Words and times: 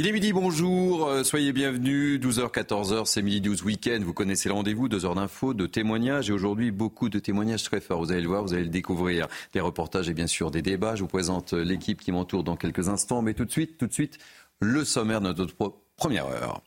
Il 0.00 0.06
est 0.06 0.12
midi, 0.12 0.32
bonjour, 0.32 1.08
euh, 1.08 1.24
soyez 1.24 1.52
bienvenus, 1.52 2.20
12h, 2.20 2.52
14h, 2.52 3.06
c'est 3.06 3.20
midi 3.20 3.40
12 3.40 3.64
week-end, 3.64 3.98
vous 4.00 4.12
connaissez 4.12 4.48
le 4.48 4.54
rendez-vous, 4.54 4.88
deux 4.88 5.04
heures 5.04 5.16
d'infos, 5.16 5.54
de 5.54 5.66
témoignages, 5.66 6.30
et 6.30 6.32
aujourd'hui 6.32 6.70
beaucoup 6.70 7.08
de 7.08 7.18
témoignages 7.18 7.64
très 7.64 7.80
forts, 7.80 7.98
vous 7.98 8.12
allez 8.12 8.20
le 8.20 8.28
voir, 8.28 8.44
vous 8.44 8.54
allez 8.54 8.62
le 8.62 8.68
découvrir, 8.68 9.26
des 9.54 9.58
reportages 9.58 10.08
et 10.08 10.14
bien 10.14 10.28
sûr 10.28 10.52
des 10.52 10.62
débats, 10.62 10.94
je 10.94 11.00
vous 11.00 11.08
présente 11.08 11.52
l'équipe 11.52 12.00
qui 12.00 12.12
m'entoure 12.12 12.44
dans 12.44 12.54
quelques 12.54 12.88
instants, 12.88 13.22
mais 13.22 13.34
tout 13.34 13.44
de 13.44 13.50
suite, 13.50 13.76
tout 13.76 13.88
de 13.88 13.92
suite, 13.92 14.18
le 14.60 14.84
sommaire 14.84 15.20
de 15.20 15.32
notre 15.32 15.74
première 15.96 16.26
heure. 16.26 16.62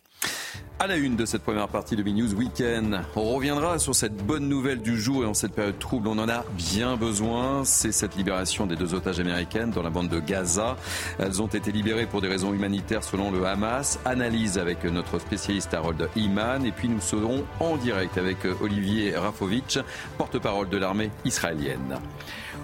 À 0.82 0.88
la 0.88 0.96
une 0.96 1.16
de 1.16 1.28
cette 1.28 1.44
première 1.44 1.68
partie 1.68 1.96
de 1.96 2.02
News 2.02 2.34
Weekend, 2.34 3.02
on 3.16 3.36
reviendra 3.36 3.78
sur 3.78 3.94
cette 3.94 4.18
bonne 4.18 4.50
nouvelle 4.50 4.82
du 4.82 5.00
jour 5.00 5.24
et 5.24 5.28
en 5.28 5.36
cette 5.36 5.54
période 5.54 5.78
trouble, 5.78 6.08
on 6.08 6.18
en 6.18 6.28
a 6.28 6.44
bien 6.58 6.98
besoin. 6.98 7.64
C'est 7.66 7.92
cette 7.92 8.16
libération 8.16 8.66
des 8.66 8.76
deux 8.76 8.96
otages 8.96 9.20
américaines 9.20 9.70
dans 9.70 9.84
la 9.84 9.92
bande 9.92 10.10
de 10.10 10.20
Gaza. 10.20 10.78
Elles 11.20 11.40
ont 11.40 11.46
été 11.46 11.72
libérées 11.72 12.08
pour 12.08 12.20
des 12.20 12.28
raisons 12.28 12.52
humanitaires 12.52 13.04
selon 13.04 13.30
le 13.30 13.46
Hamas. 13.46 14.00
Analyse 14.06 14.58
avec 14.58 14.84
notre 14.86 15.20
spécialiste 15.20 15.72
Harold 15.76 16.10
Iman. 16.16 16.66
Et 16.66 16.72
puis 16.72 16.90
nous 16.90 17.00
serons 17.00 17.46
en 17.60 17.78
direct 17.78 18.18
avec 18.18 18.38
Olivier 18.60 19.16
Rafovitch, 19.16 19.78
porte-parole 20.18 20.68
de 20.70 20.78
l'armée 20.78 21.12
israélienne. 21.26 22.00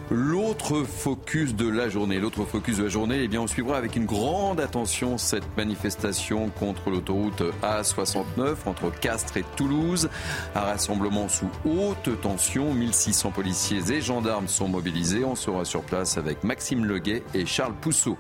L'autre 0.10 0.84
focus 0.84 1.54
de 1.54 1.68
la 1.68 1.90
journée, 1.90 2.20
l'autre 2.20 2.46
focus 2.46 2.78
de 2.78 2.84
la 2.84 2.90
journée, 2.90 3.24
eh 3.24 3.28
bien, 3.28 3.42
on 3.42 3.48
suivra 3.48 3.78
avec 3.78 3.96
une 3.96 4.06
grande 4.06 4.60
attention 4.62 5.18
cette 5.18 5.58
manifestation 5.58 6.50
contre 6.50 6.90
l'autoroute 6.90 7.44
A69 7.62 8.56
entre 8.66 8.90
Castres 8.90 9.38
et 9.38 9.46
Toulouse. 9.58 10.10
Un 10.56 10.62
rassemblement 10.62 11.28
sous 11.28 11.50
haute 11.66 12.22
tension, 12.22 12.74
1600 12.74 13.32
policiers 13.32 13.92
et 13.92 14.02
gendarmes 14.02 14.48
sont 14.48 14.70
mobilisés. 14.70 15.26
On 15.26 15.36
sera 15.36 15.66
sur 15.66 15.82
place 15.82 16.18
avec 16.18 16.44
Maxime 16.44 16.86
Leguet 16.86 17.24
et 17.34 17.46
Charles 17.46 17.76
Pousseau. 17.82 18.18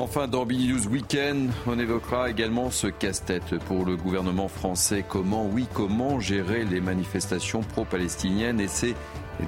Enfin, 0.00 0.28
dans 0.28 0.46
Billy 0.46 0.72
News 0.72 0.86
Weekend, 0.86 1.50
on 1.66 1.76
évoquera 1.76 2.30
également 2.30 2.70
ce 2.70 2.86
casse-tête 2.86 3.58
pour 3.64 3.84
le 3.84 3.96
gouvernement 3.96 4.46
français. 4.46 5.04
Comment, 5.06 5.44
oui, 5.44 5.66
comment 5.74 6.20
gérer 6.20 6.64
les 6.64 6.80
manifestations 6.80 7.62
pro-palestiniennes 7.62 8.60
et 8.60 8.68
ses 8.68 8.94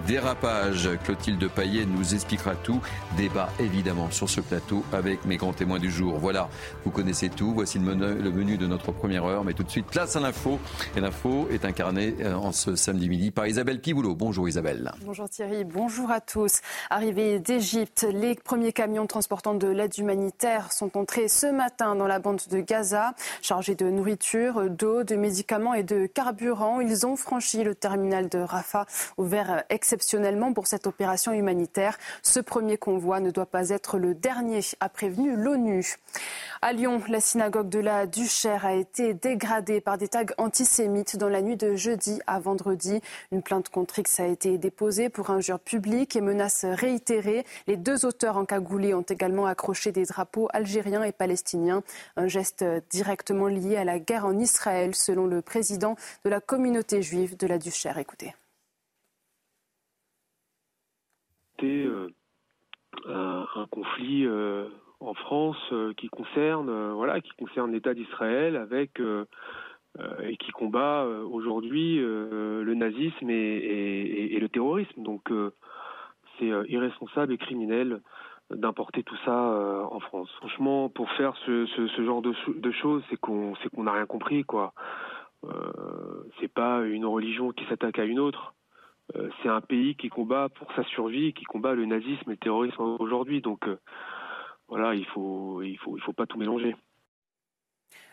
dérapage. 0.06 0.88
Clotilde 1.04 1.48
Paillet 1.48 1.84
nous 1.86 2.14
expliquera 2.14 2.54
tout. 2.54 2.80
Débat 3.16 3.48
évidemment 3.58 4.10
sur 4.10 4.28
ce 4.28 4.40
plateau 4.40 4.84
avec 4.92 5.24
mes 5.24 5.36
grands 5.36 5.52
témoins 5.52 5.78
du 5.78 5.90
jour. 5.90 6.18
Voilà, 6.18 6.48
vous 6.84 6.90
connaissez 6.90 7.28
tout. 7.28 7.52
Voici 7.54 7.78
le 7.78 7.84
menu, 8.30 8.56
de 8.56 8.66
notre 8.66 8.92
première 8.92 9.24
heure. 9.24 9.44
Mais 9.44 9.52
tout 9.52 9.62
de 9.62 9.70
suite, 9.70 9.86
place 9.86 10.16
à 10.16 10.20
l'info. 10.20 10.58
Et 10.96 11.00
l'info 11.00 11.48
est 11.50 11.64
incarnée 11.64 12.14
euh, 12.20 12.34
en 12.34 12.52
ce 12.52 12.74
samedi 12.76 13.08
midi 13.08 13.30
par 13.30 13.46
Isabelle 13.46 13.80
Piboulot. 13.80 14.14
Bonjour 14.14 14.48
Isabelle. 14.48 14.92
Bonjour 15.04 15.28
Thierry, 15.28 15.64
bonjour 15.64 16.10
à 16.10 16.20
tous. 16.20 16.60
Arrivée 16.90 17.38
d'Égypte, 17.38 18.06
les 18.12 18.34
premiers 18.34 18.72
camions 18.72 19.06
transportant 19.06 19.54
de 19.54 19.68
l'aide 19.68 19.96
humanitaire 19.98 20.72
sont 20.72 20.96
entrés 20.96 21.28
ce 21.28 21.46
matin 21.46 21.94
dans 21.94 22.06
la 22.06 22.18
bande 22.18 22.40
de 22.50 22.60
Gaza, 22.60 23.14
chargés 23.42 23.74
de 23.74 23.90
nourriture, 23.90 24.70
d'eau, 24.70 25.04
de 25.04 25.16
médicaments 25.16 25.74
et 25.74 25.82
de 25.82 26.06
carburant. 26.06 26.80
Ils 26.80 27.06
ont 27.06 27.16
franchi 27.16 27.64
le 27.64 27.74
terminal 27.74 28.28
de 28.28 28.38
Rafah, 28.38 28.86
ouvert 29.16 29.64
exceptionnellement 29.80 30.52
pour 30.52 30.66
cette 30.66 30.86
opération 30.86 31.32
humanitaire. 31.32 31.96
Ce 32.22 32.38
premier 32.38 32.76
convoi 32.76 33.18
ne 33.20 33.30
doit 33.30 33.46
pas 33.46 33.70
être 33.70 33.96
le 33.96 34.14
dernier, 34.14 34.60
a 34.78 34.90
prévenu 34.90 35.34
l'ONU. 35.34 35.96
À 36.60 36.74
Lyon, 36.74 37.00
la 37.08 37.20
synagogue 37.20 37.70
de 37.70 37.78
la 37.78 38.06
Duchère 38.06 38.66
a 38.66 38.74
été 38.74 39.14
dégradée 39.14 39.80
par 39.80 39.96
des 39.96 40.08
tags 40.08 40.34
antisémites 40.36 41.16
dans 41.16 41.30
la 41.30 41.40
nuit 41.40 41.56
de 41.56 41.76
jeudi 41.76 42.20
à 42.26 42.40
vendredi. 42.40 43.00
Une 43.32 43.40
plainte 43.40 43.70
contre 43.70 44.00
X 44.00 44.20
a 44.20 44.26
été 44.26 44.58
déposée 44.58 45.08
pour 45.08 45.30
injure 45.30 45.58
publique 45.58 46.14
et 46.14 46.20
menaces 46.20 46.66
réitérées. 46.66 47.46
Les 47.66 47.78
deux 47.78 48.04
auteurs 48.04 48.36
encagoulés 48.36 48.92
ont 48.92 49.00
également 49.00 49.46
accroché 49.46 49.92
des 49.92 50.04
drapeaux 50.04 50.50
algériens 50.52 51.04
et 51.04 51.12
palestiniens. 51.12 51.82
Un 52.18 52.28
geste 52.28 52.66
directement 52.90 53.46
lié 53.46 53.78
à 53.78 53.84
la 53.84 53.98
guerre 53.98 54.26
en 54.26 54.38
Israël, 54.38 54.94
selon 54.94 55.26
le 55.26 55.40
président 55.40 55.96
de 56.26 56.28
la 56.28 56.42
communauté 56.42 57.00
juive 57.00 57.38
de 57.38 57.46
la 57.46 57.56
Duchère. 57.56 57.96
Écoutez. 57.96 58.34
Euh, 61.62 62.08
un, 63.54 63.66
conflit 63.70 64.26
euh, 64.26 64.68
en 64.98 65.14
France 65.14 65.56
euh, 65.72 65.94
qui 65.94 66.08
concerne 66.08 66.92
voilà 66.92 67.20
qui 67.20 67.30
concerne 67.38 67.72
l'État 67.72 67.94
d'Israël 67.94 68.56
avec 68.56 69.00
et 70.22 70.36
qui 70.36 70.50
combat 70.52 71.04
aujourd'hui 71.04 71.98
le 71.98 72.74
nazisme 72.74 73.30
et, 73.30 74.38
le 74.38 74.48
terrorisme. 74.48 75.02
Donc 75.02 75.32
c'est 76.38 76.46
irresponsable 76.68 77.32
et 77.32 77.38
criminel 77.38 78.00
d'importer 78.50 79.02
tout 79.02 79.16
ça 79.24 79.88
en 79.90 79.98
France. 80.00 80.30
Franchement, 80.36 80.88
pour 80.88 81.10
faire 81.12 81.34
ce, 81.44 81.66
genre 82.04 82.22
de, 82.22 82.32
de 82.48 82.70
choses, 82.70 83.02
c'est 83.10 83.16
qu'on 83.18 83.54
qu'on 83.74 83.84
n'a 83.84 83.92
rien 83.92 84.06
compris 84.06 84.44
quoi. 84.44 84.74
c'est 86.38 86.52
pas 86.52 86.82
une 86.82 87.06
religion 87.06 87.50
qui 87.50 87.64
s'attaque 87.64 87.98
à 87.98 88.04
une 88.04 88.20
autre. 88.20 88.54
Euh, 89.16 89.28
c'est 89.42 89.48
un 89.48 89.60
pays 89.60 89.96
qui 89.96 90.08
combat 90.08 90.48
pour 90.48 90.72
sa 90.74 90.84
survie, 90.84 91.32
qui 91.32 91.44
combat 91.44 91.74
le 91.74 91.86
nazisme 91.86 92.28
et 92.28 92.32
le 92.32 92.36
terrorisme 92.36 92.82
aujourd'hui. 92.98 93.40
Donc 93.40 93.66
euh, 93.66 93.78
voilà, 94.68 94.94
il 94.94 95.06
faut, 95.06 95.62
faut 96.04 96.12
pas 96.12 96.26
tout 96.26 96.38
mélanger. 96.38 96.76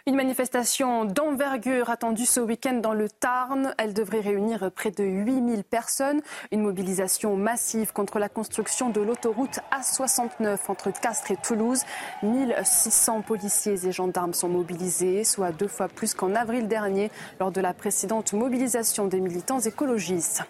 Une 0.08 0.16
manifestation 0.16 1.04
d'envergure 1.04 1.90
attendue 1.90 2.26
ce 2.26 2.40
week-end 2.40 2.76
dans 2.76 2.94
le 2.94 3.10
Tarn. 3.10 3.76
Elle 3.78 3.94
devrait 3.94 4.22
réunir 4.22 4.72
près 4.72 4.90
de 4.90 5.04
8000 5.04 5.66
personnes. 5.66 6.22
Une 6.54 6.62
mobilisation 6.62 7.36
massive 7.36 7.92
contre 7.92 8.18
la 8.18 8.30
construction 8.30 8.90
de 8.90 9.02
l'autoroute 9.02 9.60
A69 9.74 10.72
entre 10.72 10.98
Castres 10.98 11.32
et 11.32 11.36
Toulouse. 11.36 11.84
1600 12.24 13.22
policiers 13.24 13.86
et 13.86 13.92
gendarmes 13.92 14.34
sont 14.34 14.48
mobilisés, 14.48 15.26
soit 15.26 15.52
deux 15.52 15.68
fois 15.68 15.90
plus 15.90 16.14
qu'en 16.14 16.36
avril 16.36 16.70
dernier 16.70 17.12
lors 17.42 17.52
de 17.52 17.60
la 17.60 17.74
précédente 17.74 18.32
mobilisation 18.32 19.08
des 19.08 19.20
militants 19.20 19.60
écologistes. 19.60 20.46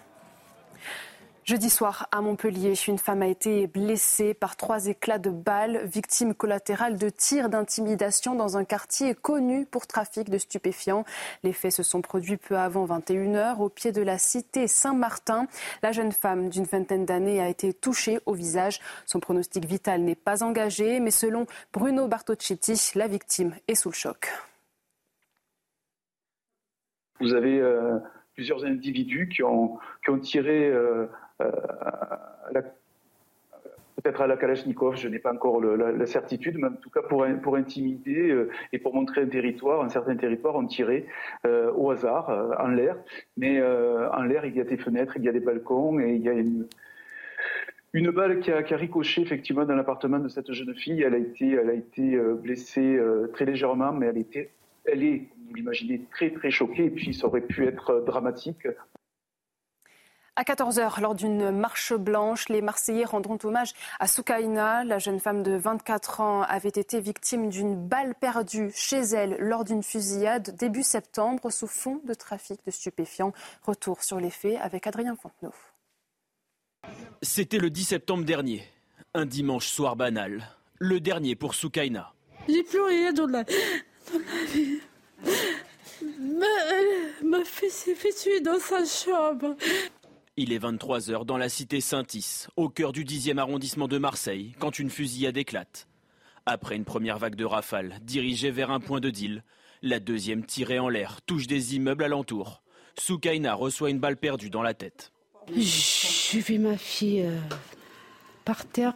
Jeudi 1.48 1.70
soir, 1.70 2.08
à 2.12 2.20
Montpellier, 2.20 2.74
une 2.88 2.98
femme 2.98 3.22
a 3.22 3.26
été 3.26 3.66
blessée 3.68 4.34
par 4.34 4.54
trois 4.54 4.84
éclats 4.84 5.18
de 5.18 5.30
balles, 5.30 5.80
victime 5.86 6.34
collatérale 6.34 6.98
de 6.98 7.08
tirs 7.08 7.48
d'intimidation 7.48 8.34
dans 8.34 8.58
un 8.58 8.66
quartier 8.66 9.14
connu 9.14 9.64
pour 9.64 9.86
trafic 9.86 10.28
de 10.28 10.36
stupéfiants. 10.36 11.06
Les 11.42 11.54
faits 11.54 11.72
se 11.72 11.82
sont 11.82 12.02
produits 12.02 12.36
peu 12.36 12.58
avant 12.58 12.84
21h 12.84 13.60
au 13.60 13.70
pied 13.70 13.92
de 13.92 14.02
la 14.02 14.18
cité 14.18 14.66
Saint-Martin. 14.66 15.46
La 15.82 15.90
jeune 15.90 16.12
femme 16.12 16.50
d'une 16.50 16.64
vingtaine 16.64 17.06
d'années 17.06 17.40
a 17.40 17.48
été 17.48 17.72
touchée 17.72 18.18
au 18.26 18.34
visage. 18.34 18.78
Son 19.06 19.18
pronostic 19.18 19.64
vital 19.64 20.02
n'est 20.02 20.14
pas 20.14 20.42
engagé, 20.42 21.00
mais 21.00 21.10
selon 21.10 21.46
Bruno 21.72 22.08
Bartocchetti, 22.08 22.92
la 22.94 23.08
victime 23.08 23.54
est 23.68 23.74
sous 23.74 23.88
le 23.88 23.94
choc. 23.94 24.28
Vous 27.20 27.32
avez 27.32 27.58
euh, 27.58 27.98
plusieurs 28.34 28.66
individus 28.66 29.30
qui 29.30 29.42
ont, 29.42 29.78
tiré 30.20 30.66
euh, 30.66 31.06
peut-être 34.02 34.20
à 34.20 34.26
la 34.26 34.36
Kalachnikov, 34.36 34.96
je 34.96 35.08
n'ai 35.08 35.18
pas 35.18 35.32
encore 35.32 35.60
la, 35.60 36.06
certitude, 36.06 36.56
mais 36.56 36.68
en 36.68 36.72
tout 36.72 36.90
cas 36.90 37.02
pour, 37.02 37.26
pour 37.42 37.56
intimider 37.56 38.30
euh, 38.30 38.50
et 38.72 38.78
pour 38.78 38.94
montrer 38.94 39.22
un 39.22 39.26
territoire, 39.26 39.82
un 39.82 39.88
certain 39.88 40.16
territoire, 40.16 40.54
on 40.54 40.66
tirait 40.66 41.06
euh, 41.46 41.72
au 41.72 41.90
hasard, 41.90 42.30
en 42.58 42.68
l'air. 42.68 42.96
Mais 43.36 43.60
en 43.60 44.22
l'air, 44.22 44.44
il 44.46 44.56
y 44.56 44.60
a 44.60 44.64
des 44.64 44.76
fenêtres, 44.76 45.14
il 45.16 45.24
y 45.24 45.28
a 45.28 45.32
des 45.32 45.40
balcons 45.40 45.98
et 45.98 46.14
il 46.14 46.22
y 46.22 46.28
a 46.28 46.32
une, 46.32 46.66
une 47.92 48.10
balle 48.10 48.40
qui 48.40 48.52
a, 48.52 48.62
qui 48.62 48.74
a, 48.74 48.76
ricoché 48.76 49.22
effectivement 49.22 49.64
dans 49.64 49.74
l'appartement 49.74 50.18
de 50.18 50.28
cette 50.28 50.52
jeune 50.52 50.74
fille. 50.74 51.02
Elle 51.02 51.14
a 51.14 51.18
été, 51.18 51.50
elle 51.52 51.70
a 51.70 51.74
été 51.74 52.16
blessée 52.42 53.00
très 53.32 53.46
légèrement, 53.46 53.92
mais 53.92 54.06
elle 54.06 54.18
était, 54.18 54.50
elle 54.84 55.02
est, 55.02 55.28
vous 55.48 55.54
l'imaginez, 55.54 56.02
très 56.12 56.30
très 56.30 56.50
choquée. 56.50 56.84
Et 56.84 56.90
puis 56.90 57.14
ça 57.14 57.26
aurait 57.26 57.40
pu 57.40 57.66
être 57.66 58.04
dramatique. 58.06 58.66
À 60.38 60.44
14h, 60.44 61.00
lors 61.00 61.16
d'une 61.16 61.50
marche 61.50 61.92
blanche, 61.92 62.48
les 62.48 62.62
Marseillais 62.62 63.04
rendront 63.04 63.38
hommage 63.42 63.72
à 63.98 64.06
Soukaina. 64.06 64.84
La 64.84 65.00
jeune 65.00 65.18
femme 65.18 65.42
de 65.42 65.56
24 65.56 66.20
ans 66.20 66.42
avait 66.42 66.68
été 66.68 67.00
victime 67.00 67.48
d'une 67.48 67.74
balle 67.74 68.14
perdue 68.14 68.70
chez 68.72 69.00
elle 69.00 69.36
lors 69.40 69.64
d'une 69.64 69.82
fusillade 69.82 70.54
début 70.56 70.84
septembre 70.84 71.50
sous 71.50 71.66
fond 71.66 72.00
de 72.04 72.14
trafic 72.14 72.60
de 72.64 72.70
stupéfiants. 72.70 73.32
Retour 73.64 74.04
sur 74.04 74.20
les 74.20 74.30
faits 74.30 74.58
avec 74.62 74.86
Adrien 74.86 75.16
Fontenot. 75.16 75.52
C'était 77.20 77.58
le 77.58 77.68
10 77.68 77.82
septembre 77.82 78.24
dernier, 78.24 78.62
un 79.14 79.26
dimanche 79.26 79.66
soir 79.66 79.96
banal, 79.96 80.48
le 80.78 81.00
dernier 81.00 81.34
pour 81.34 81.56
Soukaina. 81.56 82.12
J'ai 82.48 82.62
plus 82.62 82.80
rien 82.82 83.12
dans 83.12 83.26
la, 83.26 83.42
vie. 84.52 84.82
Ma, 87.24 87.44
fille 87.44 87.70
s'est 87.70 87.96
fait 87.96 88.12
tuer 88.12 88.40
dans 88.40 88.60
sa 88.60 88.84
chambre. 88.84 89.56
Il 90.40 90.52
est 90.52 90.62
23h 90.62 91.24
dans 91.24 91.36
la 91.36 91.48
cité 91.48 91.80
Saint-Is, 91.80 92.46
au 92.54 92.68
cœur 92.68 92.92
du 92.92 93.04
10e 93.04 93.38
arrondissement 93.38 93.88
de 93.88 93.98
Marseille, 93.98 94.54
quand 94.60 94.78
une 94.78 94.88
fusillade 94.88 95.36
éclate. 95.36 95.88
Après 96.46 96.76
une 96.76 96.84
première 96.84 97.18
vague 97.18 97.34
de 97.34 97.44
rafales 97.44 97.98
dirigée 98.02 98.52
vers 98.52 98.70
un 98.70 98.78
point 98.78 99.00
de 99.00 99.10
deal, 99.10 99.42
la 99.82 99.98
deuxième 99.98 100.44
tirée 100.44 100.78
en 100.78 100.88
l'air 100.88 101.22
touche 101.22 101.48
des 101.48 101.74
immeubles 101.74 102.04
alentours. 102.04 102.62
Soukaina 102.96 103.52
reçoit 103.54 103.90
une 103.90 103.98
balle 103.98 104.16
perdue 104.16 104.48
dans 104.48 104.62
la 104.62 104.74
tête. 104.74 105.10
J'ai 105.56 106.38
vu 106.38 106.60
ma 106.60 106.76
fille 106.76 107.22
euh, 107.22 107.36
par 108.44 108.64
terre, 108.64 108.94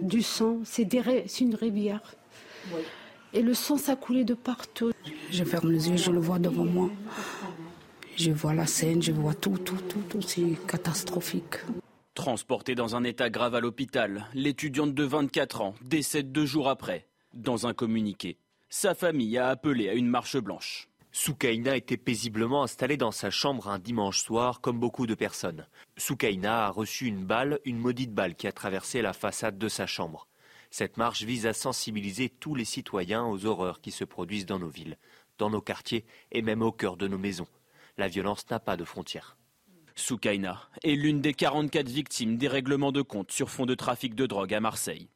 du 0.00 0.22
sang, 0.22 0.60
c'est 0.62 0.88
une 1.40 1.56
rivière. 1.56 2.14
Et 3.32 3.42
le 3.42 3.52
sang, 3.52 3.78
ça 3.78 3.96
coulait 3.96 4.24
de 4.24 4.34
partout. 4.34 4.92
Je 5.32 5.42
ferme 5.42 5.72
les 5.72 5.88
yeux, 5.88 5.96
je 5.96 6.12
le 6.12 6.20
vois 6.20 6.38
devant 6.38 6.64
moi. 6.64 6.88
Je 8.18 8.32
vois 8.32 8.52
la 8.52 8.66
scène, 8.66 9.00
je 9.00 9.12
vois 9.12 9.34
tout, 9.34 9.56
tout, 9.58 9.76
tout, 9.88 10.02
tout. 10.10 10.20
C'est 10.22 10.58
catastrophique. 10.66 11.54
Transportée 12.14 12.74
dans 12.74 12.96
un 12.96 13.04
état 13.04 13.30
grave 13.30 13.54
à 13.54 13.60
l'hôpital, 13.60 14.26
l'étudiante 14.34 14.92
de 14.92 15.04
24 15.04 15.60
ans 15.60 15.74
décède 15.82 16.32
deux 16.32 16.44
jours 16.44 16.68
après. 16.68 17.06
Dans 17.32 17.68
un 17.68 17.74
communiqué, 17.74 18.36
sa 18.70 18.96
famille 18.96 19.38
a 19.38 19.50
appelé 19.50 19.88
à 19.88 19.94
une 19.94 20.08
marche 20.08 20.36
blanche. 20.36 20.88
Soukaina 21.12 21.76
était 21.76 21.96
paisiblement 21.96 22.64
installée 22.64 22.96
dans 22.96 23.12
sa 23.12 23.30
chambre 23.30 23.68
un 23.68 23.78
dimanche 23.78 24.20
soir, 24.20 24.60
comme 24.60 24.80
beaucoup 24.80 25.06
de 25.06 25.14
personnes. 25.14 25.68
Soukaina 25.96 26.66
a 26.66 26.70
reçu 26.70 27.06
une 27.06 27.24
balle, 27.24 27.60
une 27.64 27.78
maudite 27.78 28.12
balle 28.12 28.34
qui 28.34 28.48
a 28.48 28.52
traversé 28.52 29.00
la 29.00 29.12
façade 29.12 29.58
de 29.58 29.68
sa 29.68 29.86
chambre. 29.86 30.26
Cette 30.72 30.96
marche 30.96 31.22
vise 31.22 31.46
à 31.46 31.52
sensibiliser 31.52 32.30
tous 32.30 32.56
les 32.56 32.64
citoyens 32.64 33.24
aux 33.24 33.46
horreurs 33.46 33.80
qui 33.80 33.92
se 33.92 34.04
produisent 34.04 34.46
dans 34.46 34.58
nos 34.58 34.68
villes, 34.68 34.98
dans 35.38 35.50
nos 35.50 35.62
quartiers 35.62 36.04
et 36.32 36.42
même 36.42 36.62
au 36.62 36.72
cœur 36.72 36.96
de 36.96 37.06
nos 37.06 37.16
maisons. 37.16 37.46
La 37.98 38.06
violence 38.06 38.48
n'a 38.48 38.60
pas 38.60 38.76
de 38.76 38.84
frontières. 38.84 39.36
Soukaina 39.96 40.60
est 40.84 40.94
l'une 40.94 41.20
des 41.20 41.34
44 41.34 41.88
victimes 41.88 42.36
des 42.36 42.46
règlements 42.46 42.92
de 42.92 43.02
compte 43.02 43.32
sur 43.32 43.50
fond 43.50 43.66
de 43.66 43.74
trafic 43.74 44.14
de 44.14 44.24
drogue 44.24 44.54
à 44.54 44.60
Marseille. 44.60 45.08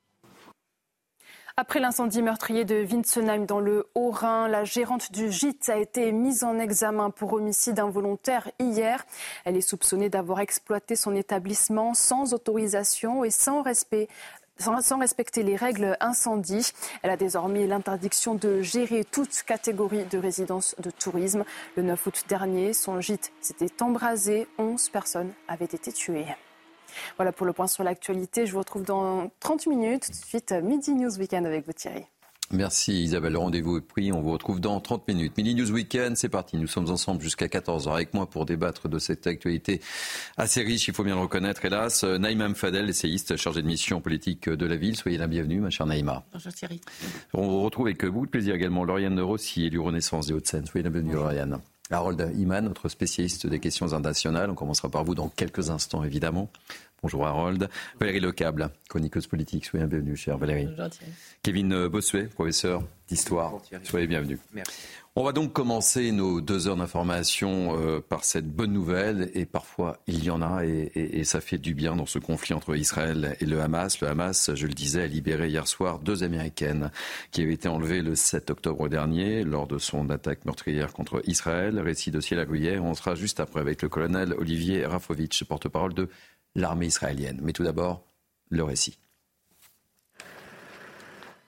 Après 1.56 1.81
l'incendie 1.81 2.23
meurtrier 2.23 2.64
de 2.64 2.82
Winsenheim 2.82 3.44
dans 3.44 3.61
le 3.61 3.87
Haut-Rhin, 3.94 4.49
la 4.49 4.64
gérante 4.64 5.12
du 5.12 5.31
gîte 5.31 5.69
a 5.69 5.76
été 5.76 6.11
mise 6.11 6.44
en 6.44 6.58
examen 6.58 7.11
pour 7.11 7.34
homicide 7.34 7.79
involontaire 7.79 8.50
hier. 8.58 9.05
Elle 9.44 9.58
est 9.58 9.61
soupçonnée 9.61 10.08
d'avoir 10.08 10.40
exploité 10.40 10.96
son 10.96 11.14
établissement 11.14 11.93
sans 11.93 12.32
autorisation 12.32 13.23
et 13.23 13.31
sans 13.31 13.61
respect 13.61 14.08
sans 14.62 14.99
respecter 14.99 15.43
les 15.43 15.56
règles 15.56 15.97
incendie. 16.00 16.73
Elle 17.03 17.11
a 17.11 17.17
désormais 17.17 17.67
l'interdiction 17.67 18.35
de 18.35 18.62
gérer 18.62 19.05
toute 19.05 19.43
catégorie 19.43 20.05
de 20.05 20.19
résidence 20.19 20.75
de 20.79 20.91
tourisme. 20.91 21.44
Le 21.76 21.82
9 21.82 22.06
août 22.06 22.25
dernier, 22.29 22.73
son 22.73 23.00
gîte 23.00 23.32
s'était 23.41 23.82
embrasé. 23.82 24.47
11 24.59 24.88
personnes 24.91 25.32
avaient 25.49 25.64
été 25.64 25.93
tuées. 25.93 26.26
Voilà 27.17 27.32
pour 27.32 27.47
le 27.47 27.53
point 27.53 27.67
sur 27.67 27.82
l'actualité. 27.85 28.47
Je 28.47 28.53
vous 28.53 28.59
retrouve 28.59 28.85
dans 28.85 29.31
30 29.41 29.67
minutes. 29.67 30.06
Tout 30.06 30.12
de 30.12 30.26
suite, 30.26 30.53
Midi 30.53 30.93
News 30.93 31.19
Weekend 31.19 31.47
avec 31.47 31.67
vous 31.67 31.73
Thierry. 31.73 32.06
Merci 32.50 33.04
Isabelle, 33.04 33.32
le 33.32 33.38
rendez-vous 33.38 33.78
est 33.78 33.80
pris. 33.80 34.12
On 34.12 34.20
vous 34.20 34.32
retrouve 34.32 34.60
dans 34.60 34.78
30 34.78 35.08
minutes. 35.08 35.36
Mini 35.38 35.54
News 35.54 35.70
Weekend, 35.70 36.16
c'est 36.16 36.28
parti. 36.28 36.58
Nous 36.58 36.66
sommes 36.66 36.90
ensemble 36.90 37.22
jusqu'à 37.22 37.46
14h 37.46 37.90
avec 37.94 38.12
moi 38.12 38.28
pour 38.28 38.44
débattre 38.44 38.88
de 38.88 38.98
cette 38.98 39.26
actualité 39.26 39.80
assez 40.36 40.62
riche, 40.62 40.86
il 40.88 40.94
faut 40.94 41.04
bien 41.04 41.14
le 41.14 41.22
reconnaître, 41.22 41.64
hélas. 41.64 42.04
Naïma 42.04 42.52
Fadel, 42.54 42.90
essayiste 42.90 43.36
chargé 43.36 43.62
de 43.62 43.66
mission 43.66 44.02
politique 44.02 44.50
de 44.50 44.66
la 44.66 44.76
ville. 44.76 44.96
Soyez 44.96 45.16
la 45.16 45.28
bienvenue, 45.28 45.60
ma 45.60 45.70
chère 45.70 45.86
Naïma. 45.86 46.24
Bonjour 46.32 46.52
Thierry. 46.52 46.80
On 47.32 47.48
vous 47.48 47.62
retrouve 47.62 47.86
avec 47.86 48.04
beaucoup 48.04 48.26
de 48.26 48.30
plaisir 48.30 48.54
également 48.54 48.84
Lauriane 48.84 49.18
Rossi, 49.20 49.64
élue 49.64 49.80
Renaissance 49.80 50.26
des 50.26 50.34
Hauts-de-Seine. 50.34 50.66
Soyez 50.66 50.84
la 50.84 50.90
bienvenue, 50.90 51.14
Lauriane. 51.14 51.58
Harold 51.90 52.32
Iman, 52.36 52.64
notre 52.64 52.88
spécialiste 52.88 53.46
des 53.46 53.60
questions 53.60 53.92
internationales. 53.92 54.50
On 54.50 54.54
commencera 54.54 54.88
par 54.88 55.04
vous 55.04 55.14
dans 55.14 55.28
quelques 55.28 55.70
instants, 55.70 56.04
évidemment. 56.04 56.50
Bonjour 57.02 57.26
Harold. 57.26 57.69
Valérie 57.99 58.20
Lecable, 58.20 58.70
chroniqueuse 58.88 59.26
politique. 59.26 59.64
Soyez 59.64 59.87
bienvenue, 59.87 60.16
chère 60.16 60.38
Valérie. 60.38 60.66
Bonjour, 60.66 60.88
Kevin 61.43 61.88
Bossuet, 61.88 62.26
professeur 62.26 62.84
d'histoire. 63.08 63.54
Soyez 63.82 64.06
bienvenue. 64.06 64.38
Merci. 64.52 64.72
On 65.14 65.25
va 65.25 65.32
donc 65.32 65.52
commencer 65.52 66.10
nos 66.10 66.40
deux 66.40 66.69
heures 66.69 66.76
d'information 66.76 67.78
euh, 67.78 68.00
par 68.00 68.25
cette 68.25 68.49
bonne 68.49 68.72
nouvelle, 68.72 69.31
et 69.34 69.44
parfois 69.44 69.99
il 70.06 70.25
y 70.25 70.31
en 70.31 70.40
a, 70.40 70.64
et, 70.64 70.90
et, 70.94 71.19
et, 71.19 71.25
ça 71.25 71.43
fait 71.43 71.58
du 71.58 71.75
bien 71.75 71.96
dans 71.96 72.06
ce 72.06 72.19
conflit 72.19 72.54
entre 72.54 72.75
Israël 72.75 73.37
et 73.38 73.44
le 73.44 73.60
Hamas. 73.60 74.00
Le 74.00 74.08
Hamas, 74.08 74.54
je 74.54 74.66
le 74.66 74.72
disais, 74.72 75.02
a 75.02 75.06
libéré 75.06 75.49
hier 75.49 75.69
soir 75.69 75.99
deux 75.99 76.22
Américaines 76.22 76.90
qui 77.31 77.43
avaient 77.43 77.52
été 77.52 77.69
enlevées 77.69 78.00
le 78.00 78.14
7 78.14 78.49
octobre 78.49 78.88
dernier 78.88 79.44
lors 79.44 79.66
de 79.66 79.76
son 79.76 80.08
attaque 80.08 80.46
meurtrière 80.46 80.94
contre 80.94 81.20
Israël. 81.26 81.78
Récit 81.78 82.10
de 82.10 82.20
ciel 82.20 82.40
à 82.40 82.46
Gruyère. 82.46 82.82
On 82.82 82.94
sera 82.94 83.14
juste 83.14 83.38
après 83.38 83.60
avec 83.60 83.82
le 83.82 83.90
colonel 83.90 84.32
Olivier 84.38 84.87
Rafovitch, 84.87 85.44
porte-parole 85.44 85.93
de 85.93 86.08
l'armée 86.54 86.87
israélienne. 86.87 87.40
Mais 87.43 87.52
tout 87.52 87.64
d'abord, 87.64 88.04
le 88.49 88.64
récit. 88.64 88.99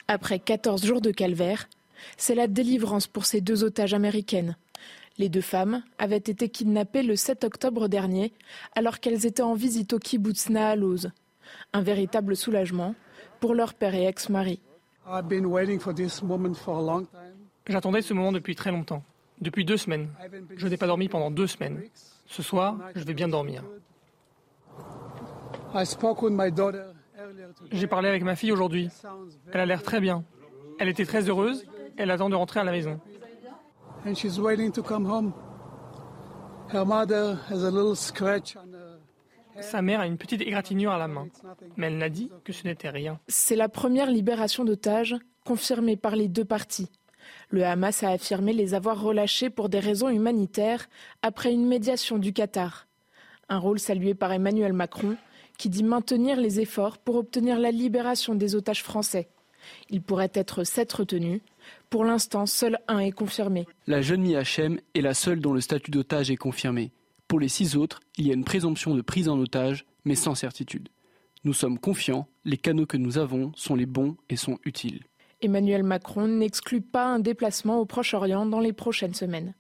Après 0.09 0.39
14 0.39 0.85
jours 0.85 1.01
de 1.01 1.11
calvaire, 1.11 1.69
c'est 2.17 2.35
la 2.35 2.47
délivrance 2.47 3.07
pour 3.07 3.25
ces 3.25 3.41
deux 3.41 3.65
otages 3.65 3.95
américaines. 3.95 4.57
Les 5.17 5.29
deux 5.29 5.41
femmes 5.41 5.83
avaient 5.99 6.17
été 6.17 6.49
kidnappées 6.49 7.03
le 7.03 7.17
7 7.17 7.45
octobre 7.45 7.89
dernier 7.89 8.33
alors 8.75 9.01
qu'elles 9.01 9.27
étaient 9.27 9.43
en 9.43 9.55
visite 9.55 9.93
au 9.93 9.99
kibbutz 9.99 10.51
Nahaloz. 10.51 11.11
Un 11.73 11.83
véritable 11.83 12.37
soulagement 12.37 12.95
pour 13.41 13.55
leur 13.55 13.75
père 13.75 13.95
et 13.95 14.07
ex-mari. 14.07 14.61
J'attendais 17.67 18.03
ce 18.03 18.15
moment 18.15 18.33
depuis 18.33 18.57
très 18.57 18.71
longtemps, 18.73 19.03
depuis 19.41 19.65
deux 19.65 19.77
semaines. 19.77 20.09
Je 20.57 20.67
n'ai 20.67 20.77
pas 20.77 20.87
dormi 20.87 21.09
pendant 21.09 21.31
deux 21.31 21.47
semaines. 21.47 21.83
Ce 22.27 22.43
soir, 22.43 22.79
je 22.95 23.05
vais 23.05 23.15
bien 23.15 23.29
dormir. 23.29 23.63
J'ai 27.73 27.87
parlé 27.87 28.09
avec 28.09 28.23
ma 28.23 28.37
fille 28.37 28.53
aujourd'hui. 28.53 28.89
Elle 29.53 29.61
a 29.61 29.67
l'air 29.67 29.83
très 29.83 30.01
bien. 30.01 30.25
Elle 30.79 30.89
était 30.89 31.05
très 31.05 31.29
heureuse. 31.29 31.65
Elle 31.97 32.11
attend 32.11 32.29
de 32.29 32.35
rentrer 32.35 32.61
à 32.61 32.65
la 32.65 32.73
maison. 32.73 33.01
Sa 39.61 39.83
mère 39.83 40.01
a 40.01 40.07
une 40.07 40.19
petite 40.19 40.41
égratignure 40.41 40.91
à 40.91 40.99
la 40.99 41.09
main, 41.09 41.29
mais 41.77 41.87
elle 41.87 41.99
n'a 41.99 42.09
dit 42.09 42.31
que 42.45 42.53
ce 42.53 42.67
n'était 42.67 42.91
rien. 42.91 43.21
C'est 43.29 43.57
la 43.57 43.69
première 43.69 44.11
libération 44.11 44.65
d'otages 44.65 45.17
confirmée 45.45 45.97
par 45.97 46.17
les 46.17 46.29
deux 46.29 46.45
parties. 46.45 46.91
Le 47.51 47.65
Hamas 47.65 48.03
a 48.03 48.11
affirmé 48.11 48.53
les 48.53 48.75
avoir 48.75 49.01
relâchés 49.01 49.51
pour 49.51 49.69
des 49.69 49.79
raisons 49.79 50.09
humanitaires 50.09 50.89
après 51.23 51.53
une 51.53 51.67
médiation 51.67 52.19
du 52.19 52.33
Qatar. 52.33 52.87
Un 53.49 53.59
rôle 53.59 53.79
salué 53.79 54.15
par 54.15 54.33
Emmanuel 54.33 54.73
Macron, 54.73 55.17
qui 55.59 55.69
dit 55.69 55.85
maintenir 55.85 56.41
les 56.41 56.61
efforts 56.61 56.99
pour 56.99 57.17
obtenir 57.17 57.59
la 57.59 57.71
libération 57.71 58.35
des 58.35 58.55
otages 58.55 58.83
français. 58.83 59.29
Il 59.91 60.03
pourrait 60.03 60.33
être 60.35 60.65
sept 60.65 60.93
retenus. 60.93 61.41
Pour 61.91 62.05
l'instant, 62.05 62.47
seul 62.47 62.79
un 62.89 62.99
est 62.99 63.13
confirmé. 63.13 63.67
La 63.87 64.03
jeune 64.03 64.23
Miachem 64.23 64.79
est 64.95 65.01
la 65.01 65.15
seule 65.15 65.41
dont 65.41 65.53
le 65.53 65.61
statut 65.61 65.91
d'otage 65.91 66.31
est 66.31 66.37
confirmé. 66.37 66.93
Pour 67.29 67.41
les 67.41 67.49
six 67.49 67.77
autres, 67.77 68.01
il 68.19 68.27
y 68.27 68.31
a 68.31 68.35
une 68.35 68.45
présomption 68.45 68.95
de 68.95 69.01
prise 69.01 69.29
en 69.29 69.39
otage, 69.39 69.87
mais 70.05 70.15
sans 70.15 70.35
certitude. 70.35 70.89
Nous 71.45 71.53
sommes 71.53 71.79
confiants, 71.79 72.27
les 72.45 72.57
canaux 72.57 72.87
que 72.87 72.97
nous 72.97 73.19
avons 73.19 73.53
sont 73.55 73.75
les 73.75 73.87
bons 73.87 74.17
et 74.29 74.37
sont 74.37 74.59
utiles. 74.65 75.03
Emmanuel 75.41 75.83
Macron 75.83 76.27
n'exclut 76.27 76.81
pas 76.81 77.07
un 77.07 77.19
déplacement 77.19 77.79
au 77.79 77.85
Proche-Orient 77.85 78.47
dans 78.47 78.61
les 78.61 78.73
prochaines 78.73 79.15
semaines. 79.15 79.55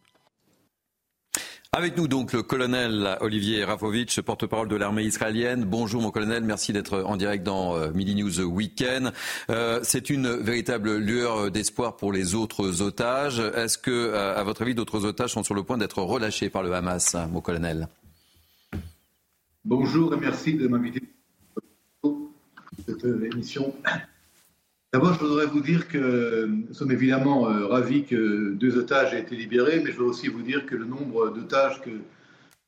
Avec 1.76 1.96
nous 1.96 2.06
donc 2.06 2.32
le 2.32 2.44
colonel 2.44 3.18
Olivier 3.20 3.64
Rafovitch, 3.64 4.20
porte-parole 4.20 4.68
de 4.68 4.76
l'armée 4.76 5.02
israélienne. 5.02 5.64
Bonjour 5.64 6.00
mon 6.00 6.12
colonel, 6.12 6.44
merci 6.44 6.72
d'être 6.72 7.02
en 7.02 7.16
direct 7.16 7.42
dans 7.42 7.76
euh, 7.76 7.90
Midi 7.92 8.14
News 8.14 8.40
Weekend. 8.42 9.12
Euh, 9.50 9.80
c'est 9.82 10.08
une 10.08 10.36
véritable 10.36 10.98
lueur 10.98 11.50
d'espoir 11.50 11.96
pour 11.96 12.12
les 12.12 12.36
autres 12.36 12.80
otages. 12.80 13.40
Est-ce 13.40 13.76
que, 13.76 14.14
à 14.14 14.44
votre 14.44 14.62
avis, 14.62 14.76
d'autres 14.76 15.04
otages 15.04 15.32
sont 15.32 15.42
sur 15.42 15.56
le 15.56 15.64
point 15.64 15.76
d'être 15.76 16.00
relâchés 16.00 16.48
par 16.48 16.62
le 16.62 16.72
Hamas, 16.72 17.16
mon 17.32 17.40
colonel? 17.40 17.88
Bonjour 19.64 20.14
et 20.14 20.16
merci 20.16 20.54
de 20.54 20.68
m'inviter 20.68 21.02
à 22.04 22.08
cette 22.86 23.04
émission. 23.04 23.74
D'abord, 24.94 25.14
je 25.14 25.18
voudrais 25.18 25.46
vous 25.46 25.60
dire 25.60 25.88
que 25.88 26.46
nous 26.46 26.72
sommes 26.72 26.92
évidemment 26.92 27.48
euh, 27.48 27.66
ravis 27.66 28.04
que 28.04 28.52
deux 28.52 28.78
otages 28.78 29.12
aient 29.12 29.22
été 29.22 29.34
libérés, 29.34 29.80
mais 29.84 29.90
je 29.90 29.96
veux 29.96 30.04
aussi 30.04 30.28
vous 30.28 30.42
dire 30.42 30.66
que 30.66 30.76
le 30.76 30.84
nombre 30.84 31.30
d'otages 31.30 31.80
que 31.80 31.90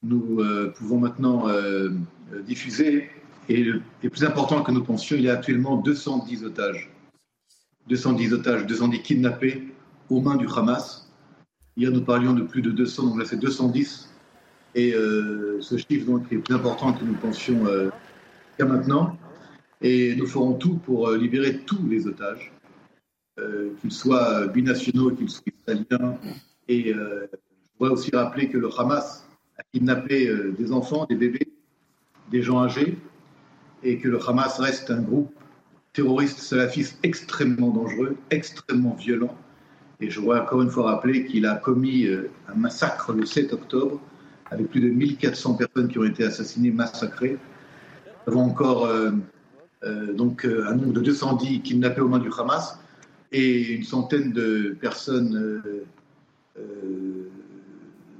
nous 0.02 0.40
euh, 0.40 0.74
pouvons 0.76 0.98
maintenant 0.98 1.48
euh, 1.48 1.90
diffuser 2.44 3.10
est, 3.48 3.80
plus 4.00 4.24
important 4.24 4.64
que 4.64 4.72
nous 4.72 4.82
pensions. 4.82 5.14
Il 5.14 5.22
y 5.22 5.30
a 5.30 5.34
actuellement 5.34 5.76
210 5.76 6.42
otages. 6.42 6.90
210 7.86 8.32
otages, 8.32 8.66
210 8.66 9.02
kidnappés 9.02 9.62
aux 10.10 10.20
mains 10.20 10.34
du 10.34 10.48
Hamas. 10.48 11.08
Hier, 11.76 11.92
nous 11.92 12.02
parlions 12.02 12.32
de 12.32 12.42
plus 12.42 12.60
de 12.60 12.72
200, 12.72 13.04
donc 13.04 13.18
là, 13.20 13.24
c'est 13.24 13.38
210. 13.38 14.12
Et 14.74 14.94
ce 15.60 15.76
chiffre 15.76 16.06
donc, 16.06 16.24
est 16.32 16.38
plus 16.38 16.56
important 16.56 16.92
que 16.92 17.04
nous 17.04 17.14
pensions 17.14 17.60
jusqu'à 18.58 18.64
maintenant. 18.64 19.16
Et 19.82 20.16
nous 20.16 20.26
ferons 20.26 20.54
tout 20.54 20.76
pour 20.76 21.10
libérer 21.10 21.58
tous 21.58 21.86
les 21.86 22.06
otages, 22.06 22.52
euh, 23.38 23.70
qu'ils 23.80 23.92
soient 23.92 24.46
binationaux, 24.46 25.10
qu'ils 25.10 25.28
soient 25.28 25.44
israéliens. 25.58 26.18
Et 26.68 26.94
euh, 26.94 27.26
je 27.32 27.78
voudrais 27.78 27.92
aussi 27.92 28.10
rappeler 28.14 28.48
que 28.48 28.58
le 28.58 28.70
Hamas 28.78 29.26
a 29.58 29.62
kidnappé 29.72 30.28
euh, 30.28 30.54
des 30.58 30.72
enfants, 30.72 31.06
des 31.06 31.16
bébés, 31.16 31.48
des 32.30 32.42
gens 32.42 32.62
âgés, 32.62 32.96
et 33.82 33.98
que 33.98 34.08
le 34.08 34.18
Hamas 34.26 34.58
reste 34.58 34.90
un 34.90 35.02
groupe 35.02 35.34
terroriste 35.92 36.38
salafiste 36.38 36.98
extrêmement 37.02 37.70
dangereux, 37.70 38.16
extrêmement 38.30 38.94
violent. 38.94 39.36
Et 40.00 40.10
je 40.10 40.20
voudrais 40.20 40.40
encore 40.40 40.62
une 40.62 40.70
fois 40.70 40.90
rappeler 40.90 41.26
qu'il 41.26 41.46
a 41.46 41.56
commis 41.56 42.06
un 42.48 42.54
massacre 42.54 43.12
le 43.14 43.24
7 43.24 43.54
octobre, 43.54 44.00
avec 44.50 44.70
plus 44.70 44.80
de 44.80 44.88
1400 44.88 45.54
personnes 45.54 45.88
qui 45.88 45.98
ont 45.98 46.04
été 46.04 46.24
assassinées, 46.24 46.70
massacrées. 46.70 47.38
Nous 48.26 48.32
avons 48.32 48.42
encore 48.42 48.86
euh, 48.86 49.12
donc 49.82 50.44
euh, 50.44 50.66
un 50.68 50.74
nombre 50.74 50.92
de 50.92 51.00
210 51.00 51.62
kidnappés 51.62 52.00
aux 52.00 52.08
mains 52.08 52.18
du 52.18 52.30
Hamas. 52.36 52.78
et 53.32 53.74
une 53.74 53.84
centaine 53.84 54.32
de 54.32 54.76
personnes 54.80 55.62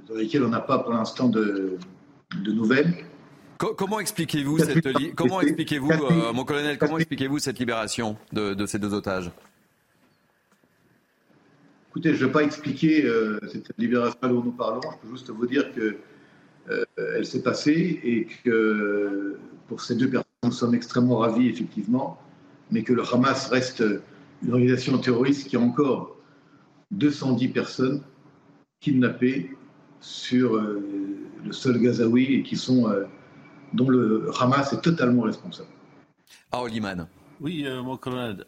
dans 0.07 0.15
lesquelles 0.15 0.43
on 0.43 0.49
n'a 0.49 0.61
pas 0.61 0.79
pour 0.79 0.93
l'instant 0.93 1.29
de, 1.29 1.77
nouvelles. 2.45 2.93
Comment 3.57 3.99
expliquez-vous 3.99 4.59
cette 4.59 5.15
comment 5.15 5.41
expliquez-vous 5.41 5.91
mon 6.33 6.43
colonel 6.45 6.77
comment 6.77 6.97
expliquez-vous 6.97 7.39
cette 7.39 7.59
libération 7.59 8.17
de 8.31 8.65
ces 8.65 8.79
deux 8.79 8.93
otages? 8.93 9.31
Écoutez, 11.97 12.13
je 12.13 12.21
ne 12.21 12.27
vais 12.27 12.31
pas 12.31 12.43
expliquer 12.43 13.05
euh, 13.05 13.39
cette 13.51 13.71
libération 13.79 14.19
dont 14.21 14.43
nous 14.43 14.51
parlons. 14.51 14.81
Je 14.83 14.97
peux 15.07 15.15
juste 15.15 15.31
vous 15.31 15.47
dire 15.47 15.73
qu'elle 15.73 15.95
euh, 16.99 17.23
s'est 17.23 17.41
passée 17.41 17.99
et 18.03 18.27
que 18.43 19.35
pour 19.67 19.81
ces 19.81 19.95
deux 19.95 20.07
personnes, 20.07 20.26
nous 20.43 20.51
sommes 20.51 20.75
extrêmement 20.75 21.17
ravis, 21.17 21.47
effectivement, 21.47 22.19
mais 22.71 22.83
que 22.83 22.93
le 22.93 23.03
Hamas 23.11 23.47
reste 23.49 23.83
une 24.43 24.51
organisation 24.51 24.97
terroriste 24.99 25.47
qui 25.47 25.55
a 25.55 25.59
encore 25.59 26.15
210 26.91 27.47
personnes 27.49 28.03
kidnappées 28.79 29.55
sur 29.99 30.55
euh, 30.55 30.83
le 31.43 31.51
sol 31.51 31.79
gazaoui 31.79 32.35
et 32.35 32.43
qui 32.43 32.55
sont, 32.55 32.87
dont 33.73 33.89
le 33.89 34.29
Hamas 34.39 34.73
est 34.73 34.81
totalement 34.81 35.23
responsable. 35.23 35.69
Ah, 36.51 36.61
Oliman. 36.61 37.07
Oui, 37.39 37.65
mon 37.83 37.97
colonel, 37.97 38.45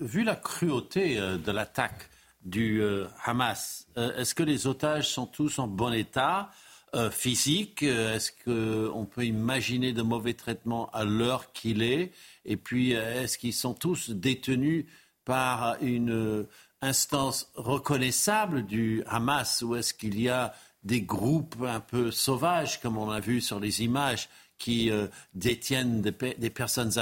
vu 0.00 0.24
la 0.24 0.36
cruauté 0.36 1.16
de 1.16 1.52
l'attaque, 1.52 2.08
du 2.44 2.82
euh, 2.82 3.06
Hamas. 3.24 3.86
Euh, 3.96 4.16
est-ce 4.16 4.34
que 4.34 4.42
les 4.42 4.66
otages 4.66 5.08
sont 5.08 5.26
tous 5.26 5.58
en 5.58 5.68
bon 5.68 5.92
état? 5.92 6.50
Euh, 6.94 7.10
physique 7.10 7.82
Est-ce 7.82 8.32
qu'on 8.44 9.04
peut 9.04 9.24
imaginer 9.24 9.92
de 9.92 10.02
mauvais 10.02 10.34
traitements 10.34 10.90
à 10.90 11.04
l'heure 11.04 11.52
qu'il 11.52 11.82
est? 11.82 12.12
Et 12.44 12.56
puis, 12.56 12.92
est-ce 12.92 13.38
qu'ils 13.38 13.54
sont 13.54 13.74
tous 13.74 14.10
détenus 14.10 14.86
par 15.24 15.76
une 15.80 16.46
instance 16.80 17.50
reconnaissable 17.54 18.66
du 18.66 19.02
Hamas 19.06 19.62
ou 19.62 19.76
est-ce 19.76 19.94
qu'il 19.94 20.20
y 20.20 20.28
a 20.28 20.52
des 20.82 21.00
groupes 21.00 21.56
un 21.62 21.78
peu 21.80 22.10
sauvages, 22.10 22.80
comme 22.80 22.98
on 22.98 23.10
a 23.10 23.20
vu 23.20 23.40
sur 23.40 23.60
les 23.60 23.82
images, 23.82 24.28
qui 24.58 24.90
détiennent 25.34 26.02
des, 26.02 26.50
personnes 26.50 26.92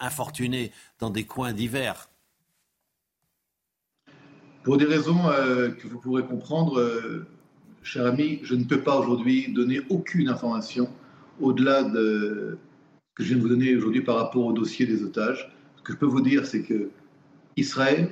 infortunées 0.00 0.72
dans 1.00 1.10
des 1.10 1.26
coins 1.26 1.52
divers? 1.52 2.08
Pour 4.68 4.76
des 4.76 4.84
raisons 4.84 5.28
euh, 5.30 5.70
que 5.70 5.88
vous 5.88 5.98
pourrez 5.98 6.24
comprendre, 6.24 6.78
euh, 6.78 7.26
cher 7.82 8.06
ami, 8.06 8.40
je 8.42 8.54
ne 8.54 8.64
peux 8.64 8.82
pas 8.82 8.98
aujourd'hui 8.98 9.52
donner 9.52 9.80
aucune 9.88 10.28
information 10.28 10.88
au-delà 11.40 11.84
de 11.84 12.58
ce 13.10 13.14
que 13.14 13.22
je 13.24 13.28
viens 13.28 13.36
de 13.36 13.42
vous 13.42 13.48
donner 13.48 13.76
aujourd'hui 13.76 14.02
par 14.02 14.16
rapport 14.16 14.44
au 14.44 14.52
dossier 14.52 14.86
des 14.86 15.02
otages. 15.02 15.50
Ce 15.76 15.82
que 15.82 15.92
je 15.92 15.98
peux 15.98 16.06
vous 16.06 16.20
dire, 16.20 16.46
c'est 16.46 16.62
que 16.62 16.90
Israël 17.56 18.10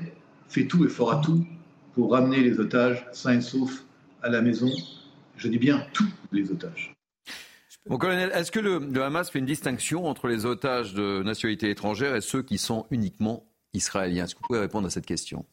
fait 0.49 0.66
tout 0.66 0.85
et 0.85 0.88
fera 0.88 1.20
tout 1.20 1.44
pour 1.94 2.12
ramener 2.12 2.40
les 2.40 2.58
otages 2.61 3.06
sains 3.12 3.38
et 3.38 3.40
saufs 3.40 3.85
à 4.23 4.28
la 4.28 4.42
maison. 4.42 4.70
Je 5.37 5.49
dis 5.49 5.58
bien 5.58 5.87
tous 5.92 6.08
les 6.32 6.50
otages. 6.50 6.94
Mon 7.88 7.99
colonel, 7.99 8.32
est-ce 8.35 8.50
que 8.50 8.58
le, 8.58 8.78
le, 8.78 9.02
Hamas 9.02 9.30
fait 9.30 9.38
une 9.38 9.46
distinction 9.46 10.06
entre 10.06 10.26
les 10.26 10.44
otages 10.44 10.92
de 10.94 11.23
nationalité 11.23 11.70
étrangère 11.70 12.16
et 12.16 12.20
ceux 12.20 12.42
qui 12.42 12.58
sont 12.58 12.87
uniquement 12.90 13.46
israéliens? 13.75 14.25
Est-ce 14.25 14.35
que 14.35 14.40
vous 14.40 14.46
pouvez 14.49 14.58
répondre 14.58 14.88
à 14.88 14.90
cette 14.90 15.06
question? 15.06 15.46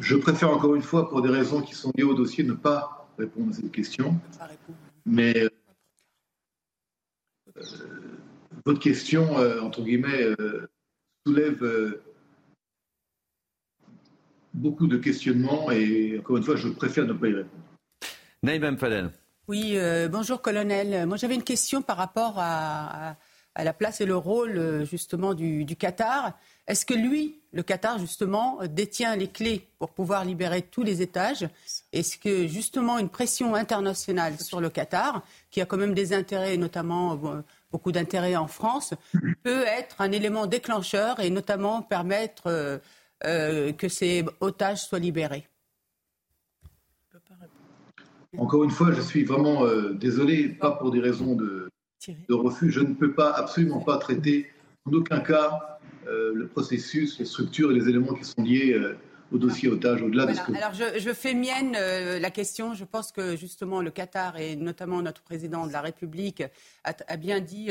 Je 0.00 0.16
préfère 0.16 0.50
encore 0.50 0.74
une 0.74 0.82
fois, 0.82 1.08
pour 1.08 1.22
des 1.22 1.28
raisons 1.28 1.62
qui 1.62 1.74
sont 1.74 1.92
liées 1.96 2.04
au 2.04 2.14
dossier, 2.14 2.44
ne 2.44 2.52
pas 2.52 3.08
répondre 3.18 3.50
à 3.50 3.52
cette 3.52 3.72
question. 3.72 4.18
Mais 5.04 5.34
euh, 5.38 5.48
votre 8.64 8.80
question, 8.80 9.38
euh, 9.38 9.60
entre 9.60 9.82
guillemets, 9.82 10.22
euh, 10.22 10.68
soulève 11.26 11.98
beaucoup 14.54 14.86
de 14.86 14.96
questionnements 14.96 15.70
et 15.70 16.18
encore 16.18 16.36
une 16.36 16.42
fois, 16.42 16.56
je 16.56 16.68
préfère 16.68 17.06
ne 17.06 17.12
pas 17.12 17.28
y 17.28 17.34
répondre. 17.34 17.62
Naïm 18.42 18.78
Fadel. 18.78 19.10
Oui, 19.48 19.78
bonjour 20.10 20.42
colonel. 20.42 21.06
Moi 21.06 21.16
j'avais 21.16 21.34
une 21.34 21.42
question 21.42 21.80
par 21.80 21.96
rapport 21.96 22.34
à, 22.36 23.16
la 23.56 23.72
place 23.72 24.00
et 24.00 24.06
le 24.06 24.16
rôle 24.16 24.84
justement 24.84 25.34
du 25.34 25.64
Qatar. 25.76 26.38
Est-ce 26.68 26.84
que 26.84 26.92
lui, 26.92 27.40
le 27.52 27.62
Qatar, 27.62 27.98
justement, 27.98 28.58
détient 28.66 29.16
les 29.16 29.28
clés 29.28 29.66
pour 29.78 29.88
pouvoir 29.88 30.26
libérer 30.26 30.60
tous 30.60 30.82
les 30.82 31.00
étages? 31.00 31.48
Est-ce 31.94 32.18
que, 32.18 32.46
justement, 32.46 32.98
une 32.98 33.08
pression 33.08 33.54
internationale 33.54 34.38
sur 34.38 34.60
le 34.60 34.68
Qatar, 34.68 35.22
qui 35.50 35.62
a 35.62 35.66
quand 35.66 35.78
même 35.78 35.94
des 35.94 36.12
intérêts, 36.12 36.58
notamment 36.58 37.18
euh, 37.24 37.40
beaucoup 37.72 37.90
d'intérêts 37.90 38.36
en 38.36 38.48
France, 38.48 38.92
peut 39.42 39.64
être 39.64 40.02
un 40.02 40.12
élément 40.12 40.46
déclencheur 40.46 41.20
et 41.20 41.30
notamment 41.30 41.80
permettre 41.80 42.48
euh, 42.48 42.78
euh, 43.24 43.72
que 43.72 43.88
ces 43.88 44.26
otages 44.40 44.84
soient 44.84 44.98
libérés? 44.98 45.48
Encore 48.36 48.62
une 48.62 48.70
fois, 48.70 48.92
je 48.92 49.00
suis 49.00 49.24
vraiment 49.24 49.64
désolé, 49.94 50.50
pas 50.50 50.72
pour 50.72 50.90
des 50.90 51.00
raisons 51.00 51.34
de, 51.34 51.70
de 52.06 52.34
refus. 52.34 52.70
Je 52.70 52.80
ne 52.80 52.92
peux 52.92 53.14
pas, 53.14 53.30
absolument 53.30 53.80
pas 53.80 53.96
traiter 53.96 54.50
en 54.84 54.92
aucun 54.92 55.20
cas 55.20 55.50
euh, 55.52 55.77
le 56.34 56.46
processus, 56.46 57.18
les 57.18 57.24
structures 57.24 57.70
et 57.70 57.74
les 57.74 57.88
éléments 57.88 58.14
qui 58.14 58.24
sont 58.24 58.42
liés 58.42 58.72
euh, 58.72 58.96
au 59.30 59.36
dossier 59.36 59.68
otage, 59.68 60.00
au-delà 60.00 60.24
de 60.24 60.32
ce 60.32 60.40
que... 60.40 60.52
Alors 60.54 60.72
je, 60.72 61.12
fais 61.12 61.34
mienne 61.34 61.76
euh, 61.78 62.18
la 62.18 62.30
question. 62.30 62.72
Je 62.72 62.84
pense 62.84 63.12
que 63.12 63.36
justement 63.36 63.82
le 63.82 63.90
Qatar 63.90 64.38
et 64.38 64.56
notamment 64.56 65.02
notre 65.02 65.20
président 65.20 65.66
de 65.66 65.72
la 65.72 65.82
République 65.82 66.42
a, 66.84 67.16
bien 67.18 67.40
dit 67.40 67.70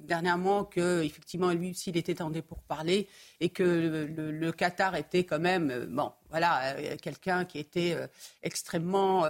dernièrement 0.00 0.64
que 0.64 1.02
effectivement 1.02 1.50
lui 1.52 1.70
aussi 1.70 1.88
il 1.88 1.96
était 1.96 2.14
pour 2.42 2.58
parler 2.58 3.08
et 3.40 3.48
que 3.48 3.62
le, 3.62 4.52
Qatar 4.52 4.96
était 4.96 5.24
quand 5.24 5.38
même 5.38 5.86
bon 5.88 6.12
voilà 6.28 6.74
quelqu'un 7.00 7.46
qui 7.46 7.58
était 7.58 7.96
extrêmement 8.42 9.26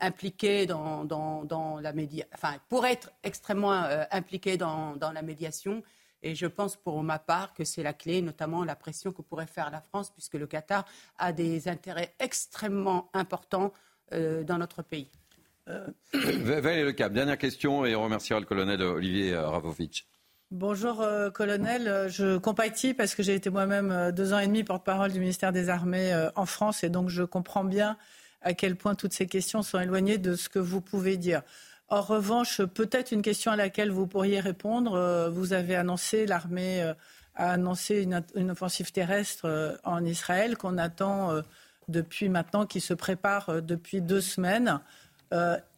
impliqué 0.00 0.64
dans, 0.64 1.04
dans, 1.04 1.78
la 1.82 1.92
médiation, 1.92 2.30
enfin 2.32 2.54
pour 2.70 2.86
être 2.86 3.12
extrêmement 3.22 3.84
impliqué 4.10 4.56
dans, 4.56 4.96
dans 4.96 5.12
la 5.12 5.20
médiation 5.20 5.82
et 6.22 6.34
je 6.34 6.46
pense 6.46 6.76
pour 6.76 7.02
ma 7.02 7.18
part 7.18 7.54
que 7.54 7.64
c'est 7.64 7.82
la 7.82 7.92
clé, 7.92 8.22
notamment 8.22 8.64
la 8.64 8.76
pression 8.76 9.12
que 9.12 9.22
pourrait 9.22 9.46
faire 9.46 9.70
la 9.70 9.80
France, 9.80 10.10
puisque 10.10 10.34
le 10.34 10.46
Qatar 10.46 10.84
a 11.18 11.32
des 11.32 11.68
intérêts 11.68 12.14
extrêmement 12.18 13.10
importants 13.14 13.72
euh, 14.12 14.42
dans 14.44 14.58
notre 14.58 14.82
pays. 14.82 15.10
Euh... 15.68 15.86
Le 16.14 16.90
Cap, 16.92 17.12
dernière 17.12 17.38
question 17.38 17.84
et 17.84 17.94
on 17.94 18.02
remerciera 18.02 18.40
le 18.40 18.46
colonel 18.46 18.82
Olivier 18.82 19.36
Ravovic. 19.36 20.06
Bonjour 20.50 21.00
euh, 21.00 21.30
colonel, 21.30 22.08
je 22.08 22.36
compatis 22.38 22.92
parce 22.92 23.14
que 23.14 23.22
j'ai 23.22 23.34
été 23.34 23.50
moi-même 23.50 23.92
euh, 23.92 24.10
deux 24.10 24.32
ans 24.32 24.40
et 24.40 24.46
demi 24.48 24.64
porte-parole 24.64 25.12
du 25.12 25.20
ministère 25.20 25.52
des 25.52 25.68
Armées 25.68 26.28
en 26.34 26.46
France 26.46 26.82
et 26.82 26.88
donc 26.88 27.08
je 27.08 27.22
comprends 27.22 27.64
bien 27.64 27.96
à 28.42 28.54
quel 28.54 28.76
point 28.76 28.94
toutes 28.94 29.12
ces 29.12 29.26
questions 29.26 29.62
sont 29.62 29.78
éloignées 29.78 30.18
de 30.18 30.34
ce 30.34 30.48
que 30.48 30.58
vous 30.58 30.80
pouvez 30.80 31.16
dire. 31.16 31.42
En 31.90 32.02
revanche, 32.02 32.62
peut-être 32.62 33.10
une 33.10 33.20
question 33.20 33.50
à 33.50 33.56
laquelle 33.56 33.90
vous 33.90 34.06
pourriez 34.06 34.38
répondre. 34.38 34.94
Euh, 34.94 35.28
vous 35.28 35.52
avez 35.52 35.74
annoncé, 35.74 36.24
l'armée 36.24 36.82
euh, 36.84 36.94
a 37.34 37.50
annoncé 37.50 38.02
une, 38.02 38.50
offensive 38.50 38.92
terrestre 38.92 39.46
euh, 39.46 39.76
en 39.82 40.04
Israël 40.04 40.56
qu'on 40.56 40.78
attend 40.78 41.42
depuis 41.88 42.28
maintenant, 42.28 42.64
qui 42.64 42.80
se 42.80 42.94
prépare 42.94 43.60
depuis 43.62 44.00
deux 44.00 44.20
semaines. 44.20 44.80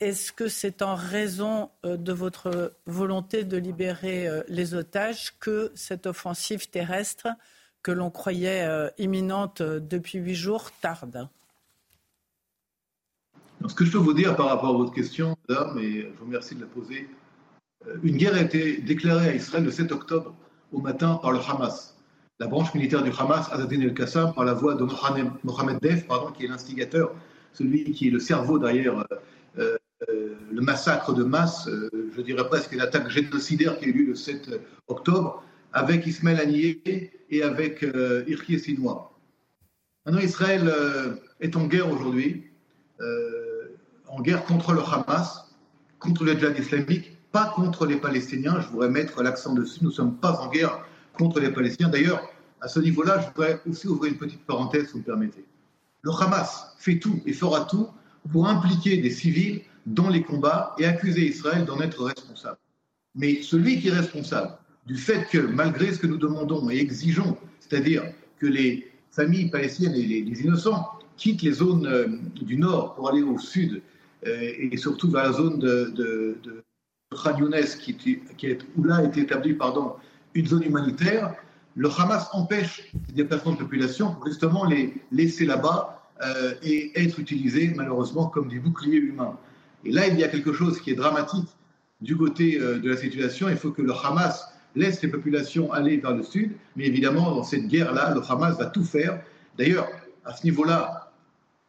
Est-ce 0.00 0.33
que 0.33 0.49
c'est 0.49 0.83
en 0.83 0.95
raison 0.95 1.71
de 1.85 2.12
votre 2.12 2.75
volonté 2.87 3.45
de 3.45 3.59
libérer 3.59 4.28
les 4.49 4.75
otages 4.75 5.35
que 5.40 5.71
cette 5.75 6.07
offensive 6.07 6.69
terrestre, 6.69 7.28
que 7.83 7.92
l'on 7.92 8.11
croyait 8.11 8.66
imminente 8.99 9.62
depuis 9.62 10.19
huit 10.19 10.35
jours, 10.35 10.71
tarde? 10.81 11.28
Ce 13.69 13.75
que 13.75 13.85
je 13.85 13.92
peux 13.92 13.99
vous 13.99 14.14
dire 14.14 14.37
par 14.37 14.47
rapport 14.47 14.71
à 14.71 14.78
votre 14.78 14.92
question, 14.92 15.37
madame, 15.49 15.78
et 15.78 16.02
je 16.02 16.19
vous 16.19 16.25
remercie 16.26 16.54
de 16.54 16.61
la 16.61 16.66
poser, 16.66 17.09
euh, 17.87 17.97
une 18.02 18.16
guerre 18.16 18.35
a 18.35 18.40
été 18.40 18.78
déclarée 18.78 19.28
à 19.28 19.35
Israël 19.35 19.64
le 19.64 19.71
7 19.71 19.92
octobre 19.92 20.35
au 20.73 20.81
matin 20.81 21.19
par 21.23 21.33
le 21.33 21.38
Hamas. 21.38 21.97
La 22.40 22.47
branche 22.47 22.75
militaire 22.75 23.02
du 23.02 23.11
Hamas, 23.19 23.49
Azadin 23.52 23.81
el-Qassam, 23.81 24.33
par 24.35 24.45
la 24.45 24.54
voix 24.54 24.75
de 24.75 24.85
Mohamed 25.45 25.78
Def, 25.81 26.07
pardon, 26.07 26.33
qui 26.33 26.45
est 26.45 26.49
l'instigateur, 26.49 27.14
celui 27.52 27.92
qui 27.92 28.09
est 28.09 28.11
le 28.11 28.19
cerveau 28.19 28.59
derrière 28.59 29.04
euh, 29.59 29.76
euh, 30.09 30.35
le 30.50 30.61
massacre 30.61 31.12
de 31.12 31.23
masse, 31.23 31.69
je 31.69 32.21
dirais 32.23 32.47
presque 32.49 32.75
l'attaque 32.75 33.09
génocidaire 33.09 33.78
qui 33.78 33.85
a 33.85 33.88
eu 33.88 33.92
lieu 33.92 34.07
le 34.07 34.14
7 34.14 34.50
octobre, 34.88 35.45
avec 35.73 36.07
Ismaël 36.07 36.40
Haniyeh 36.40 37.12
et 37.31 37.42
avec 37.42 37.87
Irki 38.26 38.59
Sinois. 38.59 39.16
Maintenant, 40.04 40.21
Israël 40.21 40.71
est 41.40 41.57
en 41.57 41.66
guerre 41.66 41.90
aujourd'hui 41.90 42.50
en 44.12 44.21
guerre 44.21 44.45
contre 44.45 44.73
le 44.75 44.83
Hamas, 44.83 45.47
contre 45.99 46.25
le 46.25 46.35
djihad 46.38 46.59
islamique, 46.59 47.16
pas 47.33 47.50
contre 47.57 47.87
les 47.87 47.97
Palestiniens. 47.97 48.61
Je 48.61 48.69
voudrais 48.69 48.90
mettre 48.90 49.23
l'accent 49.23 49.54
dessus. 49.54 49.78
Nous 49.81 49.88
ne 49.88 49.95
sommes 49.95 50.16
pas 50.16 50.38
en 50.40 50.50
guerre 50.50 50.85
contre 51.14 51.40
les 51.40 51.50
Palestiniens. 51.50 51.88
D'ailleurs, 51.88 52.23
à 52.61 52.69
ce 52.69 52.78
niveau-là, 52.78 53.21
je 53.21 53.26
voudrais 53.28 53.61
aussi 53.69 53.88
ouvrir 53.88 54.12
une 54.12 54.19
petite 54.19 54.45
parenthèse, 54.45 54.88
si 54.88 54.92
vous 54.92 54.99
me 54.99 55.04
permettez. 55.04 55.45
Le 56.02 56.11
Hamas 56.12 56.75
fait 56.78 56.99
tout 56.99 57.23
et 57.25 57.33
fera 57.33 57.64
tout 57.64 57.88
pour 58.31 58.47
impliquer 58.47 58.99
des 58.99 59.11
civils 59.11 59.62
dans 59.87 60.11
les 60.11 60.23
combats 60.23 60.75
et 60.78 60.85
accuser 60.85 61.28
Israël 61.28 61.64
d'en 61.64 61.81
être 61.81 62.04
responsable. 62.04 62.59
Mais 63.14 63.40
celui 63.42 63.81
qui 63.81 63.88
est 63.88 63.92
responsable 63.92 64.59
du 64.87 64.97
fait 64.97 65.26
que, 65.31 65.38
malgré 65.38 65.92
ce 65.92 65.99
que 65.99 66.07
nous 66.07 66.19
demandons 66.19 66.69
et 66.71 66.78
exigeons, 66.78 67.37
c'est-à-dire 67.61 68.04
que 68.38 68.47
les 68.47 68.92
familles 69.11 69.49
palestiniennes 69.49 69.95
et 69.95 70.02
les, 70.02 70.42
innocents 70.42 70.87
quittent 71.16 71.42
les 71.42 71.52
zones 71.52 71.87
euh, 71.87 72.09
du 72.40 72.57
nord 72.57 72.95
pour 72.95 73.09
aller 73.09 73.23
au 73.23 73.38
sud 73.38 73.83
et 74.25 74.76
surtout 74.76 75.11
vers 75.11 75.25
la 75.25 75.33
zone 75.33 75.59
de, 75.59 75.93
de, 75.95 76.37
de 76.43 76.64
Khan 77.11 77.37
Younes, 77.38 77.64
qui, 77.81 77.97
qui 77.97 78.47
est, 78.47 78.59
où 78.76 78.85
là 78.85 78.97
a 78.97 79.05
été 79.05 79.21
établie 79.21 79.55
pardon, 79.55 79.95
une 80.35 80.47
zone 80.47 80.62
humanitaire, 80.62 81.35
le 81.75 81.88
Hamas 81.88 82.29
empêche 82.33 82.91
les 83.09 83.14
déplacements 83.14 83.52
de 83.52 83.59
population 83.59 84.14
pour 84.14 84.26
justement 84.26 84.64
les 84.64 84.95
laisser 85.11 85.47
là-bas 85.47 86.02
euh, 86.23 86.55
et 86.62 86.93
être 87.00 87.19
utilisés 87.19 87.73
malheureusement 87.75 88.26
comme 88.26 88.49
des 88.49 88.59
boucliers 88.59 88.99
humains. 88.99 89.38
Et 89.85 89.91
là, 89.91 90.07
il 90.07 90.19
y 90.19 90.25
a 90.25 90.29
quelque 90.29 90.52
chose 90.52 90.81
qui 90.81 90.91
est 90.91 90.95
dramatique 90.95 91.49
du 92.00 92.17
côté 92.17 92.61
euh, 92.61 92.79
de 92.79 92.91
la 92.91 92.97
situation. 92.97 93.49
Il 93.49 93.57
faut 93.57 93.71
que 93.71 93.83
le 93.83 93.93
Hamas 93.93 94.49
laisse 94.75 95.02
les 95.02 95.09
populations 95.09 95.73
aller 95.73 95.97
vers 95.97 96.14
le 96.14 96.23
sud, 96.23 96.52
mais 96.76 96.87
évidemment, 96.87 97.35
dans 97.35 97.43
cette 97.43 97.67
guerre-là, 97.69 98.14
le 98.14 98.23
Hamas 98.29 98.59
va 98.59 98.67
tout 98.67 98.85
faire. 98.85 99.21
D'ailleurs, 99.59 99.88
à 100.25 100.35
ce 100.35 100.45
niveau-là, 100.45 101.12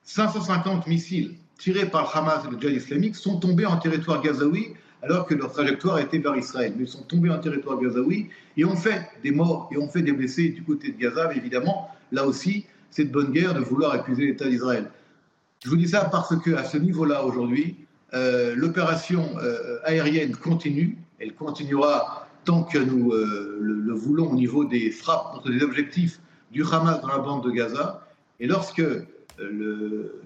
550 0.04 0.88
missiles 0.88 1.36
tirés 1.58 1.86
par 1.86 2.04
le 2.04 2.20
Hamas 2.20 2.46
et 2.46 2.52
le 2.52 2.60
djihad 2.60 2.76
islamique 2.76 3.16
sont 3.16 3.40
tombés 3.40 3.66
en 3.66 3.78
territoire 3.78 4.22
gazaoui 4.22 4.74
alors 5.02 5.26
que 5.26 5.36
leur 5.36 5.52
trajectoire 5.52 6.00
était 6.00 6.18
vers 6.18 6.36
Israël. 6.36 6.74
Mais 6.78 6.86
ils 6.86 6.90
sont 6.90 7.04
tombés 7.04 7.30
en 7.30 7.40
territoire 7.40 7.80
gazaoui 7.80 8.30
et 8.58 8.66
ont 8.66 8.76
fait 8.76 9.10
des 9.24 9.32
morts 9.32 9.70
et 9.72 9.78
ont 9.78 9.90
fait 9.90 10.02
des 10.02 10.14
blessés 10.14 10.50
du 10.50 10.64
côté 10.64 10.92
de 10.92 10.98
Gaza. 10.98 11.28
Mais 11.28 11.38
évidemment, 11.38 11.90
là 12.12 12.26
aussi, 12.26 12.66
c'est 12.90 13.06
de 13.06 13.12
bonne 13.12 13.32
guerre 13.32 13.54
de 13.54 13.60
vouloir 13.60 13.92
accuser 13.94 14.28
l'État 14.28 14.48
d'Israël. 14.48 14.90
Je 15.64 15.70
vous 15.70 15.78
dis 15.78 15.88
ça 15.88 16.06
parce 16.06 16.36
qu'à 16.42 16.64
ce 16.64 16.78
niveau-là, 16.78 17.26
aujourd'hui, 17.26 17.76
euh, 18.14 18.54
l'opération 18.56 19.38
euh, 19.42 19.80
aérienne 19.84 20.36
continue. 20.36 20.98
Elle 21.20 21.34
continuera 21.34 22.28
tant 22.46 22.64
que 22.64 22.78
nous 22.78 23.14
euh, 23.14 23.58
le, 23.62 23.94
voulons 23.94 24.32
au 24.32 24.36
niveau 24.36 24.66
des 24.66 24.92
frappes 24.92 25.34
contre 25.34 25.50
des 25.50 25.64
objectifs 25.64 26.20
du 26.52 26.64
Hamas 26.64 27.02
dans 27.02 27.08
la 27.08 27.20
bande 27.20 27.44
de 27.44 27.52
Gaza. 27.52 28.06
Et 28.40 28.48
lorsque 28.48 28.84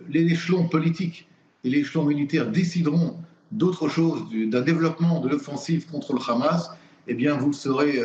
l'échelon 0.09 0.67
politique 0.67 1.27
et 1.63 1.69
l'échelon 1.69 2.05
militaire 2.05 2.49
décideront 2.49 3.17
d'autre 3.51 3.87
chose, 3.87 4.23
d'un 4.31 4.61
développement 4.61 5.21
de 5.21 5.29
l'offensive 5.29 5.87
contre 5.89 6.13
le 6.13 6.19
Hamas, 6.27 6.69
eh 7.07 7.13
bien, 7.13 7.37
vous 7.37 7.47
le 7.47 7.53
saurez 7.53 8.01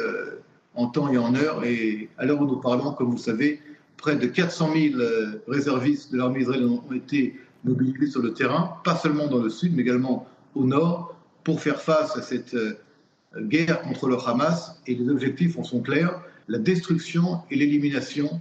en 0.74 0.86
temps 0.86 1.08
et 1.12 1.18
en 1.18 1.34
heure. 1.34 1.64
Et 1.64 2.08
à 2.18 2.24
l'heure 2.24 2.40
où 2.40 2.46
nous 2.46 2.60
parlons, 2.60 2.92
comme 2.92 3.08
vous 3.08 3.16
le 3.16 3.18
savez, 3.18 3.60
près 3.96 4.16
de 4.16 4.26
400 4.26 4.72
000 4.74 4.96
euh, 4.96 5.42
réservistes 5.46 6.12
de 6.12 6.18
l'armée 6.18 6.40
israélienne 6.40 6.80
ont 6.88 6.92
été 6.92 7.38
mobilisés 7.64 8.08
sur 8.08 8.22
le 8.22 8.34
terrain, 8.34 8.76
pas 8.84 8.96
seulement 8.96 9.28
dans 9.28 9.38
le 9.38 9.48
sud, 9.48 9.74
mais 9.74 9.82
également 9.82 10.26
au 10.54 10.64
nord, 10.64 11.14
pour 11.44 11.60
faire 11.60 11.80
face 11.80 12.16
à 12.16 12.22
cette 12.22 12.54
euh, 12.54 12.74
guerre 13.38 13.80
contre 13.82 14.08
le 14.08 14.16
Hamas. 14.18 14.80
Et 14.86 14.94
les 14.94 15.08
objectifs 15.08 15.56
en 15.58 15.64
sont 15.64 15.80
clairs 15.80 16.20
la 16.48 16.58
destruction 16.58 17.40
et 17.50 17.56
l'élimination 17.56 18.40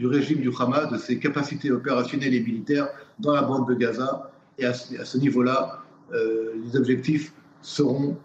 du 0.00 0.06
régime 0.06 0.40
du 0.40 0.50
Hamas, 0.58 0.90
de 0.90 0.96
ses 0.96 1.18
capacités 1.18 1.70
opérationnelles 1.70 2.34
et 2.34 2.40
militaires 2.40 2.88
dans 3.18 3.34
la 3.34 3.42
bande 3.42 3.68
de 3.68 3.74
Gaza. 3.74 4.32
Et 4.58 4.64
à 4.64 4.74
ce, 4.74 5.18
niveau-là, 5.18 5.82
euh, 6.12 6.54
les 6.64 6.76
objectifs 6.76 7.32
seront 7.62 8.16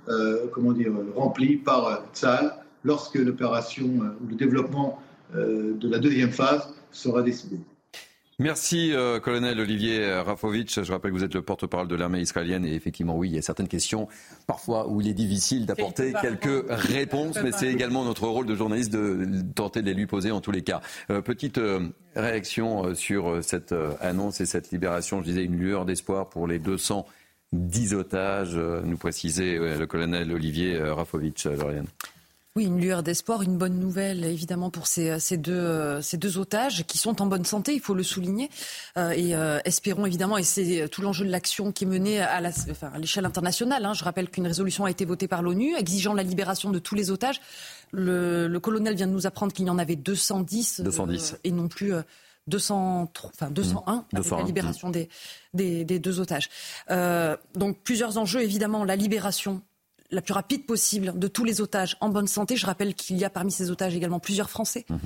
comment 0.53 0.71
dire, 0.71 0.93
remplis 1.15 1.57
par 1.57 2.01
Tzal 2.13 2.55
lorsque 2.85 3.15
l'opération 3.15 3.87
ou 3.87 4.27
le 4.29 4.35
développement 4.35 5.01
de 5.33 5.89
la 5.89 5.99
deuxième 5.99 6.31
phase 6.31 6.73
sera 6.91 7.21
décidé. 7.21 7.59
Merci, 8.37 8.91
euh, 8.93 9.21
colonel 9.21 9.61
Olivier 9.61 10.13
Rafovitch. 10.19 10.81
Je 10.81 10.91
rappelle 10.91 11.11
que 11.11 11.15
vous 11.15 11.23
êtes 11.23 11.33
le 11.33 11.41
porte-parole 11.41 11.87
de 11.87 11.95
l'armée 11.95 12.19
israélienne 12.19 12.65
et 12.65 12.73
effectivement, 12.73 13.15
oui, 13.17 13.29
il 13.29 13.35
y 13.35 13.37
a 13.37 13.41
certaines 13.41 13.69
questions 13.69 14.09
parfois 14.45 14.89
où 14.89 14.99
il 14.99 15.07
est 15.07 15.13
difficile 15.13 15.65
d'apporter 15.65 16.13
quelques 16.21 16.65
réponses, 16.69 17.37
mais 17.41 17.53
c'est 17.53 17.71
également 17.71 18.03
notre 18.03 18.27
rôle 18.27 18.45
de 18.45 18.53
journaliste 18.53 18.91
de 18.91 19.41
tenter 19.55 19.81
de 19.81 19.85
les 19.85 19.93
lui 19.93 20.05
poser 20.05 20.31
en 20.31 20.41
tous 20.41 20.51
les 20.51 20.63
cas. 20.63 20.81
Euh, 21.11 21.21
petite 21.21 21.59
euh, 21.59 21.87
réaction 22.17 22.93
sur 22.93 23.41
cette 23.41 23.73
annonce 24.01 24.41
et 24.41 24.45
cette 24.45 24.69
libération. 24.71 25.21
Je 25.21 25.27
disais 25.27 25.43
une 25.45 25.57
lueur 25.57 25.85
d'espoir 25.85 26.29
pour 26.29 26.45
les 26.45 26.59
210 26.59 27.93
otages, 27.93 28.57
nous 28.57 28.97
précisait 28.97 29.57
le 29.57 29.87
colonel 29.87 30.33
Olivier 30.33 30.77
Rafovitch, 30.77 31.45
Lauriane. 31.45 31.87
Oui, 32.57 32.63
une 32.63 32.79
lueur 32.79 33.03
d'espoir, 33.03 33.41
une 33.41 33.57
bonne 33.57 33.77
nouvelle 33.81 34.23
évidemment 34.23 34.69
pour 34.69 34.87
ces, 34.87 35.19
ces, 35.19 35.35
deux, 35.35 35.51
euh, 35.51 36.01
ces 36.01 36.15
deux 36.15 36.37
otages 36.37 36.85
qui 36.85 36.97
sont 36.97 37.21
en 37.21 37.25
bonne 37.25 37.43
santé, 37.43 37.73
il 37.73 37.81
faut 37.81 37.93
le 37.93 38.01
souligner. 38.01 38.49
Euh, 38.97 39.09
et 39.09 39.35
euh, 39.35 39.59
espérons 39.65 40.05
évidemment, 40.05 40.37
et 40.37 40.43
c'est 40.43 40.87
tout 40.87 41.01
l'enjeu 41.01 41.25
de 41.25 41.31
l'action 41.31 41.73
qui 41.73 41.83
est 41.83 41.87
menée 41.87 42.21
à 42.21 42.39
l'échelle 42.97 43.25
internationale. 43.25 43.83
Hein. 43.83 43.91
Je 43.93 44.05
rappelle 44.05 44.29
qu'une 44.29 44.47
résolution 44.47 44.85
a 44.85 44.89
été 44.89 45.03
votée 45.03 45.27
par 45.27 45.41
l'ONU 45.41 45.75
exigeant 45.75 46.13
la 46.13 46.23
libération 46.23 46.71
de 46.71 46.79
tous 46.79 46.95
les 46.95 47.11
otages. 47.11 47.41
Le, 47.91 48.47
le 48.47 48.59
colonel 48.61 48.95
vient 48.95 49.07
de 49.07 49.11
nous 49.11 49.27
apprendre 49.27 49.51
qu'il 49.51 49.65
y 49.65 49.69
en 49.69 49.77
avait 49.77 49.97
210, 49.97 50.79
210. 50.79 51.35
et 51.43 51.51
non 51.51 51.67
plus 51.67 51.91
200, 52.47 53.11
enfin 53.33 53.51
201 53.51 53.95
mmh. 53.95 54.15
avec 54.15 54.31
la 54.31 54.43
libération 54.43 54.89
des, 54.89 55.09
des, 55.53 55.83
des, 55.83 55.99
deux 55.99 56.21
otages. 56.21 56.49
donc 57.53 57.79
plusieurs 57.83 58.17
enjeux, 58.17 58.43
évidemment, 58.43 58.85
la 58.85 58.95
libération 58.95 59.61
la 60.11 60.21
plus 60.21 60.33
rapide 60.33 60.65
possible 60.65 61.17
de 61.17 61.27
tous 61.27 61.43
les 61.43 61.61
otages 61.61 61.97
en 62.01 62.09
bonne 62.09 62.27
santé. 62.27 62.55
Je 62.55 62.65
rappelle 62.65 62.93
qu'il 62.93 63.17
y 63.17 63.25
a 63.25 63.29
parmi 63.29 63.51
ces 63.51 63.71
otages 63.71 63.95
également 63.95 64.19
plusieurs 64.19 64.49
Français. 64.49 64.85
Mhm. 64.89 64.99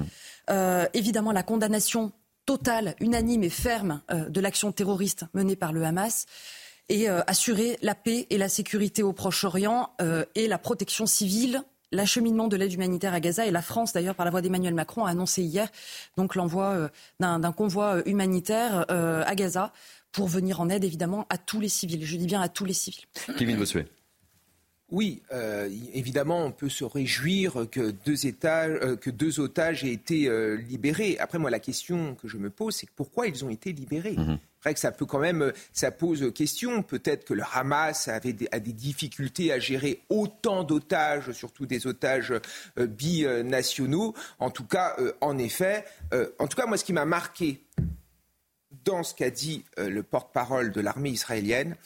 Euh, 0.49 0.85
évidemment, 0.93 1.31
la 1.31 1.43
condamnation 1.43 2.11
totale, 2.45 2.95
unanime 2.99 3.43
et 3.43 3.49
ferme 3.49 4.01
euh, 4.11 4.27
de 4.29 4.41
l'action 4.41 4.71
terroriste 4.71 5.25
menée 5.33 5.55
par 5.55 5.71
le 5.71 5.83
Hamas 5.83 6.25
et 6.89 7.09
euh, 7.09 7.21
assurer 7.27 7.77
la 7.81 7.95
paix 7.95 8.25
et 8.29 8.37
la 8.37 8.49
sécurité 8.49 9.03
au 9.03 9.13
Proche-Orient 9.13 9.91
et 10.35 10.47
la 10.47 10.57
protection 10.57 11.05
civile 11.05 11.63
l'acheminement 11.91 12.47
de 12.47 12.55
l'aide 12.55 12.71
humanitaire 12.71 13.15
à 13.15 13.19
Gaza 13.19 13.47
et 13.47 13.51
la 13.51 13.63
France, 13.63 13.93
d'ailleurs, 13.93 14.13
par 14.13 14.23
la 14.23 14.29
voix 14.29 14.43
d'Emmanuel 14.43 14.75
Macron, 14.75 15.05
a 15.05 15.09
annoncé 15.09 15.41
hier 15.41 15.67
donc 16.17 16.35
l'envoi 16.35 16.91
d'un 17.19 17.51
convoi 17.51 18.07
humanitaire 18.07 18.85
à 18.89 19.33
Gaza 19.33 19.73
pour 20.11 20.27
venir 20.27 20.61
en 20.61 20.69
aide, 20.69 20.83
évidemment, 20.83 21.25
à 21.29 21.39
tous 21.39 21.59
les 21.59 21.67
civils. 21.67 22.05
Je 22.05 22.15
dis 22.15 22.27
bien 22.27 22.41
à 22.41 22.47
tous 22.47 22.65
les 22.65 22.73
civils. 22.73 23.05
Kevin 23.37 23.57
Bossuet. 23.57 23.87
Oui, 24.91 25.21
euh, 25.31 25.69
évidemment, 25.93 26.45
on 26.45 26.51
peut 26.51 26.69
se 26.69 26.83
réjouir 26.83 27.67
que 27.71 27.91
deux, 27.91 28.25
étages, 28.25 28.79
euh, 28.81 28.95
que 28.95 29.11
deux 29.11 29.39
otages 29.39 29.83
aient 29.83 29.93
été 29.93 30.27
euh, 30.27 30.55
libérés. 30.55 31.17
Après, 31.19 31.37
moi, 31.37 31.51
la 31.51 31.59
question 31.59 32.15
que 32.15 32.27
je 32.27 32.37
me 32.37 32.49
pose, 32.49 32.75
c'est 32.75 32.89
pourquoi 32.95 33.27
ils 33.27 33.45
ont 33.45 33.49
été 33.49 33.71
libérés? 33.71 34.15
Mhm. 34.17 34.39
Vrai 34.63 34.73
que 34.73 34.79
ça 34.79 34.91
peut 34.91 35.05
quand 35.05 35.19
même, 35.19 35.53
ça 35.73 35.91
pose 35.91 36.33
question. 36.33 36.81
Peut-être 36.81 37.23
que 37.23 37.35
le 37.35 37.43
Hamas 37.53 38.07
avait 38.07 38.33
des, 38.33 38.49
a 38.51 38.59
des 38.59 38.73
difficultés 38.73 39.53
à 39.53 39.59
gérer 39.59 40.01
autant 40.09 40.63
d'otages, 40.63 41.31
surtout 41.31 41.65
des 41.65 41.87
otages 41.87 42.33
binationaux. 42.75 44.15
En 44.39 44.49
tout 44.49 44.65
cas, 44.65 44.97
en 45.21 45.37
effet, 45.37 45.85
en 46.39 46.47
tout 46.47 46.57
cas, 46.57 46.65
moi, 46.65 46.75
ce 46.75 46.83
qui 46.83 46.91
m'a 46.91 47.05
marqué 47.05 47.63
dans 48.83 49.03
ce 49.03 49.15
qu'a 49.15 49.29
dit 49.29 49.63
le 49.77 50.03
porte-parole 50.03 50.73
de 50.73 50.81
l'armée 50.81 51.11
israélienne, 51.11 51.77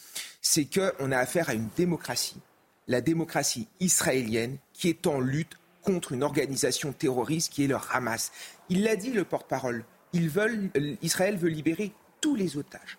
c'est 0.42 0.66
qu'on 0.66 1.12
a 1.12 1.18
affaire 1.20 1.50
à 1.50 1.54
une 1.54 1.70
démocratie 1.78 2.42
la 2.88 3.02
démocratie 3.02 3.68
israélienne 3.80 4.58
qui 4.74 4.90
est 4.90 5.08
en 5.08 5.20
lutte 5.20 5.58
contre 5.82 6.14
une 6.14 6.24
organisation 6.24 6.94
terroriste 6.94 7.52
qui 7.52 7.64
est 7.64 7.68
le 7.68 7.78
Hamas. 7.92 8.32
Il 8.70 8.84
l'a 8.84 8.96
dit, 8.96 9.12
le 9.12 9.24
porte-parole. 9.24 9.86
Israël 10.14 11.38
veut 11.38 11.50
libérer 11.50 11.92
tous 12.22 12.36
les 12.36 12.56
otages, 12.58 12.98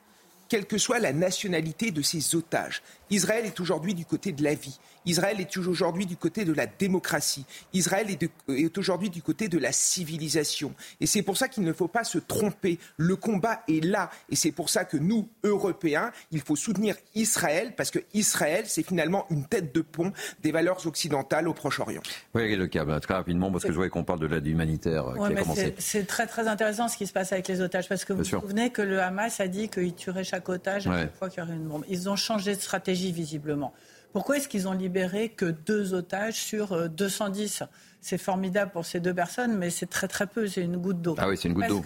quelle 0.49 0.67
que 0.67 0.79
soit 0.79 0.99
la 0.99 1.13
nationalité 1.13 1.93
de 1.93 2.03
ces 2.03 2.35
otages. 2.35 2.83
Israël 3.11 3.45
est 3.47 3.59
aujourd'hui 3.61 3.95
du 3.95 4.05
côté 4.05 4.33
de 4.33 4.43
la 4.43 4.55
vie. 4.55 4.79
Israël 5.07 5.41
est 5.41 5.57
aujourd'hui 5.57 6.07
du 6.07 6.17
côté 6.17 6.45
de 6.45 6.53
la 6.53 6.67
démocratie. 6.67 7.45
Israël 7.73 8.07
est, 8.11 8.79
aujourd'hui 8.79 9.11
du 9.11 9.23
côté 9.23 9.49
de 9.49 9.59
la 9.59 9.73
civilisation. 9.73 10.75
Et 11.01 11.07
c'est 11.07 11.23
pour 11.23 11.37
ça 11.37 11.49
qu'il 11.49 11.65
ne 11.65 11.73
faut 11.73 11.89
pas 11.89 12.05
se 12.05 12.19
tromper. 12.19 12.79
Le 12.97 13.17
combat 13.17 13.63
est 13.69 13.85
là. 13.85 14.11
Et 14.31 14.37
c'est 14.37 14.53
pour 14.53 14.71
ça 14.71 14.85
que 14.85 14.97
nous, 14.97 15.29
Européens, 15.43 16.11
il 16.31 16.41
faut 16.41 16.57
soutenir 16.57 16.97
Israël, 17.15 17.75
parce 17.77 17.91
que 17.91 17.99
Israël, 18.15 18.65
c'est 18.67 18.83
finalement 18.83 19.27
une 19.31 19.45
tête 19.45 19.75
de 19.75 19.83
pont 19.83 20.13
des 20.43 20.53
valeurs 20.53 20.87
occidentales 20.87 21.49
au 21.49 21.53
Proche-Orient. 21.53 22.03
Oui, 22.35 22.57
le 22.57 22.67
câble, 22.67 22.99
très 23.01 23.15
rapidement, 23.15 23.51
parce 23.51 23.65
que 23.65 23.71
je 23.71 23.77
voyais 23.77 23.91
qu'on 23.91 24.05
parle 24.05 24.21
de 24.21 24.27
l'aide 24.27 24.47
humanitaire 24.47 25.09
euh, 25.09 25.29
qui 25.29 25.35
a 25.35 25.43
commencé. 25.43 25.75
C'est 25.79 26.07
très 26.07 26.27
très 26.27 26.49
intéressant 26.49 26.89
ce 26.89 26.97
qui 26.97 27.07
se 27.07 27.13
passe 27.13 27.33
avec 27.33 27.49
les 27.49 27.61
otages, 27.61 27.89
parce 27.89 28.05
que 28.05 28.13
vous 28.13 28.21
vous 28.21 28.25
souvenez 28.25 28.71
que 28.71 28.83
le 28.83 29.01
Hamas 29.01 29.41
a 29.41 29.49
dit 29.49 29.69
qu'il 29.69 29.95
tuerait 29.95 30.25
chaque 30.25 30.49
otage 30.49 30.87
à 30.87 30.99
chaque 31.01 31.17
fois 31.17 31.29
qu'il 31.29 31.41
y 31.41 31.47
aurait 31.47 31.55
une 31.55 31.69
bombe. 31.69 31.85
Ils 31.89 32.09
ont 32.09 32.17
changé 32.17 32.57
de 32.57 32.61
stratégie 32.61 32.94
visiblement. 32.95 33.73
Pourquoi 34.13 34.37
est-ce 34.37 34.49
qu'ils 34.49 34.69
ont 34.69 34.73
libéré 34.73 35.31
que 35.31 35.47
deux 35.47 35.93
otages 35.93 36.35
sur 36.35 36.89
210 36.89 37.63
euh, 37.63 37.65
c'est 38.05 38.19
formidable 38.19 38.71
pour 38.71 38.85
ces 38.85 39.01
deux 39.01 39.15
personnes, 39.15 39.57
mais 39.57 39.71
c'est 39.71 39.87
très 39.87 40.09
très 40.09 40.27
peu, 40.27 40.47
c'est 40.47 40.61
une 40.61 40.77
goutte 40.77 41.01
d'eau. 41.01 41.15
Ah 41.17 41.27
oui, 41.27 41.39
c'est 41.39 41.49
une 41.49 41.55
goutte 41.55 41.69
d'eau. 41.69 41.83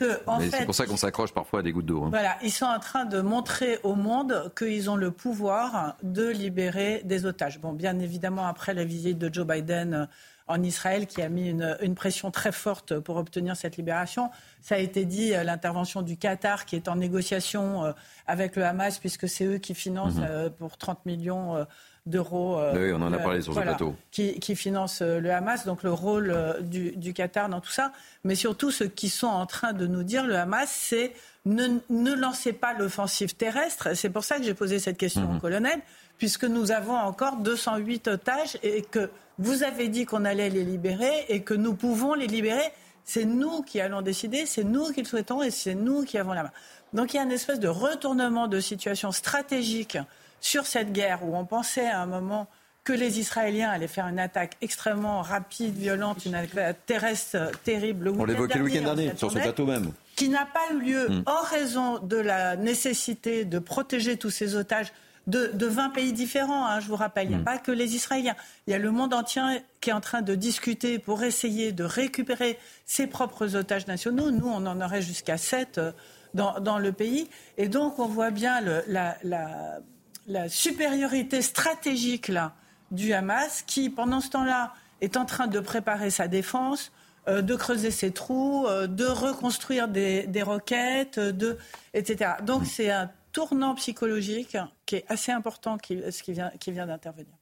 C'est 0.51 0.64
pour 0.64 0.75
ça 0.75 0.85
qu'on 0.85 0.97
s'accroche 0.97 1.33
parfois 1.33 1.61
à 1.61 1.62
des 1.62 1.71
gouttes 1.71 1.87
d'eau. 1.87 2.03
Hein. 2.03 2.09
Voilà, 2.11 2.37
ils 2.42 2.51
sont 2.51 2.66
en 2.66 2.81
train 2.81 3.05
de 3.05 3.21
montrer 3.21 3.79
au 3.85 3.94
monde 3.94 4.53
qu'ils 4.59 4.90
ont 4.90 4.97
le 4.97 5.12
pouvoir 5.12 5.97
de 6.03 6.29
libérer 6.29 7.03
des 7.05 7.25
otages. 7.25 7.61
Bon, 7.61 7.73
bien 7.73 8.01
évidemment, 8.01 8.49
après 8.49 8.75
la 8.75 8.83
visite 8.83 9.16
de 9.16 9.33
Joe 9.33 9.47
Biden 9.47 10.09
en 10.49 10.63
Israël, 10.63 11.07
qui 11.07 11.23
a 11.23 11.29
mis 11.29 11.49
une, 11.49 11.77
une 11.83 11.95
pression 11.95 12.31
très 12.31 12.53
forte 12.53 12.99
pour 12.99 13.17
obtenir 13.17 13.57
cette 13.57 13.77
libération, 13.77 14.31
ça 14.61 14.75
a 14.75 14.79
été 14.79 15.05
dit, 15.05 15.35
euh, 15.35 15.45
l'intervention 15.45 16.03
du 16.03 16.17
Qatar, 16.17 16.65
qui 16.65 16.77
est 16.77 16.89
en 16.89 16.97
négociation 16.97 17.95
avec 18.27 18.57
le 18.57 18.65
Hamas, 18.65 18.99
puisque 18.99 19.29
c'est 19.29 19.45
eux 19.45 19.59
qui 19.59 19.75
financent 19.75 20.17
mhm. 20.17 20.51
pour 20.59 20.77
30 20.77 21.07
millions 21.07 21.67
d'euros. 22.07 22.61
oui, 22.75 22.93
on 22.93 23.03
en 23.03 23.13
a 23.13 23.19
parlé 23.19 23.41
sur 23.41 23.55
ce 23.55 23.61
plateau. 23.61 23.95
Qui, 24.11 24.39
qui, 24.41 24.57
finance 24.57 25.03
le 25.03 25.31
Hamas, 25.31 25.67
donc 25.67 25.83
le 25.83 25.93
rôle 25.93 26.35
du, 26.63 26.97
du, 26.97 27.13
Qatar 27.13 27.49
dans 27.49 27.61
tout 27.61 27.71
ça. 27.71 27.93
Mais 28.25 28.35
surtout, 28.35 28.71
ce 28.71 28.85
qu'ils 28.85 29.11
sont 29.11 29.27
en 29.27 29.47
train 29.47 29.73
de 29.73 29.87
nous 29.87 30.03
dire, 30.03 30.25
le 30.25 30.37
Hamas, 30.37 30.71
c'est 30.71 31.13
ne, 31.49 31.79
ne 31.91 32.15
lancez 32.15 32.53
pas 32.53 32.75
l'offensive 32.75 33.35
terrestre. 33.35 33.95
C'est 33.95 34.11
pour 34.11 34.25
ça 34.25 34.39
que 34.39 34.45
j'ai 34.45 34.55
posé 34.55 34.79
cette 34.79 34.99
question 34.99 35.29
au 35.29 35.35
mhm. 35.35 35.41
colonel, 35.41 35.81
puisque 36.19 36.45
nous 36.45 36.73
avons 36.73 36.97
encore 36.97 37.37
208 37.37 38.09
otages 38.09 38.59
et 38.63 38.83
que 38.83 39.11
vous 39.39 39.63
avez 39.63 39.89
dit 39.89 40.05
qu'on 40.05 40.25
allait 40.25 40.51
les 40.51 40.65
libérer 40.65 41.27
et 41.29 41.43
que 41.43 41.55
nous 41.55 41.75
pouvons 41.75 42.15
les 42.15 42.27
libérer. 42.27 42.73
C'est 43.05 43.25
nous 43.25 43.63
qui 43.63 43.81
allons 43.81 44.03
décider, 44.03 44.45
c'est 44.45 44.65
nous 44.65 44.93
qui 44.93 45.01
le 45.01 45.07
souhaitons 45.07 45.43
et 45.43 45.51
c'est 45.51 45.75
nous 45.75 46.05
qui 46.05 46.19
avons 46.19 46.35
la 46.35 46.43
main. 46.43 46.51
Donc 46.93 47.15
il 47.15 47.17
y 47.17 47.21
a 47.21 47.23
une 47.23 47.33
espèce 47.33 47.61
de 47.61 47.69
retournement 47.69 48.49
de 48.49 48.61
situation 48.61 49.13
stratégique 49.13 49.97
sur 50.41 50.67
cette 50.67 50.93
guerre 50.93 51.25
où 51.25 51.37
on 51.37 51.45
pensait 51.45 51.87
à 51.87 52.03
un 52.03 52.07
moment 52.07 52.49
que 52.85 52.93
les 52.93 53.19
Israéliens 53.19 53.71
allaient 53.71 53.87
faire 53.87 54.07
une 54.07 54.19
attaque 54.19 54.57
extrêmement 54.63 55.21
rapide, 55.21 55.77
violente, 55.77 56.25
une 56.25 56.35
attaque 56.35 56.87
terrestre 56.87 57.51
terrible. 57.63 58.09
on 58.09 58.25
l'évoquait 58.25 58.59
le 58.59 58.65
week-end 58.65 58.83
dernier, 58.95 59.13
sur 59.15 59.31
ce 59.31 59.39
plateau 59.39 59.67
même. 59.67 59.93
Qui 60.17 60.31
n'a 60.31 60.47
pas 60.47 60.73
eu 60.73 60.81
lieu 60.81 61.09
hmm. 61.09 61.23
en 61.27 61.43
raison 61.43 61.99
de 61.99 62.17
la 62.17 62.57
nécessité 62.57 63.45
de 63.45 63.59
protéger 63.59 64.17
tous 64.17 64.31
ces 64.31 64.57
otages 64.57 64.93
de, 65.29 65.51
de 65.53 65.67
20 65.67 65.91
pays 65.91 66.12
différents, 66.12 66.67
hein, 66.67 66.81
je 66.81 66.88
vous 66.88 66.97
rappelle. 66.97 67.27
Il 67.27 67.31
n'y 67.31 67.35
a 67.37 67.38
hmm. 67.38 67.45
pas 67.45 67.59
que 67.59 67.71
les 67.71 67.95
Israéliens. 67.95 68.35
Il 68.67 68.71
y 68.71 68.75
a 68.75 68.79
le 68.79 68.91
monde 68.91 69.12
entier 69.12 69.43
qui 69.81 69.91
est 69.91 69.93
en 69.93 70.01
train 70.01 70.23
de 70.23 70.35
discuter 70.35 70.99
pour 70.99 71.23
essayer 71.23 71.71
de 71.71 71.85
récupérer 71.85 72.59
ses 72.87 73.07
propres 73.07 73.55
otages 73.55 73.87
nationaux. 73.87 74.31
Nous, 74.31 74.49
on 74.49 74.64
en 74.67 74.81
aurait 74.81 75.03
jusqu'à 75.03 75.37
7 75.37 75.79
euh, 75.79 75.93
dans, 76.33 76.61
dans, 76.61 76.79
le 76.79 76.93
pays. 76.93 77.29
Et 77.59 77.69
donc, 77.69 77.99
on 77.99 78.07
voit 78.07 78.31
bien 78.31 78.62
le, 78.62 78.83
la, 78.88 79.19
la, 79.23 79.81
la 80.27 80.49
supériorité 80.49 81.43
stratégique 81.43 82.29
là, 82.29 82.55
du 82.91 83.12
Hamas 83.12 83.62
qui, 83.67 83.91
pendant 83.91 84.23
ce 84.23 84.31
temps-là, 84.31 84.73
est 85.03 85.19
en 85.19 85.27
train 85.27 85.47
de 85.47 85.61
préparer 85.61 86.09
sa 86.09 86.27
défense, 86.27 86.91
euh, 87.29 87.43
de 87.43 87.55
creuser 87.55 87.91
ses 87.91 88.12
trous, 88.12 88.67
euh, 88.67 88.87
de 88.87 89.05
reconstruire 89.05 89.88
des, 89.88 90.27
des 90.27 90.43
roquettes, 90.43 91.19
de, 91.19 91.59
etc. 91.93 92.33
Donc 92.43 92.64
c'est 92.64 92.91
un 92.91 93.11
tournant 93.38 93.77
psychologique 93.77 94.57
qui 94.85 94.96
est 94.96 95.05
assez 95.07 95.31
important 95.31 95.79
qui, 95.79 96.01
qui 96.24 96.33
vient, 96.33 96.51
qui 96.59 96.72
vient 96.72 96.87
d'intervenir. 96.87 97.33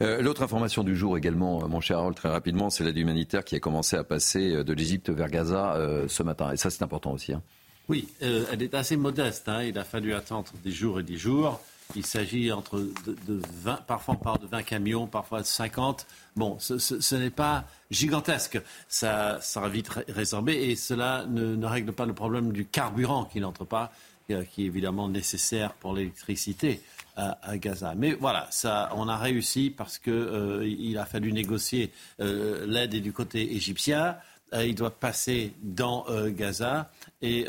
Euh, 0.00 0.22
l'autre 0.22 0.44
information 0.44 0.84
du 0.84 0.94
jour 0.94 1.18
également, 1.18 1.66
mon 1.68 1.80
cher 1.80 1.98
Harold, 1.98 2.14
très 2.14 2.28
rapidement, 2.28 2.70
c'est 2.70 2.84
l'aide 2.84 2.96
humanitaire 2.96 3.44
qui 3.44 3.56
a 3.56 3.58
commencé 3.58 3.96
à 3.96 4.04
passer 4.04 4.62
de 4.62 4.72
l'Égypte 4.72 5.10
vers 5.10 5.28
Gaza 5.28 5.76
ce 6.06 6.22
matin. 6.22 6.52
Et 6.52 6.56
ça, 6.56 6.70
c'est 6.70 6.84
important 6.84 7.10
aussi. 7.12 7.32
Hein. 7.32 7.42
Oui, 7.88 8.06
elle 8.20 8.62
est 8.62 8.74
assez 8.74 8.96
modeste. 8.96 9.48
Hein. 9.48 9.64
Il 9.64 9.76
a 9.76 9.84
fallu 9.84 10.14
attendre 10.14 10.52
des 10.62 10.70
jours 10.70 11.00
et 11.00 11.02
des 11.02 11.16
jours. 11.16 11.60
Il 11.96 12.06
s'agit 12.06 12.52
entre 12.52 12.78
de, 12.78 13.40
20, 13.62 13.82
parfois 13.86 14.14
on 14.14 14.22
parle 14.22 14.38
de 14.38 14.46
20 14.46 14.62
camions, 14.62 15.06
parfois 15.06 15.40
de 15.40 15.46
50. 15.46 16.06
Bon, 16.36 16.56
ce, 16.60 17.14
n'est 17.16 17.30
pas 17.30 17.64
gigantesque. 17.90 18.60
Ça 18.88 19.40
sera 19.40 19.68
vite 19.68 19.88
résorbé 20.08 20.54
et 20.54 20.76
cela 20.76 21.24
ne, 21.28 21.66
règle 21.66 21.92
pas 21.92 22.06
le 22.06 22.12
problème 22.12 22.52
du 22.52 22.64
carburant 22.64 23.24
qui 23.24 23.40
n'entre 23.40 23.64
pas, 23.64 23.84
euh, 23.84 24.09
qui 24.44 24.62
est 24.62 24.66
évidemment 24.66 25.08
nécessaire 25.08 25.74
pour 25.74 25.94
l'électricité 25.94 26.80
à, 27.16 27.58
Gaza. 27.58 27.94
Mais 27.96 28.12
voilà, 28.12 28.46
ça, 28.50 28.90
on 28.94 29.08
a 29.08 29.18
réussi 29.18 29.70
parce 29.70 29.98
qu'il 29.98 30.12
euh, 30.14 30.98
a 30.98 31.04
fallu 31.04 31.32
négocier. 31.32 31.92
Euh, 32.20 32.64
l'aide 32.66 32.94
du 32.96 33.12
côté 33.12 33.54
égyptien. 33.54 34.16
il 34.54 34.74
doit 34.74 34.98
passer 34.98 35.52
dans 35.62 36.06
Gaza 36.28 36.90
et 37.20 37.46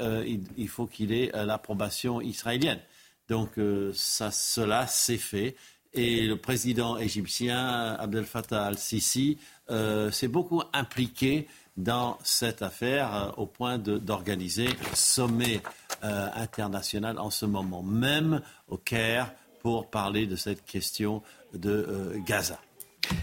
il, 0.57 0.67
faut 0.67 0.87
qu'il 0.87 1.13
ait 1.13 1.31
l'approbation 1.33 2.21
israélienne. 2.21 2.79
Donc 3.31 3.57
euh, 3.57 3.93
ça, 3.95 4.29
cela 4.29 4.87
s'est 4.87 5.17
fait. 5.17 5.55
Et 5.93 6.25
le 6.25 6.35
président 6.35 6.97
égyptien 6.97 7.95
Abdel 7.97 8.25
Fattah 8.25 8.65
al-Sisi 8.65 9.37
euh, 9.69 10.11
s'est 10.11 10.27
beaucoup 10.27 10.61
impliqué 10.73 11.47
dans 11.77 12.17
cette 12.23 12.61
affaire 12.61 13.15
euh, 13.15 13.31
au 13.37 13.45
point 13.45 13.77
d'organiser 13.77 14.67
un 14.67 14.95
sommet 14.95 15.61
international 16.03 17.19
en 17.19 17.29
ce 17.29 17.45
moment 17.45 17.83
même 17.83 18.41
au 18.69 18.77
Caire 18.77 19.31
pour 19.61 19.91
parler 19.91 20.25
de 20.25 20.35
cette 20.35 20.65
question 20.65 21.21
de 21.53 22.15
Gaza. 22.25 22.57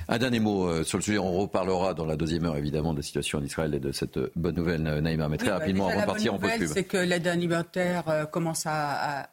Un 0.08 0.18
dernier 0.18 0.40
mot 0.40 0.66
euh, 0.66 0.84
sur 0.84 0.98
le 0.98 1.02
sujet. 1.02 1.18
On 1.18 1.32
reparlera 1.32 1.94
dans 1.94 2.04
la 2.04 2.16
deuxième 2.16 2.44
heure, 2.44 2.56
évidemment, 2.56 2.92
de 2.92 2.98
la 2.98 3.02
situation 3.02 3.38
en 3.38 3.42
Israël 3.42 3.74
et 3.74 3.80
de 3.80 3.92
cette 3.92 4.18
bonne 4.36 4.56
nouvelle, 4.56 4.82
Naïma. 4.82 5.28
Mais 5.28 5.36
très 5.36 5.48
bah, 5.48 5.58
rapidement, 5.58 5.88
avant 5.88 6.00
de 6.00 6.06
partir 6.06 6.34
en 6.34 6.38
pause 6.38 6.50
C'est 6.72 6.84
que 6.84 6.96
l'aide 6.96 7.26
alimentaire 7.26 8.08
euh, 8.08 8.24
commence 8.24 8.64
à, 8.66 9.28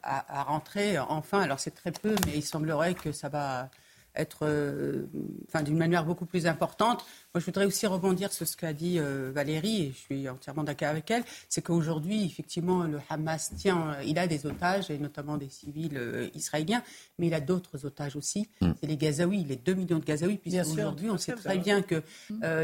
rentrer, 0.46 0.98
enfin. 0.98 1.40
Alors, 1.40 1.60
c'est 1.60 1.74
très 1.74 1.92
peu, 1.92 2.14
mais 2.26 2.32
il 2.36 2.42
semblerait 2.42 2.94
que 2.94 3.12
ça 3.12 3.28
va 3.28 3.68
être 4.16 4.40
euh, 4.42 5.06
enfin, 5.48 5.62
d'une 5.62 5.76
manière 5.76 6.04
beaucoup 6.04 6.26
plus 6.26 6.46
importante. 6.46 7.04
Moi, 7.34 7.40
je 7.40 7.44
voudrais 7.44 7.66
aussi 7.66 7.86
rebondir 7.86 8.32
sur 8.32 8.46
ce 8.46 8.56
qu'a 8.56 8.72
dit 8.72 8.98
euh, 8.98 9.30
Valérie, 9.34 9.82
et 9.82 9.92
je 9.92 9.98
suis 9.98 10.28
entièrement 10.28 10.64
d'accord 10.64 10.88
avec 10.88 11.10
elle, 11.10 11.22
c'est 11.48 11.62
qu'aujourd'hui, 11.62 12.24
effectivement, 12.24 12.84
le 12.84 12.98
Hamas 13.08 13.52
tient, 13.56 13.90
euh, 13.90 14.02
il 14.04 14.18
a 14.18 14.26
des 14.26 14.46
otages, 14.46 14.90
et 14.90 14.98
notamment 14.98 15.36
des 15.36 15.48
civils 15.48 16.00
israéliens, 16.34 16.82
mais 17.18 17.28
il 17.28 17.34
a 17.34 17.40
d'autres 17.40 17.84
otages 17.84 18.16
aussi. 18.16 18.48
Mm. 18.60 18.70
C'est 18.80 18.86
les 18.86 18.96
Gazaouis, 18.96 19.44
les 19.44 19.56
2 19.56 19.74
millions 19.74 19.98
de 19.98 20.04
Gazaouis, 20.04 20.38
puisqu'aujourd'hui, 20.38 21.10
on 21.10 21.18
sait 21.18 21.34
très 21.34 21.58
bien 21.58 21.82
que 21.82 22.02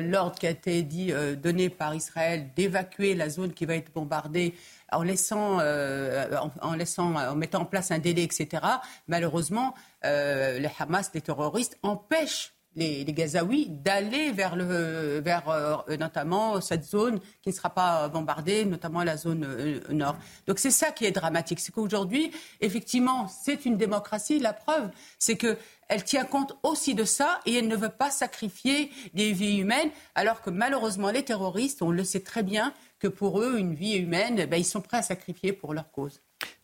l'ordre 0.00 0.38
qui 0.38 0.46
a 0.46 0.50
été 0.50 0.82
dit, 0.82 1.12
donné 1.42 1.68
par 1.68 1.94
Israël 1.94 2.48
d'évacuer 2.56 3.14
la 3.14 3.28
zone 3.28 3.52
qui 3.52 3.64
va 3.66 3.74
être 3.76 3.92
bombardée 3.92 4.54
en 4.92 5.02
laissant, 5.02 5.58
en, 5.58 6.74
laissant, 6.74 7.14
en 7.14 7.34
mettant 7.34 7.62
en 7.62 7.64
place 7.64 7.90
un 7.90 7.98
délai, 7.98 8.22
etc. 8.22 8.62
Malheureusement, 9.08 9.74
euh, 10.04 10.58
les 10.58 10.70
Hamas, 10.78 11.10
les 11.14 11.20
terroristes, 11.20 11.78
empêchent 11.82 12.52
les, 12.74 13.04
Gazaouis 13.04 13.68
d'aller 13.68 14.32
vers, 14.32 14.56
le, 14.56 15.20
vers 15.20 15.48
euh, 15.48 15.96
notamment 15.98 16.60
cette 16.60 16.84
zone 16.84 17.20
qui 17.42 17.50
ne 17.50 17.54
sera 17.54 17.70
pas 17.70 18.08
bombardée, 18.08 18.64
notamment 18.64 19.04
la 19.04 19.16
zone 19.16 19.44
euh, 19.44 19.80
nord. 19.90 20.16
Donc 20.46 20.58
c'est 20.58 20.70
ça 20.70 20.90
qui 20.90 21.04
est 21.04 21.12
dramatique, 21.12 21.60
c'est 21.60 21.72
qu'aujourd'hui, 21.72 22.30
effectivement, 22.60 23.28
c'est 23.28 23.66
une 23.66 23.76
démocratie. 23.76 24.38
La 24.38 24.54
preuve, 24.54 24.88
c'est 25.18 25.36
que 25.36 25.58
elle 25.88 26.04
tient 26.04 26.24
compte 26.24 26.56
aussi 26.62 26.94
de 26.94 27.04
ça 27.04 27.40
et 27.44 27.54
elle 27.54 27.68
ne 27.68 27.76
veut 27.76 27.90
pas 27.90 28.10
sacrifier 28.10 28.90
des 29.12 29.32
vies 29.32 29.58
humaines, 29.58 29.90
alors 30.14 30.40
que 30.40 30.48
malheureusement 30.48 31.10
les 31.10 31.22
terroristes, 31.22 31.82
on 31.82 31.90
le 31.90 32.04
sait 32.04 32.20
très 32.20 32.42
bien, 32.42 32.72
que 33.02 33.08
pour 33.08 33.40
eux, 33.40 33.58
une 33.58 33.74
vie 33.74 33.96
humaine, 33.96 34.46
ben, 34.48 34.56
ils 34.56 34.64
sont 34.64 34.80
prêts 34.80 34.98
à 34.98 35.02
sacrifier 35.02 35.52
pour 35.52 35.74
leur 35.74 35.90
cause. 35.90 36.20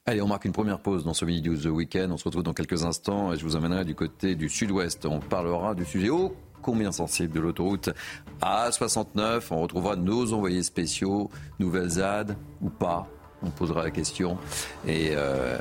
Allez, 0.06 0.22
on 0.22 0.28
marque 0.28 0.44
une 0.44 0.52
première 0.52 0.78
pause 0.78 1.04
dans 1.04 1.12
ce 1.12 1.24
Midi 1.24 1.48
News 1.48 1.66
Weekend. 1.66 2.12
On 2.12 2.16
se 2.16 2.24
retrouve 2.24 2.44
dans 2.44 2.54
quelques 2.54 2.84
instants 2.84 3.32
et 3.32 3.36
je 3.36 3.44
vous 3.44 3.56
emmènerai 3.56 3.84
du 3.84 3.96
côté 3.96 4.36
du 4.36 4.48
sud-ouest. 4.48 5.04
On 5.04 5.18
parlera 5.18 5.74
du 5.74 5.84
sujet 5.84 6.10
ô 6.10 6.36
combien 6.62 6.92
sensible 6.92 7.34
de 7.34 7.40
l'autoroute 7.40 7.90
A69. 8.40 9.48
On 9.50 9.62
retrouvera 9.62 9.96
nos 9.96 10.32
envoyés 10.32 10.62
spéciaux, 10.62 11.28
nouvelles 11.58 11.90
ZAD 11.90 12.36
ou 12.62 12.70
pas. 12.70 13.08
On 13.42 13.50
posera 13.50 13.82
la 13.82 13.90
question. 13.90 14.38
Et 14.86 15.10
euh, 15.16 15.58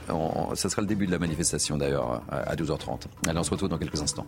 ça 0.53 0.69
sera 0.69 0.83
le 0.83 0.87
début 0.87 1.07
de 1.07 1.11
la 1.11 1.19
manifestation 1.19 1.75
d'ailleurs 1.77 2.21
à 2.29 2.55
12h30. 2.55 3.05
Allez, 3.27 3.39
on 3.39 3.43
se 3.43 3.49
retrouve 3.49 3.69
dans 3.69 3.79
quelques 3.79 4.01
instants. 4.01 4.27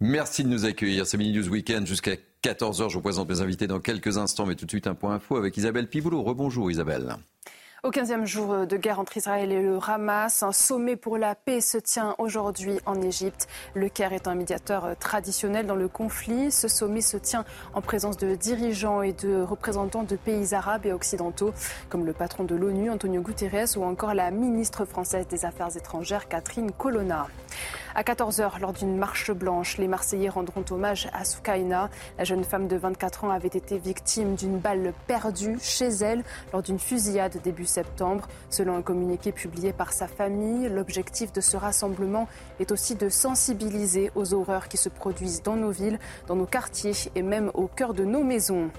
Merci 0.00 0.44
de 0.44 0.48
nous 0.48 0.64
accueillir. 0.64 1.06
C'est 1.06 1.16
Mini 1.16 1.36
News 1.36 1.48
Weekend 1.48 1.86
jusqu'à 1.86 2.12
14h. 2.42 2.88
Je 2.88 2.94
vous 2.94 3.02
présente 3.02 3.28
mes 3.28 3.40
invités 3.40 3.66
dans 3.66 3.80
quelques 3.80 4.18
instants, 4.18 4.46
mais 4.46 4.54
tout 4.54 4.64
de 4.64 4.70
suite 4.70 4.86
un 4.86 4.94
point 4.94 5.14
info 5.14 5.36
avec 5.36 5.56
Isabelle 5.56 5.88
Piboulot. 5.88 6.22
Rebonjour 6.22 6.70
Isabelle. 6.70 7.16
Au 7.84 7.90
15e 7.92 8.26
jour 8.26 8.66
de 8.66 8.76
guerre 8.76 8.98
entre 8.98 9.16
Israël 9.16 9.52
et 9.52 9.62
le 9.62 9.78
Hamas, 9.86 10.42
un 10.42 10.50
sommet 10.50 10.96
pour 10.96 11.16
la 11.16 11.36
paix 11.36 11.60
se 11.60 11.78
tient 11.78 12.16
aujourd'hui 12.18 12.80
en 12.86 13.00
Égypte. 13.00 13.46
Le 13.74 13.88
Caire 13.88 14.12
est 14.12 14.26
un 14.26 14.34
médiateur 14.34 14.96
traditionnel 14.98 15.64
dans 15.64 15.76
le 15.76 15.86
conflit. 15.86 16.50
Ce 16.50 16.66
sommet 16.66 17.02
se 17.02 17.16
tient 17.16 17.44
en 17.74 17.80
présence 17.80 18.16
de 18.16 18.34
dirigeants 18.34 19.02
et 19.02 19.12
de 19.12 19.42
représentants 19.42 20.02
de 20.02 20.16
pays 20.16 20.54
arabes 20.54 20.86
et 20.86 20.92
occidentaux, 20.92 21.54
comme 21.88 22.04
le 22.04 22.12
patron 22.12 22.42
de 22.42 22.56
l'ONU, 22.56 22.90
Antonio 22.90 23.22
Guterres, 23.22 23.76
ou 23.76 23.84
encore 23.84 24.12
la 24.12 24.32
ministre 24.32 24.84
française 24.84 25.28
des 25.28 25.44
Affaires 25.44 25.76
étrangères, 25.76 26.26
Catherine 26.26 26.72
Colonna. 26.72 27.28
À 27.98 28.02
14h, 28.02 28.60
lors 28.60 28.72
d'une 28.72 28.96
marche 28.96 29.32
blanche, 29.32 29.76
les 29.76 29.88
Marseillais 29.88 30.28
rendront 30.28 30.64
hommage 30.70 31.08
à 31.12 31.24
Soukaina. 31.24 31.90
La 32.16 32.22
jeune 32.22 32.44
femme 32.44 32.68
de 32.68 32.76
24 32.76 33.24
ans 33.24 33.30
avait 33.30 33.48
été 33.48 33.76
victime 33.76 34.36
d'une 34.36 34.58
balle 34.58 34.92
perdue 35.08 35.58
chez 35.60 35.88
elle 35.88 36.22
lors 36.52 36.62
d'une 36.62 36.78
fusillade 36.78 37.36
début 37.42 37.66
septembre. 37.66 38.28
Selon 38.50 38.76
un 38.76 38.82
communiqué 38.82 39.32
publié 39.32 39.72
par 39.72 39.92
sa 39.92 40.06
famille, 40.06 40.68
l'objectif 40.68 41.32
de 41.32 41.40
ce 41.40 41.56
rassemblement 41.56 42.28
est 42.60 42.70
aussi 42.70 42.94
de 42.94 43.08
sensibiliser 43.08 44.12
aux 44.14 44.32
horreurs 44.32 44.68
qui 44.68 44.76
se 44.76 44.88
produisent 44.88 45.42
dans 45.42 45.56
nos 45.56 45.72
villes, 45.72 45.98
dans 46.28 46.36
nos 46.36 46.46
quartiers 46.46 46.94
et 47.16 47.22
même 47.22 47.50
au 47.54 47.66
cœur 47.66 47.94
de 47.94 48.04
nos 48.04 48.22
maisons. 48.22 48.70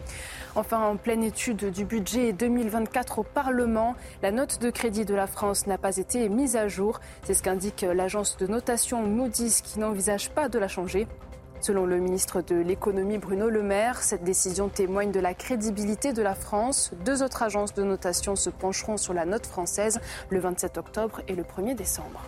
Enfin, 0.55 0.79
en 0.79 0.95
pleine 0.95 1.23
étude 1.23 1.71
du 1.71 1.85
budget 1.85 2.33
2024 2.33 3.19
au 3.19 3.23
Parlement, 3.23 3.95
la 4.23 4.31
note 4.31 4.61
de 4.61 4.69
crédit 4.69 5.05
de 5.05 5.13
la 5.13 5.27
France 5.27 5.67
n'a 5.67 5.77
pas 5.77 5.97
été 5.97 6.27
mise 6.27 6.55
à 6.55 6.69
jour. 6.69 7.01
C'est 7.23 7.33
ce 7.33 7.43
qu'indique 7.43 7.85
l'agence 7.93 8.37
de 8.37 8.47
notation 8.47 9.08
Moody's 9.09 9.61
qui 9.61 9.79
n'envisage 9.79 10.29
pas 10.29 10.49
de 10.49 10.59
la 10.59 10.67
changer. 10.67 11.07
Selon 11.61 11.85
le 11.85 11.99
ministre 11.99 12.41
de 12.41 12.55
l'économie 12.55 13.17
Bruno 13.17 13.49
Le 13.49 13.61
Maire, 13.61 14.01
cette 14.01 14.23
décision 14.23 14.69
témoigne 14.69 15.11
de 15.11 15.19
la 15.19 15.33
crédibilité 15.33 16.13
de 16.13 16.21
la 16.21 16.33
France. 16.33 16.91
Deux 17.03 17.21
autres 17.21 17.43
agences 17.43 17.73
de 17.73 17.83
notation 17.83 18.37
se 18.37 18.49
pencheront 18.49 18.95
sur 18.95 19.13
la 19.13 19.25
note 19.25 19.45
française 19.45 19.99
le 20.29 20.39
27 20.39 20.77
octobre 20.77 21.21
et 21.27 21.35
le 21.35 21.43
1er 21.43 21.75
décembre. 21.75 22.21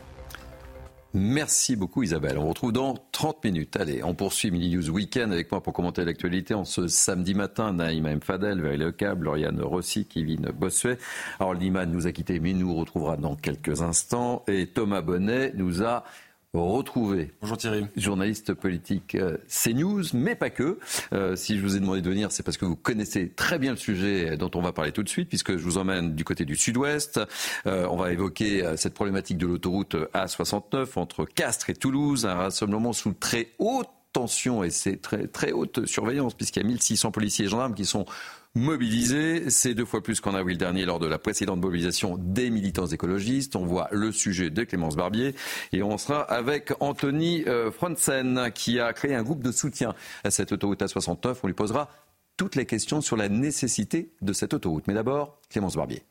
Merci 1.13 1.75
beaucoup 1.75 2.03
Isabelle. 2.03 2.37
On 2.37 2.43
vous 2.43 2.49
retrouve 2.49 2.71
dans 2.71 2.95
30 3.11 3.43
minutes. 3.43 3.75
Allez, 3.75 4.01
on 4.01 4.13
poursuit 4.13 4.49
Mini 4.49 4.73
News 4.73 4.89
Weekend 4.89 5.33
avec 5.33 5.51
moi 5.51 5.61
pour 5.61 5.73
commenter 5.73 6.05
l'actualité 6.05 6.53
en 6.53 6.63
ce 6.63 6.87
samedi 6.87 7.33
matin. 7.33 7.73
Naïma 7.73 8.11
M. 8.11 8.21
Fadel, 8.21 8.61
Valérie 8.61 8.77
Lecable, 8.77 9.25
Lauriane 9.25 9.61
Rossi, 9.61 10.05
Kevin 10.05 10.51
Bossuet. 10.57 10.97
Alors 11.39 11.53
Liman 11.53 11.91
nous 11.91 12.07
a 12.07 12.13
quittés 12.13 12.39
mais 12.39 12.53
nous 12.53 12.73
retrouvera 12.73 13.17
dans 13.17 13.35
quelques 13.35 13.81
instants. 13.81 14.43
Et 14.47 14.67
Thomas 14.67 15.01
Bonnet 15.01 15.51
nous 15.55 15.83
a 15.83 16.05
retrouver. 16.53 17.31
Bonjour 17.41 17.57
Thierry. 17.57 17.87
Journaliste 17.95 18.53
politique 18.53 19.15
euh, 19.15 19.37
CNews, 19.47 20.03
mais 20.13 20.35
pas 20.35 20.49
que. 20.49 20.79
Euh, 21.13 21.35
si 21.37 21.57
je 21.57 21.61
vous 21.61 21.77
ai 21.77 21.79
demandé 21.79 22.01
de 22.01 22.09
venir, 22.09 22.31
c'est 22.31 22.43
parce 22.43 22.57
que 22.57 22.65
vous 22.65 22.75
connaissez 22.75 23.29
très 23.29 23.57
bien 23.57 23.71
le 23.71 23.77
sujet 23.77 24.35
dont 24.35 24.51
on 24.55 24.61
va 24.61 24.73
parler 24.73 24.91
tout 24.91 25.03
de 25.03 25.09
suite, 25.09 25.29
puisque 25.29 25.55
je 25.55 25.63
vous 25.63 25.77
emmène 25.77 26.13
du 26.13 26.25
côté 26.25 26.43
du 26.43 26.57
sud-ouest. 26.57 27.21
Euh, 27.67 27.87
on 27.89 27.95
va 27.95 28.11
évoquer 28.11 28.63
cette 28.75 28.93
problématique 28.93 29.37
de 29.37 29.47
l'autoroute 29.47 29.95
A69 30.13 30.99
entre 30.99 31.23
Castres 31.23 31.69
et 31.69 31.73
Toulouse, 31.73 32.25
un 32.25 32.35
rassemblement 32.35 32.91
sous 32.91 33.13
très 33.13 33.49
haute 33.57 33.87
tension 34.11 34.63
et 34.63 34.69
c'est 34.69 34.97
très, 34.97 35.27
très 35.27 35.51
haute 35.51 35.85
surveillance, 35.85 36.33
puisqu'il 36.33 36.63
y 36.63 36.65
a 36.65 36.67
1600 36.67 37.11
policiers 37.11 37.45
et 37.45 37.47
gendarmes 37.47 37.73
qui 37.73 37.85
sont 37.85 38.05
mobilisés. 38.53 39.49
C'est 39.49 39.73
deux 39.73 39.85
fois 39.85 40.03
plus 40.03 40.19
qu'en 40.19 40.33
avril 40.33 40.57
dernier 40.57 40.85
lors 40.85 40.99
de 40.99 41.07
la 41.07 41.17
précédente 41.17 41.59
mobilisation 41.59 42.17
des 42.17 42.49
militants 42.49 42.87
écologistes. 42.87 43.55
On 43.55 43.65
voit 43.65 43.87
le 43.91 44.11
sujet 44.11 44.49
de 44.49 44.63
Clémence 44.63 44.95
Barbier 44.95 45.35
et 45.71 45.83
on 45.83 45.97
sera 45.97 46.21
avec 46.21 46.73
Anthony 46.79 47.43
euh, 47.47 47.71
Franzen 47.71 48.51
qui 48.53 48.79
a 48.79 48.93
créé 48.93 49.15
un 49.15 49.23
groupe 49.23 49.43
de 49.43 49.51
soutien 49.51 49.95
à 50.23 50.31
cette 50.31 50.51
autoroute 50.51 50.81
A69. 50.81 51.37
On 51.43 51.47
lui 51.47 51.53
posera 51.53 51.89
toutes 52.37 52.55
les 52.55 52.65
questions 52.65 53.01
sur 53.01 53.17
la 53.17 53.29
nécessité 53.29 54.11
de 54.21 54.33
cette 54.33 54.53
autoroute. 54.53 54.85
Mais 54.87 54.93
d'abord, 54.93 55.39
Clémence 55.49 55.75
Barbier. 55.75 56.03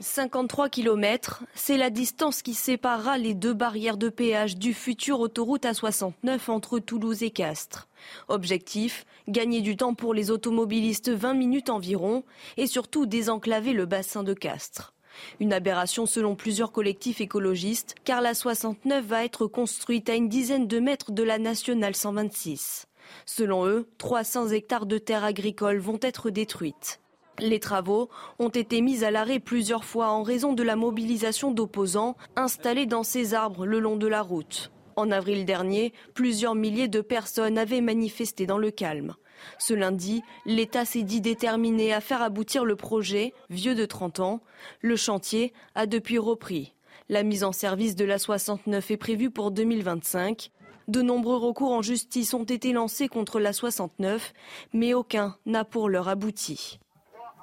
53 0.00 0.70
km, 0.70 1.44
c'est 1.54 1.76
la 1.76 1.90
distance 1.90 2.40
qui 2.40 2.54
séparera 2.54 3.18
les 3.18 3.34
deux 3.34 3.52
barrières 3.52 3.98
de 3.98 4.08
péage 4.08 4.56
du 4.56 4.72
futur 4.72 5.20
autoroute 5.20 5.64
A69 5.64 6.50
entre 6.50 6.78
Toulouse 6.78 7.22
et 7.22 7.30
Castres. 7.30 7.86
Objectif, 8.28 9.04
gagner 9.28 9.60
du 9.60 9.76
temps 9.76 9.94
pour 9.94 10.14
les 10.14 10.30
automobilistes 10.30 11.10
20 11.10 11.34
minutes 11.34 11.70
environ 11.70 12.24
et 12.56 12.66
surtout 12.66 13.04
désenclaver 13.04 13.74
le 13.74 13.84
bassin 13.84 14.22
de 14.22 14.32
Castres. 14.32 14.94
Une 15.38 15.52
aberration 15.52 16.06
selon 16.06 16.34
plusieurs 16.34 16.72
collectifs 16.72 17.20
écologistes, 17.20 17.94
car 18.04 18.22
la 18.22 18.32
69 18.32 19.04
va 19.04 19.24
être 19.24 19.46
construite 19.46 20.08
à 20.08 20.14
une 20.14 20.28
dizaine 20.28 20.66
de 20.66 20.78
mètres 20.78 21.12
de 21.12 21.22
la 21.22 21.38
nationale 21.38 21.94
126. 21.94 22.86
Selon 23.26 23.66
eux, 23.66 23.86
300 23.98 24.48
hectares 24.48 24.86
de 24.86 24.98
terres 24.98 25.24
agricoles 25.24 25.78
vont 25.78 25.98
être 26.00 26.30
détruites. 26.30 27.00
Les 27.40 27.58
travaux 27.58 28.10
ont 28.38 28.50
été 28.50 28.82
mis 28.82 29.02
à 29.02 29.10
l'arrêt 29.10 29.40
plusieurs 29.40 29.84
fois 29.84 30.08
en 30.08 30.22
raison 30.22 30.52
de 30.52 30.62
la 30.62 30.76
mobilisation 30.76 31.52
d'opposants 31.52 32.16
installés 32.36 32.86
dans 32.86 33.02
ces 33.02 33.32
arbres 33.32 33.64
le 33.64 33.80
long 33.80 33.96
de 33.96 34.06
la 34.06 34.20
route. 34.20 34.70
En 34.96 35.10
avril 35.10 35.46
dernier, 35.46 35.94
plusieurs 36.12 36.54
milliers 36.54 36.88
de 36.88 37.00
personnes 37.00 37.56
avaient 37.56 37.80
manifesté 37.80 38.44
dans 38.44 38.58
le 38.58 38.70
calme. 38.70 39.14
Ce 39.58 39.72
lundi, 39.72 40.22
l'État 40.44 40.84
s'est 40.84 41.02
dit 41.02 41.22
déterminé 41.22 41.94
à 41.94 42.02
faire 42.02 42.20
aboutir 42.20 42.66
le 42.66 42.76
projet, 42.76 43.32
vieux 43.48 43.74
de 43.74 43.86
30 43.86 44.20
ans. 44.20 44.40
Le 44.82 44.96
chantier 44.96 45.54
a 45.74 45.86
depuis 45.86 46.18
repris. 46.18 46.74
La 47.08 47.22
mise 47.22 47.42
en 47.42 47.52
service 47.52 47.96
de 47.96 48.04
la 48.04 48.18
69 48.18 48.90
est 48.90 48.96
prévue 48.98 49.30
pour 49.30 49.50
2025. 49.50 50.50
De 50.88 51.00
nombreux 51.00 51.36
recours 51.36 51.72
en 51.72 51.82
justice 51.82 52.34
ont 52.34 52.44
été 52.44 52.72
lancés 52.72 53.08
contre 53.08 53.40
la 53.40 53.54
69, 53.54 54.34
mais 54.74 54.92
aucun 54.92 55.36
n'a 55.46 55.64
pour 55.64 55.88
l'heure 55.88 56.08
abouti. 56.08 56.80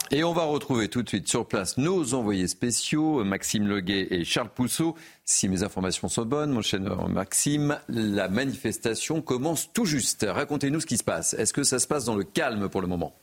Et 0.09 0.23
on 0.23 0.31
va 0.31 0.43
retrouver 0.43 0.87
tout 0.87 1.03
de 1.03 1.09
suite 1.09 1.27
sur 1.27 1.45
place 1.45 1.77
nos 1.77 2.13
envoyés 2.13 2.47
spéciaux, 2.47 3.25
Maxime 3.25 3.67
Leguet 3.67 4.07
et 4.09 4.23
Charles 4.23 4.49
Pousseau. 4.49 4.95
Si 5.25 5.49
mes 5.49 5.63
informations 5.63 6.07
sont 6.07 6.25
bonnes, 6.25 6.51
mon 6.51 6.61
cher 6.61 6.79
Maxime, 7.09 7.77
la 7.89 8.29
manifestation 8.29 9.21
commence 9.21 9.71
tout 9.73 9.85
juste. 9.85 10.25
Racontez-nous 10.27 10.79
ce 10.79 10.85
qui 10.85 10.97
se 10.97 11.03
passe. 11.03 11.33
Est-ce 11.33 11.51
que 11.51 11.63
ça 11.63 11.79
se 11.79 11.87
passe 11.87 12.05
dans 12.05 12.15
le 12.15 12.23
calme 12.23 12.69
pour 12.69 12.79
le 12.79 12.87
moment? 12.87 13.13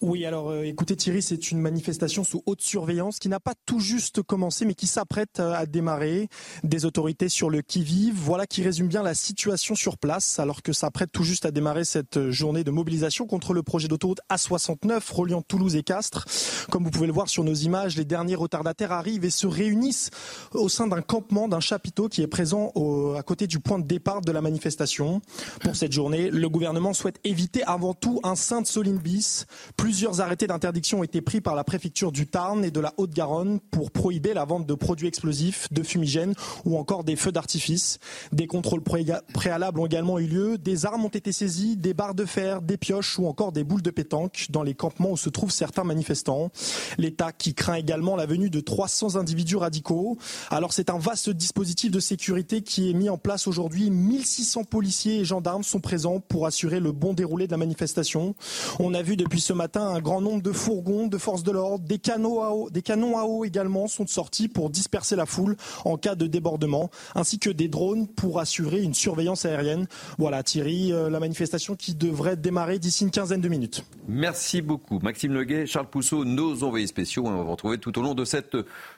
Oui, 0.00 0.24
alors 0.24 0.50
euh, 0.50 0.62
écoutez 0.62 0.94
Thierry, 0.94 1.22
c'est 1.22 1.50
une 1.50 1.58
manifestation 1.58 2.22
sous 2.22 2.40
haute 2.46 2.60
surveillance 2.60 3.18
qui 3.18 3.28
n'a 3.28 3.40
pas 3.40 3.54
tout 3.66 3.80
juste 3.80 4.22
commencé 4.22 4.64
mais 4.64 4.74
qui 4.74 4.86
s'apprête 4.86 5.40
euh, 5.40 5.52
à 5.54 5.66
démarrer. 5.66 6.28
Des 6.62 6.84
autorités 6.84 7.28
sur 7.28 7.50
le 7.50 7.62
qui-vive, 7.62 8.14
voilà 8.14 8.46
qui 8.46 8.62
résume 8.62 8.86
bien 8.86 9.02
la 9.02 9.14
situation 9.14 9.74
sur 9.74 9.98
place 9.98 10.38
alors 10.38 10.62
que 10.62 10.72
s'apprête 10.72 11.10
tout 11.10 11.24
juste 11.24 11.46
à 11.46 11.50
démarrer 11.50 11.84
cette 11.84 12.30
journée 12.30 12.62
de 12.62 12.70
mobilisation 12.70 13.26
contre 13.26 13.54
le 13.54 13.64
projet 13.64 13.88
d'autoroute 13.88 14.20
A69 14.30 15.00
reliant 15.12 15.42
Toulouse 15.42 15.74
et 15.74 15.82
Castres. 15.82 16.26
Comme 16.70 16.84
vous 16.84 16.90
pouvez 16.90 17.08
le 17.08 17.12
voir 17.12 17.28
sur 17.28 17.42
nos 17.42 17.54
images, 17.54 17.96
les 17.96 18.04
derniers 18.04 18.36
retardataires 18.36 18.92
arrivent 18.92 19.24
et 19.24 19.30
se 19.30 19.48
réunissent 19.48 20.10
au 20.52 20.68
sein 20.68 20.86
d'un 20.86 21.02
campement, 21.02 21.48
d'un 21.48 21.58
chapiteau 21.58 22.08
qui 22.08 22.22
est 22.22 22.28
présent 22.28 22.72
à 23.16 23.22
côté 23.22 23.48
du 23.48 23.58
point 23.58 23.80
de 23.80 23.86
départ 23.86 24.20
de 24.20 24.30
la 24.30 24.42
manifestation. 24.42 25.20
Pour 25.60 25.74
cette 25.74 25.92
journée, 25.92 26.30
le 26.30 26.48
gouvernement 26.48 26.92
souhaite 26.92 27.18
éviter 27.24 27.64
avant 27.64 27.94
tout 27.94 28.20
un 28.22 28.36
Sainte-Soline 28.36 28.98
bis. 28.98 29.46
Plusieurs 29.88 30.20
arrêtés 30.20 30.46
d'interdiction 30.46 31.00
ont 31.00 31.02
été 31.02 31.22
pris 31.22 31.40
par 31.40 31.54
la 31.54 31.64
préfecture 31.64 32.12
du 32.12 32.26
Tarn 32.26 32.62
et 32.62 32.70
de 32.70 32.78
la 32.78 32.92
Haute-Garonne 32.98 33.58
pour 33.70 33.90
prohiber 33.90 34.34
la 34.34 34.44
vente 34.44 34.66
de 34.66 34.74
produits 34.74 35.08
explosifs, 35.08 35.66
de 35.72 35.82
fumigènes 35.82 36.34
ou 36.66 36.76
encore 36.76 37.04
des 37.04 37.16
feux 37.16 37.32
d'artifice. 37.32 37.98
Des 38.30 38.46
contrôles 38.46 38.82
préalables 38.82 39.80
ont 39.80 39.86
également 39.86 40.18
eu 40.18 40.26
lieu. 40.26 40.58
Des 40.58 40.84
armes 40.84 41.06
ont 41.06 41.08
été 41.08 41.32
saisies, 41.32 41.74
des 41.74 41.94
barres 41.94 42.14
de 42.14 42.26
fer, 42.26 42.60
des 42.60 42.76
pioches 42.76 43.18
ou 43.18 43.26
encore 43.26 43.50
des 43.50 43.64
boules 43.64 43.80
de 43.80 43.90
pétanque 43.90 44.48
dans 44.50 44.62
les 44.62 44.74
campements 44.74 45.12
où 45.12 45.16
se 45.16 45.30
trouvent 45.30 45.50
certains 45.50 45.84
manifestants. 45.84 46.50
L'État 46.98 47.32
qui 47.32 47.54
craint 47.54 47.76
également 47.76 48.14
la 48.14 48.26
venue 48.26 48.50
de 48.50 48.60
300 48.60 49.16
individus 49.16 49.56
radicaux. 49.56 50.18
Alors 50.50 50.74
c'est 50.74 50.90
un 50.90 50.98
vaste 50.98 51.30
dispositif 51.30 51.90
de 51.90 52.00
sécurité 52.00 52.60
qui 52.60 52.90
est 52.90 52.94
mis 52.94 53.08
en 53.08 53.16
place 53.16 53.46
aujourd'hui. 53.46 53.88
1600 53.88 54.64
policiers 54.64 55.20
et 55.20 55.24
gendarmes 55.24 55.64
sont 55.64 55.80
présents 55.80 56.20
pour 56.20 56.44
assurer 56.44 56.78
le 56.78 56.92
bon 56.92 57.14
déroulé 57.14 57.46
de 57.46 57.52
la 57.52 57.56
manifestation. 57.56 58.34
On 58.80 58.92
a 58.92 59.00
vu 59.00 59.16
depuis 59.16 59.40
ce 59.40 59.54
matin 59.54 59.77
un 59.82 60.00
grand 60.00 60.20
nombre 60.20 60.42
de 60.42 60.52
fourgons 60.52 61.06
de 61.06 61.18
forces 61.18 61.42
de 61.42 61.52
l'ordre, 61.52 61.84
des, 61.84 61.98
canons 61.98 62.42
à 62.42 62.50
eau, 62.50 62.70
des 62.70 62.82
canons 62.82 63.18
à 63.18 63.24
eau 63.24 63.44
également 63.44 63.88
sont 63.88 64.06
sortis 64.06 64.48
pour 64.48 64.70
disperser 64.70 65.16
la 65.16 65.26
foule 65.26 65.56
en 65.84 65.96
cas 65.96 66.14
de 66.14 66.26
débordement, 66.26 66.90
ainsi 67.14 67.38
que 67.38 67.50
des 67.50 67.68
drones 67.68 68.06
pour 68.06 68.40
assurer 68.40 68.82
une 68.82 68.94
surveillance 68.94 69.44
aérienne. 69.44 69.86
Voilà 70.18 70.42
Thierry, 70.42 70.92
euh, 70.92 71.10
la 71.10 71.20
manifestation 71.20 71.76
qui 71.76 71.94
devrait 71.94 72.36
démarrer 72.36 72.78
d'ici 72.78 73.04
une 73.04 73.10
quinzaine 73.10 73.40
de 73.40 73.48
minutes. 73.48 73.84
Merci 74.08 74.62
beaucoup. 74.62 74.98
Maxime 75.00 75.32
Leguet, 75.32 75.66
Charles 75.66 75.88
Pousseau, 75.88 76.24
nos 76.24 76.64
envoyés 76.64 76.86
spéciaux. 76.86 77.24
On 77.26 77.36
va 77.36 77.42
vous 77.42 77.50
retrouver 77.50 77.78
tout 77.78 77.98
au 77.98 78.02
long 78.02 78.14
de 78.14 78.24
cette 78.24 78.56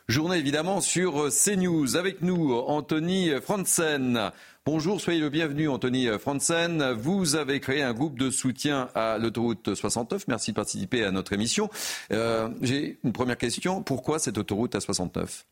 journée 0.08 0.36
évidemment 0.36 0.80
sur 0.80 1.28
CNews. 1.30 1.96
Avec 1.96 2.22
nous, 2.22 2.52
Anthony 2.54 3.30
Franzen. 3.42 4.30
Bonjour, 4.66 5.00
soyez 5.00 5.20
le 5.20 5.30
bienvenu, 5.30 5.70
Anthony 5.70 6.06
Franzen. 6.18 6.92
Vous 6.92 7.34
avez 7.34 7.60
créé 7.60 7.82
un 7.82 7.94
groupe 7.94 8.18
de 8.18 8.28
soutien 8.28 8.90
à 8.94 9.16
l'autoroute 9.16 9.74
69. 9.74 10.28
Merci 10.28 10.50
de 10.50 10.56
participer 10.56 11.02
à 11.02 11.10
notre 11.10 11.32
émission. 11.32 11.70
Euh, 12.12 12.50
j'ai 12.60 12.98
une 13.02 13.14
première 13.14 13.38
question. 13.38 13.82
Pourquoi 13.82 14.18
cette 14.18 14.36
autoroute 14.36 14.74
à 14.74 14.80
69 14.80 15.46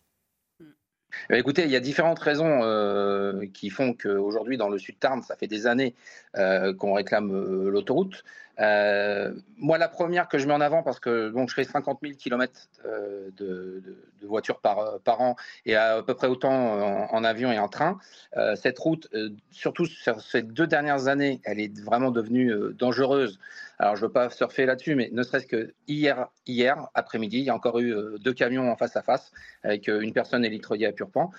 eh 1.30 1.38
Écoutez, 1.38 1.64
il 1.64 1.70
y 1.70 1.76
a 1.76 1.80
différentes 1.80 2.18
raisons 2.18 2.62
euh, 2.62 3.46
qui 3.54 3.70
font 3.70 3.94
qu'aujourd'hui, 3.94 4.58
dans 4.58 4.68
le 4.68 4.78
sud 4.78 4.98
Tarn, 4.98 5.22
ça 5.22 5.36
fait 5.36 5.46
des 5.46 5.66
années 5.66 5.94
euh, 6.36 6.74
qu'on 6.74 6.92
réclame 6.92 7.32
l'autoroute. 7.66 8.24
Euh, 8.60 9.32
moi, 9.56 9.78
la 9.78 9.88
première 9.88 10.28
que 10.28 10.38
je 10.38 10.46
mets 10.46 10.52
en 10.52 10.60
avant, 10.60 10.82
parce 10.82 11.00
que 11.00 11.30
donc, 11.30 11.48
je 11.48 11.54
fais 11.54 11.64
50 11.64 12.00
000 12.02 12.14
km 12.14 12.52
de, 12.84 13.82
de, 14.20 14.26
voitures 14.26 14.60
par, 14.60 14.98
par, 15.00 15.20
an 15.20 15.36
et 15.64 15.76
à, 15.76 16.02
peu 16.02 16.14
près 16.14 16.26
autant 16.26 16.50
en, 16.50 17.24
avion 17.24 17.52
et 17.52 17.58
en 17.58 17.68
train. 17.68 17.98
Euh, 18.36 18.56
cette 18.56 18.78
route, 18.78 19.08
euh, 19.14 19.30
surtout 19.50 19.86
sur 19.86 20.20
ces 20.20 20.42
deux 20.42 20.66
dernières 20.66 21.08
années, 21.08 21.40
elle 21.44 21.60
est 21.60 21.80
vraiment 21.80 22.10
devenue 22.10 22.52
dangereuse. 22.74 23.38
Alors, 23.78 23.94
je 23.94 24.02
ne 24.02 24.06
veux 24.06 24.12
pas 24.12 24.28
surfer 24.30 24.66
là-dessus, 24.66 24.96
mais 24.96 25.08
ne 25.12 25.22
serait-ce 25.22 25.46
que 25.46 25.72
hier, 25.86 26.26
hier 26.46 26.88
après-midi, 26.94 27.38
il 27.38 27.44
y 27.44 27.50
a 27.50 27.54
encore 27.54 27.78
eu 27.78 27.94
deux 28.18 28.34
camions 28.34 28.70
en 28.70 28.76
face 28.76 28.96
à 28.96 29.02
face 29.02 29.30
avec 29.62 29.86
une 29.86 30.12
personne 30.12 30.44
électrodiée 30.44 30.86
à 30.86 30.92
Purpan. 30.92 31.30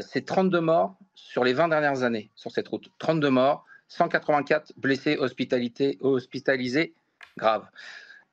C'est 0.00 0.24
32 0.24 0.60
morts 0.60 0.96
sur 1.14 1.44
les 1.44 1.52
20 1.52 1.68
dernières 1.68 2.02
années 2.02 2.30
sur 2.34 2.50
cette 2.50 2.68
route. 2.68 2.88
32 2.98 3.28
morts 3.28 3.66
184 3.88 4.72
blessés 4.76 5.18
hospitalisés 5.18 6.94
graves. 7.36 7.66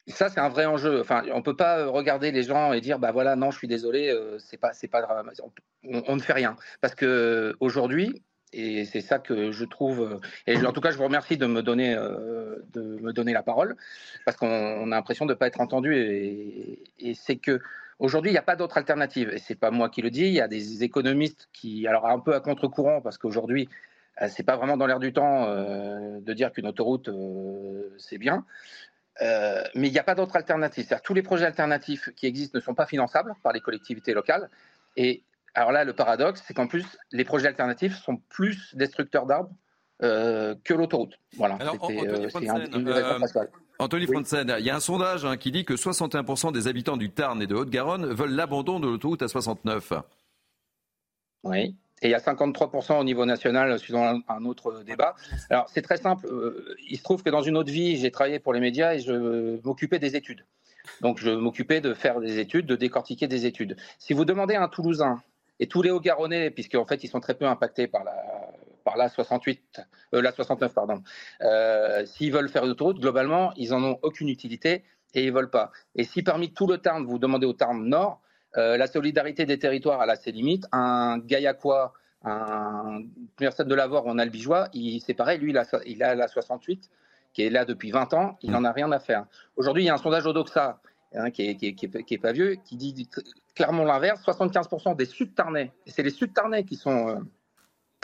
ça, 0.08 0.30
c'est 0.30 0.40
un 0.40 0.50
vrai 0.50 0.66
enjeu. 0.66 1.02
Enfin, 1.02 1.24
on 1.32 1.38
ne 1.38 1.44
peut 1.44 1.56
pas 1.56 1.86
regarder 1.86 2.32
les 2.32 2.44
gens 2.44 2.74
et 2.74 2.82
dire, 2.82 3.00
bah 3.00 3.12
voilà, 3.12 3.36
non, 3.36 3.52
je 3.52 3.58
suis 3.58 3.68
désolé, 3.68 4.10
euh, 4.10 4.38
c'est 4.40 4.58
pas, 4.58 4.72
pas 4.92 5.24
on, 5.84 6.04
on, 6.08 6.16
ne 6.16 6.22
fait 6.22 6.34
rien. 6.34 6.56
Parce 6.82 6.96
que 6.96 7.56
aujourd'hui, 7.60 8.22
et 8.54 8.86
c'est 8.86 9.02
ça 9.02 9.20
que 9.20 9.52
je 9.52 9.66
trouve. 9.66 10.20
Et 10.48 10.58
en 10.66 10.72
tout 10.72 10.82
cas, 10.82 10.92
je 10.92 10.98
vous 10.98 11.04
remercie 11.04 11.38
de 11.38 11.46
me 11.46 11.62
donner, 11.62 11.96
euh, 11.96 12.58
de 12.74 12.82
me 13.02 13.12
donner 13.12 13.34
la 13.34 13.44
parole, 13.44 13.76
parce 14.26 14.38
qu'on 14.38 14.92
a 14.92 14.96
l'impression 14.96 15.26
de 15.26 15.34
ne 15.34 15.38
pas 15.38 15.48
être 15.48 15.60
entendu. 15.60 15.96
Et, 15.96 17.14
c'est 17.16 17.38
que 17.38 17.60
Aujourd'hui, 18.00 18.32
il 18.32 18.34
n'y 18.34 18.40
a 18.40 18.44
pas 18.44 18.56
d'autre 18.56 18.78
alternative. 18.78 19.30
Et 19.30 19.38
c'est 19.38 19.56
pas 19.56 19.72
moi 19.72 19.88
qui 19.88 20.02
le 20.02 20.10
dis. 20.10 20.26
Il 20.26 20.34
y 20.34 20.42
a 20.42 20.48
des 20.48 20.84
économistes 20.84 21.48
qui, 21.54 21.88
alors 21.88 22.08
un 22.08 22.20
peu 22.20 22.34
à 22.34 22.42
contre-courant, 22.42 23.02
parce 23.02 23.18
qu'aujourd'hui, 23.18 23.70
euh, 23.70 23.93
c'est 24.28 24.44
pas 24.44 24.56
vraiment 24.56 24.78
dans 24.78 24.86
l'air 24.86 25.00
du 25.00 25.14
temps 25.14 25.46
euh, 25.46 26.20
de 26.20 26.34
dire 26.34 26.52
qu'une 26.52 26.68
autoroute 26.68 27.10
euh, 27.10 27.96
c'est 27.98 28.18
bien. 28.18 28.46
mais 29.22 29.88
il 29.88 29.92
n'y 29.92 30.00
a 30.00 30.04
pas 30.04 30.16
d'autre 30.16 30.36
alternative. 30.36 30.86
C'est-à-dire 30.86 31.04
tous 31.04 31.14
les 31.14 31.24
projets 31.24 31.46
alternatifs 31.46 32.10
qui 32.16 32.28
existent 32.28 32.58
ne 32.58 32.64
sont 32.64 32.76
pas 32.76 32.86
finançables 32.86 33.34
par 33.44 33.54
les 33.54 33.62
collectivités 33.62 34.14
locales. 34.14 34.50
Et 34.98 35.24
alors 35.56 35.72
là, 35.72 35.84
le 35.84 35.94
paradoxe, 35.94 36.44
c'est 36.46 36.54
qu'en 36.54 36.68
plus, 36.68 36.86
les 37.12 37.24
projets 37.24 37.48
alternatifs 37.48 37.96
sont 37.96 38.18
plus 38.30 38.76
destructeurs 38.76 39.26
d'arbres 39.26 39.52
que 40.00 40.74
l'autoroute. 40.74 41.18
Voilà. 41.38 41.56
Alors, 41.56 41.78
Anthony 43.80 44.06
Franzen, 44.06 44.56
il 44.60 44.66
y 44.66 44.70
a 44.70 44.76
un 44.76 44.80
sondage 44.80 45.26
hein, 45.26 45.38
qui 45.38 45.52
dit 45.52 45.66
que 45.66 45.74
61% 45.74 46.52
des 46.52 46.68
habitants 46.68 46.98
du 46.98 47.10
Tarn 47.10 47.42
et 47.42 47.48
de 47.48 47.56
Haute-Garonne 47.56 48.14
veulent 48.14 48.34
l'abandon 48.34 48.80
de 48.80 48.88
l'autoroute 48.88 49.22
à 49.22 49.28
69. 49.28 49.94
Oui. 51.44 51.76
Et 52.04 52.08
il 52.08 52.12
y 52.12 52.16
a 52.16 52.20
53% 52.20 53.00
au 53.00 53.04
niveau 53.06 53.26
national, 53.26 53.80
suivant 53.80 54.20
un, 54.28 54.46
autre 54.46 54.84
débat. 54.84 55.16
Alors, 55.50 55.70
c'est 55.70 55.82
très 55.82 55.96
simple. 55.96 56.28
Euh, 56.28 56.76
il 56.90 56.98
se 56.98 57.04
trouve 57.04 57.24
que 57.24 57.30
dans 57.30 57.42
une 57.42 57.56
autre 57.56 57.72
vie, 57.72 57.96
j'ai 57.96 58.12
travaillé 58.12 58.40
pour 58.40 58.54
les 58.54 58.60
médias 58.60 58.94
et 58.94 59.00
je 59.00 59.60
m'occupais 59.64 60.00
des 60.00 60.18
études. 60.18 60.46
Donc, 61.00 61.18
je 61.18 61.30
m'occupais 61.32 61.80
de 61.80 61.94
faire 61.94 62.20
des 62.20 62.40
études, 62.40 62.66
de 62.66 62.76
décortiquer 62.76 63.28
des 63.28 63.46
études. 63.46 63.78
Si 64.00 64.12
vous 64.12 64.26
demandez 64.26 64.56
à 64.56 64.64
un 64.64 64.68
Toulousain 64.68 65.24
et 65.62 65.68
tous 65.68 65.82
les 65.82 65.92
Hauts-Garonnais, 65.92 66.52
puisqu'en 66.52 66.86
fait, 66.86 67.06
ils 67.06 67.08
sont 67.08 67.22
très 67.22 67.36
peu 67.36 67.46
impactés 67.46 67.88
par 67.88 68.04
la, 68.04 68.14
par 68.84 68.98
la 68.98 69.08
68, 69.08 69.82
euh, 70.14 70.22
la 70.22 70.34
69, 70.34 70.74
pardon. 70.74 71.02
Euh, 71.42 72.06
s'ils 72.06 72.34
veulent 72.34 72.50
faire 72.50 72.66
l'autoroute, 72.66 73.00
globalement, 73.00 73.54
ils 73.56 73.70
n'en 73.70 73.82
ont 73.82 74.00
aucune 74.02 74.28
utilité 74.28 74.84
et 75.14 75.24
ils 75.24 75.32
veulent 75.32 75.50
pas. 75.50 75.72
Et 75.96 76.04
si 76.04 76.22
parmi 76.22 76.52
tout 76.52 76.68
le 76.68 76.80
Tarn, 76.80 77.06
vous 77.06 77.18
demandez 77.18 77.46
au 77.46 77.54
Tarn 77.54 77.82
Nord, 77.82 78.20
euh, 78.58 78.78
la 78.78 78.88
solidarité 78.88 79.46
des 79.46 79.60
territoires 79.60 80.02
a 80.02 80.16
ses 80.16 80.32
limites. 80.32 80.66
Un 80.72 81.18
Gaillacois, 81.20 81.94
un 82.24 83.02
personne 83.38 83.68
de 83.68 83.76
Lavore 83.76 84.06
ou 84.06 84.12
un 84.12 84.20
Albigeois, 84.20 84.70
c'est 85.06 85.14
pareil, 85.14 85.40
lui, 85.40 85.52
il 85.52 85.58
a, 85.58 85.66
il 85.86 86.04
a 86.04 86.16
la 86.16 86.28
68 86.28 86.90
qui 87.34 87.44
est 87.44 87.50
là 87.50 87.66
depuis 87.66 87.92
20 87.92 88.14
ans, 88.14 88.38
il 88.42 88.52
n'en 88.52 88.64
a 88.64 88.72
rien 88.72 88.92
à 88.92 89.00
faire. 89.00 89.26
Aujourd'hui, 89.56 89.84
il 89.84 89.86
y 89.88 89.90
a 89.90 89.96
un 89.96 89.98
sondage 89.98 90.26
Odoxa 90.28 90.80
hein, 91.16 91.32
qui, 91.32 91.50
est, 91.50 91.56
qui, 91.56 91.76
qui, 91.76 92.18
pas 92.20 92.32
vieux, 92.32 92.58
qui 92.64 92.78
dit 92.78 93.10
clairement 93.56 93.84
l'inverse 93.84 94.24
75% 94.24 94.96
des 94.96 95.06
Sud-Tarnais, 95.06 95.72
et 95.88 95.92
c'est 95.92 96.04
les 96.04 96.12
Sud-Tarnais 96.12 96.64
qui 96.64 96.76
sont 96.76 97.24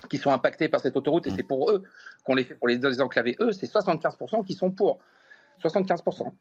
qui 0.09 0.17
sont 0.17 0.31
impactés 0.31 0.69
par 0.69 0.79
cette 0.79 0.95
autoroute, 0.95 1.27
et 1.27 1.31
mm. 1.31 1.35
c'est 1.35 1.43
pour 1.43 1.69
eux 1.69 1.83
qu'on 2.23 2.33
les 2.33 2.45
fait 2.45 2.55
pour 2.55 2.67
les 2.67 2.77
désenclaver. 2.77 3.35
Eux, 3.39 3.51
c'est 3.51 3.71
75% 3.71 4.45
qui 4.45 4.53
sont 4.53 4.71
pour. 4.71 4.99
75%. 5.61 6.31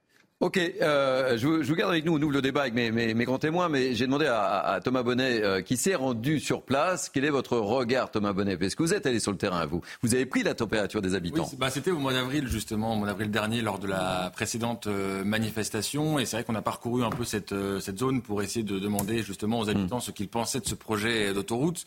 Ok, 0.41 0.57
euh, 0.57 1.37
je, 1.37 1.49
vous 1.49 1.75
garde 1.75 1.91
avec 1.91 2.05
nous, 2.05 2.17
on 2.17 2.23
ouvre 2.23 2.31
le 2.31 2.41
débat 2.41 2.61
avec 2.61 2.73
mes, 2.73 3.25
grands 3.25 3.41
témoins, 3.41 3.69
mais 3.69 3.97
j'ai 3.97 4.07
demandé 4.07 4.27
à, 4.27 4.79
Thomas 4.85 5.03
Bonnet, 5.03 5.43
euh, 5.43 5.63
qui 5.63 5.77
s'est 5.77 5.97
rendu 5.97 6.39
sur 6.39 6.63
place, 6.63 7.11
quel 7.13 7.25
est 7.25 7.31
votre 7.31 7.57
regard, 7.59 8.13
Thomas 8.13 8.33
Bonnet? 8.33 8.57
Est-ce 8.61 8.77
que 8.77 8.85
vous 8.85 8.95
êtes 8.95 9.05
allé 9.07 9.19
sur 9.19 9.33
le 9.33 9.37
terrain, 9.37 9.67
vous 9.67 9.81
Vous 10.01 10.15
avez 10.15 10.27
pris 10.27 10.45
la 10.45 10.55
température 10.55 11.03
des 11.03 11.17
habitants 11.17 11.51
bah, 11.59 11.71
C'était 11.71 11.91
au 11.91 11.99
mois 11.99 12.13
d'avril, 12.13 12.47
justement, 12.47 12.93
au 12.93 12.97
mois 12.97 13.09
d'avril 13.09 13.33
dernier, 13.33 13.63
lors 13.63 13.81
de 13.81 13.89
la 13.89 14.31
précédente 14.33 14.87
euh, 14.87 15.25
manifestation, 15.25 16.21
et 16.21 16.25
c'est 16.25 16.37
vrai 16.37 16.45
qu'on 16.45 16.55
a 16.55 16.63
parcouru 16.63 17.03
un 17.03 17.11
peu 17.11 17.25
cette, 17.25 17.55
cette 17.81 17.99
zone 17.99 18.23
pour 18.23 18.41
essayer 18.41 18.65
de 18.65 18.79
demander 18.79 19.25
justement 19.25 19.59
aux 19.59 19.69
habitants 19.69 19.99
mm. 19.99 20.03
ce 20.03 20.11
qu'ils 20.13 20.29
pensaient 20.29 20.61
de 20.61 20.69
ce 20.69 20.77
projet 20.77 21.35
d'autoroute. 21.35 21.85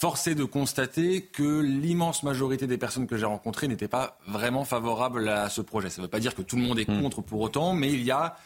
Force 0.00 0.28
est 0.28 0.36
de 0.36 0.44
constater 0.44 1.22
que 1.22 1.60
l'immense 1.60 2.22
majorité 2.22 2.68
des 2.68 2.78
personnes 2.78 3.08
que 3.08 3.16
j'ai 3.16 3.24
rencontrées 3.24 3.66
n'étaient 3.66 3.88
pas 3.88 4.16
vraiment 4.28 4.64
favorables 4.64 5.28
à 5.28 5.48
ce 5.48 5.60
projet. 5.60 5.90
Ça 5.90 6.00
ne 6.00 6.06
veut 6.06 6.10
pas 6.10 6.20
dire 6.20 6.36
que 6.36 6.42
tout 6.42 6.54
le 6.54 6.62
monde 6.62 6.78
est 6.78 6.88
hmm. 6.88 7.02
contre 7.02 7.20
pour 7.20 7.40
autant, 7.40 7.74
mais 7.74 7.92
il 7.92 8.04
y 8.04 8.12
a 8.12 8.36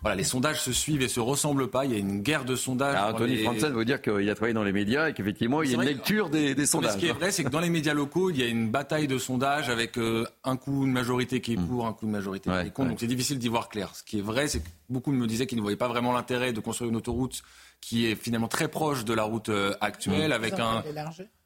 voilà, 0.00 0.16
les 0.16 0.24
sondages 0.24 0.62
se 0.62 0.72
suivent 0.72 1.02
et 1.02 1.08
se 1.08 1.20
ressemblent 1.20 1.68
pas. 1.68 1.84
Il 1.84 1.92
y 1.92 1.94
a 1.94 1.98
une 1.98 2.22
guerre 2.22 2.46
de 2.46 2.56
sondages. 2.56 2.94
Alors, 2.94 3.16
Anthony 3.16 3.36
les... 3.36 3.70
veut 3.70 3.84
dire 3.84 4.00
qu'il 4.00 4.30
a 4.30 4.34
travaillé 4.34 4.54
dans 4.54 4.62
les 4.62 4.72
médias 4.72 5.10
et 5.10 5.12
qu'effectivement, 5.12 5.62
il 5.62 5.72
y 5.72 5.74
a 5.74 5.76
une 5.76 5.82
lecture 5.82 6.30
des, 6.30 6.54
sondages. 6.64 6.92
ce 6.92 6.96
qui 6.96 7.08
est 7.08 7.12
vrai, 7.12 7.32
c'est 7.32 7.44
que 7.44 7.50
dans 7.50 7.60
les 7.60 7.70
médias 7.70 7.92
locaux, 7.92 8.30
il 8.30 8.38
y 8.38 8.42
a 8.42 8.46
une 8.46 8.70
bataille 8.70 9.08
de 9.08 9.18
sondages 9.18 9.68
avec 9.68 9.98
euh, 9.98 10.24
un 10.44 10.56
coup 10.56 10.84
une 10.86 10.92
majorité 10.92 11.42
qui 11.42 11.52
est 11.52 11.56
hmm. 11.56 11.66
pour, 11.66 11.86
un 11.86 11.92
coup 11.92 12.06
une 12.06 12.12
majorité 12.12 12.48
qui 12.48 12.56
est 12.56 12.70
contre. 12.70 12.90
Donc 12.90 13.00
c'est 13.00 13.06
difficile 13.06 13.38
d'y 13.38 13.48
voir 13.48 13.68
clair. 13.68 13.94
Ce 13.94 14.02
qui 14.04 14.20
est 14.20 14.22
vrai, 14.22 14.48
c'est 14.48 14.60
que 14.60 14.68
beaucoup 14.88 15.12
me 15.12 15.26
disaient 15.26 15.46
qu'ils 15.46 15.58
ne 15.58 15.62
voyaient 15.62 15.76
pas 15.76 15.88
vraiment 15.88 16.12
l'intérêt 16.12 16.54
de 16.54 16.60
construire 16.60 16.90
une 16.90 16.96
autoroute 16.96 17.42
qui 17.84 18.06
est 18.06 18.14
finalement 18.14 18.48
très 18.48 18.68
proche 18.68 19.04
de 19.04 19.12
la 19.12 19.24
route 19.24 19.50
euh, 19.50 19.74
actuelle, 19.82 20.30
mmh. 20.30 20.32
avec 20.32 20.58
un, 20.58 20.82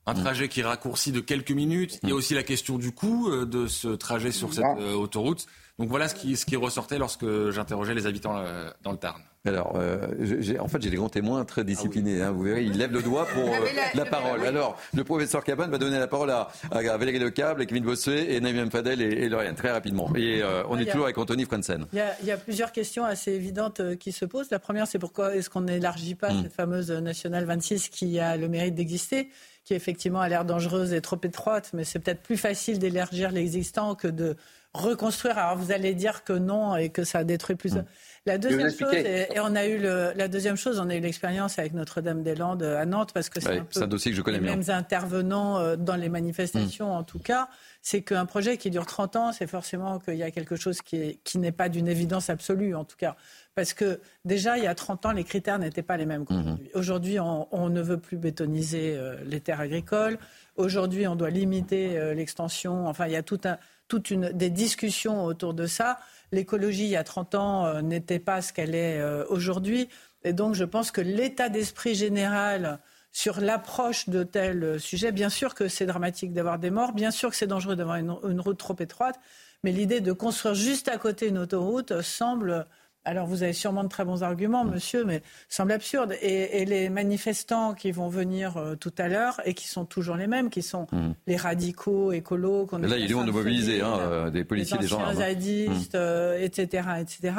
un 0.07 0.15
trajet 0.15 0.49
qui 0.49 0.63
raccourcit 0.63 1.11
de 1.11 1.19
quelques 1.19 1.51
minutes. 1.51 1.99
Il 2.05 2.11
y 2.11 2.13
a 2.13 2.15
mmh. 2.15 2.19
aussi 2.19 2.35
la 2.35 2.45
question 2.45 2.79
du 2.79 2.93
coût 2.93 3.29
euh, 3.29 3.45
de 3.45 3.67
ce 3.67 3.89
trajet 3.89 4.31
sur 4.31 4.55
cette 4.55 4.65
euh, 4.65 4.95
autoroute. 4.95 5.47
Donc 5.81 5.89
voilà 5.89 6.07
ce 6.07 6.15
qui, 6.15 6.37
ce 6.37 6.47
qui 6.47 6.55
ressortait 6.55 6.99
lorsque 6.99 7.27
j'interrogeais 7.51 7.95
les 7.95 8.07
habitants 8.07 8.41
dans 8.83 8.93
le 8.93 8.99
Tarn. 8.99 9.21
Alors, 9.49 9.77
en 9.77 10.69
fait, 10.69 10.83
j'ai 10.83 10.91
des 10.91 10.97
grands 10.97 11.09
témoins 11.09 11.45
très 11.45 11.65
disciplinés. 11.65 12.23
Hein, 12.23 12.31
vous 12.31 12.43
verrez, 12.43 12.65
ils 12.65 12.77
lèvent 12.77 12.93
le 12.93 13.03
doigt 13.03 13.27
pour 13.27 13.51
ah, 13.53 13.91
la, 13.95 14.05
parole. 14.05 14.45
Alors, 14.47 14.77
le 14.95 15.05
professeur 15.05 15.45
Cabane 15.45 15.71
va 15.71 15.79
donner 15.79 15.99
la 15.99 16.07
parole 16.07 16.31
à, 16.31 16.49
à 16.71 16.97
Valérie 16.97 17.19
Lecable, 17.19 17.67
Kevin 17.67 17.85
Bossuet 17.85 18.35
et 18.35 18.41
Naïm 18.41 18.71
Fadel 18.71 19.01
et, 19.01 19.25
et 19.25 19.29
Lauriane, 19.29 19.55
très 19.55 19.71
rapidement. 19.71 20.11
Et 20.17 20.43
on 20.69 20.79
est 20.79 20.87
toujours 20.87 21.05
avec 21.05 21.19
Anthony 21.19 21.45
Franzen. 21.45 21.87
Il 21.93 22.27
y, 22.27 22.31
a, 22.31 22.37
plusieurs 22.37 22.73
questions 22.73 23.05
assez 23.05 23.33
évidentes 23.33 23.97
qui 23.99 24.13
se 24.13 24.25
posent. 24.25 24.51
La 24.51 24.59
première, 24.59 24.87
c'est 24.87 24.99
pourquoi 24.99 25.35
est-ce 25.35 25.51
qu'on 25.51 25.63
n'élargit 25.63 26.15
pas 26.15 26.33
hmm. 26.33 26.43
cette 26.43 26.53
fameuse 26.53 26.91
nationale 26.91 27.45
26 27.45 27.89
qui 27.89 28.19
a 28.19 28.37
le 28.37 28.49
mérite 28.49 28.75
d'exister 28.75 29.31
qui 29.65 29.75
effectivement 29.75 30.21
a 30.21 30.29
l'air 30.31 30.47
dangereuse 30.47 30.95
et 30.95 31.03
trop 31.03 31.21
étroite, 31.23 31.73
mais 31.75 31.85
c'est 31.85 31.99
peut-être 31.99 32.23
plus 32.23 32.39
facile 32.39 32.79
d'élargir 32.79 33.31
l'existant 33.31 33.95
que 33.95 34.09
de 34.09 34.35
reconstruire. 34.73 35.37
Alors 35.37 35.59
vous 35.59 35.73
allez 35.73 35.93
dire 35.93 36.25
que 36.25 36.33
non 36.33 36.75
et 36.75 36.89
que 36.89 37.05
ça 37.05 37.23
détruit 37.23 37.57
plus. 37.57 37.75
Hmm. 37.75 37.85
La 38.29 38.39
deuxième 38.39 38.71
chose, 38.71 38.95
et, 38.95 39.27
on 39.41 39.55
a 39.57 39.67
eu 39.67 39.79
le, 39.79 40.13
la 40.15 40.29
deuxième 40.29 40.57
chose, 40.57 40.79
on 40.79 40.91
a 40.91 40.95
eu 40.95 41.01
l'expérience 41.01 41.59
avec 41.59 41.73
Notre-Dame-des-Landes 41.73 42.63
à 42.63 42.85
Nantes 42.85 43.13
parce 43.13 43.31
que 43.31 43.41
c'est 43.41 43.63
un, 43.81 43.87
dossier 43.87 44.11
que 44.11 44.17
je 44.17 44.23
connais 44.23 44.39
les 44.39 44.45
mêmes 44.45 44.69
intervenants 44.69 45.59
euh, 45.59 45.77
dans 45.77 45.97
les 45.97 46.09
manifestations 46.09 46.93
en 46.93 47.05
tout 47.05 47.19
cas. 47.19 47.49
C'est 47.81 48.03
qu'un 48.03 48.27
projet 48.27 48.59
qui 48.59 48.71
dure 48.71 48.85
30 48.85 49.17
ans, 49.17 49.33
c'est 49.33 49.47
forcément 49.47 49.99
qu'il 49.99 50.17
y 50.17 50.23
a 50.23 50.31
quelque 50.31 50.57
chose 50.57 50.83
qui, 50.83 51.21
qui 51.25 51.39
n'est 51.39 51.53
pas 51.53 51.69
d'une 51.69 51.89
évidence 51.89 52.29
absolue 52.29 52.75
en 52.75 52.85
tout 52.85 52.97
cas. 52.97 53.17
Parce 53.55 53.73
que 53.73 54.01
déjà, 54.25 54.59
il 54.59 54.65
y 54.65 54.69
a 54.69 54.75
30 54.75 55.07
ans, 55.07 55.13
les 55.13 55.25
critères 55.25 55.59
n'étaient 55.59 55.83
pas 55.83 55.97
les 55.97 56.07
mêmes 56.07 56.25
qu'aujourd'hui. 56.25 56.71
Mhm. 56.75 56.79
Aujourd'hui, 56.79 57.19
on, 57.19 57.69
ne 57.71 57.81
veut 57.81 57.99
plus 57.99 58.17
bétoniser 58.17 58.95
euh, 58.97 59.17
les 59.25 59.41
terres 59.41 59.61
agricoles. 59.61 60.19
Aujourd'hui, 60.57 61.09
on 61.09 61.17
doit 61.17 61.31
limiter 61.31 61.99
euh, 61.99 62.15
l'extension. 62.15 62.87
Enfin, 62.87 63.07
il 63.07 63.13
y 63.13 63.17
a 63.17 63.23
tout 63.23 63.41
un, 63.45 63.59
toute 63.89 64.11
une, 64.11 64.31
des 64.31 64.51
discussions 64.51 65.25
autour 65.25 65.55
de 65.55 65.67
ça 65.67 65.99
l'écologie, 66.33 66.85
il 66.85 66.91
y 66.91 66.97
a 66.97 67.05
30 67.05 67.35
ans, 67.35 67.67
euh, 67.67 67.83
n'était 67.83 68.19
pas 68.19 68.43
ce 68.43 68.53
qu'elle 68.53 68.75
est 68.75 69.01
euh, 69.01 69.25
aujourd'hui. 69.29 69.89
Et 70.25 70.33
donc, 70.33 70.55
je 70.55 70.65
pense 70.65 70.91
que 70.91 71.01
l'état 71.01 71.49
d'esprit 71.49 71.95
général 71.95 72.81
sur 73.13 73.41
l'approche 73.41 74.09
de 74.09 74.23
tels 74.23 74.79
sujets, 74.79 75.13
bien 75.13 75.29
sûr 75.29 75.55
que 75.55 75.69
c'est 75.69 75.87
dramatique 75.87 76.33
d'avoir 76.33 76.59
des 76.59 76.71
morts, 76.71 76.93
bien 76.93 77.11
sûr 77.11 77.31
que 77.31 77.37
c'est 77.37 77.47
dangereux 77.47 77.77
d'avoir 77.77 77.97
une, 77.97 78.41
route 78.41 78.59
trop 78.59 78.77
étroite, 78.79 79.19
mais 79.65 79.73
l'idée 79.73 80.01
de 80.01 80.13
construire 80.13 80.55
juste 80.55 80.89
à 80.89 80.99
côté 80.99 81.29
une 81.29 81.39
autoroute 81.39 82.03
semble 82.03 82.67
alors 83.09 83.27
vous 83.27 83.43
avez 83.43 83.55
sûrement 83.55 83.85
de 83.85 83.89
très 83.89 84.05
bons 84.05 84.23
arguments, 84.23 84.65
mm. 84.65 84.71
monsieur, 84.71 85.05
mais 85.05 85.23
semble 85.49 85.73
absurde. 85.73 86.15
Et, 86.21 86.65
les 86.67 86.91
manifestants 86.91 87.73
qui 87.73 87.91
vont 87.91 88.09
venir 88.09 88.57
euh, 88.59 88.75
tout 88.75 88.93
à 88.99 89.09
l'heure 89.09 89.41
et 89.47 89.55
qui 89.55 89.67
sont 89.67 89.87
toujours 89.87 90.17
les 90.17 90.27
mêmes, 90.27 90.51
qui 90.51 90.63
sont 90.63 90.87
mm. 90.93 91.13
les 91.27 91.37
radicaux, 91.37 92.13
écolos. 92.13 92.67
Qu'on 92.67 92.79
Là, 92.79 92.97
il 92.97 93.01
y 93.01 93.05
a 93.05 93.07
du 93.07 93.15
monde 93.15 93.33
mobilisé, 93.33 93.81
hein, 93.81 93.99
euh, 93.99 94.31
des 94.31 94.45
policiers, 94.45 94.77
des 94.79 94.87
gens. 94.87 95.09
Les 95.09 95.17
zadistes, 95.17 95.97
etc., 96.39 96.89
etc., 97.01 97.35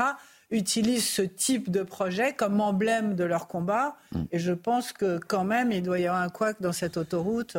utilisent 0.51 1.07
ce 1.07 1.21
type 1.21 1.69
de 1.69 1.83
projet 1.83 2.33
comme 2.33 2.59
emblème 2.59 3.15
de 3.15 3.23
leur 3.23 3.47
combat. 3.47 3.95
Mm. 4.11 4.23
Et 4.31 4.39
je 4.39 4.53
pense 4.53 4.91
que 4.91 5.19
quand 5.19 5.43
même, 5.43 5.71
il 5.71 5.83
doit 5.83 5.99
y 5.99 6.07
avoir 6.07 6.23
un 6.23 6.29
couac 6.29 6.57
dans 6.59 6.73
cette 6.73 6.97
autoroute. 6.97 7.55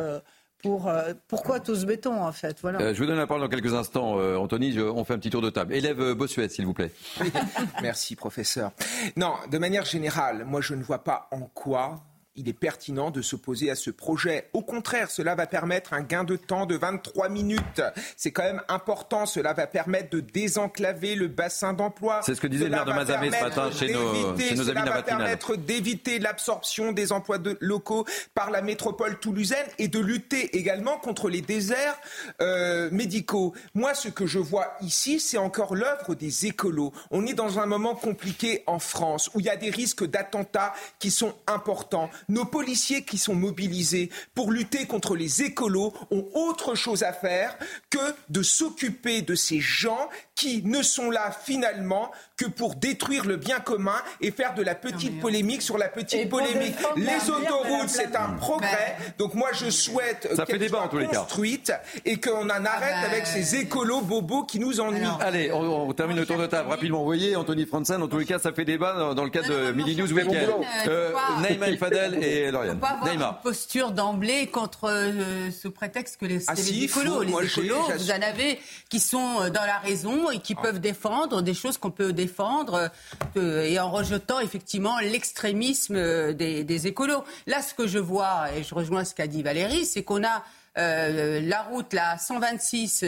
Pour 0.63 0.87
euh, 0.87 1.13
pourquoi 1.27 1.59
tout 1.59 1.75
ce 1.75 1.85
béton 1.85 2.23
en 2.23 2.31
fait 2.31 2.57
voilà. 2.61 2.79
Euh, 2.81 2.93
je 2.93 2.99
vous 2.99 3.07
donne 3.07 3.17
la 3.17 3.27
parole 3.27 3.41
dans 3.41 3.49
quelques 3.49 3.73
instants, 3.73 4.19
euh, 4.19 4.37
Anthony. 4.37 4.79
on 4.79 5.03
fait 5.03 5.13
un 5.13 5.19
petit 5.19 5.29
tour 5.29 5.41
de 5.41 5.49
table. 5.49 5.73
Élève 5.73 6.13
Bossuet, 6.13 6.49
s'il 6.49 6.65
vous 6.65 6.73
plaît. 6.73 6.91
Merci, 7.81 8.15
professeur. 8.15 8.71
Non, 9.15 9.33
de 9.49 9.57
manière 9.57 9.85
générale, 9.85 10.45
moi 10.45 10.61
je 10.61 10.75
ne 10.75 10.83
vois 10.83 11.03
pas 11.03 11.27
en 11.31 11.41
quoi 11.41 12.01
il 12.35 12.47
est 12.47 12.53
pertinent 12.53 13.11
de 13.11 13.21
s'opposer 13.21 13.69
à 13.69 13.75
ce 13.75 13.89
projet. 13.89 14.49
Au 14.53 14.61
contraire, 14.61 15.11
cela 15.11 15.35
va 15.35 15.47
permettre 15.47 15.93
un 15.93 16.01
gain 16.01 16.23
de 16.23 16.37
temps 16.37 16.65
de 16.65 16.75
23 16.75 17.27
minutes. 17.27 17.81
C'est 18.15 18.31
quand 18.31 18.43
même 18.43 18.61
important. 18.69 19.25
Cela 19.25 19.53
va 19.53 19.67
permettre 19.67 20.09
de 20.11 20.21
désenclaver 20.21 21.15
le 21.15 21.27
bassin 21.27 21.73
d'emploi. 21.73 22.21
C'est 22.23 22.35
ce 22.35 22.41
que 22.41 22.47
disait 22.47 22.65
le 22.65 22.71
maire 22.71 22.85
de 22.85 22.93
Mazamé 22.93 23.31
ce 23.31 23.43
matin 23.43 23.69
chez 23.71 23.91
nos, 23.93 24.37
chez 24.37 24.55
nos 24.55 24.69
amis 24.69 24.79
Cela 24.79 24.85
va 24.85 25.03
permettre 25.03 25.55
d'éviter 25.57 26.19
l'absorption 26.19 26.93
des 26.93 27.11
emplois 27.11 27.37
de 27.37 27.57
locaux 27.59 28.05
par 28.33 28.49
la 28.49 28.61
métropole 28.61 29.19
toulousaine 29.19 29.67
et 29.77 29.89
de 29.89 29.99
lutter 29.99 30.57
également 30.57 30.97
contre 30.97 31.29
les 31.29 31.41
déserts 31.41 31.99
euh, 32.41 32.89
médicaux. 32.91 33.53
Moi, 33.73 33.93
ce 33.93 34.07
que 34.07 34.25
je 34.25 34.39
vois 34.39 34.73
ici, 34.81 35.19
c'est 35.19 35.37
encore 35.37 35.75
l'œuvre 35.75 36.15
des 36.15 36.45
écolos. 36.45 36.93
On 37.11 37.25
est 37.25 37.33
dans 37.33 37.59
un 37.59 37.65
moment 37.65 37.95
compliqué 37.95 38.63
en 38.67 38.79
France 38.79 39.29
où 39.33 39.41
il 39.41 39.45
y 39.45 39.49
a 39.49 39.57
des 39.57 39.69
risques 39.69 40.05
d'attentats 40.05 40.73
qui 40.99 41.11
sont 41.11 41.33
importants. 41.47 42.09
Nos 42.29 42.45
policiers 42.45 43.03
qui 43.03 43.17
sont 43.17 43.35
mobilisés 43.35 44.09
pour 44.35 44.51
lutter 44.51 44.85
contre 44.85 45.15
les 45.15 45.43
écolos 45.43 45.93
ont 46.11 46.27
autre 46.33 46.75
chose 46.75 47.03
à 47.03 47.13
faire 47.13 47.57
que 47.89 47.99
de 48.29 48.43
s'occuper 48.43 49.21
de 49.21 49.35
ces 49.35 49.59
gens 49.59 50.09
qui 50.35 50.63
ne 50.63 50.81
sont 50.81 51.11
là 51.11 51.31
finalement 51.31 52.11
que 52.35 52.45
pour 52.45 52.75
détruire 52.75 53.25
le 53.25 53.37
bien 53.37 53.59
commun 53.59 53.97
et 54.21 54.31
faire 54.31 54.55
de 54.55 54.63
la 54.63 54.73
petite 54.73 55.21
polémique 55.21 55.61
sur 55.61 55.77
la 55.77 55.87
petite 55.87 56.29
polémique. 56.29 56.75
Les 56.95 57.29
autoroutes, 57.29 57.89
c'est 57.89 58.15
un 58.15 58.31
progrès. 58.31 58.97
Donc 59.19 59.35
moi, 59.35 59.49
je 59.53 59.69
souhaite 59.69 60.29
qu'elles 60.47 60.69
soient 60.69 60.89
construites 60.89 61.71
et 62.05 62.19
qu'on 62.19 62.45
en 62.45 62.65
arrête 62.65 62.95
ah 62.95 63.05
avec 63.05 63.23
bah, 63.23 63.29
ces 63.29 63.55
écolos 63.57 64.01
bobos 64.01 64.43
qui 64.43 64.59
nous 64.59 64.79
ennuient. 64.79 65.05
Allez, 65.19 65.51
on, 65.51 65.93
termine 65.93 66.17
le 66.17 66.25
tour 66.25 66.37
de 66.37 66.47
table 66.47 66.69
rapidement. 66.69 66.99
Vous 66.99 67.05
voyez, 67.05 67.35
Anthony 67.35 67.65
Franzen, 67.65 68.01
en 68.01 68.07
tous 68.07 68.17
les 68.17 68.25
cas, 68.25 68.39
ça 68.39 68.51
fait 68.51 68.65
débat 68.65 69.13
dans, 69.13 69.23
le 69.23 69.29
cadre 69.29 69.49
de 69.49 69.71
Midi 69.73 69.95
News 69.95 70.11
Weekend. 70.11 70.49
Euh, 70.87 71.13
Neymar 71.47 71.69
Fadel 71.77 72.10
et 72.15 72.51
Lauriane. 72.51 72.79
Neymar. 73.05 73.35
Une 73.37 73.41
posture 73.43 73.91
d'emblée 73.91 74.47
contre 74.47 74.89
euh, 74.89 75.51
ce 75.51 75.67
prétexte 75.67 76.17
que 76.17 76.25
les, 76.25 76.43
ah 76.47 76.53
les 76.53 76.83
écolos, 76.83 77.23
les 77.23 77.45
écolos, 77.45 77.81
vous 77.97 78.11
en 78.11 78.21
avez 78.21 78.59
qui 78.89 78.99
sont 78.99 79.41
euh, 79.41 79.49
dans 79.49 79.65
la 79.65 79.79
raison 79.79 80.29
et 80.31 80.39
qui 80.39 80.55
peuvent 80.55 80.79
défendre 80.79 81.41
des 81.41 81.53
choses 81.53 81.77
qu'on 81.77 81.91
peut 81.91 82.13
défendre 82.13 82.91
euh, 83.37 83.63
et 83.63 83.79
en 83.79 83.89
rejetant 83.89 84.39
effectivement 84.39 84.99
l'extrémisme 84.99 85.95
euh, 85.95 86.33
des, 86.33 86.87
écolos. 86.87 87.23
Là, 87.47 87.61
ce 87.61 87.73
que 87.73 87.87
je 87.87 87.99
vois, 87.99 88.51
et 88.55 88.63
je 88.63 88.73
rejoins 88.73 89.05
ce 89.05 89.13
qu'a 89.13 89.27
dit 89.27 89.43
Valérie, 89.43 89.85
c'est 89.85 90.03
qu'on 90.03 90.23
a 90.23 90.43
euh, 90.77 91.41
la 91.41 91.63
route, 91.63 91.93
la 91.93 92.17
126, 92.17 93.05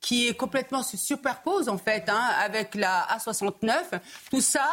qui 0.00 0.28
est 0.28 0.34
complètement 0.34 0.82
se 0.82 0.96
superpose 0.96 1.68
en 1.68 1.78
fait 1.78 2.04
hein, 2.08 2.22
avec 2.44 2.74
la 2.74 3.06
A69. 3.16 4.00
Tout 4.30 4.40
ça, 4.40 4.68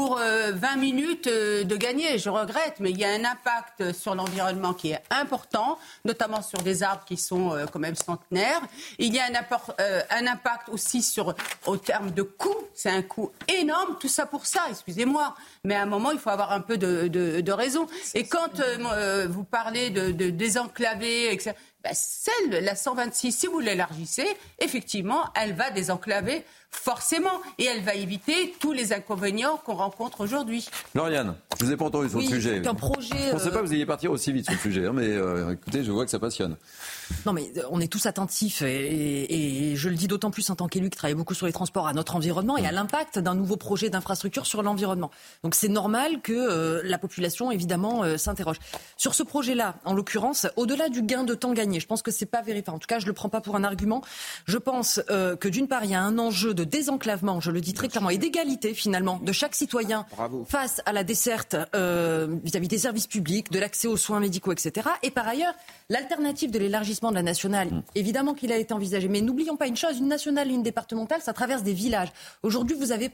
pour 0.00 0.16
20 0.16 0.22
euh, 0.22 0.76
minutes 0.78 1.26
euh, 1.26 1.62
de 1.62 1.76
gagner. 1.76 2.16
Je 2.16 2.30
regrette, 2.30 2.76
mais 2.80 2.90
il 2.90 2.96
y 2.96 3.04
a 3.04 3.10
un 3.10 3.22
impact 3.22 3.92
sur 3.92 4.14
l'environnement 4.14 4.72
qui 4.72 4.92
est 4.92 5.02
important, 5.10 5.78
notamment 6.06 6.40
sur 6.40 6.58
des 6.62 6.82
arbres 6.82 7.04
qui 7.04 7.18
sont 7.18 7.52
euh, 7.52 7.66
quand 7.70 7.80
même 7.80 7.96
centenaires. 7.96 8.62
Il 8.98 9.14
y 9.14 9.18
a 9.18 9.24
un, 9.26 10.26
impact 10.26 10.70
aussi 10.70 11.02
sur, 11.02 11.34
au 11.66 11.76
terme 11.76 12.12
de 12.12 12.22
coût. 12.22 12.56
C'est 12.72 12.88
un 12.88 13.02
coût 13.02 13.30
énorme, 13.46 13.98
tout 14.00 14.08
ça 14.08 14.24
pour 14.24 14.46
ça, 14.46 14.62
excusez-moi. 14.70 15.34
Mais 15.64 15.74
à 15.74 15.82
un 15.82 15.86
moment, 15.86 16.12
il 16.12 16.18
faut 16.18 16.30
avoir 16.30 16.52
un 16.52 16.62
peu 16.62 16.78
de, 16.78 17.52
raison. 17.52 17.86
Et 18.14 18.26
quand 18.26 18.58
vous 19.28 19.44
parlez 19.44 19.90
de, 19.90 20.30
désenclaver, 20.30 21.30
etc., 21.30 21.52
ben, 21.82 21.92
celle, 21.94 22.62
la 22.62 22.76
126, 22.76 23.32
si 23.32 23.46
vous 23.46 23.58
l'élargissez, 23.58 24.26
effectivement, 24.58 25.24
elle 25.34 25.54
va 25.54 25.70
désenclaver 25.70 26.44
forcément, 26.70 27.42
et 27.58 27.64
elle 27.64 27.82
va 27.82 27.94
éviter 27.94 28.54
tous 28.60 28.72
les 28.72 28.92
inconvénients 28.92 29.60
qu'on 29.64 29.74
rencontre 29.74 30.20
aujourd'hui. 30.20 30.68
Lauriane, 30.94 31.34
je 31.58 31.64
vous 31.64 31.72
ai 31.72 31.76
pas 31.76 31.86
entendu 31.86 32.08
sur 32.08 32.20
le 32.20 32.24
sujet. 32.24 32.66
Un 32.66 32.74
projet, 32.74 33.08
je 33.10 33.26
ne 33.26 33.32
pensais 33.32 33.50
pas 33.50 33.58
que 33.58 33.66
vous 33.66 33.74
ayez 33.74 33.86
partir 33.86 34.10
aussi 34.12 34.32
vite 34.32 34.44
sur 34.44 34.54
le 34.54 34.60
sujet, 34.60 34.86
hein, 34.86 34.92
mais 34.94 35.08
euh, 35.08 35.52
écoutez, 35.52 35.82
je 35.82 35.90
vois 35.90 36.04
que 36.04 36.10
ça 36.10 36.20
passionne. 36.20 36.56
Non, 37.26 37.32
mais 37.32 37.50
euh, 37.56 37.62
on 37.70 37.80
est 37.80 37.88
tous 37.88 38.06
attentifs, 38.06 38.62
et, 38.62 39.74
je 39.76 39.88
le 39.88 39.94
dis 39.94 40.06
d'autant 40.06 40.30
plus 40.30 40.48
en 40.50 40.56
tant 40.56 40.68
qu'élu 40.68 40.90
qui 40.90 40.96
travaille 40.96 41.14
beaucoup 41.14 41.34
sur 41.34 41.46
les 41.46 41.52
transports, 41.52 41.88
à 41.88 41.92
notre 41.92 42.16
environnement 42.16 42.56
et 42.56 42.66
à 42.66 42.72
l'impact 42.72 43.18
d'un 43.18 43.34
nouveau 43.34 43.56
projet 43.56 43.90
d'infrastructure 43.90 44.46
sur 44.46 44.62
l'environnement. 44.62 45.10
Donc 45.42 45.54
c'est 45.54 45.68
normal 45.68 46.20
que 46.22 46.32
euh, 46.32 46.80
la 46.84 46.98
population, 46.98 47.50
évidemment, 47.50 48.16
s'interroge. 48.16 48.58
Sur 48.96 49.14
ce 49.14 49.22
projet-là, 49.22 49.76
en 49.84 49.92
l'occurrence, 49.92 50.46
au-delà 50.56 50.88
du 50.88 51.02
gain 51.02 51.24
de 51.24 51.34
temps 51.34 51.52
gagné, 51.52 51.80
je 51.80 51.86
pense 51.86 52.02
que 52.02 52.10
c'est 52.10 52.26
pas 52.26 52.42
vérifié. 52.42 52.70
En 52.72 52.78
tout 52.78 52.86
cas, 52.86 52.98
je 52.98 53.06
le 53.06 53.12
prends 53.12 53.28
pas 53.28 53.40
pour 53.40 53.56
un 53.56 53.64
argument. 53.64 54.02
Je 54.46 54.58
pense 54.58 55.00
que 55.08 55.48
d'une 55.48 55.68
part, 55.68 55.84
il 55.84 55.90
y 55.90 55.94
a 55.94 56.02
un 56.02 56.18
enjeu 56.18 56.52
de 56.54 56.59
de 56.60 56.64
désenclavement, 56.64 57.40
je 57.40 57.50
le 57.50 57.60
dis 57.60 57.72
très 57.72 57.88
clairement, 57.88 58.10
et 58.10 58.18
d'égalité 58.18 58.74
finalement 58.74 59.18
de 59.22 59.32
chaque 59.32 59.54
citoyen 59.54 60.04
face 60.46 60.82
à 60.84 60.92
la 60.92 61.04
desserte 61.04 61.56
euh, 61.74 62.26
vis-à-vis 62.44 62.68
des 62.68 62.78
services 62.78 63.06
publics, 63.06 63.50
de 63.50 63.58
l'accès 63.58 63.88
aux 63.88 63.96
soins 63.96 64.20
médicaux, 64.20 64.52
etc. 64.52 64.88
Et 65.02 65.10
par 65.10 65.26
ailleurs, 65.26 65.54
l'alternative 65.88 66.50
de 66.50 66.58
l'élargissement 66.58 67.10
de 67.10 67.14
la 67.14 67.22
nationale, 67.22 67.68
mm. 67.68 67.82
évidemment 67.94 68.34
qu'il 68.34 68.52
a 68.52 68.58
été 68.58 68.74
envisagé, 68.74 69.08
mais 69.08 69.22
n'oublions 69.22 69.56
pas 69.56 69.66
une 69.66 69.76
chose, 69.76 69.98
une 69.98 70.08
nationale 70.08 70.50
et 70.50 70.54
une 70.54 70.62
départementale, 70.62 71.22
ça 71.22 71.32
traverse 71.32 71.62
des 71.62 71.72
villages. 71.72 72.08
Aujourd'hui, 72.42 72.76
vous 72.76 72.92
avez 72.92 73.10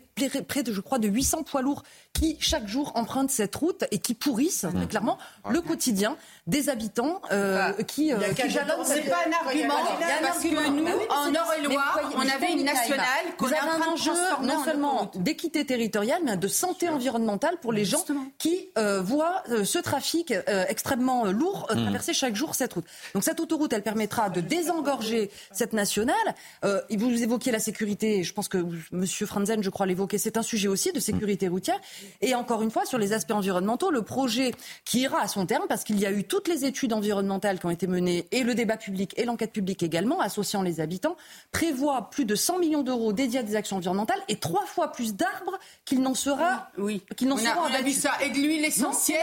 près 0.49 0.63
de, 0.65 0.73
je 0.73 0.81
crois, 0.81 0.99
de 0.99 1.09
800 1.09 1.45
poids 1.45 1.63
lourds 1.63 1.85
qui, 2.13 2.37
chaque 2.41 2.67
jour, 2.67 2.93
empruntent 2.97 3.31
cette 3.31 3.55
route 3.55 3.85
et 3.93 3.99
qui 3.99 4.15
pourrissent, 4.15 4.65
mm. 4.65 4.75
très 4.75 4.87
clairement, 4.87 5.19
le 5.49 5.61
quotidien 5.61 6.17
des 6.49 6.69
habitants 6.69 7.23
euh, 7.31 7.73
qui, 7.85 8.13
euh, 8.13 8.19
qui 8.35 8.51
jalonnent. 8.51 8.85
C'est 8.85 9.03
pas 9.03 9.25
un 9.27 9.47
argument, 9.47 9.75
parce 10.21 10.39
que 10.41 10.49
nous, 10.49 10.87
en 11.11 11.33
Eure-et-Loire, 11.33 12.01
on 12.17 12.29
avait 12.29 12.53
une 12.53 12.65
nationale 12.65 13.36
vous 13.39 13.47
avez 13.47 13.59
un 13.59 13.93
enjeu 13.93 14.13
non 14.43 14.65
seulement 14.65 15.11
d'équité 15.15 15.65
territoriale, 15.65 16.21
mais 16.25 16.37
de 16.37 16.49
santé 16.49 16.89
environnementale 16.89 17.57
pour 17.61 17.73
les 17.73 17.85
gens 17.85 18.05
qui 18.39 18.69
euh, 18.79 19.01
voient 19.01 19.43
euh, 19.51 19.65
ce 19.65 19.79
trafic 19.79 20.33
euh, 20.33 20.65
extrêmement 20.69 21.25
lourd 21.27 21.67
hmm. 21.71 21.83
traverser 21.83 22.13
chaque 22.13 22.35
jour 22.35 22.55
cette 22.55 22.75
route. 22.75 22.85
Donc 23.15 23.25
cette 23.25 23.41
autoroute, 23.41 23.73
elle 23.73 23.83
permettra 23.83 24.31
de 24.31 24.41
désengorger 24.41 25.31
cette 25.53 25.73
nationale. 25.73 26.15
vous 26.63 27.23
évoquiez 27.23 27.53
la 27.53 27.59
sécurité, 27.59 28.23
je 28.23 28.33
pense 28.33 28.49
que 28.49 28.65
Monsieur 28.93 29.27
Franzen, 29.27 29.63
je 29.63 29.71
crois 29.71 29.87
l'évoquer, 29.87 30.19
c'est 30.19 30.37
un 30.37 30.43
sujet 30.43 30.69
aussi 30.69 30.93
de 30.93 31.01
sécurité 31.01 31.49
routière. 31.49 31.81
Et 32.21 32.35
encore 32.35 32.63
une 32.63 32.71
fois, 32.71 32.85
sur 32.85 32.99
les 32.99 33.13
aspects 33.13 33.33
environnementaux, 33.33 33.91
le 33.91 34.03
projet 34.03 34.53
qui 34.85 35.01
ira 35.01 35.21
à 35.21 35.29
son 35.29 35.47
terme, 35.47 35.65
parce 35.69 35.85
qu'il 35.85 35.99
y 35.99 36.07
a 36.07 36.13
eu 36.13 36.25
toutes 36.25 36.49
les 36.49 36.65
études 36.65 36.93
environnementales 36.93 37.59
qui 37.59 37.67
ont 37.67 37.71
été 37.71 37.87
menées, 37.87 38.27
et 38.31 38.43
le 38.43 38.55
débat 38.55 38.77
public 38.77 39.13
et 39.17 39.25
l'enquête 39.25 39.53
publique 39.53 39.83
également, 39.83 40.21
associant 40.21 40.63
les 40.63 40.81
habitants, 40.81 41.17
prévoit 41.53 42.11
plus 42.11 42.25
de 42.25 42.35
100 42.35 42.59
millions 42.59 42.83
d'euros 42.83 43.13
à 43.35 43.43
des 43.43 43.57
actions 43.57 43.77
environnementales 43.77 44.21
et 44.29 44.37
trois 44.37 44.65
fois 44.67 44.93
plus 44.93 45.15
d'arbres 45.15 45.59
qu'il 45.85 46.01
n'en 46.01 46.15
sera. 46.15 46.71
Oui, 46.79 47.03
qu'il 47.17 47.29
n'en 47.29 47.37
sera. 47.37 47.63
On 47.69 47.75
a 47.75 47.83
vu 47.83 47.93
ça. 47.93 48.13
Et 48.23 48.31
de 48.31 48.37
l'huile 48.37 48.65
essentielle. 48.65 49.17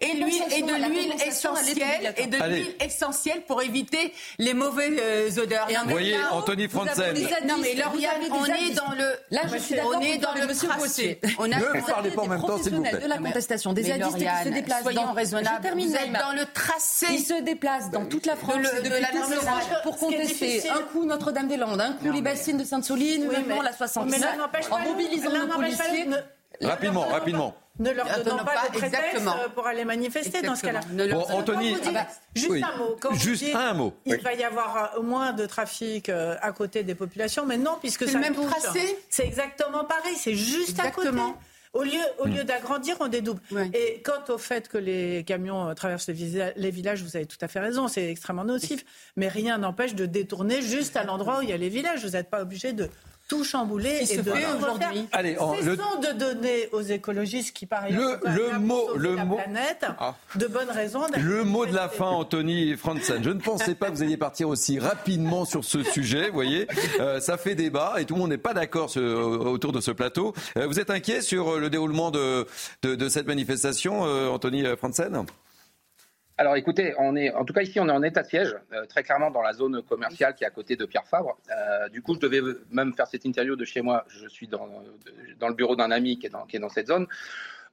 Et, 0.00 0.14
l'huile, 0.14 0.42
et 0.56 0.62
de 0.62 0.88
l'huile 0.88 1.14
essentielle. 1.26 2.14
Et 2.16 2.26
de 2.26 2.36
l'huile 2.36 2.74
essentielle 2.80 3.42
pour 3.46 3.62
éviter 3.62 4.12
les 4.38 4.54
mauvaises 4.54 4.98
euh, 5.00 5.42
odeurs. 5.42 5.68
Vous 5.84 5.90
voyez, 5.90 6.16
Anthony 6.32 6.68
Franzen. 6.68 7.14
Non, 7.46 7.56
mais 7.60 7.74
Lauriane, 7.74 8.22
on 8.30 8.44
est 8.44 8.74
dans 8.74 8.92
le. 8.92 9.12
Là, 9.30 9.42
je 9.52 9.58
suis 9.58 9.74
d'accord. 9.74 9.92
On 9.96 10.00
est 10.00 10.18
dans 10.18 10.34
le 10.34 10.46
tracé. 10.54 11.20
On 11.38 11.52
a 11.52 11.58
ne 11.58 11.86
parlez 11.86 12.10
pas 12.10 12.22
en 12.22 12.26
même 12.26 12.40
temps, 12.40 12.62
s'il 12.62 12.74
vous 12.74 12.82
plaît. 12.82 12.98
De 12.98 13.08
la 13.08 13.18
contestation, 13.18 13.72
des 13.72 13.84
zadistes 13.84 14.18
qui 14.18 14.44
se 14.44 14.48
déplacent. 14.48 14.82
Soyons 14.82 15.12
raisonnables. 15.12 15.68
Vous 15.76 15.94
êtes 15.94 16.12
dans 16.12 16.32
le 16.32 16.44
tracé. 16.52 17.06
Ils 17.10 17.24
se 17.24 17.42
déplacent 17.42 17.90
dans 17.90 18.06
toute 18.06 18.26
la 18.26 18.36
France 18.36 18.56
pour 19.82 19.96
contester 19.98 20.68
un 20.68 20.82
coup 20.92 21.04
Notre-Dame-des-Landes, 21.04 21.80
un 21.80 21.92
coup 21.92 22.12
les 22.12 22.22
bassines 22.22 22.56
de 22.56 22.64
Sainte-Soline, 22.64 23.28
la 23.62 23.72
69, 23.72 24.38
en 24.70 24.78
mobilisant 24.80 25.30
nos 25.30 25.54
policiers. 25.54 26.08
Rapidement, 26.62 27.02
rapidement. 27.02 27.54
Ne 27.78 27.90
leur 27.90 28.06
donnons 28.24 28.44
pas, 28.44 28.68
de 28.68 28.78
prétexte 28.78 29.22
pour 29.54 29.66
aller 29.66 29.84
manifester 29.84 30.40
dans 30.40 30.56
ce 30.56 30.62
cas-là. 30.62 30.80
Bon, 31.10 31.26
Anthony, 31.30 31.76
ah 31.84 31.90
bah, 31.92 32.06
juste 32.34 32.64
un 32.64 32.76
mot. 32.78 32.96
Quand 32.98 33.14
juste 33.14 33.54
un 33.54 33.74
mot. 33.74 33.92
Il 34.06 34.16
va 34.16 34.32
y 34.32 34.44
avoir 34.44 34.94
euh, 34.96 35.02
moins 35.02 35.32
de 35.32 35.44
trafic 35.44 36.08
euh, 36.08 36.36
à 36.40 36.52
côté 36.52 36.84
des 36.84 36.94
populations, 36.94 37.44
mais 37.44 37.58
non, 37.58 37.76
puisque 37.78 38.08
ça 38.08 38.14
le 38.14 38.20
même 38.20 38.34
tracé. 38.34 38.98
C'est 39.10 39.26
exactement 39.26 39.84
pareil, 39.84 40.14
c'est 40.16 40.34
juste 40.34 40.80
à 40.80 40.90
côté. 40.90 41.10
Au 41.72 41.82
lieu, 41.82 42.00
au 42.20 42.24
lieu 42.24 42.42
hmm. 42.42 42.46
d'agrandir, 42.46 42.96
on 43.00 43.08
dédouble. 43.08 43.42
Et 43.74 44.00
quant 44.02 44.32
au 44.32 44.38
fait 44.38 44.66
que 44.66 44.78
les 44.78 45.24
camions 45.24 45.68
euh, 45.68 45.74
traversent 45.74 46.08
les, 46.08 46.70
villages, 46.70 47.02
vous 47.02 47.16
avez 47.16 47.26
tout 47.26 47.36
à 47.42 47.48
fait 47.48 47.60
raison, 47.60 47.86
c'est 47.86 48.10
extrêmement 48.10 48.44
nocif. 48.44 48.86
Mais 49.16 49.28
rien 49.28 49.58
n'empêche 49.58 49.94
de 49.94 50.06
détourner 50.06 50.62
juste 50.62 50.96
à 50.96 51.04
l'endroit 51.04 51.40
où 51.40 51.42
il 51.42 51.50
y 51.50 51.52
a 51.52 51.58
les 51.58 51.68
villages. 51.68 52.02
Vous 52.02 52.12
n'êtes 52.12 52.30
pas 52.30 52.40
obligé 52.40 52.72
de 52.72 52.88
tout 53.28 53.44
chambouler 53.44 54.04
et 54.08 54.16
de 54.16 54.56
aujourd'hui. 54.56 55.08
Allez, 55.12 55.36
Cessons 55.60 56.00
de 56.00 56.18
donner 56.18 56.68
aux 56.72 56.82
écologistes 56.82 57.54
qui 57.54 57.66
par 57.66 57.88
le, 57.88 58.18
le 58.24 58.58
mot, 58.58 58.94
le 58.96 59.16
la 59.16 59.24
mot, 59.24 59.36
planète 59.36 59.86
ah. 59.98 60.14
de 60.36 60.46
bonnes 60.46 60.70
raisons. 60.70 61.02
Le 61.18 61.44
mot 61.44 61.66
de 61.66 61.74
la 61.74 61.88
fin, 61.88 62.06
Anthony 62.06 62.76
Franzen. 62.76 63.22
Je 63.22 63.30
ne 63.30 63.40
pensais 63.40 63.74
pas 63.74 63.90
que 63.90 63.96
vous 63.96 64.02
alliez 64.02 64.16
partir 64.16 64.48
aussi 64.48 64.78
rapidement 64.78 65.44
sur 65.44 65.64
ce 65.64 65.82
sujet. 65.82 66.28
Vous 66.28 66.34
voyez, 66.34 66.68
euh, 67.00 67.20
ça 67.20 67.36
fait 67.36 67.54
débat 67.54 67.94
et 67.98 68.04
tout 68.04 68.14
le 68.14 68.20
monde 68.20 68.30
n'est 68.30 68.38
pas 68.38 68.54
d'accord 68.54 68.96
autour 68.96 69.72
de 69.72 69.80
ce 69.80 69.90
plateau. 69.90 70.34
Euh, 70.56 70.66
vous 70.66 70.78
êtes 70.78 70.90
inquiet 70.90 71.20
sur 71.20 71.58
le 71.58 71.68
déroulement 71.70 72.10
de, 72.10 72.46
de, 72.82 72.94
de 72.94 73.08
cette 73.08 73.26
manifestation, 73.26 74.06
euh, 74.06 74.28
Anthony 74.28 74.64
Franzen? 74.76 75.24
Alors 76.38 76.56
écoutez, 76.56 76.94
on 76.98 77.16
est, 77.16 77.32
en 77.32 77.46
tout 77.46 77.54
cas 77.54 77.62
ici, 77.62 77.80
on 77.80 77.88
est 77.88 77.92
en 77.92 78.02
état 78.02 78.22
de 78.22 78.28
siège, 78.28 78.54
euh, 78.72 78.84
très 78.84 79.02
clairement 79.02 79.30
dans 79.30 79.40
la 79.40 79.54
zone 79.54 79.82
commerciale 79.82 80.34
qui 80.34 80.44
est 80.44 80.46
à 80.46 80.50
côté 80.50 80.76
de 80.76 80.84
Pierre 80.84 81.06
Fabre. 81.06 81.38
Euh, 81.50 81.88
du 81.88 82.02
coup, 82.02 82.14
je 82.14 82.20
devais 82.20 82.42
même 82.70 82.92
faire 82.92 83.06
cette 83.06 83.24
interview 83.24 83.56
de 83.56 83.64
chez 83.64 83.80
moi. 83.80 84.04
Je 84.08 84.28
suis 84.28 84.46
dans, 84.46 84.68
dans 85.38 85.48
le 85.48 85.54
bureau 85.54 85.76
d'un 85.76 85.90
ami 85.90 86.18
qui 86.18 86.26
est 86.26 86.30
dans, 86.30 86.44
qui 86.44 86.56
est 86.56 86.60
dans 86.60 86.68
cette 86.68 86.88
zone. 86.88 87.06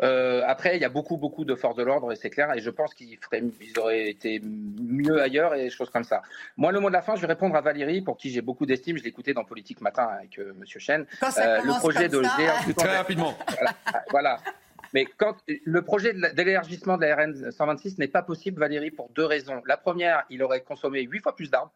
Euh, 0.01 0.41
après, 0.47 0.77
il 0.77 0.81
y 0.81 0.85
a 0.85 0.89
beaucoup, 0.89 1.17
beaucoup 1.17 1.43
de 1.45 1.55
forces 1.55 1.75
de 1.75 1.83
l'ordre, 1.83 2.11
et 2.11 2.15
c'est 2.15 2.29
clair, 2.29 2.51
et 2.53 2.59
je 2.61 2.69
pense 2.69 2.93
qu'ils 2.93 3.19
ils 3.61 3.79
auraient 3.79 4.09
été 4.09 4.41
mieux 4.41 5.21
ailleurs 5.21 5.53
et 5.53 5.69
choses 5.69 5.89
comme 5.89 6.03
ça. 6.03 6.23
Moi, 6.57 6.71
le 6.71 6.79
mot 6.79 6.87
de 6.87 6.93
la 6.93 7.01
fin, 7.01 7.15
je 7.15 7.21
vais 7.21 7.27
répondre 7.27 7.55
à 7.55 7.61
Valérie, 7.61 8.01
pour 8.01 8.17
qui 8.17 8.31
j'ai 8.31 8.41
beaucoup 8.41 8.65
d'estime. 8.65 8.97
Je 8.97 9.03
l'écoutais 9.03 9.33
dans 9.33 9.43
Politique 9.43 9.81
Matin 9.81 10.07
avec 10.19 10.39
M. 10.39 10.53
Monsieur 10.57 10.79
Chen. 10.79 11.05
le 11.21 11.79
projet 11.79 12.07
de 12.07 12.21
Très 12.73 12.97
rapidement. 12.97 13.37
Voilà. 13.49 13.73
voilà. 14.09 14.39
Mais 14.93 15.05
quand 15.17 15.37
le 15.47 15.81
projet 15.81 16.13
d'élargissement 16.33 16.97
de 16.97 17.05
la 17.05 17.15
RN 17.15 17.51
126 17.51 17.97
n'est 17.97 18.07
pas 18.07 18.21
possible, 18.21 18.59
Valérie, 18.59 18.91
pour 18.91 19.09
deux 19.09 19.25
raisons. 19.25 19.61
La 19.65 19.77
première, 19.77 20.23
il 20.29 20.43
aurait 20.43 20.61
consommé 20.61 21.01
huit 21.01 21.19
fois 21.19 21.35
plus 21.35 21.49
d'arbres. 21.49 21.73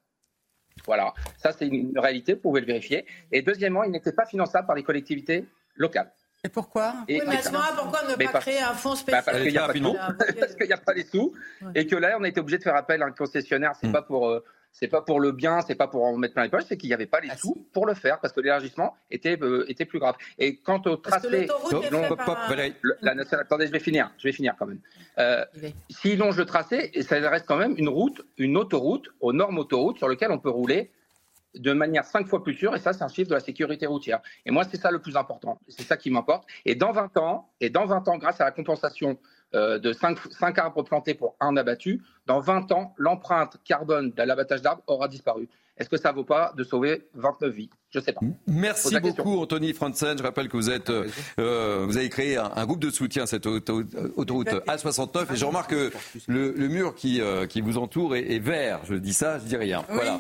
Voilà, 0.86 1.14
ça 1.38 1.52
c'est 1.52 1.68
une 1.68 1.98
réalité, 1.98 2.36
vous 2.36 2.40
pouvez 2.42 2.62
le 2.62 2.68
vérifier. 2.68 3.06
Et 3.32 3.42
deuxièmement, 3.42 3.84
il 3.84 3.92
n'était 3.92 4.12
pas 4.12 4.26
finançable 4.26 4.68
par 4.68 4.76
les 4.76 4.84
collectivités 4.84 5.46
locales. 5.76 6.12
Et 6.44 6.50
pourquoi 6.50 6.94
oui, 7.10 7.20
mais 7.28 7.38
à 7.38 7.42
ce 7.42 7.50
moment-là, 7.52 7.74
pourquoi 7.76 8.04
ne 8.04 8.16
pas 8.16 8.40
créer 8.40 8.60
un 8.60 8.74
fonds 8.74 8.96
spécial 8.96 9.24
bah, 9.26 9.32
Parce 9.32 9.44
qu'il 9.44 9.52
n'y 9.52 9.58
a, 10.74 10.78
pas 10.78 10.94
les 10.94 11.04
sous. 11.04 11.34
Et 11.74 11.88
que 11.88 11.96
là, 11.96 12.16
on 12.20 12.24
a 12.24 12.28
été 12.28 12.40
obligé 12.40 12.60
de 12.60 12.64
faire 12.64 12.76
appel 12.76 13.02
à 13.02 13.08
un 13.08 13.12
concessionnaire. 13.12 13.74
C'est 13.80 13.88
mm. 13.88 13.92
pas 13.92 14.04
pour. 14.04 14.30
Euh, 14.30 14.44
c'est 14.80 14.88
pas 14.88 15.02
pour 15.02 15.20
le 15.20 15.32
bien, 15.32 15.62
c'est 15.62 15.76
pas 15.76 15.88
pour 15.88 16.04
en 16.04 16.16
mettre 16.18 16.36
plein 16.36 16.44
les 16.44 16.50
poches, 16.50 16.66
c'est 16.68 16.78
qu'il 16.78 16.90
n'y 16.90 16.94
avait 16.94 17.08
pas 17.08 17.20
les 17.20 17.30
ah, 17.32 17.38
sous 17.38 17.68
pour 17.74 17.88
le 17.88 17.96
faire 17.96 18.20
parce 18.20 18.32
que 18.32 18.42
l'élargissement 18.42 18.96
était, 19.10 19.36
euh, 19.42 19.66
était 19.68 19.86
plus 19.86 19.98
grave. 19.98 20.16
Et 20.38 20.58
quant 20.58 20.80
au 20.86 20.98
tracé, 20.98 21.48
la 23.02 23.16
nationale, 23.16 23.46
attendez, 23.46 23.66
je 23.66 23.72
vais 23.72 23.80
finir, 23.80 24.12
je 24.20 24.28
vais 24.28 24.32
finir 24.32 24.56
quand 24.58 24.68
même. 24.68 24.80
Euh, 25.18 25.44
S'il 25.90 26.20
longe 26.20 26.38
le 26.38 26.46
tracé, 26.46 26.92
ça 27.02 27.18
reste 27.28 27.48
quand 27.48 27.58
même 27.58 27.74
une 27.78 27.90
route, 27.90 28.22
une 28.38 28.56
autoroute 28.56 29.10
aux 29.20 29.34
normes 29.34 29.58
autoroutes 29.58 29.98
sur 29.98 30.10
lesquelles 30.10 30.32
on 30.32 30.40
peut 30.40 30.52
rouler 30.52 30.92
de 31.56 31.74
manière 31.74 32.06
cinq 32.06 32.28
fois 32.28 32.44
plus 32.44 32.54
sûre, 32.54 32.76
et 32.76 32.80
ça, 32.80 32.94
c'est 32.94 33.04
un 33.04 33.08
chiffre 33.08 33.30
de 33.30 33.34
la 33.34 33.40
sécurité 33.40 33.88
routière. 33.88 34.20
Et 34.46 34.52
moi, 34.52 34.64
c'est 34.70 34.78
ça 34.78 34.92
le 34.92 35.00
plus 35.00 35.18
important, 35.18 35.60
c'est 35.68 35.82
ça 35.82 35.98
qui 35.98 36.12
m'importe. 36.12 36.48
Et 36.66 36.76
dans 36.76 36.92
20 36.92 37.18
ans, 37.18 37.50
et 37.62 37.72
dans 37.72 37.86
20 37.86 38.08
ans, 38.10 38.18
grâce 38.18 38.40
à 38.42 38.46
la 38.46 38.52
compensation 38.52 39.18
euh, 39.56 39.80
de 39.80 39.94
5, 39.94 40.18
5 40.32 40.58
arbres 40.60 40.84
plantés 40.84 41.14
pour 41.14 41.36
un 41.40 41.56
abattu, 41.56 42.04
dans 42.26 42.40
20 42.40 42.72
ans, 42.72 42.94
l'empreinte 42.98 43.58
carbone 43.64 44.12
de 44.12 44.24
l'abattage 44.24 44.62
d'arbres 44.62 44.84
aura 44.88 45.08
disparu. 45.08 45.48
Est-ce 45.78 45.90
que 45.90 45.98
ça 45.98 46.12
vaut 46.12 46.26
pas 46.26 46.54
de 46.58 46.64
sauver 46.64 47.08
29 47.14 47.54
vies? 47.54 47.70
Je 47.90 48.00
ne 48.00 48.04
sais 48.04 48.12
pas. 48.12 48.20
Merci 48.48 49.00
beaucoup, 49.00 49.40
Anthony 49.40 49.72
Franzen. 49.72 50.18
Je 50.18 50.24
rappelle 50.24 50.50
que 50.50 50.58
vous 50.58 50.70
êtes, 50.70 50.90
euh, 50.90 51.86
vous 51.88 51.96
avez 51.96 52.10
créé 52.10 52.36
un, 52.36 52.66
groupe 52.66 52.82
de 52.82 52.90
soutien 52.90 53.24
à 53.24 53.28
cette 53.28 53.46
autoroute 53.48 54.50
A69. 54.68 55.34
Et 55.34 55.38
je 55.38 55.46
remarque 55.46 55.70
que 55.70 55.92
le, 56.28 56.52
mur 56.68 56.96
qui, 56.96 57.22
euh, 57.22 57.46
qui 57.46 57.62
vous 57.62 57.78
entoure 57.78 58.18
est, 58.18 58.40
vert. 58.40 58.82
Je 58.90 58.96
dis 58.96 59.14
ça, 59.14 59.40
je 59.40 59.46
dis 59.46 59.56
rien. 59.56 59.86
Voilà. 59.90 60.20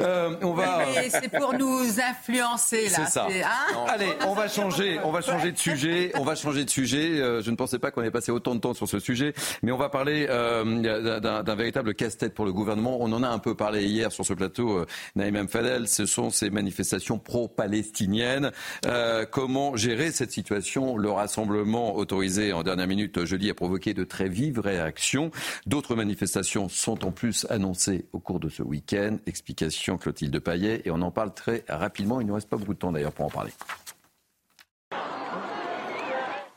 Euh, 0.00 0.36
on 0.42 0.52
va. 0.52 0.84
C'est 1.10 1.28
pour 1.28 1.54
nous 1.54 1.80
influencer 2.00 2.88
là. 2.88 3.04
C'est 3.04 3.10
ça. 3.10 3.26
Hein 3.26 3.86
Allez, 3.88 4.12
on 4.24 4.34
va 4.34 4.46
changer, 4.46 5.00
on 5.02 5.10
va 5.10 5.20
changer 5.20 5.50
de 5.50 5.58
sujet. 5.58 6.12
On 6.14 6.22
va 6.22 6.36
changer 6.36 6.64
de 6.64 6.70
sujet. 6.70 7.16
je 7.42 7.50
ne 7.50 7.56
pensais 7.56 7.80
pas 7.80 7.90
qu'on 7.90 8.02
ait 8.02 8.12
passé 8.12 8.30
autant 8.30 8.54
de 8.54 8.60
temps 8.60 8.74
sur 8.74 8.88
ce 8.88 9.00
sujet, 9.00 9.34
mais 9.62 9.72
on 9.72 9.76
va 9.76 9.88
parler 9.88 10.26
d'un 10.28 11.54
véritable 11.56 11.94
casse-tête 11.94 12.34
pour 12.34 12.44
le 12.44 12.52
gouvernement. 12.52 12.98
On 13.00 13.12
en 13.12 13.24
a 13.24 13.28
un 13.28 13.40
peu 13.40 13.56
parlé 13.56 13.86
hier 13.86 14.12
sur 14.12 14.24
ce 14.24 14.34
plateau 14.34 14.84
Naïm 15.16 15.48
Fadel, 15.48 15.88
ce 15.88 16.06
sont 16.06 16.30
ces 16.30 16.50
manifestations 16.50 17.07
pro-palestiniennes. 17.16 18.52
Euh, 18.84 19.24
comment 19.24 19.76
gérer 19.76 20.10
cette 20.10 20.32
situation? 20.32 20.98
Le 20.98 21.10
rassemblement 21.10 21.96
autorisé 21.96 22.52
en 22.52 22.62
dernière 22.62 22.86
minute 22.86 23.24
jeudi 23.24 23.48
a 23.48 23.54
provoqué 23.54 23.94
de 23.94 24.04
très 24.04 24.28
vives 24.28 24.60
réactions. 24.60 25.30
D'autres 25.64 25.94
manifestations 25.94 26.68
sont 26.68 27.06
en 27.06 27.12
plus 27.12 27.46
annoncées 27.48 28.04
au 28.12 28.18
cours 28.18 28.40
de 28.40 28.50
ce 28.50 28.62
week-end. 28.62 29.16
Explication 29.26 29.96
Clotilde 29.96 30.38
Paillet 30.40 30.82
et 30.84 30.90
on 30.90 31.00
en 31.00 31.10
parle 31.10 31.32
très 31.32 31.64
rapidement. 31.68 32.20
Il 32.20 32.24
ne 32.24 32.28
nous 32.28 32.34
reste 32.34 32.50
pas 32.50 32.58
beaucoup 32.58 32.74
de 32.74 32.78
temps 32.78 32.92
d'ailleurs 32.92 33.12
pour 33.12 33.24
en 33.24 33.30
parler. 33.30 33.52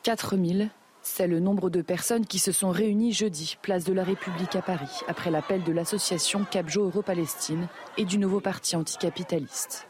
4000 0.03 0.71
c'est 1.03 1.27
le 1.27 1.39
nombre 1.39 1.69
de 1.69 1.81
personnes 1.81 2.25
qui 2.27 2.37
se 2.37 2.51
sont 2.51 2.69
réunies 2.69 3.11
jeudi, 3.11 3.57
place 3.61 3.83
de 3.83 3.93
la 3.93 4.03
République 4.03 4.55
à 4.55 4.61
Paris, 4.61 4.99
après 5.07 5.31
l'appel 5.31 5.63
de 5.63 5.71
l'association 5.71 6.45
Capjo 6.45 6.85
Euro-Palestine 6.85 7.67
et 7.97 8.05
du 8.05 8.19
nouveau 8.19 8.39
parti 8.39 8.75
anticapitaliste. 8.75 9.87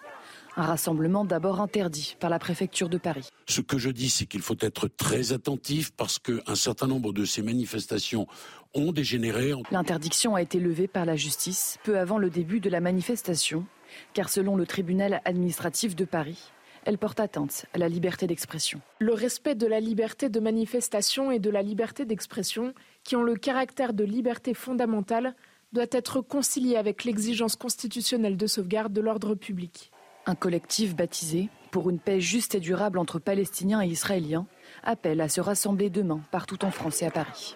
Un 0.58 0.64
rassemblement 0.64 1.24
d'abord 1.24 1.62
interdit 1.62 2.18
par 2.20 2.30
la 2.30 2.40
préfecture 2.40 2.90
de 2.90 2.98
Paris. 2.98 3.30
Ce 3.48 3.62
que 3.62 3.78
je 3.78 3.90
dis, 3.90 4.10
c'est 4.10 4.26
qu'il 4.26 4.42
faut 4.42 4.58
être 4.60 4.88
très 4.88 5.32
attentif 5.32 5.92
parce 5.92 6.20
qu'un 6.20 6.56
certain 6.56 6.88
nombre 6.88 7.14
de 7.14 7.24
ces 7.24 7.42
manifestations 7.42 8.28
ont 8.74 8.92
dégénéré. 8.92 9.54
L'interdiction 9.72 10.36
a 10.36 10.42
été 10.42 10.60
levée 10.60 10.88
par 10.88 11.06
la 11.06 11.16
justice 11.16 11.78
peu 11.84 11.98
avant 11.98 12.18
le 12.18 12.30
début 12.30 12.60
de 12.60 12.70
la 12.70 12.82
manifestation, 12.82 13.66
car 14.14 14.30
selon 14.30 14.56
le 14.56 14.66
tribunal 14.66 15.22
administratif 15.26 15.96
de 15.96 16.06
Paris, 16.06 16.52
elle 16.86 16.98
porte 16.98 17.20
atteinte 17.20 17.66
à 17.74 17.78
la 17.78 17.88
liberté 17.88 18.28
d'expression. 18.28 18.82
Le 19.00 19.14
respect 19.14 19.56
de 19.56 19.68
la 19.68 19.80
liberté 19.80 20.30
de 20.30 20.40
manifestation 20.40 21.32
et 21.32 21.40
de 21.40 21.50
la 21.50 21.62
liberté 21.62 22.06
d'expression, 22.06 22.74
qui 23.04 23.16
ont 23.16 23.24
le 23.24 23.36
caractère 23.36 23.94
de 23.94 24.04
liberté 24.04 24.54
fondamentale, 24.54 25.36
doit 25.74 25.86
être 25.92 26.22
concilié 26.22 26.76
avec 26.76 27.06
l'exigence 27.06 27.56
constitutionnelle 27.56 28.36
de 28.36 28.48
sauvegarde 28.48 28.92
de 28.92 29.00
l'ordre 29.00 29.36
public. 29.36 29.92
Un 30.26 30.36
collectif 30.36 30.96
baptisé 30.96 31.50
Pour 31.72 31.90
une 31.90 32.00
paix 32.00 32.22
juste 32.22 32.56
et 32.56 32.60
durable 32.60 33.00
entre 33.00 33.20
Palestiniens 33.20 33.82
et 33.82 33.88
Israéliens 33.88 34.46
appelle 34.84 35.22
à 35.22 35.30
se 35.30 35.42
rassembler 35.42 35.90
demain 35.90 36.22
partout 36.32 36.64
en 36.64 36.72
France 36.72 37.02
et 37.02 37.06
à 37.06 37.12
Paris. 37.12 37.56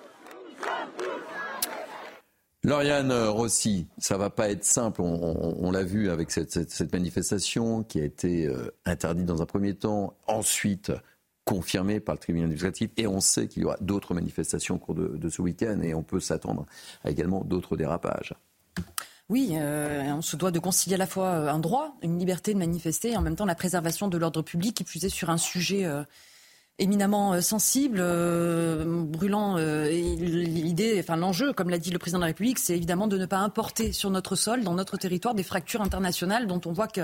Lauriane 2.63 3.13
Rossi, 3.13 3.88
ça 3.99 4.18
va 4.18 4.32
pas 4.32 4.49
être 4.49 4.63
simple. 4.63 5.01
On, 5.01 5.70
l'a 5.70 5.84
vu 5.84 6.09
avec 6.09 6.32
cette, 6.32 6.91
manifestation 6.91 7.84
qui 7.84 8.01
a 8.01 8.03
été 8.03 8.47
euh, 8.47 8.72
interdite 8.86 9.28
dans 9.28 9.43
un 9.43 9.45
premier 9.45 9.76
temps, 9.76 10.18
ensuite 10.26 10.91
confirmée 11.43 11.99
par 11.99 12.16
le 12.16 12.20
tribunal 12.20 12.45
administratif, 12.45 12.89
et 12.97 13.05
on 13.05 13.20
sait 13.20 13.47
qu'il 13.47 13.61
y 13.61 13.66
aura 13.66 13.78
d'autres 13.82 14.16
manifestations 14.16 14.76
au 14.76 14.80
cours 14.80 14.95
de, 14.95 15.30
ce 15.30 15.43
week-end, 15.43 15.80
et 15.84 15.93
on 15.93 16.01
peut 16.01 16.20
s'attendre 16.20 16.66
à 17.03 17.11
également 17.11 17.43
d'autres 17.43 17.78
dérapages. 17.78 18.34
Oui, 19.30 19.53
euh, 19.53 20.03
on 20.11 20.21
se 20.21 20.36
doit 20.36 20.51
de 20.51 20.59
concilier 20.59 20.95
à 20.95 20.99
la 20.99 21.07
fois 21.07 21.30
un 21.51 21.59
droit, 21.59 21.97
une 22.03 22.19
liberté 22.19 22.53
de 22.53 22.59
manifester, 22.59 23.11
et 23.11 23.17
en 23.17 23.21
même 23.21 23.36
temps 23.36 23.45
la 23.45 23.55
préservation 23.55 24.07
de 24.07 24.17
l'ordre 24.17 24.43
public, 24.43 24.84
qui 24.86 25.05
est 25.05 25.09
sur 25.09 25.32
un 25.32 25.38
sujet 25.38 25.86
euh, 25.86 26.03
éminemment 26.80 27.34
euh, 27.34 27.41
sensible, 27.41 27.97
euh, 27.99 28.84
brûlant. 28.86 29.57
Euh, 29.57 29.89
l'idée, 29.89 30.97
enfin 30.99 31.15
l'enjeu, 31.15 31.53
comme 31.53 31.69
l'a 31.69 31.78
dit 31.78 31.91
le 31.91 31.99
président 31.99 32.19
de 32.19 32.23
la 32.23 32.28
République, 32.28 32.59
c'est 32.59 32.76
évidemment 32.76 33.07
de 33.07 33.17
ne 33.17 33.26
pas 33.26 33.38
importer 33.38 33.93
sur 33.93 34.09
notre 34.09 34.36
sol, 34.36 34.63
dans 34.63 34.73
notre 34.73 34.97
territoire, 34.97 35.36
des 35.36 35.43
fractures 35.43 35.82
internationales 35.82 36.47
dont 36.47 36.61
on 36.65 36.73
voit 36.73 36.88
que 36.88 37.01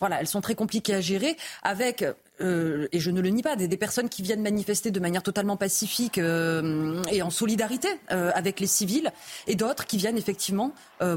voilà, 0.00 0.18
elles 0.20 0.26
sont 0.26 0.40
très 0.40 0.54
compliquées 0.54 0.94
à 0.94 1.00
gérer 1.00 1.36
avec, 1.62 2.04
euh, 2.40 2.88
et 2.90 2.98
je 2.98 3.10
ne 3.10 3.20
le 3.20 3.28
nie 3.28 3.42
pas, 3.42 3.54
des, 3.54 3.68
personnes 3.76 4.08
qui 4.08 4.22
viennent 4.22 4.42
manifester 4.42 4.90
de 4.90 4.98
manière 4.98 5.22
totalement 5.22 5.56
pacifique 5.56 6.18
euh, 6.18 7.02
et 7.12 7.22
en 7.22 7.30
solidarité 7.30 7.88
euh, 8.10 8.30
avec 8.34 8.60
les 8.60 8.66
civils, 8.66 9.12
et 9.46 9.54
d'autres 9.54 9.86
qui 9.86 9.98
viennent 9.98 10.18
effectivement 10.18 10.72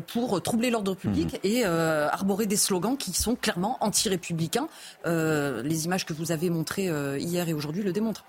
pour 0.08 0.42
troubler 0.42 0.70
l'ordre 0.70 0.96
public 0.96 1.34
mmh. 1.34 1.48
et 1.48 1.66
arborer 1.66 2.46
des 2.46 2.56
slogans 2.56 2.98
qui 2.98 3.14
sont 3.14 3.36
clairement 3.36 3.78
anti-républicains. 3.82 4.68
les 5.06 5.86
images 5.86 6.06
que 6.06 6.14
vous 6.14 6.32
avez 6.32 6.50
montrées 6.50 6.90
hier 7.20 7.48
et 7.48 7.54
aujourd'hui 7.54 7.84
le 7.84 7.92
démontrent. 7.92 8.26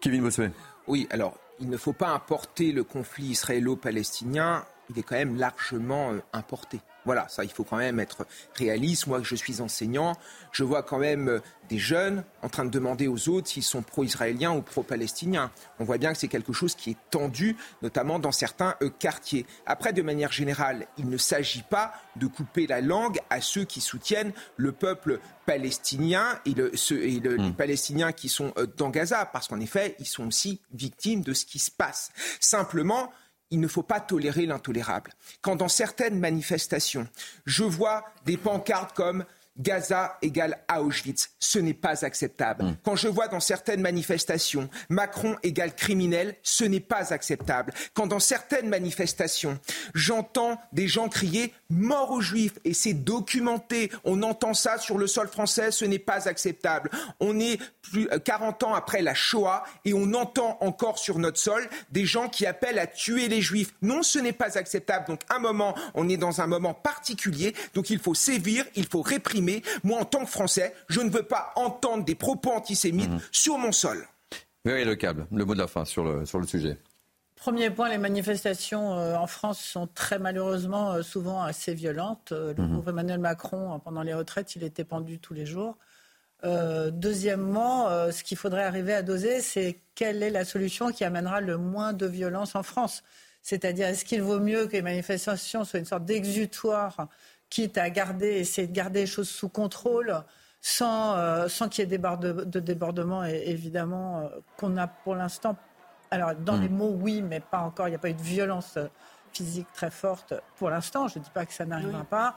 Kevin 0.00 0.22
Bossuet. 0.22 0.50
Oui, 0.86 1.06
alors 1.10 1.36
il 1.60 1.68
ne 1.68 1.76
faut 1.76 1.92
pas 1.92 2.08
importer 2.08 2.72
le 2.72 2.84
conflit 2.84 3.26
israélo-palestinien, 3.26 4.64
il 4.90 4.98
est 4.98 5.02
quand 5.02 5.16
même 5.16 5.36
largement 5.36 6.12
importé. 6.32 6.80
Voilà, 7.08 7.26
ça, 7.26 7.42
il 7.42 7.50
faut 7.50 7.64
quand 7.64 7.78
même 7.78 8.00
être 8.00 8.26
réaliste. 8.54 9.06
Moi, 9.06 9.22
je 9.22 9.34
suis 9.34 9.62
enseignant, 9.62 10.14
je 10.52 10.62
vois 10.62 10.82
quand 10.82 10.98
même 10.98 11.28
euh, 11.28 11.40
des 11.70 11.78
jeunes 11.78 12.22
en 12.42 12.50
train 12.50 12.66
de 12.66 12.70
demander 12.70 13.08
aux 13.08 13.30
autres 13.30 13.48
s'ils 13.48 13.62
sont 13.62 13.80
pro-israéliens 13.80 14.52
ou 14.52 14.60
pro-palestiniens. 14.60 15.50
On 15.78 15.84
voit 15.84 15.96
bien 15.96 16.12
que 16.12 16.18
c'est 16.18 16.28
quelque 16.28 16.52
chose 16.52 16.74
qui 16.74 16.90
est 16.90 16.98
tendu, 17.08 17.56
notamment 17.80 18.18
dans 18.18 18.30
certains 18.30 18.74
euh, 18.82 18.90
quartiers. 18.90 19.46
Après, 19.64 19.94
de 19.94 20.02
manière 20.02 20.32
générale, 20.32 20.86
il 20.98 21.08
ne 21.08 21.16
s'agit 21.16 21.62
pas 21.62 21.94
de 22.16 22.26
couper 22.26 22.66
la 22.66 22.82
langue 22.82 23.18
à 23.30 23.40
ceux 23.40 23.64
qui 23.64 23.80
soutiennent 23.80 24.34
le 24.58 24.72
peuple 24.72 25.18
palestinien 25.46 26.38
et, 26.44 26.52
les 26.52 27.38
hmm. 27.38 27.54
Palestiniens 27.54 28.12
qui 28.12 28.28
sont 28.28 28.52
euh, 28.58 28.66
dans 28.76 28.90
Gaza, 28.90 29.24
parce 29.24 29.48
qu'en 29.48 29.60
effet, 29.60 29.96
ils 29.98 30.04
sont 30.04 30.26
aussi 30.26 30.60
victimes 30.74 31.22
de 31.22 31.32
ce 31.32 31.46
qui 31.46 31.58
se 31.58 31.70
passe. 31.70 32.10
Simplement, 32.38 33.10
il 33.50 33.60
ne 33.60 33.68
faut 33.68 33.82
pas 33.82 34.00
tolérer 34.00 34.46
l'intolérable. 34.46 35.12
Quand 35.40 35.56
dans 35.56 35.68
certaines 35.68 36.18
manifestations, 36.18 37.08
je 37.46 37.64
vois 37.64 38.04
des 38.24 38.36
pancartes 38.36 38.94
comme 38.94 39.24
Gaza 39.58 40.18
égale 40.22 40.58
Auschwitz. 40.74 41.30
Ce 41.38 41.58
n'est 41.58 41.74
pas 41.74 42.04
acceptable. 42.04 42.64
Hmm. 42.64 42.76
Quand 42.84 42.96
je 42.96 43.08
vois 43.08 43.28
dans 43.28 43.40
certaines 43.40 43.80
manifestations 43.80 44.68
Macron 44.88 45.36
égale 45.42 45.74
criminel, 45.74 46.36
ce 46.42 46.64
n'est 46.64 46.80
pas 46.80 47.12
acceptable. 47.12 47.72
Quand 47.94 48.06
dans 48.06 48.20
certaines 48.20 48.68
manifestations, 48.68 49.58
j'entends 49.94 50.58
des 50.72 50.88
gens 50.88 51.08
crier 51.08 51.52
mort 51.70 52.10
aux 52.10 52.20
juifs 52.20 52.58
et 52.64 52.74
c'est 52.74 52.94
documenté, 52.94 53.90
on 54.04 54.22
entend 54.22 54.54
ça 54.54 54.78
sur 54.78 54.98
le 54.98 55.06
sol 55.06 55.28
français, 55.28 55.70
ce 55.70 55.84
n'est 55.84 55.98
pas 55.98 56.28
acceptable. 56.28 56.90
On 57.20 57.38
est 57.40 57.58
plus 57.82 58.08
40 58.24 58.62
euh, 58.62 58.66
ans 58.66 58.74
après 58.74 59.02
la 59.02 59.14
Shoah 59.14 59.64
et 59.84 59.94
on 59.94 60.12
entend 60.14 60.58
encore 60.60 60.98
sur 60.98 61.18
notre 61.18 61.38
sol 61.38 61.68
des 61.90 62.04
gens 62.04 62.28
qui 62.28 62.46
appellent 62.46 62.78
à 62.78 62.86
tuer 62.86 63.28
les 63.28 63.40
juifs. 63.40 63.74
Non, 63.82 64.02
ce 64.02 64.18
n'est 64.18 64.32
pas 64.32 64.58
acceptable. 64.58 65.06
Donc 65.06 65.20
un 65.30 65.38
moment, 65.38 65.74
on 65.94 66.08
est 66.08 66.16
dans 66.16 66.40
un 66.40 66.46
moment 66.46 66.74
particulier, 66.74 67.54
donc 67.74 67.90
il 67.90 67.98
faut 67.98 68.14
sévir, 68.14 68.64
il 68.74 68.86
faut 68.86 69.02
réprimer 69.02 69.47
moi, 69.84 70.00
en 70.00 70.04
tant 70.04 70.24
que 70.24 70.30
Français, 70.30 70.74
je 70.88 71.00
ne 71.00 71.10
veux 71.10 71.22
pas 71.22 71.52
entendre 71.56 72.04
des 72.04 72.14
propos 72.14 72.50
antisémites 72.52 73.10
mhm. 73.10 73.20
sur 73.32 73.58
mon 73.58 73.72
sol. 73.72 74.06
Oui, 74.64 74.84
le 74.84 74.94
câble, 74.96 75.26
le 75.32 75.44
mot 75.44 75.54
de 75.54 75.60
la 75.60 75.68
fin 75.68 75.84
sur 75.84 76.04
le, 76.04 76.26
sur 76.26 76.38
le 76.38 76.46
sujet. 76.46 76.76
Premier 77.38 77.70
point, 77.70 77.88
les 77.88 77.98
manifestations 77.98 78.98
euh, 78.98 79.14
en 79.14 79.28
France 79.28 79.60
sont 79.60 79.86
très 79.86 80.18
malheureusement 80.18 80.94
euh, 80.94 81.02
souvent 81.02 81.40
assez 81.40 81.72
violentes. 81.72 82.32
Euh, 82.32 82.52
le 82.56 82.64
mmh. 82.64 82.82
Emmanuel 82.88 83.20
Macron, 83.20 83.78
pendant 83.78 84.02
les 84.02 84.12
retraites, 84.12 84.56
il 84.56 84.64
était 84.64 84.84
pendu 84.84 85.20
tous 85.20 85.34
les 85.34 85.46
jours. 85.46 85.78
deuxièmement, 86.42 87.88
ce 88.10 88.22
qu'il 88.22 88.36
faudrait 88.36 88.64
arriver 88.64 88.94
à 88.94 89.02
doser, 89.02 89.40
c'est 89.40 89.80
quelle 89.94 90.22
est 90.22 90.30
la 90.30 90.44
solution 90.44 90.92
qui 90.92 91.04
amènera 91.04 91.40
le 91.40 91.56
moins 91.56 91.92
de 91.92 92.06
violence 92.06 92.54
en 92.54 92.62
France? 92.62 93.02
C'est-à-dire, 93.42 93.86
est-ce 93.88 94.04
qu'il 94.04 94.22
vaut 94.22 94.40
mieux 94.40 94.66
que 94.66 94.72
les 94.72 94.82
manifestations 94.82 95.64
soient 95.64 95.80
une 95.80 95.86
sorte 95.86 96.04
d'exutoire 96.04 97.08
quitte 97.50 97.78
à 97.78 97.90
garder, 97.90 98.28
essayer 98.28 98.66
de 98.66 98.72
garder 98.72 99.00
les 99.00 99.06
choses 99.06 99.28
sous 99.28 99.48
contrôle, 99.48 100.22
sans, 100.60 101.48
sans 101.48 101.68
qu'il 101.68 101.88
y 101.88 101.94
ait 101.94 101.98
de, 101.98 102.44
de 102.44 102.60
débordement, 102.60 103.24
évidemment, 103.24 104.28
qu'on 104.56 104.76
a 104.76 104.86
pour 104.86 105.14
l'instant. 105.14 105.56
Alors, 106.10 106.34
dans 106.34 106.56
hmm. 106.56 106.62
les 106.62 106.68
mots, 106.68 106.96
oui, 107.00 107.22
mais 107.22 107.40
pas 107.40 107.60
encore. 107.60 107.86
Il 107.88 107.90
n'y 107.90 107.96
a 107.96 108.00
pas 108.00 108.10
eu 108.10 108.14
de 108.14 108.22
violence 108.22 108.78
physique 109.32 109.68
très 109.72 109.90
forte 109.90 110.34
pour 110.56 110.70
l'instant. 110.70 111.08
Je 111.08 111.18
ne 111.18 111.24
dis 111.24 111.30
pas 111.30 111.46
que 111.46 111.52
ça 111.52 111.64
n'arrivera 111.64 112.04
pas. 112.04 112.36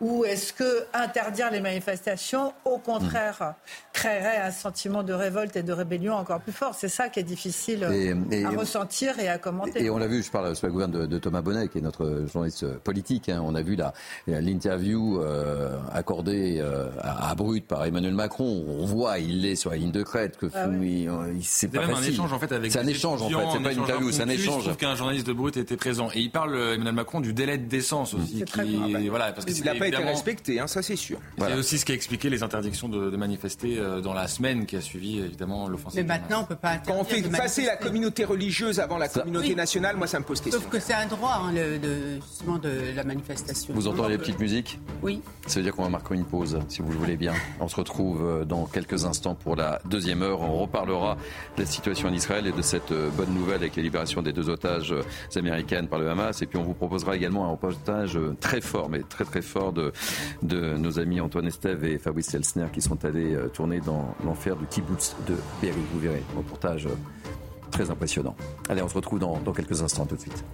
Ou 0.00 0.24
est-ce 0.24 0.54
que 0.54 0.84
interdire 0.94 1.50
les 1.50 1.60
manifestations, 1.60 2.54
au 2.64 2.78
contraire, 2.78 3.54
créerait 3.92 4.38
un 4.38 4.50
sentiment 4.50 5.02
de 5.02 5.12
révolte 5.12 5.56
et 5.56 5.62
de 5.62 5.72
rébellion 5.72 6.14
encore 6.14 6.40
plus 6.40 6.52
fort? 6.52 6.74
C'est 6.74 6.88
ça 6.88 7.10
qui 7.10 7.20
est 7.20 7.24
difficile 7.24 7.84
à 7.84 8.50
ressentir 8.50 9.18
et 9.18 9.28
à 9.28 9.36
commenter. 9.36 9.84
Et, 9.84 9.90
on 9.90 9.98
l'a 9.98 10.06
vu, 10.06 10.22
je 10.22 10.30
parle 10.30 10.56
sous 10.56 10.64
la 10.64 10.72
gouverne 10.72 11.06
de, 11.06 11.18
Thomas 11.18 11.42
Bonnet, 11.42 11.68
qui 11.68 11.78
est 11.78 11.82
notre 11.82 12.24
journaliste 12.32 12.66
politique. 12.78 13.28
Hein. 13.28 13.42
on 13.44 13.54
a 13.54 13.60
vu 13.60 13.76
l'interview 14.26 15.20
euh, 15.20 15.76
accordée 15.92 16.56
euh, 16.60 16.88
à, 17.02 17.34
Brut 17.34 17.66
par 17.66 17.84
Emmanuel 17.84 18.14
Macron. 18.14 18.64
On 18.68 18.86
voit, 18.86 19.18
il 19.18 19.44
est 19.44 19.54
sur 19.54 19.70
la 19.70 19.76
ligne 19.76 19.92
de 19.92 20.02
crête, 20.02 20.38
que 20.38 20.46
ah 20.54 20.66
c'est 21.42 21.68
pas 21.68 21.82
facile. 21.82 22.04
un 22.04 22.08
échange 22.08 22.32
en 22.32 22.38
fait 22.38 22.52
avec. 22.52 22.72
C'est 22.72 22.78
un 22.78 22.86
échange 22.86 23.20
en 23.20 23.28
fait, 23.28 23.36
c'est 23.52 23.62
pas 23.62 23.72
une 23.72 23.80
interview, 23.80 24.12
c'est 24.12 24.22
un 24.22 24.28
échange. 24.28 24.62
Je 24.62 24.68
trouve 24.68 24.76
qu'un 24.78 24.94
journaliste 24.94 25.26
de 25.26 25.34
Brut 25.34 25.58
était 25.58 25.76
présent 25.76 26.08
et 26.14 26.20
il 26.20 26.30
parle 26.30 26.56
Emmanuel 26.56 26.94
Macron 26.94 27.20
du 27.20 27.34
délai 27.34 27.58
de 27.58 27.68
décence 27.68 28.14
aussi. 28.14 28.44
Qui, 28.44 29.08
voilà, 29.08 29.32
parce 29.32 29.44
que 29.44 29.50
il 29.50 29.64
n'a 29.64 29.74
pas 29.74 29.89
été 29.94 30.02
respecté, 30.02 30.60
hein, 30.60 30.66
ça 30.66 30.82
c'est 30.82 30.96
sûr. 30.96 31.18
C'est 31.38 31.54
aussi 31.54 31.78
ce 31.78 31.84
qui 31.84 31.92
a 31.92 31.94
expliqué 31.94 32.30
les 32.30 32.42
interdictions 32.42 32.88
de, 32.88 33.20
manifester 33.20 33.78
euh, 33.78 34.00
dans 34.00 34.14
la 34.14 34.28
semaine 34.28 34.64
qui 34.64 34.76
a 34.76 34.80
suivi 34.80 35.18
évidemment 35.18 35.68
l'offensive. 35.68 36.00
Mais 36.00 36.18
maintenant, 36.18 36.42
on 36.42 36.44
peut 36.44 36.56
pas. 36.56 36.78
Quand 36.78 36.96
on 36.98 37.04
fait 37.04 37.22
passer 37.22 37.66
la 37.66 37.76
communauté 37.76 38.24
religieuse 38.24 38.80
avant 38.80 38.96
la 38.96 39.08
communauté 39.08 39.54
nationale, 39.54 39.96
moi 39.96 40.06
ça 40.06 40.18
me 40.18 40.24
pose 40.24 40.40
question. 40.40 40.60
Sauf 40.60 40.70
que 40.70 40.80
c'est 40.80 40.94
un 40.94 41.06
droit, 41.06 41.42
hein, 41.42 41.52
de, 41.52 42.20
justement, 42.26 42.58
de 42.58 42.70
la 42.94 43.04
manifestation. 43.04 43.74
Vous 43.74 43.88
entendez 43.88 44.10
les 44.10 44.18
petites 44.18 44.38
musiques 44.38 44.78
Oui. 45.02 45.20
Ça 45.46 45.56
veut 45.56 45.64
dire 45.64 45.74
qu'on 45.74 45.82
va 45.82 45.88
marquer 45.90 46.14
une 46.14 46.24
pause, 46.24 46.58
si 46.68 46.80
vous 46.80 46.90
le 46.92 46.98
voulez 46.98 47.16
bien. 47.16 47.34
On 47.60 47.68
se 47.68 47.76
retrouve 47.76 48.24
euh, 48.24 48.44
dans 48.44 48.64
quelques 48.66 49.04
instants 49.04 49.34
pour 49.34 49.56
la 49.56 49.80
deuxième 49.84 50.22
heure. 50.22 50.40
On 50.40 50.58
reparlera 50.58 51.16
de 51.56 51.62
la 51.62 51.66
situation 51.66 52.08
en 52.08 52.12
Israël 52.12 52.46
et 52.46 52.52
de 52.52 52.62
cette 52.62 52.92
euh, 52.92 53.10
bonne 53.10 53.34
nouvelle 53.34 53.56
avec 53.56 53.76
la 53.76 53.82
libération 53.82 54.22
des 54.22 54.32
deux 54.32 54.48
otages 54.48 54.94
américaines 55.36 55.88
par 55.88 55.98
le 55.98 56.08
Hamas. 56.08 56.40
Et 56.40 56.46
puis 56.46 56.58
on 56.58 56.62
vous 56.62 56.74
proposera 56.74 57.16
également 57.16 57.44
un 57.44 57.50
reportage 57.50 58.18
très 58.40 58.60
fort, 58.60 58.88
mais 58.88 59.00
très 59.00 59.24
très 59.24 59.42
fort 59.42 59.72
de, 59.72 59.79
de 60.42 60.76
nos 60.76 60.98
amis 60.98 61.20
Antoine 61.20 61.46
Estève 61.46 61.84
et 61.84 61.98
Fabrice 61.98 62.34
Elsner 62.34 62.66
qui 62.72 62.80
sont 62.80 63.04
allés 63.04 63.34
euh, 63.34 63.48
tourner 63.48 63.80
dans 63.80 64.14
l'enfer 64.24 64.56
du 64.56 64.66
kibbutz 64.66 65.16
de 65.26 65.34
Berry. 65.60 65.80
Vous 65.92 66.00
verrez, 66.00 66.22
reportage 66.36 66.86
euh, 66.86 66.90
très 67.70 67.90
impressionnant. 67.90 68.36
Allez, 68.68 68.82
on 68.82 68.88
se 68.88 68.94
retrouve 68.94 69.18
dans 69.18 69.52
quelques 69.52 69.82
instants 69.82 70.06
tout 70.06 70.16
de 70.16 70.20
suite. 70.20 70.44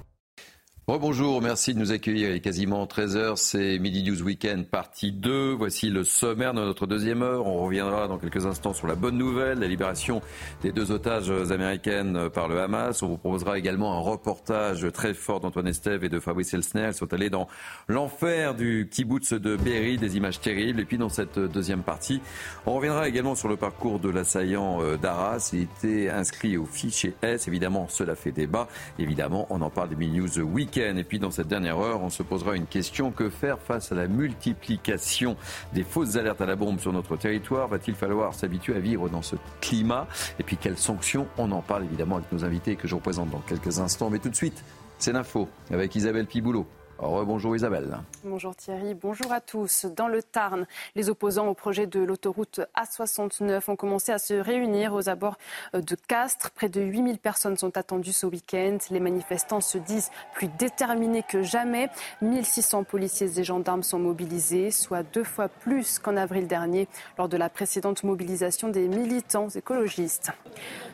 Bonjour, 0.89 1.43
merci 1.43 1.74
de 1.74 1.80
nous 1.80 1.91
accueillir. 1.91 2.30
Il 2.30 2.37
est 2.37 2.41
quasiment 2.41 2.87
13h, 2.87 3.34
c'est 3.34 3.80
Midi 3.80 4.05
News 4.05 4.22
Weekend 4.22 4.68
partie 4.68 5.11
2. 5.11 5.51
Voici 5.53 5.91
le 5.91 6.05
sommaire 6.05 6.55
de 6.55 6.61
notre 6.61 6.87
deuxième 6.87 7.22
heure. 7.22 7.45
On 7.45 7.64
reviendra 7.64 8.07
dans 8.07 8.18
quelques 8.18 8.47
instants 8.47 8.72
sur 8.72 8.87
la 8.87 8.95
bonne 8.95 9.18
nouvelle, 9.18 9.59
la 9.59 9.66
libération 9.66 10.22
des 10.62 10.70
deux 10.70 10.93
otages 10.93 11.28
américaines 11.51 12.30
par 12.30 12.47
le 12.47 12.61
Hamas. 12.61 13.03
On 13.03 13.09
vous 13.09 13.16
proposera 13.16 13.59
également 13.59 13.99
un 13.99 14.01
reportage 14.01 14.87
très 14.93 15.12
fort 15.12 15.41
d'Antoine 15.41 15.66
Estève 15.66 16.05
et 16.05 16.09
de 16.09 16.20
Fabrice 16.20 16.55
Elsner. 16.55 16.91
Ils 16.91 16.95
sont 16.95 17.12
allés 17.12 17.30
dans 17.30 17.49
l'enfer 17.89 18.55
du 18.55 18.89
kibbutz 18.89 19.32
de 19.32 19.57
Berry, 19.57 19.99
des 19.99 20.16
images 20.16 20.41
terribles. 20.41 20.78
Et 20.78 20.84
puis 20.84 20.99
dans 20.99 21.09
cette 21.09 21.41
deuxième 21.41 21.82
partie, 21.82 22.20
on 22.64 22.74
reviendra 22.74 23.09
également 23.09 23.34
sur 23.34 23.49
le 23.49 23.57
parcours 23.57 23.99
de 23.99 24.09
l'assaillant 24.09 24.80
euh, 24.82 24.97
d'Arras. 24.97 25.51
Il 25.53 25.62
était 25.62 26.11
inscrit 26.11 26.57
au 26.57 26.64
fichier 26.64 27.16
S. 27.22 27.49
Évidemment, 27.49 27.89
cela 27.89 28.14
fait 28.14 28.30
débat. 28.30 28.68
Évidemment, 29.01 29.49
on 29.51 29.61
en 29.62 29.70
parle 29.70 29.89
des 29.89 29.97
Midi 29.97 30.20
News 30.20 30.39
Weekend. 30.39 30.76
Et 30.77 31.05
puis 31.05 31.18
dans 31.18 31.31
cette 31.31 31.49
dernière 31.49 31.79
heure, 31.79 32.03
on 32.03 32.11
se 32.11 32.22
posera 32.22 32.55
une 32.55 32.66
question. 32.66 33.11
Que 33.11 33.31
faire 33.31 33.59
face 33.59 33.93
à 33.93 33.95
la 33.95 34.09
multiplication 34.09 35.37
des 35.72 35.85
fausses 35.85 36.16
alertes 36.16 36.41
à 36.41 36.47
la 36.47 36.57
bombe 36.57 36.81
sur 36.81 36.93
notre 36.93 37.16
territoire? 37.16 37.68
Va-t-il 37.68 37.97
falloir 37.97 38.35
s'habituer 38.35 38.77
à 38.77 38.79
vivre 38.79 39.09
dans 39.09 39.22
ce 39.22 39.37
climat? 39.61 40.07
Et 40.39 40.43
puis 40.43 40.57
quelles 40.57 40.77
sanctions? 40.77 41.29
On 41.39 41.51
en 41.53 41.62
parle 41.62 41.85
évidemment 41.85 42.16
avec 42.16 42.31
nos 42.31 42.45
invités 42.45 42.77
que 42.77 42.89
je 42.89 42.95
représente 42.95 43.31
dans 43.31 43.41
quelques 43.41 43.79
instants. 43.79 44.11
Mais 44.11 44.18
tout 44.18 44.29
de 44.29 44.37
suite, 44.37 44.62
c'est 44.99 45.12
l'info 45.12 45.49
avec 45.70 45.95
Isabelle 45.95 46.27
Piboulot. 46.27 46.66
Bonjour 46.99 47.55
Isabelle. 47.55 47.99
Bonjour 48.24 48.57
Thierry, 48.57 48.94
bonjour 48.94 49.30
à 49.30 49.40
tous. 49.40 49.84
Dans 49.84 50.09
le 50.09 50.22
Tarn, 50.22 50.66
les 50.94 51.11
opposants 51.11 51.47
au 51.47 51.55
projet 51.55 51.86
de 51.86 52.01
l'autoroute 52.01 52.61
A69 52.74 53.70
ont 53.70 53.76
commencé 53.76 54.12
à 54.12 54.18
se 54.18 54.34
réunir 54.34 54.94
aux 54.94 55.09
abords 55.09 55.36
de 55.74 55.97
Castres. 56.09 56.51
Près 56.53 56.70
de 56.70 56.80
8000 56.80 57.18
personnes 57.18 57.57
sont 57.59 57.76
attendues 57.76 58.14
ce 58.14 58.24
week-end. 58.26 58.78
Les 58.90 59.01
manifestants 59.01 59.61
se 59.61 59.76
disent 59.76 60.11
plus 60.32 60.49
déterminés 60.49 61.22
que 61.22 61.42
jamais. 61.42 61.90
1600 62.22 62.84
policiers 62.84 63.38
et 63.38 63.44
gendarmes 63.44 63.82
sont 63.82 63.99
mobilisés, 63.99 64.70
soit 64.70 65.03
deux 65.03 65.24
fois 65.24 65.49
plus 65.49 65.99
qu'en 65.99 66.16
avril 66.16 66.47
dernier 66.47 66.88
lors 67.18 67.28
de 67.28 67.36
la 67.36 67.51
précédente 67.51 68.05
mobilisation 68.05 68.68
des 68.68 68.88
militants 68.88 69.51
écologistes. 69.51 70.32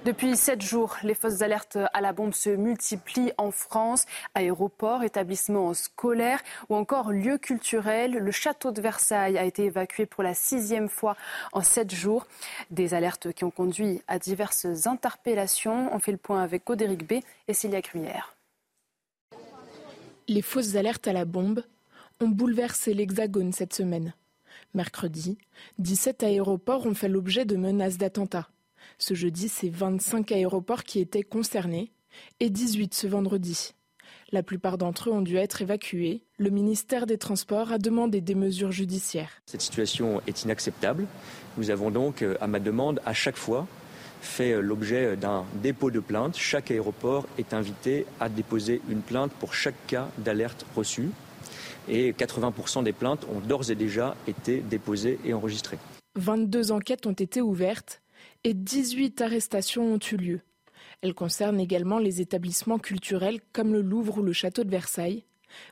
Depuis 0.04 0.36
sept 0.36 0.62
jours, 0.62 0.96
les 1.04 1.14
fausses 1.14 1.42
alertes 1.42 1.78
à 1.92 2.00
la 2.00 2.12
bombe 2.12 2.34
se 2.34 2.50
multiplient 2.50 3.32
en 3.38 3.52
France. 3.52 4.06
Aéroports, 4.34 5.04
établissements 5.04 5.72
ou 6.68 6.74
encore 6.74 7.12
lieux 7.12 7.38
culturels. 7.38 8.12
Le 8.12 8.30
château 8.30 8.72
de 8.72 8.80
Versailles 8.80 9.38
a 9.38 9.44
été 9.44 9.64
évacué 9.64 10.06
pour 10.06 10.22
la 10.22 10.34
sixième 10.34 10.88
fois 10.88 11.16
en 11.52 11.62
sept 11.62 11.94
jours. 11.94 12.26
Des 12.70 12.94
alertes 12.94 13.32
qui 13.32 13.44
ont 13.44 13.50
conduit 13.50 14.02
à 14.08 14.18
diverses 14.18 14.66
interpellations. 14.86 15.94
On 15.94 15.98
fait 15.98 16.12
le 16.12 16.18
point 16.18 16.42
avec 16.42 16.66
Godéric 16.66 17.06
B 17.06 17.12
et 17.48 17.54
Célia 17.54 17.80
Gruyère. 17.80 18.34
Les 20.28 20.42
fausses 20.42 20.76
alertes 20.76 21.08
à 21.08 21.12
la 21.12 21.24
bombe 21.24 21.64
ont 22.20 22.28
bouleversé 22.28 22.94
l'Hexagone 22.94 23.52
cette 23.52 23.74
semaine. 23.74 24.14
Mercredi, 24.74 25.38
17 25.78 26.22
aéroports 26.22 26.86
ont 26.86 26.94
fait 26.94 27.08
l'objet 27.08 27.44
de 27.44 27.56
menaces 27.56 27.98
d'attentats. 27.98 28.48
Ce 28.98 29.14
jeudi, 29.14 29.48
c'est 29.48 29.68
25 29.68 30.32
aéroports 30.32 30.84
qui 30.84 31.00
étaient 31.00 31.22
concernés 31.22 31.92
et 32.40 32.50
18 32.50 32.94
ce 32.94 33.06
vendredi. 33.06 33.74
La 34.34 34.42
plupart 34.42 34.78
d'entre 34.78 35.10
eux 35.10 35.12
ont 35.12 35.20
dû 35.20 35.36
être 35.36 35.60
évacués. 35.60 36.22
Le 36.38 36.48
ministère 36.48 37.04
des 37.04 37.18
Transports 37.18 37.70
a 37.70 37.76
demandé 37.76 38.22
des 38.22 38.34
mesures 38.34 38.72
judiciaires. 38.72 39.28
Cette 39.44 39.60
situation 39.60 40.22
est 40.26 40.44
inacceptable. 40.44 41.06
Nous 41.58 41.68
avons 41.68 41.90
donc, 41.90 42.22
euh, 42.22 42.38
à 42.40 42.46
ma 42.46 42.58
demande, 42.58 43.02
à 43.04 43.12
chaque 43.12 43.36
fois, 43.36 43.66
fait 44.22 44.52
euh, 44.52 44.62
l'objet 44.62 45.18
d'un 45.18 45.44
dépôt 45.62 45.90
de 45.90 46.00
plainte. 46.00 46.34
Chaque 46.38 46.70
aéroport 46.70 47.26
est 47.36 47.52
invité 47.52 48.06
à 48.20 48.30
déposer 48.30 48.80
une 48.88 49.02
plainte 49.02 49.32
pour 49.32 49.52
chaque 49.52 49.86
cas 49.86 50.08
d'alerte 50.16 50.64
reçu. 50.74 51.10
Et 51.90 52.12
80% 52.12 52.84
des 52.84 52.94
plaintes 52.94 53.26
ont 53.34 53.40
d'ores 53.40 53.70
et 53.70 53.74
déjà 53.74 54.16
été 54.26 54.60
déposées 54.60 55.18
et 55.26 55.34
enregistrées. 55.34 55.78
22 56.14 56.72
enquêtes 56.72 57.06
ont 57.06 57.12
été 57.12 57.42
ouvertes 57.42 58.00
et 58.44 58.54
18 58.54 59.20
arrestations 59.20 59.92
ont 59.92 59.98
eu 60.10 60.16
lieu. 60.16 60.40
Elles 61.02 61.14
concernent 61.14 61.58
également 61.58 61.98
les 61.98 62.20
établissements 62.20 62.78
culturels 62.78 63.40
comme 63.52 63.72
le 63.72 63.82
Louvre 63.82 64.18
ou 64.18 64.22
le 64.22 64.32
Château 64.32 64.62
de 64.62 64.70
Versailles, 64.70 65.24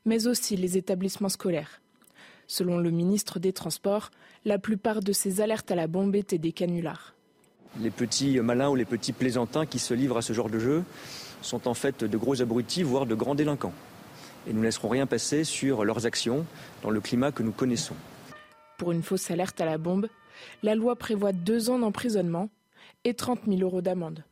mais 0.05 0.27
aussi 0.27 0.57
les 0.57 0.77
établissements 0.77 1.29
scolaires. 1.29 1.81
Selon 2.49 2.79
le 2.79 2.91
ministre 2.91 3.39
des 3.39 3.53
Transports, 3.53 4.11
la 4.45 4.59
plupart 4.59 5.01
de 5.01 5.13
ces 5.13 5.41
alertes 5.41 5.71
à 5.71 5.77
la 5.77 5.87
bombe 5.87 6.17
étaient 6.17 6.39
des 6.39 6.51
canulars. 6.51 7.15
Les 7.79 7.91
petits 7.91 8.41
malins 8.41 8.71
ou 8.71 8.75
les 8.75 8.85
petits 8.85 9.13
plaisantins 9.13 9.67
qui 9.67 9.79
se 9.79 9.95
livrent 9.95 10.17
à 10.17 10.23
ce 10.23 10.33
genre 10.33 10.51
de 10.51 10.59
jeu 10.59 10.83
sont 11.43 11.69
en 11.69 11.75
fait 11.75 12.03
de 12.03 12.19
gros 12.19 12.43
abrutis, 12.43 12.83
voire 12.83 13.07
de 13.07 13.15
grands 13.15 13.37
délinquants. 13.37 13.73
Et 14.49 14.53
nous 14.53 14.59
ne 14.59 14.65
laisserons 14.65 14.89
rien 14.89 15.07
passer 15.07 15.45
sur 15.45 15.85
leurs 15.85 16.07
actions 16.07 16.45
dans 16.83 16.91
le 16.91 17.01
climat 17.01 17.31
que 17.31 17.45
nous 17.45 17.53
connaissons. 17.53 17.95
Pour 18.79 18.91
une 18.91 19.05
fausse 19.05 19.31
alerte 19.31 19.61
à 19.61 19.65
la 19.65 19.79
bombe, 19.79 20.09
la 20.65 20.75
loi 20.75 20.97
prévoit 20.97 21.33
deux 21.33 21.71
ans 21.71 21.79
d'emprisonnement 21.79 22.49
et 23.05 23.15
30 23.15 23.43
000 23.47 23.61
euros 23.61 23.81
d'amende. 23.81 24.25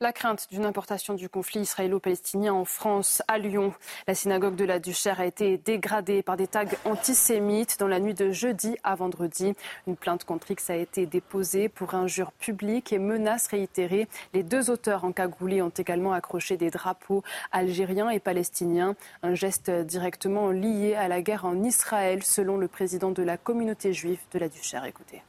La 0.00 0.12
crainte 0.12 0.48
d'une 0.50 0.64
importation 0.64 1.14
du 1.14 1.28
conflit 1.28 1.60
israélo-palestinien 1.60 2.52
en 2.52 2.64
France, 2.64 3.22
à 3.28 3.38
Lyon. 3.38 3.72
La 4.08 4.16
synagogue 4.16 4.56
de 4.56 4.64
la 4.64 4.80
Duchère 4.80 5.20
a 5.20 5.26
été 5.26 5.56
dégradée 5.56 6.24
par 6.24 6.36
des 6.36 6.48
tags 6.48 6.64
antisémites 6.84 7.78
dans 7.78 7.86
la 7.86 8.00
nuit 8.00 8.14
de 8.14 8.32
jeudi 8.32 8.76
à 8.82 8.96
vendredi. 8.96 9.52
Une 9.86 9.96
plainte 9.96 10.24
contre 10.24 10.50
X 10.50 10.68
a 10.70 10.76
été 10.76 11.06
déposée 11.06 11.68
pour 11.68 11.94
injure 11.94 12.32
publique 12.32 12.92
et 12.92 12.98
menaces 12.98 13.46
réitérées. 13.46 14.08
Les 14.32 14.42
deux 14.42 14.68
auteurs 14.68 15.04
encagoulés 15.04 15.62
ont 15.62 15.68
également 15.68 16.12
accroché 16.12 16.56
des 16.56 16.70
drapeaux 16.70 17.22
algériens 17.52 18.10
et 18.10 18.18
palestiniens. 18.18 18.96
Un 19.22 19.34
geste 19.34 19.70
directement 19.70 20.50
lié 20.50 20.96
à 20.96 21.06
la 21.06 21.22
guerre 21.22 21.44
en 21.44 21.62
Israël, 21.62 22.24
selon 22.24 22.56
le 22.56 22.66
président 22.66 23.12
de 23.12 23.22
la 23.22 23.36
communauté 23.36 23.92
juive 23.92 24.20
de 24.32 24.40
la 24.40 24.48
Duchère. 24.48 24.84
Écoutez. 24.86 25.22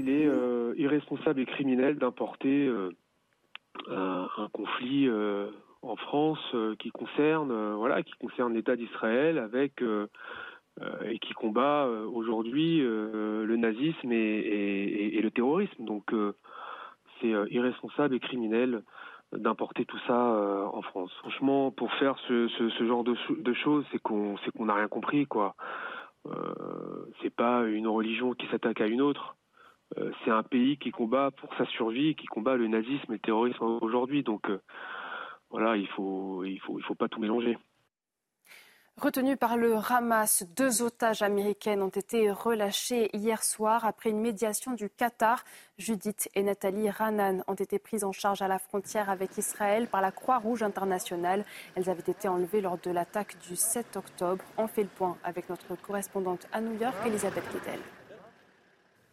Il 0.00 0.10
est 0.10 0.26
euh, 0.26 0.74
irresponsable 0.76 1.40
et 1.40 1.46
criminel 1.46 1.96
d'importer 1.96 2.66
euh, 2.66 2.94
un, 3.88 4.48
conflit 4.52 5.08
euh, 5.08 5.50
en 5.82 5.96
France 5.96 6.38
euh, 6.54 6.74
qui 6.76 6.90
concerne 6.90 7.50
euh, 7.50 7.74
voilà 7.76 8.02
qui 8.02 8.12
concerne 8.20 8.54
l'État 8.54 8.76
d'Israël 8.76 9.38
avec 9.38 9.82
et 11.04 11.20
qui 11.20 11.32
combat 11.34 11.86
aujourd'hui 11.86 12.80
le 12.80 13.56
nazisme 13.56 14.10
et, 14.10 15.20
le 15.22 15.30
terrorisme. 15.30 15.84
Donc 15.84 16.12
c'est 17.20 17.32
irresponsable 17.50 18.16
et 18.16 18.18
criminel 18.18 18.82
d'importer 19.30 19.84
tout 19.84 20.00
ça 20.08 20.68
en 20.72 20.82
France. 20.82 21.12
Franchement, 21.20 21.70
pour 21.70 21.92
faire 21.94 22.18
ce, 22.26 22.48
genre 22.88 23.04
de, 23.04 23.54
choses, 23.54 23.84
c'est 23.92 24.00
qu'on 24.00 24.34
qu'on 24.56 24.64
n'a 24.64 24.74
rien 24.74 24.88
compris 24.88 25.26
quoi. 25.26 25.54
Euh, 26.26 27.12
c'est 27.22 27.34
pas 27.34 27.64
une 27.64 27.86
religion 27.86 28.32
qui 28.32 28.46
s'attaque 28.48 28.80
à 28.80 28.86
une 28.86 29.02
autre. 29.02 29.36
Euh, 29.98 30.10
c'est 30.24 30.30
un 30.30 30.42
pays 30.42 30.76
qui 30.78 30.90
combat 30.90 31.30
pour 31.30 31.54
sa 31.56 31.66
survie, 31.66 32.14
qui 32.16 32.26
combat 32.26 32.56
le 32.56 32.68
nazisme 32.68 33.10
et 33.10 33.14
le 33.14 33.18
terrorisme 33.18 33.62
aujourd'hui. 33.62 34.22
Donc 34.22 34.48
euh, 34.50 34.60
voilà, 35.50 35.76
il 35.76 35.88
faut, 35.88 36.44
il 36.44 36.60
faut, 36.60 36.78
il 36.78 36.84
faut 36.84 36.94
pas 36.94 37.08
tout 37.08 37.20
mélanger. 37.20 37.56
Retenus 38.96 39.36
par 39.36 39.56
le 39.56 39.74
Hamas, 39.74 40.44
deux 40.56 40.80
otages 40.80 41.22
américaines 41.22 41.82
ont 41.82 41.88
été 41.88 42.30
relâchés 42.30 43.10
hier 43.12 43.42
soir 43.42 43.84
après 43.84 44.10
une 44.10 44.20
médiation 44.20 44.72
du 44.72 44.88
Qatar. 44.88 45.42
Judith 45.78 46.28
et 46.36 46.44
Nathalie 46.44 46.88
Ranan 46.90 47.42
ont 47.48 47.54
été 47.54 47.80
prises 47.80 48.04
en 48.04 48.12
charge 48.12 48.40
à 48.40 48.46
la 48.46 48.60
frontière 48.60 49.10
avec 49.10 49.36
Israël 49.36 49.88
par 49.88 50.00
la 50.00 50.12
Croix-Rouge 50.12 50.62
internationale. 50.62 51.44
Elles 51.74 51.90
avaient 51.90 52.02
été 52.06 52.28
enlevées 52.28 52.60
lors 52.60 52.78
de 52.78 52.92
l'attaque 52.92 53.36
du 53.48 53.56
7 53.56 53.96
octobre. 53.96 54.44
On 54.58 54.68
fait 54.68 54.84
le 54.84 54.88
point 54.88 55.16
avec 55.24 55.48
notre 55.48 55.74
correspondante 55.74 56.46
à 56.52 56.60
New 56.60 56.80
York, 56.80 56.94
Elisabeth 57.04 57.44
Guedel. 57.52 57.80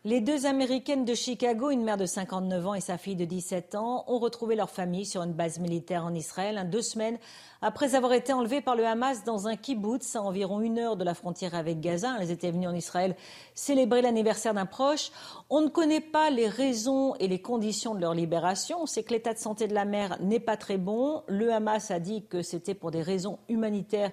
Les 0.03 0.19
deux 0.19 0.47
Américaines 0.47 1.05
de 1.05 1.13
Chicago, 1.13 1.69
une 1.69 1.83
mère 1.83 1.97
de 1.97 2.07
59 2.07 2.65
ans 2.65 2.73
et 2.73 2.81
sa 2.81 2.97
fille 2.97 3.15
de 3.15 3.23
17 3.23 3.75
ans, 3.75 4.03
ont 4.07 4.17
retrouvé 4.17 4.55
leur 4.55 4.71
famille 4.71 5.05
sur 5.05 5.21
une 5.21 5.33
base 5.33 5.59
militaire 5.59 6.03
en 6.03 6.15
Israël, 6.15 6.67
deux 6.71 6.81
semaines 6.81 7.19
après 7.61 7.93
avoir 7.93 8.13
été 8.13 8.33
enlevées 8.33 8.61
par 8.61 8.75
le 8.75 8.85
Hamas 8.85 9.23
dans 9.23 9.47
un 9.47 9.55
kibbutz 9.55 10.15
à 10.15 10.23
environ 10.23 10.61
une 10.61 10.79
heure 10.79 10.97
de 10.97 11.03
la 11.03 11.13
frontière 11.13 11.53
avec 11.53 11.79
Gaza. 11.79 12.15
Elles 12.19 12.31
étaient 12.31 12.49
venues 12.49 12.67
en 12.67 12.73
Israël 12.73 13.15
célébrer 13.53 14.01
l'anniversaire 14.01 14.55
d'un 14.55 14.65
proche. 14.65 15.11
On 15.51 15.61
ne 15.61 15.67
connaît 15.67 16.01
pas 16.01 16.31
les 16.31 16.47
raisons 16.47 17.13
et 17.19 17.27
les 17.27 17.39
conditions 17.39 17.93
de 17.93 18.01
leur 18.01 18.15
libération. 18.15 18.81
On 18.81 18.87
sait 18.87 19.03
que 19.03 19.13
l'état 19.13 19.35
de 19.35 19.39
santé 19.39 19.67
de 19.67 19.75
la 19.75 19.85
mère 19.85 20.17
n'est 20.21 20.39
pas 20.39 20.57
très 20.57 20.77
bon. 20.77 21.21
Le 21.27 21.53
Hamas 21.53 21.91
a 21.91 21.99
dit 21.99 22.25
que 22.25 22.41
c'était 22.41 22.73
pour 22.73 22.89
des 22.89 23.03
raisons 23.03 23.37
humanitaires 23.47 24.11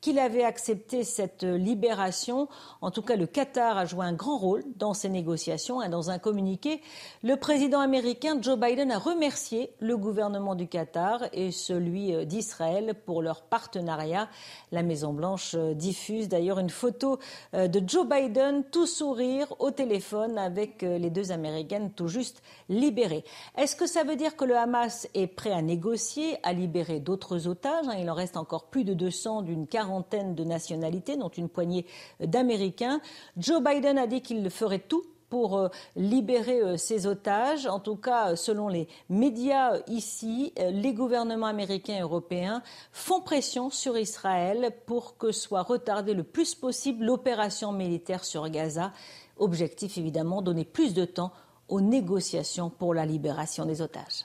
qu'il 0.00 0.18
avait 0.18 0.44
accepté 0.44 1.04
cette 1.04 1.42
libération. 1.42 2.48
En 2.80 2.90
tout 2.90 3.02
cas, 3.02 3.16
le 3.16 3.26
Qatar 3.26 3.76
a 3.76 3.84
joué 3.84 4.04
un 4.06 4.12
grand 4.12 4.38
rôle 4.38 4.64
dans 4.76 4.94
ces 4.94 5.08
négociations. 5.08 5.82
Et 5.82 5.88
dans 5.88 6.10
un 6.10 6.18
communiqué, 6.18 6.80
le 7.22 7.36
président 7.36 7.80
américain 7.80 8.38
Joe 8.40 8.58
Biden 8.58 8.90
a 8.90 8.98
remercié 8.98 9.72
le 9.80 9.96
gouvernement 9.96 10.54
du 10.54 10.68
Qatar 10.68 11.24
et 11.32 11.52
celui 11.52 12.26
d'Israël 12.26 12.94
pour 13.04 13.20
leur 13.20 13.42
partenariat. 13.42 14.28
La 14.72 14.82
Maison-Blanche 14.82 15.54
diffuse 15.74 16.28
d'ailleurs 16.28 16.58
une 16.58 16.70
photo 16.70 17.18
euh, 17.54 17.68
de 17.68 17.82
Joe 17.86 18.06
Biden 18.06 18.64
tout 18.64 18.86
sourire 18.86 19.52
au 19.58 19.70
téléphone 19.70 20.38
avec 20.38 20.82
euh, 20.82 20.98
les 20.98 21.10
deux 21.10 21.32
Américaines 21.32 21.90
tout 21.90 22.08
juste 22.08 22.42
libérées. 22.68 23.24
Est-ce 23.58 23.76
que 23.76 23.86
ça 23.86 24.04
veut 24.04 24.16
dire 24.16 24.36
que 24.36 24.44
le 24.44 24.56
Hamas 24.56 25.08
est 25.14 25.26
prêt 25.26 25.52
à 25.52 25.62
négocier, 25.62 26.38
à 26.42 26.52
libérer 26.52 27.00
d'autres 27.00 27.48
otages 27.48 27.86
Il 27.98 28.10
en 28.10 28.14
reste 28.14 28.36
encore 28.36 28.64
plus 28.64 28.84
de 28.84 28.94
200 28.94 29.42
d'une 29.42 29.66
quarantaine 29.66 29.89
de 29.98 30.44
nationalités, 30.44 31.16
dont 31.16 31.28
une 31.28 31.48
poignée 31.48 31.86
d'Américains. 32.20 33.00
Joe 33.36 33.62
Biden 33.62 33.98
a 33.98 34.06
dit 34.06 34.22
qu'il 34.22 34.48
ferait 34.50 34.78
tout 34.78 35.04
pour 35.30 35.56
euh, 35.56 35.68
libérer 35.96 36.76
ces 36.76 37.06
euh, 37.06 37.12
otages. 37.12 37.66
En 37.66 37.78
tout 37.78 37.96
cas, 37.96 38.36
selon 38.36 38.68
les 38.68 38.88
médias 39.08 39.74
euh, 39.74 39.80
ici, 39.86 40.52
les 40.58 40.92
gouvernements 40.92 41.46
américains 41.46 41.96
et 41.96 42.00
européens 42.00 42.62
font 42.92 43.20
pression 43.20 43.70
sur 43.70 43.96
Israël 43.96 44.72
pour 44.84 45.16
que 45.16 45.32
soit 45.32 45.62
retardée 45.62 46.14
le 46.14 46.24
plus 46.24 46.54
possible 46.54 47.04
l'opération 47.04 47.72
militaire 47.72 48.24
sur 48.24 48.48
Gaza. 48.48 48.92
Objectif 49.38 49.96
évidemment, 49.96 50.42
donner 50.42 50.64
plus 50.64 50.92
de 50.92 51.04
temps 51.04 51.32
aux 51.68 51.80
négociations 51.80 52.68
pour 52.68 52.92
la 52.92 53.06
libération 53.06 53.64
des 53.64 53.80
otages. 53.80 54.24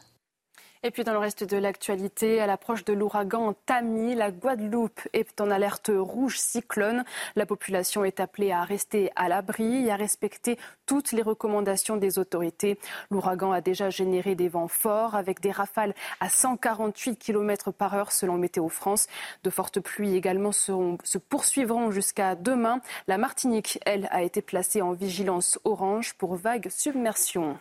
Et 0.86 0.91
puis 0.91 1.03
dans 1.03 1.13
le 1.13 1.17
reste 1.17 1.43
de 1.43 1.57
l'actualité, 1.57 2.39
à 2.39 2.45
l'approche 2.45 2.86
de 2.86 2.93
l'ouragan 2.93 3.55
Tammy, 3.65 4.13
la 4.13 4.29
Guadeloupe 4.29 5.01
est 5.13 5.41
en 5.41 5.49
alerte 5.49 5.89
rouge 5.91 6.38
cyclone. 6.38 7.03
La 7.36 7.47
population 7.47 8.05
est 8.05 8.19
appelée 8.19 8.51
à 8.51 8.61
rester 8.61 9.11
à 9.15 9.27
l'abri 9.27 9.88
et 9.88 9.91
à 9.91 9.95
respecter 9.95 10.59
toutes 10.86 11.11
les 11.11 11.23
recommandations 11.23 11.97
des 11.97 12.19
autorités. 12.19 12.77
L'ouragan 13.09 13.51
a 13.51 13.61
déjà 13.61 13.89
généré 13.89 14.36
des 14.36 14.47
vents 14.47 14.67
forts 14.67 15.15
avec 15.15 15.39
des 15.39 15.49
rafales 15.49 15.95
à 16.19 16.29
148 16.29 17.17
km 17.17 17.71
par 17.71 17.95
heure 17.95 18.11
selon 18.11 18.38
Météo 18.38 18.69
France. 18.69 19.07
De 19.43 19.49
fortes 19.49 19.79
pluies 19.79 20.15
également 20.15 20.51
se 20.51 21.17
poursuivront 21.17 21.89
jusqu'à 21.89 22.36
demain. 22.36 22.79
La 23.07 23.17
Martinique, 23.17 23.79
elle, 23.88 24.07
a 24.11 24.21
été 24.21 24.43
placée 24.43 24.83
en 24.83 24.93
vigilance 24.93 25.57
orange 25.63 26.13
pour 26.13 26.36
vague 26.36 26.69
submersion. 26.69 27.57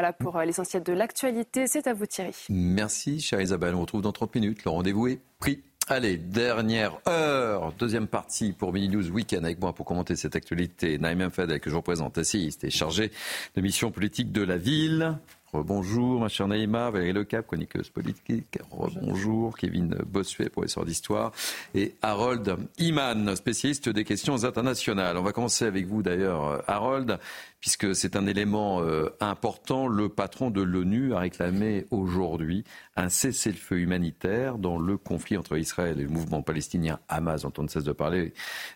Voilà 0.00 0.14
pour 0.14 0.36
euh, 0.36 0.46
l'essentiel 0.46 0.82
de 0.82 0.94
l'actualité. 0.94 1.66
C'est 1.66 1.86
à 1.86 1.92
vous 1.92 2.06
Thierry. 2.06 2.34
Merci 2.48 3.20
chère 3.20 3.38
Isabelle. 3.38 3.74
On 3.74 3.76
vous 3.76 3.82
retrouve 3.82 4.00
dans 4.00 4.12
30 4.12 4.34
minutes. 4.34 4.64
Le 4.64 4.70
rendez-vous 4.70 5.08
est 5.08 5.20
pris. 5.38 5.62
Allez, 5.88 6.16
dernière 6.16 6.96
heure, 7.06 7.74
deuxième 7.78 8.06
partie 8.06 8.52
pour 8.52 8.72
Mini 8.72 8.88
News 8.88 9.10
Weekend 9.10 9.44
avec 9.44 9.60
moi 9.60 9.74
pour 9.74 9.84
commenter 9.84 10.16
cette 10.16 10.36
actualité. 10.36 10.96
Naïm 10.96 11.28
Fadel, 11.30 11.60
que 11.60 11.68
je 11.68 11.76
représente, 11.76 12.16
assiste 12.16 12.64
et 12.64 12.70
chargé 12.70 13.12
de 13.54 13.60
mission 13.60 13.90
politique 13.90 14.32
de 14.32 14.40
la 14.40 14.56
ville. 14.56 15.18
Bonjour, 15.52 16.20
ma 16.20 16.28
chère 16.28 16.46
Naïma, 16.46 16.90
Valérie 16.90 17.12
Lecap, 17.12 17.44
chroniqueuse 17.44 17.90
politique. 17.90 18.58
Bonjour, 19.02 19.58
Kevin 19.58 19.96
Bossuet, 20.06 20.48
professeur 20.48 20.84
d'histoire. 20.84 21.32
Et 21.74 21.96
Harold 22.02 22.56
Iman, 22.78 23.34
spécialiste 23.34 23.88
des 23.88 24.04
questions 24.04 24.44
internationales. 24.44 25.16
On 25.16 25.22
va 25.22 25.32
commencer 25.32 25.64
avec 25.64 25.86
vous 25.86 26.04
d'ailleurs, 26.04 26.62
Harold 26.68 27.18
puisque 27.60 27.94
c'est 27.94 28.16
un 28.16 28.26
élément 28.26 28.82
euh, 28.82 29.10
important. 29.20 29.86
Le 29.86 30.08
patron 30.08 30.50
de 30.50 30.62
l'ONU 30.62 31.14
a 31.14 31.18
réclamé 31.18 31.86
aujourd'hui 31.90 32.64
un 32.96 33.08
cessez-le-feu 33.08 33.78
humanitaire 33.78 34.58
dans 34.58 34.78
le 34.78 34.96
conflit 34.96 35.36
entre 35.36 35.56
Israël 35.58 36.00
et 36.00 36.04
le 36.04 36.08
mouvement 36.08 36.42
palestinien 36.42 36.98
Hamas, 37.08 37.42
dont 37.42 37.52
on 37.58 37.62
ne 37.64 37.68
cesse 37.68 37.84
de 37.84 37.92
parler, 37.92 38.32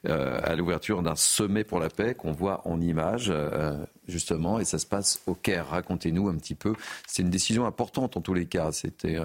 euh, 0.06 0.38
à 0.42 0.54
l'ouverture 0.54 1.02
d'un 1.02 1.16
sommet 1.16 1.64
pour 1.64 1.80
la 1.80 1.88
paix 1.88 2.14
qu'on 2.14 2.32
voit 2.32 2.66
en 2.68 2.80
image, 2.80 3.28
euh, 3.30 3.84
justement, 4.08 4.58
et 4.58 4.64
ça 4.64 4.78
se 4.78 4.86
passe 4.86 5.20
au 5.26 5.34
Caire. 5.34 5.68
Racontez-nous 5.68 6.28
un 6.28 6.36
petit 6.36 6.54
peu. 6.54 6.74
C'est 7.06 7.22
une 7.22 7.30
décision 7.30 7.66
importante 7.66 8.16
en 8.16 8.20
tous 8.20 8.34
les 8.34 8.46
cas, 8.46 8.72
c'était 8.72 9.18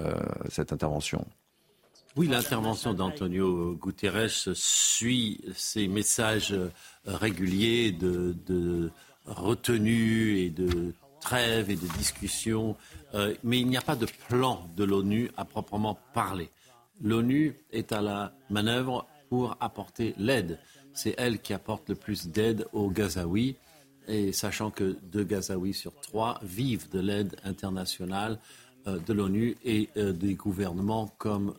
cette 0.48 0.72
intervention. 0.72 1.26
Oui, 2.16 2.26
l'intervention 2.26 2.92
d'Antonio 2.92 3.74
Guterres 3.80 4.48
suit 4.54 5.40
ces 5.54 5.86
messages 5.86 6.54
réguliers 7.06 7.92
de, 7.92 8.36
de 8.46 8.90
retenue 9.26 10.38
et 10.38 10.50
de 10.50 10.94
trêve 11.20 11.70
et 11.70 11.76
de 11.76 11.86
discussion, 11.98 12.76
euh, 13.14 13.34
mais 13.44 13.60
il 13.60 13.68
n'y 13.68 13.76
a 13.76 13.82
pas 13.82 13.96
de 13.96 14.06
plan 14.28 14.66
de 14.76 14.84
l'ONU 14.84 15.30
à 15.36 15.44
proprement 15.44 15.98
parler. 16.14 16.50
L'ONU 17.02 17.56
est 17.70 17.92
à 17.92 18.00
la 18.00 18.32
manœuvre 18.48 19.06
pour 19.28 19.56
apporter 19.60 20.14
l'aide. 20.18 20.58
C'est 20.92 21.14
elle 21.18 21.40
qui 21.40 21.52
apporte 21.52 21.88
le 21.88 21.94
plus 21.94 22.28
d'aide 22.28 22.66
aux 22.72 22.90
Gazaouis, 22.90 23.56
et 24.08 24.32
sachant 24.32 24.70
que 24.70 24.96
deux 25.02 25.24
Gazaouis 25.24 25.74
sur 25.74 25.94
trois 26.00 26.38
vivent 26.42 26.88
de 26.90 27.00
l'aide 27.00 27.36
internationale 27.44 28.38
euh, 28.86 28.98
de 28.98 29.12
l'ONU 29.12 29.56
et 29.64 29.88
euh, 29.96 30.12
des 30.12 30.34
gouvernements 30.34 31.14
comme 31.18 31.54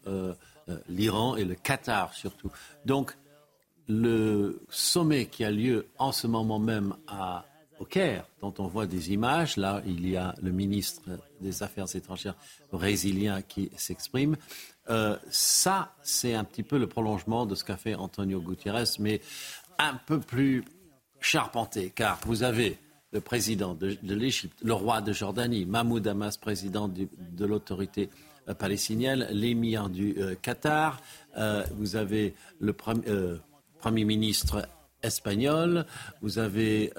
l'Iran 0.87 1.35
et 1.35 1.43
le 1.43 1.55
Qatar 1.55 2.13
surtout. 2.13 2.49
Donc, 2.85 3.17
le 3.89 4.61
sommet 4.69 5.25
qui 5.25 5.43
a 5.43 5.51
lieu 5.51 5.87
en 5.97 6.13
ce 6.13 6.27
moment 6.27 6.59
même 6.59 6.95
à 7.07 7.45
au 7.81 7.85
Caire, 7.85 8.25
dont 8.41 8.53
on 8.59 8.67
voit 8.67 8.85
des 8.85 9.11
images. 9.11 9.57
Là, 9.57 9.81
il 9.87 10.07
y 10.07 10.15
a 10.15 10.35
le 10.41 10.51
ministre 10.51 11.01
des 11.41 11.63
Affaires 11.63 11.93
étrangères 11.95 12.35
brésilien 12.71 13.41
qui 13.41 13.71
s'exprime. 13.75 14.37
Euh, 14.89 15.17
ça, 15.31 15.95
c'est 16.03 16.35
un 16.35 16.43
petit 16.43 16.61
peu 16.61 16.77
le 16.77 16.85
prolongement 16.85 17.47
de 17.47 17.55
ce 17.55 17.63
qu'a 17.63 17.77
fait 17.77 17.95
Antonio 17.95 18.39
Gutiérrez, 18.39 18.83
mais 18.99 19.19
un 19.79 19.95
peu 19.95 20.19
plus 20.19 20.63
charpenté, 21.21 21.91
car 21.95 22.19
vous 22.25 22.43
avez 22.43 22.77
le 23.13 23.21
président 23.21 23.73
de, 23.73 23.97
l'Égypte, 24.03 24.57
le 24.63 24.73
roi 24.73 25.01
de 25.01 25.13
Jordanie, 25.13 25.65
Mahmoud 25.65 26.05
Hamas, 26.07 26.37
président 26.37 26.89
de 26.89 27.45
l'autorité 27.45 28.09
euh, 28.49 28.53
palestinienne, 28.53 29.27
l'émir 29.31 29.89
du 29.89 30.15
euh, 30.17 30.35
Qatar, 30.41 31.01
vous 31.77 31.95
avez 31.95 32.33
le 32.59 32.73
premier 32.73 34.03
ministre 34.03 34.67
espagnol, 35.01 35.85
vous 36.21 36.39
avez 36.39 36.91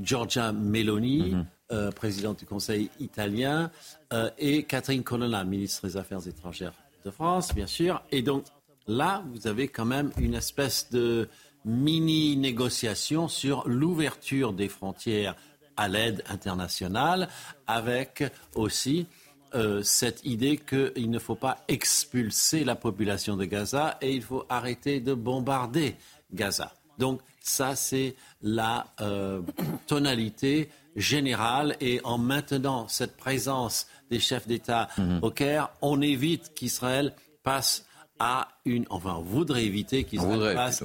Giorgia 0.00 0.52
Meloni, 0.52 1.30
mhm. 1.30 1.46
euh, 1.72 1.90
présidente 1.90 2.40
du 2.40 2.46
Conseil 2.46 2.90
italien, 3.00 3.70
euh, 4.12 4.30
et 4.38 4.62
Catherine 4.64 5.02
Colonna, 5.02 5.44
ministre 5.44 5.86
des 5.86 5.96
Affaires 5.96 6.26
étrangères 6.26 6.74
de 7.04 7.10
France, 7.10 7.54
bien 7.54 7.66
sûr. 7.66 8.02
Et 8.10 8.22
donc 8.22 8.44
là, 8.86 9.22
vous 9.32 9.46
avez 9.46 9.68
quand 9.68 9.84
même 9.84 10.10
une 10.18 10.34
espèce 10.34 10.90
de 10.90 11.28
mini-négociation 11.64 13.28
sur 13.28 13.68
l'ouverture 13.68 14.52
des 14.52 14.68
frontières 14.68 15.36
à 15.76 15.88
l'aide 15.88 16.24
internationale, 16.28 17.28
avec 17.66 18.24
aussi 18.54 19.06
euh, 19.54 19.82
cette 19.82 20.24
idée 20.26 20.58
qu'il 20.58 21.10
ne 21.10 21.18
faut 21.18 21.34
pas 21.36 21.64
expulser 21.68 22.64
la 22.64 22.74
population 22.74 23.36
de 23.36 23.44
Gaza 23.44 23.96
et 24.02 24.12
il 24.12 24.22
faut 24.22 24.44
arrêter 24.48 25.00
de 25.00 25.14
bombarder 25.14 25.96
Gaza. 26.32 26.74
Donc 26.98 27.20
ça, 27.40 27.74
c'est 27.76 28.14
la 28.42 28.86
euh, 29.00 29.40
tonalité 29.86 30.68
générale. 30.96 31.76
Et 31.80 32.00
en 32.04 32.18
maintenant 32.18 32.88
cette 32.88 33.16
présence 33.16 33.86
des 34.10 34.20
chefs 34.20 34.46
d'État 34.46 34.88
mhm. 34.98 35.20
au 35.22 35.30
Caire, 35.30 35.70
on 35.80 36.02
évite 36.02 36.52
qu'Israël 36.54 37.14
passe 37.42 37.86
à 38.18 38.48
une, 38.64 38.84
enfin, 38.90 39.16
on 39.18 39.22
voudrait 39.22 39.64
éviter 39.64 40.04
qu'Israël 40.04 40.54
passe 40.54 40.84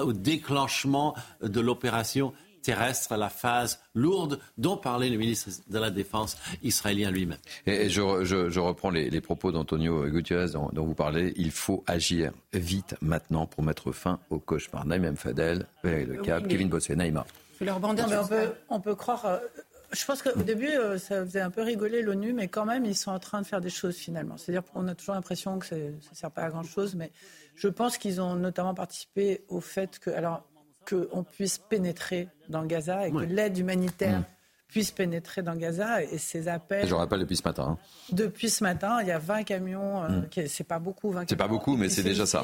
au 0.00 0.12
déclenchement 0.12 1.14
de 1.42 1.60
l'opération 1.60 2.32
terrestre, 2.62 3.16
la 3.16 3.28
phase 3.28 3.80
lourde 3.94 4.38
dont 4.56 4.76
parlait 4.76 5.10
le 5.10 5.18
ministre 5.18 5.50
de 5.68 5.78
la 5.78 5.90
Défense 5.90 6.36
israélien 6.62 7.10
lui-même. 7.10 7.38
Et, 7.66 7.90
je, 7.90 8.00
reprends 8.60 8.90
les, 8.90 9.20
propos 9.20 9.52
d'Antonio 9.52 10.06
Gutiérrez 10.06 10.52
dont, 10.52 10.84
vous 10.84 10.94
parlez. 10.94 11.34
Il 11.36 11.50
faut 11.50 11.84
agir 11.86 12.32
vite 12.52 12.94
maintenant 13.02 13.46
pour 13.46 13.62
mettre 13.62 13.92
fin 13.92 14.20
au 14.30 14.38
cauchemar. 14.38 14.86
Naïm 14.86 15.16
Fadel, 15.16 15.66
le 15.82 16.22
Cap, 16.22 16.46
Kevin 16.48 16.68
Bossuet, 16.68 16.96
Naïma. 16.96 17.26
Je 17.60 17.66
leur 17.66 17.80
on, 17.82 17.94
peut, 18.26 18.52
on 18.70 18.80
peut 18.80 18.94
croire 18.94 19.24
euh, 19.24 19.38
je 19.92 20.04
pense 20.04 20.22
qu'au 20.22 20.42
début, 20.42 20.70
euh, 20.70 20.98
ça 20.98 21.24
faisait 21.24 21.40
un 21.40 21.50
peu 21.50 21.62
rigoler 21.62 22.02
l'ONU, 22.02 22.32
mais 22.32 22.48
quand 22.48 22.64
même, 22.64 22.84
ils 22.84 22.96
sont 22.96 23.10
en 23.10 23.18
train 23.18 23.40
de 23.42 23.46
faire 23.46 23.60
des 23.60 23.70
choses 23.70 23.96
finalement. 23.96 24.36
C'est-à-dire 24.36 24.64
qu'on 24.64 24.88
a 24.88 24.94
toujours 24.94 25.14
l'impression 25.14 25.58
que 25.58 25.66
ça 25.66 25.76
ne 25.76 25.92
sert 26.12 26.30
pas 26.30 26.42
à 26.42 26.50
grand-chose, 26.50 26.94
mais 26.94 27.10
je 27.54 27.68
pense 27.68 27.98
qu'ils 27.98 28.20
ont 28.20 28.34
notamment 28.34 28.74
participé 28.74 29.44
au 29.48 29.60
fait 29.60 29.98
que, 29.98 30.10
alors, 30.10 30.44
qu'on 30.88 31.22
puisse 31.22 31.58
pénétrer 31.58 32.28
dans 32.48 32.64
Gaza 32.64 33.06
et 33.06 33.12
que 33.12 33.18
l'aide 33.18 33.56
humanitaire 33.56 34.20
mm. 34.20 34.24
puisse 34.66 34.90
pénétrer 34.90 35.42
dans 35.42 35.54
Gaza 35.54 36.02
et 36.02 36.18
ces 36.18 36.48
appels. 36.48 36.88
Je 36.88 36.94
rappelle 36.94 37.20
depuis 37.20 37.36
ce 37.36 37.44
matin. 37.44 37.78
Hein. 37.78 37.78
Depuis 38.10 38.50
ce 38.50 38.64
matin, 38.64 38.98
il 39.00 39.06
y 39.06 39.12
a 39.12 39.18
20 39.18 39.44
camions, 39.44 40.02
euh, 40.02 40.08
mm. 40.08 40.48
c'est 40.48 40.66
pas 40.66 40.80
beaucoup. 40.80 41.14
C'est 41.28 41.36
pas 41.36 41.46
beaucoup, 41.46 41.76
mais 41.76 41.88
c'est 41.88 42.02
déjà 42.02 42.26
ça. 42.26 42.42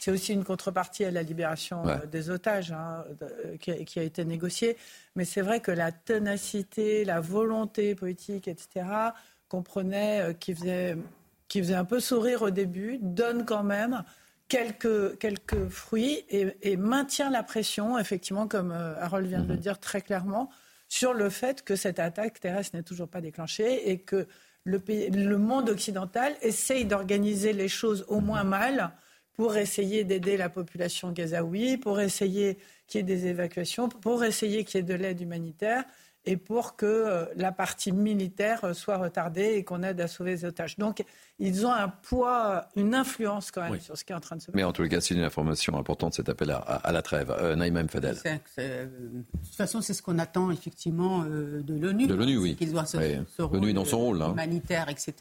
C'est 0.00 0.10
aussi 0.10 0.32
une 0.32 0.44
contrepartie 0.44 1.04
à 1.04 1.10
la 1.10 1.22
libération 1.22 1.86
euh, 1.86 2.06
des 2.06 2.30
otages 2.30 2.72
hein, 2.72 3.04
qui, 3.60 3.98
a, 3.98 4.02
été 4.02 4.24
négociée. 4.24 4.78
Mais 5.14 5.26
c'est 5.26 5.42
vrai 5.42 5.60
que 5.60 5.70
la 5.70 5.92
ténacité, 5.92 7.04
la 7.04 7.20
volonté 7.20 7.94
politique, 7.94 8.48
etc., 8.48 8.86
comprenait, 9.48 10.22
euh, 10.22 10.32
qui, 10.32 10.54
faisait, 10.54 10.96
qui 11.48 11.58
faisait 11.58 11.74
un 11.74 11.84
peu 11.84 12.00
sourire 12.00 12.40
au 12.40 12.48
début, 12.48 12.98
donne 13.02 13.44
quand 13.44 13.62
même 13.62 14.02
quelques, 14.48 15.18
quelques 15.18 15.68
fruits 15.68 16.24
et, 16.30 16.78
maintient 16.78 17.28
la 17.28 17.42
pression, 17.42 17.98
effectivement, 17.98 18.48
comme 18.48 18.72
euh, 18.72 18.98
Harold 19.00 19.26
vient 19.26 19.42
de 19.42 19.48
le 19.48 19.54
mhm. 19.56 19.60
dire 19.60 19.78
très 19.78 20.00
clairement, 20.00 20.48
sur 20.88 21.12
le 21.12 21.28
fait 21.28 21.62
que 21.62 21.76
cette 21.76 21.98
attaque 21.98 22.40
terrestre 22.40 22.74
n'est 22.74 22.82
toujours 22.82 23.08
pas 23.08 23.20
déclenchée 23.20 23.90
et 23.90 23.98
que 23.98 24.26
le, 24.64 24.82
le 24.88 25.36
monde 25.36 25.68
occidental 25.68 26.34
essaye 26.40 26.86
d'organiser 26.86 27.52
les 27.52 27.68
choses 27.68 28.06
au 28.08 28.20
moins 28.20 28.44
mal 28.44 28.92
pour 29.40 29.56
essayer 29.56 30.04
d'aider 30.04 30.36
la 30.36 30.50
population 30.50 31.12
gazaoui, 31.12 31.78
pour 31.78 31.98
essayer 31.98 32.58
qu'il 32.86 32.98
y 32.98 33.00
ait 33.00 33.16
des 33.16 33.26
évacuations, 33.26 33.88
pour 33.88 34.22
essayer 34.22 34.64
qu'il 34.64 34.76
y 34.76 34.80
ait 34.80 34.86
de 34.86 34.92
l'aide 34.92 35.18
humanitaire 35.18 35.84
et 36.26 36.36
pour 36.36 36.76
que 36.76 36.84
euh, 36.84 37.24
la 37.36 37.50
partie 37.50 37.90
militaire 37.90 38.62
euh, 38.64 38.74
soit 38.74 38.98
retardée 38.98 39.54
et 39.54 39.64
qu'on 39.64 39.82
aide 39.82 39.98
à 40.02 40.08
sauver 40.08 40.32
les 40.32 40.44
otages. 40.44 40.76
Donc, 40.76 41.02
ils 41.38 41.64
ont 41.64 41.72
un 41.72 41.88
poids, 41.88 42.68
une 42.76 42.94
influence 42.94 43.50
quand 43.50 43.62
même 43.62 43.80
sur 43.80 43.96
ce 43.96 44.04
qui 44.04 44.12
est 44.12 44.14
en 44.14 44.20
train 44.20 44.36
de 44.36 44.42
se 44.42 44.48
passer. 44.48 44.56
Mais 44.56 44.64
en 44.64 44.74
tout 44.74 44.86
cas, 44.86 45.00
c'est 45.00 45.14
une 45.14 45.22
information 45.22 45.78
importante, 45.78 46.12
cet 46.12 46.28
appel 46.28 46.50
à, 46.50 46.92
la 46.92 47.00
trêve. 47.00 47.34
Euh, 47.40 47.56
Naïma 47.56 47.82
Mfadel. 47.82 48.16
de 48.16 49.24
toute 49.42 49.56
façon, 49.56 49.80
c'est 49.80 49.94
ce 49.94 50.02
qu'on 50.02 50.18
attend 50.18 50.50
effectivement 50.50 51.24
de 51.24 51.74
l'ONU. 51.74 52.06
De 52.06 52.14
l'ONU, 52.14 52.36
oui. 52.36 52.56
Qu'il 52.56 52.72
doit 52.72 52.84
se, 52.84 52.98
L'ONU 53.38 53.72
dans 53.72 53.86
son 53.86 54.00
rôle. 54.00 54.20
Hein. 54.20 54.32
Humanitaire, 54.32 54.90
etc. 54.90 55.14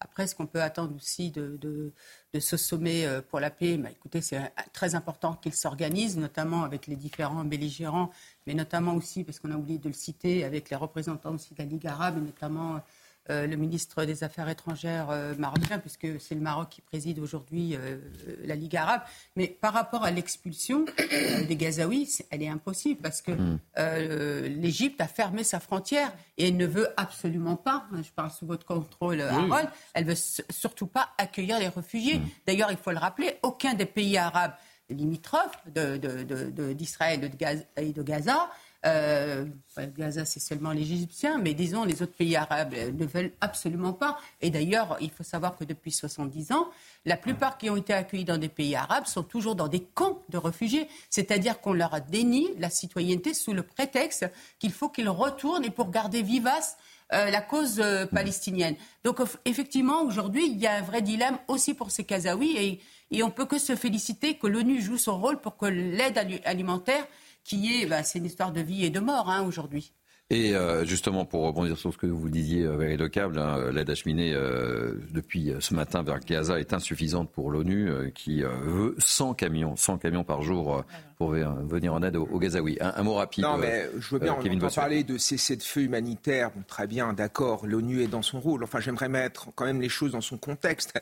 Après, 0.00 0.28
ce 0.28 0.36
qu'on 0.36 0.46
peut 0.46 0.62
attendre 0.62 0.94
aussi 0.94 1.32
de, 1.32 1.56
de, 1.56 1.92
ce 2.38 2.56
sommet 2.56 3.06
euh, 3.06 3.22
pour 3.22 3.40
la 3.40 3.50
paix, 3.50 3.76
bah, 3.78 3.90
écoutez, 3.90 4.20
c'est 4.20 4.52
très 4.72 4.94
important 4.94 5.34
qu'il 5.34 5.54
s'organise, 5.54 6.18
notamment 6.18 6.62
avec 6.62 6.86
les 6.86 6.96
différents 6.96 7.44
belligérants, 7.44 8.10
mais 8.46 8.54
notamment 8.54 8.94
aussi, 8.94 9.24
parce 9.24 9.38
qu'on 9.38 9.50
a 9.50 9.56
oublié 9.56 9.78
de 9.78 9.88
le 9.88 9.94
citer, 9.94 10.44
avec 10.44 10.70
les 10.70 10.76
représentants 10.76 11.34
aussi 11.34 11.54
de 11.54 11.58
la 11.58 11.64
Ligue 11.64 11.86
arabe, 11.86 12.18
et 12.18 12.20
notamment 12.20 12.80
euh, 13.30 13.46
le 13.46 13.56
ministre 13.56 14.04
des 14.04 14.24
Affaires 14.24 14.48
étrangères 14.48 15.10
euh, 15.10 15.34
marocain, 15.36 15.78
puisque 15.78 16.20
c'est 16.20 16.34
le 16.34 16.40
Maroc 16.40 16.68
qui 16.70 16.80
préside 16.80 17.18
aujourd'hui 17.18 17.76
euh, 17.76 17.98
la 18.44 18.54
Ligue 18.54 18.76
arabe. 18.76 19.02
Mais 19.36 19.48
par 19.48 19.72
rapport 19.72 20.04
à 20.04 20.10
l'expulsion 20.10 20.84
des 21.48 21.56
Gazaouis, 21.56 22.18
elle 22.30 22.42
est 22.42 22.48
impossible 22.48 23.00
parce 23.02 23.20
que 23.20 23.32
hmm. 23.32 23.58
l'Égypte 24.60 25.00
a 25.00 25.08
fermé 25.08 25.44
sa 25.44 25.60
frontière 25.60 26.12
et 26.36 26.48
elle 26.48 26.56
ne 26.56 26.66
veut 26.66 26.88
absolument 26.96 27.56
pas, 27.56 27.86
hein, 27.92 28.02
je 28.02 28.10
parle 28.10 28.30
sous 28.30 28.46
votre 28.46 28.66
contrôle, 28.66 29.20
Harold, 29.20 29.68
elle 29.94 30.04
veut 30.04 30.14
surtout 30.50 30.86
pas 30.86 31.10
accueillir 31.18 31.58
les 31.58 31.68
réfugiés. 31.68 32.18
Hmm. 32.18 32.26
D'ailleurs, 32.46 32.70
il 32.70 32.78
faut 32.78 32.92
le 32.92 32.98
rappeler, 32.98 33.36
aucun 33.42 33.74
des 33.74 33.86
pays 33.86 34.16
arabes 34.16 34.52
limitrophes 34.90 35.62
d'Israël 35.66 37.20
de, 37.20 37.28
et 37.76 37.92
de 37.92 38.02
Gaza 38.02 38.48
euh, 38.86 39.44
Gaza, 39.96 40.24
c'est 40.24 40.40
seulement 40.40 40.70
les 40.70 40.82
Égyptiens, 40.82 41.38
mais 41.38 41.54
disons, 41.54 41.84
les 41.84 42.00
autres 42.02 42.14
pays 42.14 42.36
arabes 42.36 42.74
ne 42.74 43.06
veulent 43.06 43.32
absolument 43.40 43.92
pas. 43.92 44.18
Et 44.40 44.50
d'ailleurs, 44.50 44.96
il 45.00 45.10
faut 45.10 45.24
savoir 45.24 45.56
que 45.56 45.64
depuis 45.64 45.90
70 45.90 46.52
ans, 46.52 46.68
la 47.04 47.16
plupart 47.16 47.58
qui 47.58 47.70
ont 47.70 47.76
été 47.76 47.92
accueillis 47.92 48.24
dans 48.24 48.38
des 48.38 48.48
pays 48.48 48.76
arabes 48.76 49.06
sont 49.06 49.24
toujours 49.24 49.56
dans 49.56 49.68
des 49.68 49.82
camps 49.82 50.22
de 50.28 50.38
réfugiés. 50.38 50.88
C'est-à-dire 51.10 51.60
qu'on 51.60 51.72
leur 51.72 51.92
a 51.94 52.00
déni 52.00 52.48
la 52.58 52.70
citoyenneté 52.70 53.34
sous 53.34 53.52
le 53.52 53.62
prétexte 53.62 54.30
qu'il 54.58 54.72
faut 54.72 54.88
qu'ils 54.88 55.08
retournent 55.08 55.64
et 55.64 55.70
pour 55.70 55.90
garder 55.90 56.22
vivace 56.22 56.76
euh, 57.12 57.30
la 57.30 57.40
cause 57.40 57.80
euh, 57.80 58.06
palestinienne. 58.06 58.76
Donc 59.02 59.20
effectivement, 59.44 60.02
aujourd'hui, 60.02 60.46
il 60.46 60.58
y 60.58 60.66
a 60.66 60.74
un 60.74 60.82
vrai 60.82 61.02
dilemme 61.02 61.38
aussi 61.48 61.72
pour 61.74 61.90
ces 61.90 62.04
Kazaouis 62.04 62.56
et, 62.58 62.80
et 63.10 63.22
on 63.22 63.30
peut 63.30 63.46
que 63.46 63.58
se 63.58 63.74
féliciter 63.76 64.34
que 64.34 64.46
l'ONU 64.46 64.80
joue 64.82 64.98
son 64.98 65.18
rôle 65.18 65.40
pour 65.40 65.56
que 65.56 65.66
l'aide 65.66 66.18
alimentaire 66.44 67.06
qui 67.48 67.82
est, 67.82 67.86
bah, 67.86 68.02
c'est 68.02 68.18
une 68.18 68.26
histoire 68.26 68.52
de 68.52 68.60
vie 68.60 68.84
et 68.84 68.90
de 68.90 69.00
mort 69.00 69.30
hein, 69.30 69.42
aujourd'hui. 69.42 69.92
Et 70.30 70.54
euh, 70.54 70.84
justement, 70.84 71.24
pour 71.24 71.46
rebondir 71.46 71.78
sur 71.78 71.90
ce 71.90 71.96
que 71.96 72.06
vous 72.06 72.28
disiez, 72.28 72.64
euh, 72.64 72.76
Valérie 72.76 72.98
Lecable, 72.98 73.38
hein, 73.38 73.70
l'aide 73.72 73.88
acheminée 73.88 74.34
euh, 74.34 74.92
depuis 75.10 75.54
ce 75.58 75.72
matin 75.72 76.02
vers 76.02 76.20
Gaza 76.20 76.60
est 76.60 76.74
insuffisante 76.74 77.30
pour 77.30 77.50
l'ONU, 77.50 78.12
qui 78.14 78.42
veut 78.42 78.94
100 78.98 79.32
camions, 79.32 79.74
100 79.74 79.96
camions 79.96 80.24
par 80.24 80.42
jour 80.42 80.84
pour 81.16 81.30
venir 81.30 81.94
en 81.94 82.02
aide 82.02 82.16
aux, 82.16 82.38
Gazaouis. 82.38 82.76
Un, 82.80 83.02
mot 83.02 83.14
rapide. 83.14 83.44
Non, 83.44 83.56
mais 83.56 83.88
je 83.98 84.10
veux 84.10 84.18
bien 84.18 84.36
on 84.38 84.68
parler 84.68 85.02
de 85.02 85.16
cessez 85.16 85.56
de 85.56 85.62
feu 85.62 85.80
humanitaire. 85.80 86.50
très 86.66 86.86
bien, 86.86 87.14
d'accord, 87.14 87.66
l'ONU 87.66 88.02
est 88.02 88.08
dans 88.08 88.22
son 88.22 88.38
rôle. 88.38 88.62
Enfin, 88.62 88.80
j'aimerais 88.80 89.08
mettre 89.08 89.48
quand 89.54 89.64
même 89.64 89.80
les 89.80 89.88
choses 89.88 90.12
dans 90.12 90.20
son 90.20 90.36
contexte. 90.36 90.92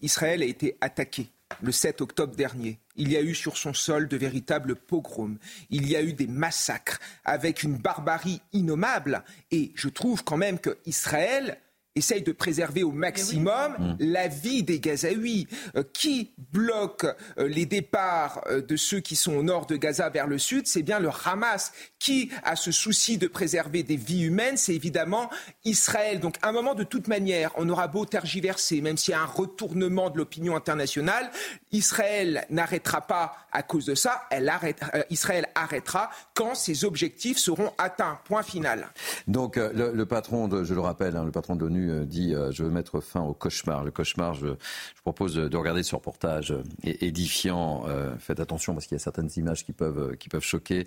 Israël 0.00 0.40
a 0.40 0.46
été 0.46 0.78
attaqué 0.80 1.28
le 1.62 1.72
7 1.72 2.00
octobre 2.00 2.34
dernier. 2.34 2.78
Il 2.96 3.10
y 3.10 3.16
a 3.16 3.22
eu 3.22 3.34
sur 3.34 3.56
son 3.56 3.74
sol 3.74 4.08
de 4.08 4.16
véritables 4.16 4.76
pogroms. 4.76 5.38
Il 5.70 5.88
y 5.88 5.96
a 5.96 6.02
eu 6.02 6.12
des 6.12 6.26
massacres 6.26 6.98
avec 7.24 7.62
une 7.62 7.76
barbarie 7.76 8.40
innommable. 8.52 9.22
Et 9.50 9.72
je 9.74 9.88
trouve 9.88 10.24
quand 10.24 10.36
même 10.36 10.58
que 10.58 10.78
Israël 10.86 11.58
essaye 11.96 12.22
de 12.22 12.32
préserver 12.32 12.84
au 12.84 12.92
maximum 12.92 13.72
mmh. 13.78 13.96
la 13.98 14.28
vie 14.28 14.62
des 14.62 14.78
Gazaouis. 14.80 15.46
Euh, 15.76 15.82
qui 15.92 16.32
bloque 16.52 17.06
euh, 17.38 17.48
les 17.48 17.66
départs 17.66 18.42
euh, 18.48 18.60
de 18.60 18.76
ceux 18.76 19.00
qui 19.00 19.16
sont 19.16 19.34
au 19.34 19.42
nord 19.42 19.66
de 19.66 19.76
Gaza 19.76 20.08
vers 20.10 20.26
le 20.26 20.38
sud? 20.38 20.66
C'est 20.66 20.82
bien 20.82 20.98
le 20.98 21.10
Hamas. 21.24 21.72
Qui 21.98 22.30
a 22.44 22.56
ce 22.56 22.70
souci 22.70 23.18
de 23.18 23.26
préserver 23.26 23.82
des 23.82 23.96
vies 23.96 24.22
humaines? 24.22 24.56
C'est 24.56 24.74
évidemment 24.74 25.30
Israël. 25.64 26.20
Donc, 26.20 26.36
à 26.42 26.48
un 26.48 26.52
moment, 26.52 26.74
de 26.74 26.84
toute 26.84 27.08
manière, 27.08 27.50
on 27.56 27.68
aura 27.68 27.88
beau 27.88 28.04
tergiverser, 28.04 28.80
même 28.80 28.96
s'il 28.96 29.12
y 29.12 29.14
a 29.14 29.22
un 29.22 29.26
retournement 29.26 30.10
de 30.10 30.18
l'opinion 30.18 30.56
internationale, 30.56 31.30
Israël 31.72 32.46
n'arrêtera 32.50 33.00
pas 33.00 33.34
à 33.52 33.62
cause 33.62 33.86
de 33.86 33.94
ça. 33.94 34.22
Elle 34.30 34.48
arrête, 34.48 34.80
Israël 35.10 35.46
arrêtera 35.54 36.10
quand 36.34 36.54
ses 36.54 36.84
objectifs 36.84 37.38
seront 37.38 37.72
atteints. 37.78 38.18
Point 38.24 38.42
final. 38.42 38.88
Donc, 39.26 39.56
le, 39.56 40.04
patron, 40.04 40.48
de, 40.48 40.64
je 40.64 40.74
le 40.74 40.80
rappelle, 40.80 41.16
hein, 41.16 41.24
le 41.24 41.32
patron 41.32 41.56
de 41.56 41.60
l'ONU 41.60 41.85
euh, 41.88 42.04
dit 42.04 42.34
euh, 42.34 42.50
je 42.52 42.62
veux 42.62 42.70
mettre 42.70 43.00
fin 43.00 43.20
au 43.20 43.32
cauchemar. 43.32 43.84
Le 43.84 43.90
cauchemar, 43.90 44.34
je, 44.34 44.48
propose 45.02 45.34
de 45.34 45.56
regarder 45.56 45.82
ce 45.82 45.94
reportage 45.94 46.50
euh, 46.50 46.62
édifiant. 46.82 47.84
faites 48.18 48.40
attention 48.40 48.74
parce 48.74 48.86
qu'il 48.86 48.96
y 48.96 49.00
a 49.00 49.02
certaines 49.02 49.30
images 49.36 49.64
qui 49.64 49.72
peuvent, 49.72 50.16
qui 50.16 50.28
peuvent 50.28 50.44
choquer. 50.44 50.86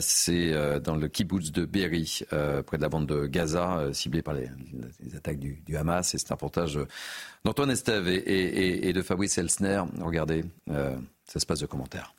C'est 0.00 0.80
dans 0.80 0.96
le 0.96 1.08
kibbutz 1.08 1.52
de 1.52 1.64
Berry, 1.64 2.20
près 2.28 2.76
de 2.76 2.82
la 2.82 2.88
bande 2.88 3.06
de 3.06 3.26
Gaza, 3.26 3.92
ciblé 3.92 4.22
par 4.22 4.34
les, 4.34 4.48
attaques 5.16 5.38
du, 5.38 5.76
Hamas. 5.76 6.14
Et 6.14 6.18
c'est 6.18 6.32
un 6.32 6.34
reportage 6.34 6.78
d'Antoine 7.44 7.70
Estève 7.70 8.08
et, 8.08 8.88
et, 8.88 8.92
de 8.92 9.02
Fabrice 9.02 9.38
Elsner. 9.38 9.82
Regardez, 10.00 10.44
ça 10.66 11.38
se 11.38 11.46
passe 11.46 11.60
de 11.60 11.66
commentaires. 11.66 12.14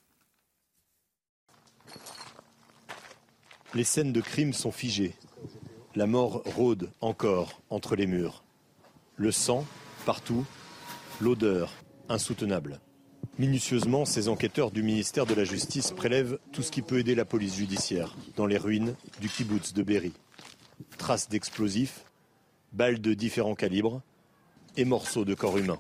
Les 3.76 3.84
scènes 3.84 4.14
de 4.14 4.22
crime 4.22 4.54
sont 4.54 4.72
figées. 4.72 5.16
La 5.96 6.08
mort 6.08 6.42
rôde 6.46 6.90
encore 7.02 7.62
entre 7.70 7.96
les 7.96 8.08
murs. 8.08 8.44
Le 9.16 9.32
sang, 9.32 9.64
partout, 10.08 10.44
l'odeur, 11.22 11.72
insoutenable. 12.10 12.80
Minutieusement, 13.38 14.04
ces 14.04 14.28
enquêteurs 14.28 14.72
du 14.72 14.82
ministère 14.82 15.28
de 15.28 15.36
la 15.36 15.44
Justice 15.44 15.92
prélèvent 15.92 16.40
tout 16.52 16.64
ce 16.64 16.72
qui 16.72 16.82
peut 16.82 16.98
aider 16.98 17.14
la 17.14 17.26
police 17.26 17.56
judiciaire 17.58 18.16
dans 18.36 18.48
les 18.48 18.58
ruines 18.58 18.96
du 19.22 19.30
kibbutz 19.30 19.74
de 19.74 19.84
Berry. 19.84 20.14
Traces 20.98 21.30
d'explosifs, 21.30 22.06
balles 22.72 23.00
de 23.00 23.14
différents 23.14 23.56
calibres 23.56 24.02
et 24.78 24.86
morceaux 24.86 25.26
de 25.26 25.36
corps 25.36 25.60
humains. 25.60 25.80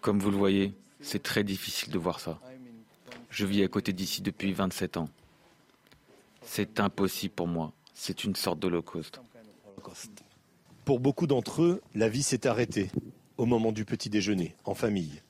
Comme 0.00 0.18
vous 0.18 0.30
le 0.32 0.36
voyez, 0.36 0.74
c'est 1.00 1.22
très 1.22 1.44
difficile 1.44 1.92
de 1.92 1.98
voir 1.98 2.18
ça. 2.18 2.40
Je 3.30 3.46
vis 3.46 3.62
à 3.62 3.68
côté 3.68 3.92
d'ici 3.92 4.20
depuis 4.20 4.52
27 4.52 4.96
ans. 4.96 5.08
C'est 6.52 6.80
impossible 6.80 7.32
pour 7.32 7.46
moi. 7.46 7.72
C'est 7.94 8.24
une 8.24 8.34
sorte 8.34 8.58
d'holocauste. 8.58 9.20
Pour 10.84 10.98
beaucoup 10.98 11.28
d'entre 11.28 11.62
eux, 11.62 11.80
la 11.94 12.08
vie 12.08 12.24
s'est 12.24 12.44
arrêtée 12.44 12.90
au 13.36 13.46
moment 13.46 13.70
du 13.70 13.84
petit 13.84 14.10
déjeuner, 14.10 14.56
en 14.64 14.74
famille. 14.74 15.22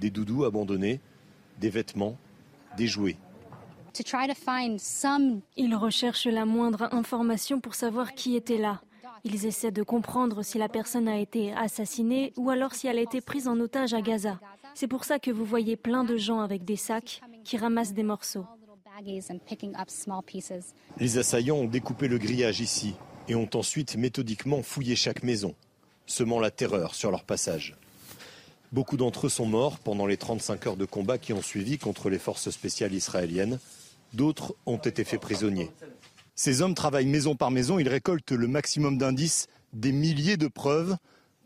Des 0.00 0.10
doudous 0.10 0.44
abandonnés, 0.44 1.00
des 1.60 1.70
vêtements, 1.70 2.18
des 2.76 2.88
jouets. 2.88 3.16
Ils 5.56 5.76
recherchent 5.76 6.26
la 6.26 6.44
moindre 6.44 6.92
information 6.92 7.60
pour 7.60 7.76
savoir 7.76 8.14
qui 8.14 8.34
était 8.34 8.58
là. 8.58 8.80
Ils 9.22 9.46
essaient 9.46 9.70
de 9.70 9.84
comprendre 9.84 10.42
si 10.42 10.58
la 10.58 10.68
personne 10.68 11.06
a 11.06 11.20
été 11.20 11.52
assassinée 11.52 12.32
ou 12.36 12.50
alors 12.50 12.74
si 12.74 12.88
elle 12.88 12.98
a 12.98 13.02
été 13.02 13.20
prise 13.20 13.46
en 13.46 13.60
otage 13.60 13.94
à 13.94 14.00
Gaza. 14.00 14.40
C'est 14.74 14.88
pour 14.88 15.04
ça 15.04 15.20
que 15.20 15.30
vous 15.30 15.44
voyez 15.44 15.76
plein 15.76 16.02
de 16.02 16.16
gens 16.16 16.40
avec 16.40 16.64
des 16.64 16.74
sacs 16.74 17.20
qui 17.44 17.56
ramassent 17.56 17.94
des 17.94 18.02
morceaux. 18.02 18.46
Les 20.98 21.18
assaillants 21.18 21.56
ont 21.56 21.66
découpé 21.66 22.08
le 22.08 22.18
grillage 22.18 22.60
ici 22.60 22.94
et 23.28 23.34
ont 23.34 23.50
ensuite 23.54 23.96
méthodiquement 23.96 24.62
fouillé 24.62 24.96
chaque 24.96 25.22
maison, 25.22 25.54
semant 26.06 26.40
la 26.40 26.50
terreur 26.50 26.94
sur 26.94 27.10
leur 27.10 27.24
passage. 27.24 27.76
Beaucoup 28.72 28.96
d'entre 28.96 29.26
eux 29.26 29.30
sont 29.30 29.46
morts 29.46 29.78
pendant 29.78 30.06
les 30.06 30.16
35 30.16 30.66
heures 30.66 30.76
de 30.76 30.86
combat 30.86 31.18
qui 31.18 31.32
ont 31.32 31.42
suivi 31.42 31.78
contre 31.78 32.08
les 32.08 32.18
forces 32.18 32.50
spéciales 32.50 32.94
israéliennes. 32.94 33.58
D'autres 34.14 34.54
ont 34.64 34.78
été 34.78 35.04
faits 35.04 35.20
prisonniers. 35.20 35.70
Ces 36.34 36.62
hommes 36.62 36.74
travaillent 36.74 37.06
maison 37.06 37.36
par 37.36 37.50
maison, 37.50 37.78
ils 37.78 37.88
récoltent 37.88 38.32
le 38.32 38.48
maximum 38.48 38.98
d'indices, 38.98 39.46
des 39.72 39.92
milliers 39.92 40.36
de 40.36 40.48
preuves 40.48 40.96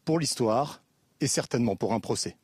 pour 0.05 0.19
l'histoire 0.19 0.83
et 1.21 1.27
certainement 1.27 1.77
pour 1.77 1.95
un 1.95 2.01
procès. 2.01 2.37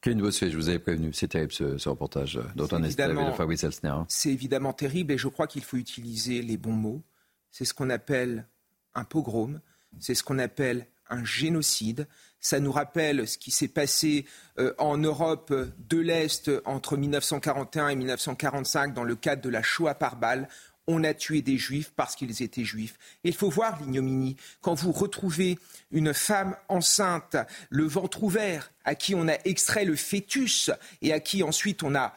Kevin 0.00 0.20
Bossuet, 0.20 0.50
je 0.50 0.56
vous 0.56 0.68
avais 0.68 0.78
prévenu, 0.78 1.12
c'est 1.12 1.28
terrible 1.28 1.52
ce, 1.52 1.88
reportage 1.88 2.38
d'Antoine 2.54 2.84
Estève 2.84 3.10
et 3.10 3.24
de 3.24 3.32
Fabrice 3.32 3.64
Elsner. 3.64 3.88
Hein. 3.88 4.06
C'est 4.08 4.30
évidemment 4.30 4.72
terrible 4.72 5.12
et 5.12 5.18
je 5.18 5.28
crois 5.28 5.46
qu'il 5.46 5.64
faut 5.64 5.76
utiliser 5.76 6.42
les 6.42 6.56
bons 6.56 6.72
mots. 6.72 7.02
C'est 7.50 7.64
ce 7.64 7.74
qu'on 7.74 7.90
appelle 7.90 8.46
un 8.94 9.04
pogrom, 9.04 9.60
c'est 9.98 10.14
ce 10.14 10.22
qu'on 10.22 10.38
appelle 10.38 10.86
un 11.08 11.24
génocide. 11.24 12.06
Ça 12.40 12.60
nous 12.60 12.72
rappelle 12.72 13.26
ce 13.26 13.38
qui 13.38 13.50
s'est 13.50 13.68
passé 13.68 14.26
euh, 14.58 14.74
en 14.78 14.98
Europe 14.98 15.52
de 15.78 15.98
l'Est 15.98 16.50
entre 16.64 16.96
1941 16.96 17.88
et 17.88 17.96
1945 17.96 18.94
dans 18.94 19.04
le 19.04 19.16
cadre 19.16 19.42
de 19.42 19.48
la 19.48 19.62
Shoah 19.62 19.94
par 19.94 20.16
balle 20.16 20.48
on 20.86 21.04
a 21.04 21.14
tué 21.14 21.42
des 21.42 21.58
juifs 21.58 21.92
parce 21.96 22.14
qu'ils 22.14 22.42
étaient 22.42 22.64
juifs. 22.64 22.98
il 23.24 23.34
faut 23.34 23.50
voir 23.50 23.80
l'ignominie. 23.80 24.36
Quand 24.60 24.74
vous 24.74 24.92
retrouvez 24.92 25.58
une 25.90 26.14
femme 26.14 26.56
enceinte, 26.68 27.36
le 27.70 27.84
ventre 27.84 28.22
ouvert, 28.22 28.72
à 28.84 28.94
qui 28.94 29.14
on 29.14 29.28
a 29.28 29.36
extrait 29.44 29.84
le 29.84 29.96
fœtus 29.96 30.70
et 31.02 31.12
à 31.12 31.20
qui 31.20 31.42
ensuite 31.42 31.82
on 31.82 31.94
a 31.94 32.14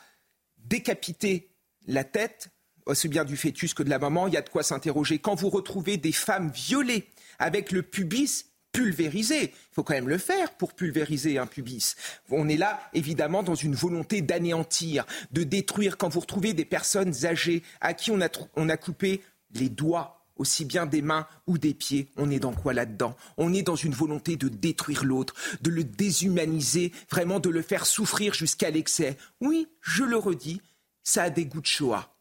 décapité 0.57 1.49
la 1.87 2.03
tête, 2.03 2.49
aussi 2.85 3.07
bien 3.07 3.25
du 3.25 3.37
fœtus 3.37 3.73
que 3.73 3.83
de 3.83 3.89
la 3.89 3.99
maman, 3.99 4.27
il 4.27 4.33
y 4.33 4.37
a 4.37 4.41
de 4.41 4.49
quoi 4.49 4.63
s'interroger. 4.63 5.19
Quand 5.19 5.35
vous 5.35 5.49
retrouvez 5.49 5.97
des 5.97 6.11
femmes 6.11 6.51
violées 6.51 7.07
avec 7.39 7.71
le 7.71 7.83
pubis 7.83 8.45
pulvériser. 8.71 9.43
Il 9.43 9.73
faut 9.73 9.83
quand 9.83 9.93
même 9.93 10.09
le 10.09 10.17
faire 10.17 10.51
pour 10.53 10.73
pulvériser 10.73 11.37
un 11.37 11.47
pubis. 11.47 11.95
On 12.29 12.47
est 12.47 12.57
là, 12.57 12.79
évidemment, 12.93 13.43
dans 13.43 13.55
une 13.55 13.75
volonté 13.75 14.21
d'anéantir, 14.21 15.05
de 15.31 15.43
détruire. 15.43 15.97
Quand 15.97 16.09
vous 16.09 16.19
retrouvez 16.19 16.53
des 16.53 16.65
personnes 16.65 17.25
âgées 17.25 17.63
à 17.81 17.93
qui 17.93 18.11
on 18.11 18.21
a, 18.21 18.29
on 18.55 18.69
a 18.69 18.77
coupé 18.77 19.21
les 19.53 19.69
doigts, 19.69 20.19
aussi 20.39 20.65
bien 20.65 20.85
des 20.85 21.01
mains 21.01 21.27
ou 21.47 21.57
des 21.57 21.73
pieds, 21.73 22.07
on 22.17 22.31
est 22.31 22.39
dans 22.39 22.53
quoi 22.53 22.73
là-dedans? 22.73 23.15
On 23.37 23.53
est 23.53 23.61
dans 23.61 23.75
une 23.75 23.93
volonté 23.93 24.37
de 24.37 24.47
détruire 24.47 25.03
l'autre, 25.03 25.35
de 25.61 25.69
le 25.69 25.83
déshumaniser, 25.83 26.93
vraiment 27.11 27.39
de 27.39 27.49
le 27.49 27.61
faire 27.61 27.85
souffrir 27.85 28.33
jusqu'à 28.33 28.69
l'excès. 28.69 29.17
Oui, 29.41 29.67
je 29.81 30.03
le 30.03 30.17
redis, 30.17 30.61
ça 31.03 31.23
a 31.23 31.29
des 31.29 31.45
goûts 31.45 31.61
de 31.61 31.65
Shoah. 31.65 32.15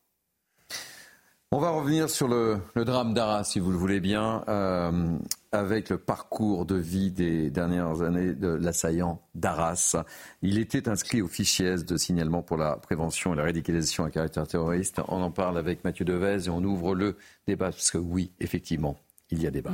On 1.51 1.61
va 1.61 1.71
revenir 1.71 2.11
sur 2.11 2.29
le, 2.29 2.61
drame 2.77 3.15
d'Arras, 3.15 3.45
si 3.45 3.59
vous 3.59 3.71
le 3.71 3.79
voulez 3.79 4.01
bien, 4.01 4.45
euh, 4.49 5.17
avec 5.53 5.89
le 5.89 5.99
parcours 5.99 6.67
de 6.67 6.75
vie 6.75 7.11
des 7.11 7.51
dernières 7.51 8.03
années 8.03 8.35
de 8.35 8.49
l'assaillant 8.49 9.23
d'Arras. 9.35 9.97
Il 10.43 10.59
était 10.59 10.89
inscrit 10.89 11.23
au 11.23 11.29
fichier 11.29 11.77
de 11.77 11.97
signalement 11.97 12.43
pour 12.43 12.57
la 12.57 12.77
prévention 12.77 13.33
et 13.33 13.37
la 13.37 13.45
radicalisation 13.45 14.05
à 14.05 14.11
caractère 14.11 14.47
terroriste. 14.47 15.01
On 15.09 15.23
en 15.23 15.31
parle 15.31 15.57
avec 15.57 15.85
Mathieu 15.85 16.05
Devez 16.05 16.47
et 16.47 16.51
on 16.51 16.63
ouvre 16.63 16.95
le 16.95 17.17
débat, 17.47 17.71
parce 17.71 17.91
que 17.91 17.99
oui, 17.99 18.31
effectivement, 18.41 18.99
il 19.31 19.43
y 19.43 19.47
a 19.47 19.51
débat. 19.51 19.73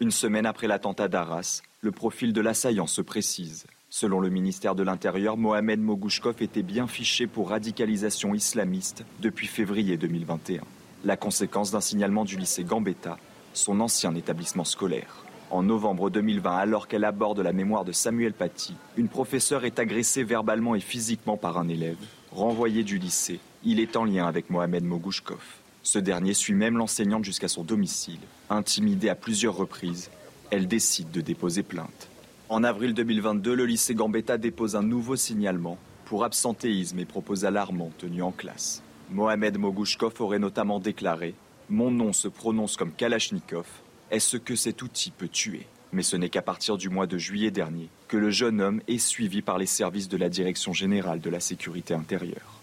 Une 0.00 0.10
semaine 0.10 0.44
après 0.44 0.66
l'attentat 0.66 1.08
d'Arras, 1.08 1.62
le 1.80 1.90
profil 1.90 2.34
de 2.34 2.42
l'assaillant 2.42 2.86
se 2.86 3.00
précise. 3.00 3.66
Selon 3.88 4.20
le 4.20 4.28
ministère 4.28 4.74
de 4.74 4.82
l'Intérieur, 4.82 5.38
Mohamed 5.38 5.80
Mogouchkov 5.80 6.42
était 6.42 6.62
bien 6.62 6.86
fiché 6.86 7.26
pour 7.26 7.48
radicalisation 7.48 8.34
islamiste 8.34 9.04
depuis 9.22 9.46
février 9.46 9.96
2021. 9.96 10.62
La 11.04 11.16
conséquence 11.16 11.70
d'un 11.70 11.80
signalement 11.80 12.26
du 12.26 12.36
lycée 12.36 12.64
Gambetta, 12.64 13.16
son 13.56 13.80
ancien 13.80 14.14
établissement 14.14 14.64
scolaire. 14.64 15.24
En 15.50 15.62
novembre 15.62 16.10
2020, 16.10 16.56
alors 16.56 16.88
qu'elle 16.88 17.04
aborde 17.04 17.40
la 17.40 17.52
mémoire 17.52 17.84
de 17.84 17.92
Samuel 17.92 18.32
Paty, 18.32 18.74
une 18.96 19.08
professeure 19.08 19.64
est 19.64 19.78
agressée 19.78 20.24
verbalement 20.24 20.74
et 20.74 20.80
physiquement 20.80 21.36
par 21.36 21.56
un 21.58 21.68
élève. 21.68 21.96
Renvoyé 22.32 22.82
du 22.82 22.98
lycée, 22.98 23.38
il 23.64 23.78
est 23.80 23.96
en 23.96 24.04
lien 24.04 24.26
avec 24.26 24.50
Mohamed 24.50 24.84
Mogouchkov. 24.84 25.42
Ce 25.82 25.98
dernier 25.98 26.34
suit 26.34 26.54
même 26.54 26.76
l'enseignante 26.76 27.24
jusqu'à 27.24 27.48
son 27.48 27.62
domicile. 27.62 28.18
Intimidée 28.50 29.08
à 29.08 29.14
plusieurs 29.14 29.56
reprises, 29.56 30.10
elle 30.50 30.66
décide 30.66 31.12
de 31.12 31.20
déposer 31.20 31.62
plainte. 31.62 32.08
En 32.48 32.64
avril 32.64 32.92
2022, 32.92 33.54
le 33.54 33.66
lycée 33.66 33.94
Gambetta 33.94 34.36
dépose 34.36 34.74
un 34.76 34.82
nouveau 34.82 35.16
signalement 35.16 35.78
pour 36.04 36.24
absentéisme 36.24 36.98
et 36.98 37.04
propos 37.04 37.44
alarmants 37.44 37.92
tenus 37.98 38.22
en 38.22 38.32
classe. 38.32 38.82
Mohamed 39.10 39.58
Mogouchkov 39.58 40.14
aurait 40.20 40.40
notamment 40.40 40.80
déclaré 40.80 41.34
Mon 41.68 41.90
nom 41.90 42.12
se 42.12 42.28
prononce 42.28 42.76
comme 42.76 42.92
Kalachnikov. 42.92 43.66
Est-ce 44.12 44.36
que 44.36 44.54
cet 44.54 44.82
outil 44.82 45.10
peut 45.10 45.28
tuer? 45.28 45.66
Mais 45.92 46.02
ce 46.02 46.16
n'est 46.16 46.28
qu'à 46.28 46.42
partir 46.42 46.76
du 46.76 46.88
mois 46.88 47.08
de 47.08 47.18
juillet 47.18 47.50
dernier 47.50 47.88
que 48.06 48.16
le 48.16 48.30
jeune 48.30 48.60
homme 48.60 48.80
est 48.86 48.98
suivi 48.98 49.42
par 49.42 49.58
les 49.58 49.66
services 49.66 50.08
de 50.08 50.16
la 50.16 50.28
Direction 50.28 50.72
générale 50.72 51.20
de 51.20 51.30
la 51.30 51.40
sécurité 51.40 51.94
intérieure. 51.94 52.60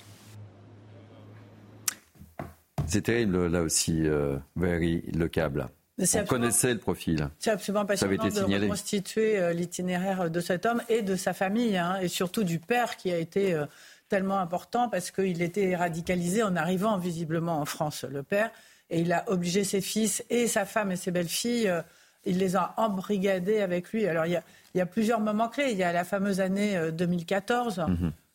C'est 2.88 3.02
terrible 3.02 3.48
là 3.48 3.62
aussi, 3.62 4.08
euh, 4.08 4.38
le 4.56 5.28
câble. 5.28 5.68
On 6.00 6.26
connaissait 6.26 6.74
le 6.74 6.80
profil. 6.80 7.30
C'est 7.40 7.52
absolument 7.52 7.86
passionnant 7.86 8.28
de 8.28 8.62
reconstituer 8.62 9.38
euh, 9.38 9.54
l'itinéraire 9.54 10.30
de 10.30 10.40
cet 10.40 10.66
homme 10.66 10.82
et 10.90 11.02
de 11.02 11.16
sa 11.16 11.34
famille, 11.34 11.78
hein, 11.78 12.00
et 12.02 12.08
surtout 12.08 12.44
du 12.44 12.60
père 12.60 12.98
qui 12.98 13.12
a 13.12 13.18
été 13.18 13.54
euh, 13.54 13.66
tellement 14.10 14.40
important 14.40 14.90
parce 14.90 15.12
qu'il 15.12 15.42
était 15.42 15.76
radicalisé 15.76 16.42
en 16.42 16.56
arrivant 16.56 16.98
visiblement 16.98 17.60
en 17.60 17.66
France, 17.66 18.06
le 18.10 18.24
père, 18.24 18.52
et 18.90 19.02
il 19.02 19.12
a 19.14 19.24
obligé 19.28 19.64
ses 19.64 19.82
fils 19.82 20.24
et 20.30 20.48
sa 20.48 20.66
femme 20.66 20.92
et 20.92 20.96
ses 20.96 21.12
belles-filles, 21.12 21.70
euh, 21.70 21.82
il 22.26 22.38
les 22.38 22.56
a 22.56 22.74
embrigadés 22.78 23.62
avec 23.62 23.92
lui. 23.92 24.08
Alors 24.08 24.26
il 24.26 24.42
y 24.76 24.82
a, 24.82 24.86
plusieurs 24.86 25.20
moments 25.20 25.50
clés. 25.50 25.72
Il 25.72 25.78
y 25.78 25.84
a 25.84 25.92
la 25.92 26.06
fameuse 26.06 26.40
année 26.40 26.80
2014 26.92 27.84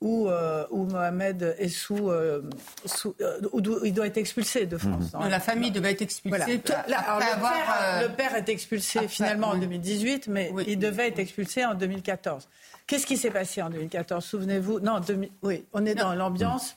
où, 0.01 0.28
euh, 0.28 0.64
où 0.70 0.84
Mohamed 0.84 1.57
est 1.59 1.68
sous, 1.68 2.09
euh, 2.09 2.42
sous 2.84 3.16
euh, 3.20 3.40
où 3.53 3.61
il 3.84 3.92
doit 3.92 4.07
être 4.07 4.16
expulsé 4.16 4.66
de 4.66 4.78
France. 4.78 5.12
Mhm. 5.12 5.28
La 5.28 5.40
famille 5.40 5.70
devait 5.70 5.92
être 5.92 6.03
expulsée. 6.03 6.61
le, 6.62 8.09
père, 8.14 8.34
est 8.36 8.49
expulsé 8.49 9.09
finalement 9.09 9.49
en 9.49 9.57
2018, 9.57 10.28
mais 10.28 10.53
il 10.66 10.78
devait 10.78 11.09
être 11.09 11.18
expulsé 11.18 11.64
en 11.64 11.74
2014. 11.74 12.49
Qu'est-ce 12.86 13.07
qui 13.07 13.16
s'est 13.16 13.30
passé 13.30 13.61
en 13.61 13.70
2014 13.70 14.24
Souvenez-vous 14.24 14.80
Non, 14.80 15.01
oui, 15.42 15.64
on 15.72 15.84
est 15.84 15.94
dans 15.94 16.14
l'ambiance. 16.14 16.76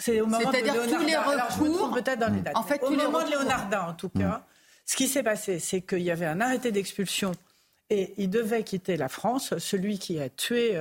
C'est 0.00 0.20
au 0.20 0.26
moment 0.26 0.50
de 0.50 0.56
Léonardin. 0.56 0.96
Tous 0.98 1.04
les 1.04 1.14
Alors, 1.14 1.50
je 1.50 1.62
me 1.62 1.76
trompe 1.76 1.94
peut-être 1.94 2.18
dans 2.18 2.34
les 2.34 2.40
dates. 2.40 2.56
En 2.56 2.62
fait, 2.62 2.82
au 2.82 2.90
moment 2.90 3.24
de 3.24 3.30
Léonardin, 3.30 3.82
en 3.88 3.94
tout 3.94 4.08
cas, 4.10 4.44
ce 4.84 4.96
qui 4.96 5.08
s'est 5.08 5.22
passé, 5.22 5.58
c'est 5.58 5.82
qu'il 5.82 6.02
y 6.02 6.10
avait 6.10 6.26
un 6.26 6.40
arrêté 6.40 6.72
d'expulsion 6.72 7.32
et 7.90 8.14
il 8.18 8.30
devait 8.30 8.62
quitter 8.64 8.96
la 8.96 9.08
France. 9.08 9.56
Celui 9.58 9.98
qui 9.98 10.20
a 10.20 10.28
tué 10.28 10.80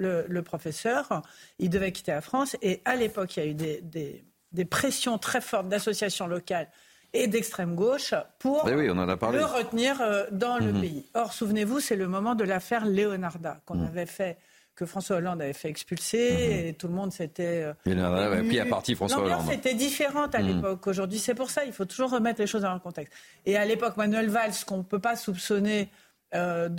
le, 0.00 0.40
professeur. 0.42 1.22
Il 1.58 1.70
devait 1.70 1.92
quitter 1.92 2.12
la 2.12 2.20
France. 2.20 2.56
Et 2.62 2.80
à 2.84 2.96
l'époque, 2.96 3.36
il 3.36 3.40
y 3.40 3.46
a 3.46 3.50
eu 3.50 3.54
des, 3.54 4.64
pressions 4.64 5.18
très 5.18 5.40
fortes 5.40 5.68
d'associations 5.68 6.26
locales 6.26 6.68
et 7.12 7.26
d'extrême 7.26 7.74
gauche 7.74 8.14
pour 8.38 8.68
le 8.68 9.44
retenir 9.44 10.00
euh, 10.00 10.26
dans 10.30 10.58
le 10.58 10.72
mhm. 10.72 10.80
pays. 10.80 11.06
Or, 11.14 11.32
souvenez-vous, 11.32 11.80
c'est 11.80 11.96
le 11.96 12.06
moment 12.06 12.36
de 12.36 12.44
l'affaire 12.44 12.86
Leonarda 12.86 13.60
qu'on 13.66 13.78
mhm. 13.78 13.86
avait 13.86 14.06
fait 14.06 14.38
que 14.80 14.86
François 14.86 15.16
Hollande 15.16 15.42
avait 15.42 15.52
fait 15.52 15.68
expulser 15.68 16.30
mhm. 16.30 16.66
et 16.68 16.72
tout 16.72 16.88
le 16.88 16.94
monde 16.94 17.12
s'était. 17.12 17.74
Euh, 17.86 18.40
et 18.40 18.48
puis 18.48 18.58
à 18.58 18.64
partie 18.64 18.94
François 18.94 19.18
Hollande. 19.18 19.44
L'ambiance 19.46 19.76
différente 19.76 20.34
à 20.34 20.40
l'époque. 20.40 20.86
Aujourd'hui, 20.86 21.18
c'est 21.18 21.34
pour 21.34 21.50
ça, 21.50 21.66
il 21.66 21.72
faut 21.72 21.84
toujours 21.84 22.10
remettre 22.10 22.40
les 22.40 22.46
choses 22.46 22.62
dans 22.62 22.70
leur 22.70 22.80
contexte. 22.80 23.12
Et 23.44 23.58
à 23.58 23.66
l'époque, 23.66 23.98
Manuel 23.98 24.30
Valls, 24.30 24.54
qu'on 24.66 24.78
ne 24.78 24.82
peut 24.82 24.98
pas 24.98 25.16
soupçonner 25.16 25.90
euh, 26.34 26.70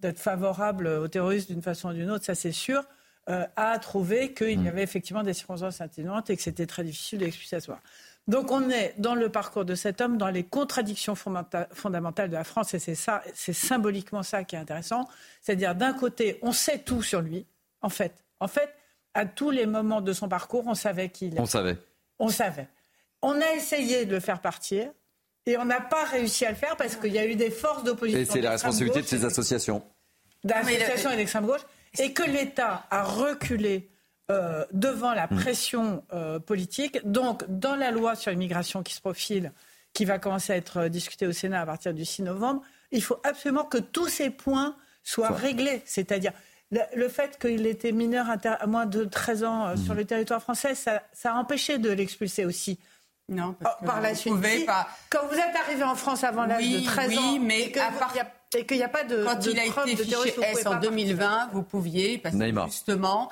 d'être 0.00 0.18
favorable 0.18 0.88
aux 0.88 1.06
terroristes 1.06 1.48
d'une 1.48 1.62
façon 1.62 1.90
ou 1.90 1.92
d'une 1.92 2.10
autre, 2.10 2.24
ça 2.24 2.34
c'est 2.34 2.50
sûr, 2.50 2.82
euh, 3.28 3.46
a 3.54 3.78
trouvé 3.78 4.34
qu'il 4.34 4.50
y 4.50 4.56
mm. 4.56 4.66
avait 4.66 4.82
effectivement 4.82 5.22
des 5.22 5.34
circonstances 5.34 5.80
atténuantes 5.80 6.30
et 6.30 6.36
que 6.36 6.42
c'était 6.42 6.66
très 6.66 6.82
difficile 6.82 7.20
d'expliquer 7.20 7.56
à. 7.56 7.80
Donc 8.28 8.52
on 8.52 8.68
est 8.68 8.94
dans 8.98 9.14
le 9.14 9.30
parcours 9.30 9.64
de 9.64 9.74
cet 9.74 10.02
homme, 10.02 10.18
dans 10.18 10.28
les 10.28 10.44
contradictions 10.44 11.14
fondamentales 11.14 12.28
de 12.28 12.34
la 12.34 12.44
France, 12.44 12.74
et 12.74 12.78
c'est 12.78 12.94
ça, 12.94 13.22
c'est 13.34 13.54
symboliquement 13.54 14.22
ça 14.22 14.44
qui 14.44 14.54
est 14.54 14.58
intéressant. 14.58 15.08
C'est-à-dire 15.40 15.74
d'un 15.74 15.94
côté, 15.94 16.38
on 16.42 16.52
sait 16.52 16.78
tout 16.78 17.02
sur 17.02 17.22
lui, 17.22 17.46
en 17.80 17.88
fait. 17.88 18.12
En 18.38 18.46
fait, 18.46 18.74
à 19.14 19.24
tous 19.24 19.50
les 19.50 19.64
moments 19.64 20.02
de 20.02 20.12
son 20.12 20.28
parcours, 20.28 20.64
on 20.66 20.74
savait 20.74 21.08
qu'il. 21.08 21.40
On 21.40 21.46
savait. 21.46 21.78
On 22.18 22.28
savait. 22.28 22.68
On 23.22 23.40
a 23.40 23.52
essayé 23.56 24.04
de 24.04 24.12
le 24.12 24.20
faire 24.20 24.40
partir, 24.40 24.90
Et 25.46 25.56
on 25.56 25.64
n'a 25.64 25.80
pas 25.80 26.04
réussi 26.04 26.44
à 26.44 26.50
le 26.50 26.56
faire 26.56 26.76
parce 26.76 26.94
qu'il 26.96 27.12
y 27.12 27.18
a 27.18 27.24
eu 27.24 27.34
des 27.34 27.50
forces 27.50 27.82
d'opposition. 27.82 28.20
Et 28.20 28.26
c'est 28.26 28.42
la 28.42 28.50
responsabilité 28.50 29.00
de 29.00 29.06
ces 29.06 29.24
associations. 29.24 29.82
D'associations 30.44 31.10
et 31.10 31.16
d'extrême 31.16 31.46
gauche. 31.46 31.62
Et 31.98 32.12
que 32.12 32.22
l'État 32.22 32.86
a 32.90 33.02
reculé 33.02 33.88
euh, 34.30 34.66
devant 34.72 35.14
la 35.14 35.26
hmm. 35.26 35.40
pression 35.40 36.04
euh, 36.12 36.38
politique. 36.38 37.00
Donc, 37.04 37.44
dans 37.48 37.76
la 37.76 37.90
loi 37.90 38.14
sur 38.14 38.30
l'immigration 38.30 38.82
qui 38.82 38.92
se 38.92 39.00
profile, 39.00 39.52
qui 39.94 40.04
va 40.04 40.18
commencer 40.18 40.52
à 40.52 40.56
être 40.56 40.88
discutée 40.88 41.26
au 41.26 41.32
Sénat 41.32 41.62
à 41.62 41.66
partir 41.66 41.94
du 41.94 42.04
6 42.04 42.24
novembre, 42.24 42.60
il 42.90 43.02
faut 43.02 43.18
absolument 43.24 43.64
que 43.64 43.78
tous 43.78 44.08
ces 44.08 44.28
points 44.28 44.76
soient 45.02 45.30
réglés. 45.30 45.80
C'est-à-dire, 45.86 46.32
le, 46.70 47.08
fait 47.08 47.38
qu'il 47.40 47.66
était 47.66 47.92
mineur 47.92 48.26
à 48.28 48.66
moins 48.66 48.84
de 48.84 49.04
13 49.04 49.44
ans 49.44 49.66
euh, 49.66 49.76
sur 49.76 49.94
hmm. 49.94 49.98
le 49.98 50.04
territoire 50.04 50.42
français, 50.42 50.74
ça, 50.74 51.00
a 51.24 51.32
empêché 51.32 51.78
de 51.78 51.90
l'expulser 51.90 52.44
aussi. 52.44 52.78
Non, 53.30 53.54
parce 53.54 53.76
oh, 53.80 53.86
par 53.86 54.02
la 54.02 54.14
suite. 54.14 54.34
Quand 55.08 55.26
vous 55.26 55.36
êtes 55.36 55.56
arrivé 55.64 55.84
en 55.84 55.94
France 55.94 56.22
avant 56.22 56.44
l'âge 56.44 56.68
de 56.68 56.84
13 56.84 57.18
ans, 57.18 57.38
mais 57.40 57.62
et 57.62 58.64
qu'il 58.64 58.78
n'y 58.78 58.82
a, 58.82 58.88
pas 58.88 59.04
de 59.04 59.24
quand 59.24 59.44
il 59.44 59.58
a 59.58 59.64
été 59.64 59.96
fiché 60.04 60.34
S 60.42 60.66
en 60.66 60.80
2020, 60.80 61.50
vous 61.52 61.62
pouviez 61.62 62.18
parce 62.18 62.34
que 62.34 62.64
justement 62.66 63.30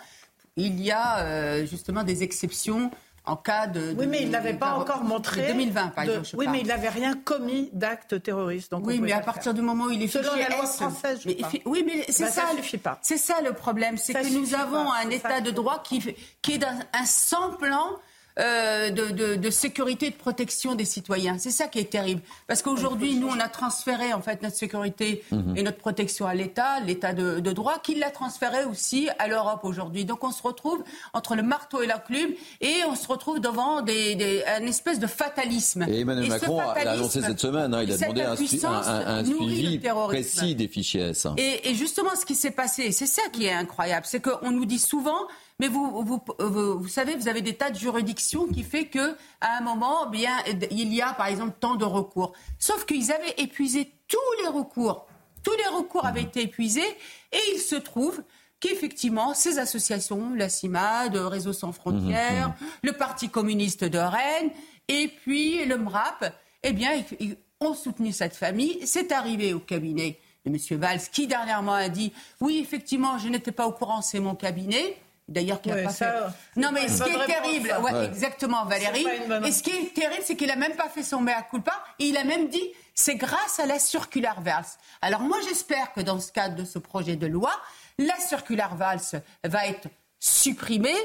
il 0.57 0.83
y 0.83 0.91
a 0.91 1.19
euh, 1.19 1.67
justement 1.67 2.03
des 2.03 2.23
exceptions 2.23 2.91
en 3.27 3.37
cas 3.37 3.67
de. 3.67 3.95
oui, 3.99 4.07
mais 4.07 4.23
il 4.23 4.31
n'avait 4.31 4.55
pas 4.55 4.75
encore 4.75 5.03
montré. 5.03 5.49
2020, 5.49 5.89
par 5.89 6.05
exemple. 6.05 6.29
oui, 6.37 6.47
mais 6.51 6.61
il 6.61 6.67
n'avait 6.67 6.89
rien 6.89 7.15
commis 7.15 7.71
d'acte 7.73 8.23
terroriste. 8.23 8.71
Donc 8.71 8.87
oui, 8.87 9.01
mais 9.01 9.13
à 9.13 9.21
partir 9.21 9.53
du 9.53 9.63
moment 9.63 9.85
où 9.85 9.91
il 9.91 10.03
est 10.03 10.09
Selon 10.09 10.31
fiché 10.31 10.49
la 10.49 10.57
loi 10.57 10.67
française, 10.67 11.21
je 11.25 11.59
Oui, 11.67 11.85
mais 11.85 12.05
c'est 12.09 12.25
bah, 12.25 12.31
ça. 12.31 12.43
Ça 12.51 12.57
suffit 12.57 12.79
pas. 12.79 12.99
C'est 13.03 13.19
ça 13.19 13.41
le 13.43 13.53
problème, 13.53 13.97
c'est 13.97 14.15
que 14.15 14.33
nous 14.33 14.55
avons 14.55 14.93
un 14.93 15.11
état 15.11 15.41
de 15.41 15.51
droit 15.51 15.83
qui, 15.83 16.15
qui 16.41 16.53
est 16.53 16.59
dans 16.59 16.79
un 16.93 17.05
sans 17.05 17.53
plan 17.53 17.99
euh, 18.39 18.91
de, 18.91 19.37
de, 19.37 19.51
sécurité 19.51 20.09
et 20.09 20.11
de 20.11 20.17
protection 20.17 20.75
des 20.75 20.85
citoyens. 20.85 21.39
C'est 21.39 21.51
ça 21.51 21.69
qui 21.69 21.79
est 21.79 21.91
terrible. 21.91 22.21
Parce 22.47 22.61
qu'aujourd'hui, 22.61 23.17
nous, 23.17 23.29
on 23.29 23.41
a 23.41 23.49
transféré 23.49 24.13
en 24.13 24.21
fait 24.21 24.43
notre 24.43 24.57
sécurité 24.57 25.23
mhm. 25.33 25.57
et 25.57 25.63
notre 25.63 25.79
protection 25.79 26.27
à 26.27 26.35
l'État, 26.35 26.81
l'État 26.81 27.15
de, 27.15 27.41
droit, 27.53 27.79
qui 27.79 27.95
l'a 27.95 28.11
transféré 28.11 28.65
aussi 28.65 29.09
à 29.19 29.27
l'Europe 29.27 29.61
aujourd'hui. 29.63 30.05
Donc 30.05 30.23
on 30.23 30.33
se 30.33 30.43
retrouve 30.43 30.85
entre 31.15 31.35
le 31.35 31.43
marteau 31.43 31.81
et 31.81 31.87
la 31.87 31.99
plume 31.99 32.33
et 32.61 32.75
on 32.87 32.95
se 32.95 33.09
retrouve 33.09 33.41
devant 33.41 33.81
des, 33.81 34.17
des, 34.17 34.45
un 34.45 34.67
espèce 34.67 34.99
de 34.99 35.07
fatalisme. 35.07 35.87
Et 35.89 36.01
Emmanuel 36.01 36.29
Macron 36.29 36.61
a 36.61 36.73
annoncé 36.73 37.23
cette 37.23 37.41
semaine, 37.41 37.73
hein, 37.73 37.85
il 37.85 37.93
a 37.93 37.97
demandé 37.97 38.21
un, 38.21 38.33
un, 38.33 39.25
suivi 39.25 39.79
précis 40.09 40.55
des 40.55 40.69
fichiers 40.69 41.09
S. 41.09 41.27
Et, 41.39 41.71
et 41.71 41.75
justement, 41.75 42.15
ce 42.15 42.27
qui 42.27 42.35
s'est 42.35 42.51
passé, 42.51 42.93
c'est 42.93 43.07
ça 43.07 43.23
qui 43.33 43.47
est 43.47 43.53
incroyable, 43.53 44.05
c'est 44.07 44.21
qu'on 44.21 44.51
nous 44.51 44.67
dit 44.67 44.79
souvent 44.79 45.27
mais 45.59 45.69
vous, 45.69 46.03
vous, 46.05 46.23
vous, 46.39 46.89
savez, 46.89 47.17
vous 47.17 47.29
avez 47.29 47.41
des 47.41 47.55
tas 47.55 47.71
de 47.71 47.79
juridictions 47.79 48.47
qui 48.47 48.63
fait 48.63 48.87
que 48.87 49.17
à 49.41 49.59
un 49.59 49.61
moment, 49.63 50.09
bien, 50.09 50.37
il 50.71 50.93
y 50.93 51.01
a 51.01 51.13
par 51.15 51.27
exemple 51.27 51.57
tant 51.59 51.77
de 51.77 51.85
recours. 51.85 52.33
Sauf 52.59 52.85
qu'ils 52.85 53.11
avaient 53.11 53.35
épuisé 53.39 53.91
tous 54.09 54.43
les 54.43 54.49
recours. 54.49 55.07
Tous 55.43 55.57
les 55.57 55.77
recours 55.77 56.05
avaient 56.05 56.23
été 56.23 56.43
épuisés 56.43 56.97
et 57.33 57.41
il 57.55 57.59
se 57.59 57.77
trouve 57.77 58.23
qu'effectivement, 58.61 59.33
ces 59.33 59.59
associations, 59.59 60.35
la 60.35 60.49
CIMAD, 60.49 61.17
Réseau 61.17 61.53
sans 61.53 61.73
frontières, 61.73 62.49
mmh, 62.49 62.65
mmh. 62.65 62.69
le 62.83 62.93
Parti 62.93 63.29
communiste 63.29 63.85
de 63.85 63.99
Rennes 63.99 64.51
et 64.89 65.09
puis 65.09 65.65
le 65.65 65.79
MRAP, 65.79 66.35
eh 66.63 66.73
bien, 66.73 66.91
ils 67.21 67.37
ont 67.61 67.75
soutenu 67.75 68.13
cette 68.13 68.35
famille. 68.35 68.81
C'est 68.85 69.13
arrivé 69.13 69.55
au 69.55 69.61
cabinet 69.61 70.19
de 70.45 70.51
M. 70.51 70.81
Valls, 70.81 71.01
qui 71.13 71.27
dernièrement 71.27 71.75
a 71.75 71.89
dit 71.89 72.13
Oui, 72.41 72.59
effectivement, 72.63 73.19
je 73.19 73.29
n'étais 73.29 73.53
pas 73.53 73.67
au 73.67 73.73
courant, 73.73 74.03
c'est 74.03 74.21
mon 74.21 74.35
cabinet. 74.35 74.97
D'ailleurs, 75.29 75.61
qui 75.61 75.73
a 75.73 75.83
pas 75.83 75.89
fait. 75.89 76.13
Non, 76.57 76.71
mais 76.73 76.89
ce 76.89 77.03
qui 77.03 77.11
est 77.11 77.27
terrible, 77.27 77.75
ouais, 77.83 78.07
exactement, 78.07 78.65
Valérie. 78.65 79.07
Et 79.45 79.53
ce 79.53 79.63
qui 79.63 79.71
est 79.71 79.93
terrible, 79.93 80.23
c'est 80.25 80.37
qu'il 80.37 80.51
a 80.51 80.57
même 80.57 80.77
pas 80.77 80.89
fait 80.89 81.03
son 81.03 81.21
mea 81.21 81.43
culpa. 81.43 81.73
Et 81.99 82.07
il 82.07 82.17
a 82.17 82.25
même 82.25 82.49
dit, 82.49 82.73
c'est 82.95 83.17
grâce 83.17 83.59
à 83.59 83.67
la 83.67 83.79
circulaire 83.79 84.41
Valls. 84.41 84.65
Alors 85.03 85.21
moi, 85.21 85.39
j'espère 85.49 85.93
que 85.93 86.01
dans 86.01 86.21
ce 86.21 86.31
cadre 86.31 86.55
de 86.55 86.65
ce 86.65 86.79
projet 86.79 87.17
de 87.17 87.27
loi, 87.27 87.53
la 87.99 88.17
circulaire 88.19 88.77
Valls 88.77 89.23
va 89.43 89.67
être 89.67 89.89
supprimée, 90.21 90.97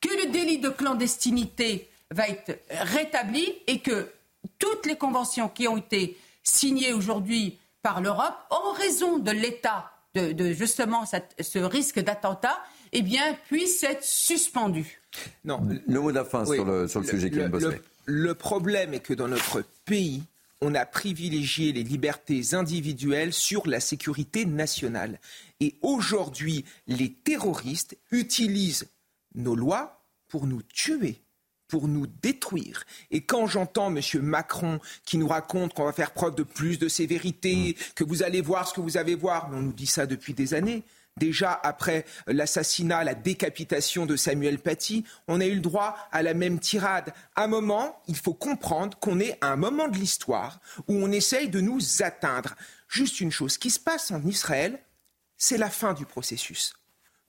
que 0.00 0.08
le 0.08 0.30
délit 0.30 0.58
de 0.58 0.68
clandestinité 0.68 1.90
va 2.10 2.28
être 2.28 2.58
rétabli 2.70 3.46
et 3.66 3.80
que 3.80 4.12
toutes 4.58 4.86
les 4.86 4.96
conventions 4.96 5.48
qui 5.48 5.68
ont 5.68 5.76
été 5.76 6.18
signées 6.42 6.92
aujourd'hui 6.92 7.58
par 7.82 8.00
l'Europe, 8.00 8.34
en 8.50 8.72
raison 8.72 9.18
de 9.18 9.30
l'état 9.30 9.90
de, 10.14 10.52
justement 10.52 11.04
ce 11.06 11.58
risque 11.58 12.00
d'attentat, 12.00 12.58
eh 12.92 13.02
bien, 13.02 13.36
puisse 13.48 13.82
être 13.82 14.04
suspendu. 14.04 15.00
Non. 15.44 15.66
Le 15.86 16.00
mot 16.00 16.10
de 16.10 16.16
la 16.16 16.24
fin 16.24 16.44
sur 16.44 16.64
le, 16.64 16.88
sur 16.88 17.00
le, 17.00 17.06
sujet, 17.06 17.30
le, 17.30 17.48
le, 17.48 17.82
le 18.04 18.34
problème 18.34 18.94
est 18.94 19.00
que 19.00 19.14
dans 19.14 19.28
notre 19.28 19.64
pays, 19.84 20.22
on 20.60 20.74
a 20.74 20.84
privilégié 20.84 21.72
les 21.72 21.82
libertés 21.82 22.54
individuelles 22.54 23.32
sur 23.32 23.66
la 23.66 23.80
sécurité 23.80 24.44
nationale. 24.44 25.18
Et 25.60 25.76
aujourd'hui, 25.82 26.64
les 26.86 27.12
terroristes 27.12 27.96
utilisent 28.10 28.88
nos 29.34 29.54
lois 29.54 30.04
pour 30.28 30.46
nous 30.46 30.62
tuer 30.62 31.22
pour 31.70 31.88
nous 31.88 32.06
détruire. 32.06 32.84
Et 33.10 33.22
quand 33.22 33.46
j'entends 33.46 33.94
M. 33.94 34.02
Macron 34.22 34.80
qui 35.04 35.16
nous 35.16 35.28
raconte 35.28 35.72
qu'on 35.72 35.84
va 35.84 35.92
faire 35.92 36.10
preuve 36.10 36.34
de 36.34 36.42
plus 36.42 36.78
de 36.78 36.88
sévérité, 36.88 37.76
mm. 37.78 37.94
que 37.94 38.04
vous 38.04 38.22
allez 38.22 38.42
voir 38.42 38.68
ce 38.68 38.74
que 38.74 38.80
vous 38.80 38.96
avez 38.96 39.14
voir, 39.14 39.48
mais 39.48 39.56
on 39.56 39.62
nous 39.62 39.72
dit 39.72 39.86
ça 39.86 40.04
depuis 40.04 40.34
des 40.34 40.52
années, 40.52 40.82
Déjà, 41.16 41.52
après 41.52 42.04
l'assassinat, 42.26 43.04
la 43.04 43.14
décapitation 43.14 44.06
de 44.06 44.16
Samuel 44.16 44.58
Paty, 44.58 45.04
on 45.28 45.40
a 45.40 45.46
eu 45.46 45.54
le 45.54 45.60
droit 45.60 45.96
à 46.12 46.22
la 46.22 46.34
même 46.34 46.58
tirade. 46.58 47.12
À 47.36 47.44
un 47.44 47.46
moment, 47.46 48.00
il 48.08 48.16
faut 48.16 48.32
comprendre 48.32 48.98
qu'on 48.98 49.20
est 49.20 49.36
à 49.40 49.48
un 49.48 49.56
moment 49.56 49.88
de 49.88 49.98
l'histoire 49.98 50.60
où 50.88 50.94
on 50.94 51.12
essaye 51.12 51.48
de 51.48 51.60
nous 51.60 51.80
atteindre. 52.00 52.54
Juste 52.88 53.20
une 53.20 53.32
chose, 53.32 53.58
qui 53.58 53.70
se 53.70 53.80
passe 53.80 54.10
en 54.10 54.22
Israël, 54.22 54.80
c'est 55.36 55.58
la 55.58 55.70
fin 55.70 55.94
du 55.94 56.06
processus. 56.06 56.74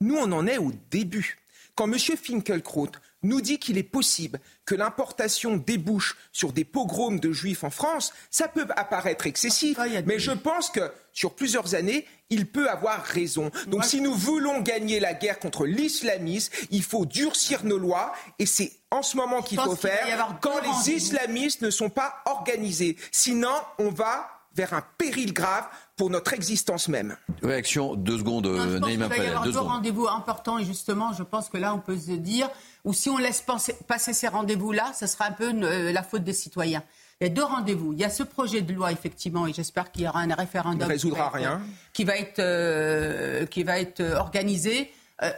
Nous, 0.00 0.16
on 0.16 0.32
en 0.32 0.46
est 0.46 0.58
au 0.58 0.72
début. 0.90 1.38
Quand 1.74 1.90
M. 1.90 1.98
Finkelkraut 1.98 2.90
nous 3.22 3.40
dit 3.40 3.58
qu'il 3.58 3.78
est 3.78 3.82
possible 3.82 4.40
que 4.64 4.74
l'importation 4.74 5.56
débouche 5.56 6.16
sur 6.32 6.52
des 6.52 6.64
pogroms 6.64 7.18
de 7.18 7.32
juifs 7.32 7.64
en 7.64 7.70
France, 7.70 8.12
ça 8.30 8.48
peut 8.48 8.66
apparaître 8.76 9.26
excessif, 9.26 9.78
mais 10.06 10.18
je 10.18 10.32
pense 10.32 10.70
que 10.70 10.92
sur 11.12 11.34
plusieurs 11.34 11.74
années, 11.74 12.06
il 12.30 12.46
peut 12.46 12.68
avoir 12.68 13.02
raison. 13.02 13.50
Donc 13.66 13.84
si 13.84 14.00
nous 14.00 14.14
voulons 14.14 14.60
gagner 14.60 15.00
la 15.00 15.14
guerre 15.14 15.38
contre 15.38 15.66
l'islamisme, 15.66 16.52
il 16.70 16.82
faut 16.82 17.04
durcir 17.04 17.64
nos 17.64 17.78
lois 17.78 18.12
et 18.38 18.46
c'est 18.46 18.72
en 18.90 19.02
ce 19.02 19.16
moment 19.16 19.42
qu'il 19.42 19.60
faut 19.60 19.76
faire 19.76 20.38
quand 20.40 20.60
les 20.60 20.94
islamistes 20.94 21.62
ne 21.62 21.70
sont 21.70 21.90
pas 21.90 22.22
organisés. 22.26 22.96
Sinon, 23.10 23.54
on 23.78 23.90
va 23.90 24.28
vers 24.54 24.74
un 24.74 24.84
péril 24.98 25.32
grave 25.32 25.66
pour 26.02 26.10
notre 26.10 26.32
existence 26.32 26.88
même. 26.88 27.16
Réaction, 27.44 27.94
deux 27.94 28.18
secondes, 28.18 28.48
non, 28.48 28.68
je 28.68 28.78
pense 28.78 28.90
Il 28.90 28.98
va 28.98 29.16
y 29.16 29.26
avoir 29.28 29.44
deux, 29.44 29.56
rendez-vous 29.56 30.08
importants 30.08 30.58
et 30.58 30.64
justement, 30.64 31.12
je 31.12 31.22
pense 31.22 31.48
que 31.48 31.58
là, 31.58 31.72
on 31.76 31.78
peut 31.78 31.96
se 31.96 32.10
dire, 32.10 32.50
ou 32.84 32.92
si 32.92 33.08
on 33.08 33.18
laisse 33.18 33.44
passer 33.86 34.12
ces 34.12 34.26
rendez-vous-là, 34.26 34.94
ce 34.98 35.06
sera 35.06 35.26
un 35.26 35.30
peu 35.30 35.52
euh, 35.54 35.92
la 35.92 36.02
faute 36.02 36.24
des 36.24 36.32
citoyens. 36.32 36.82
Il 37.20 37.28
y 37.28 37.30
a 37.30 37.32
deux 37.32 37.44
rendez-vous. 37.44 37.92
Il 37.92 38.00
y 38.00 38.04
a 38.04 38.10
ce 38.10 38.24
projet 38.24 38.62
de 38.62 38.72
loi, 38.72 38.90
effectivement, 38.90 39.46
et 39.46 39.52
j'espère 39.52 39.92
qu'il 39.92 40.02
y 40.02 40.08
aura 40.08 40.22
un 40.22 40.34
référendum. 40.34 40.80
Il 40.80 40.86
ne 40.86 40.92
résoudra 40.92 41.28
rien. 41.28 41.62
Qui 41.92 42.02
va 42.02 42.16
être, 42.16 42.40
euh, 42.40 43.46
qui 43.46 43.62
va 43.62 43.78
être 43.78 44.02
organisé. 44.18 44.90
Euh, 45.22 45.30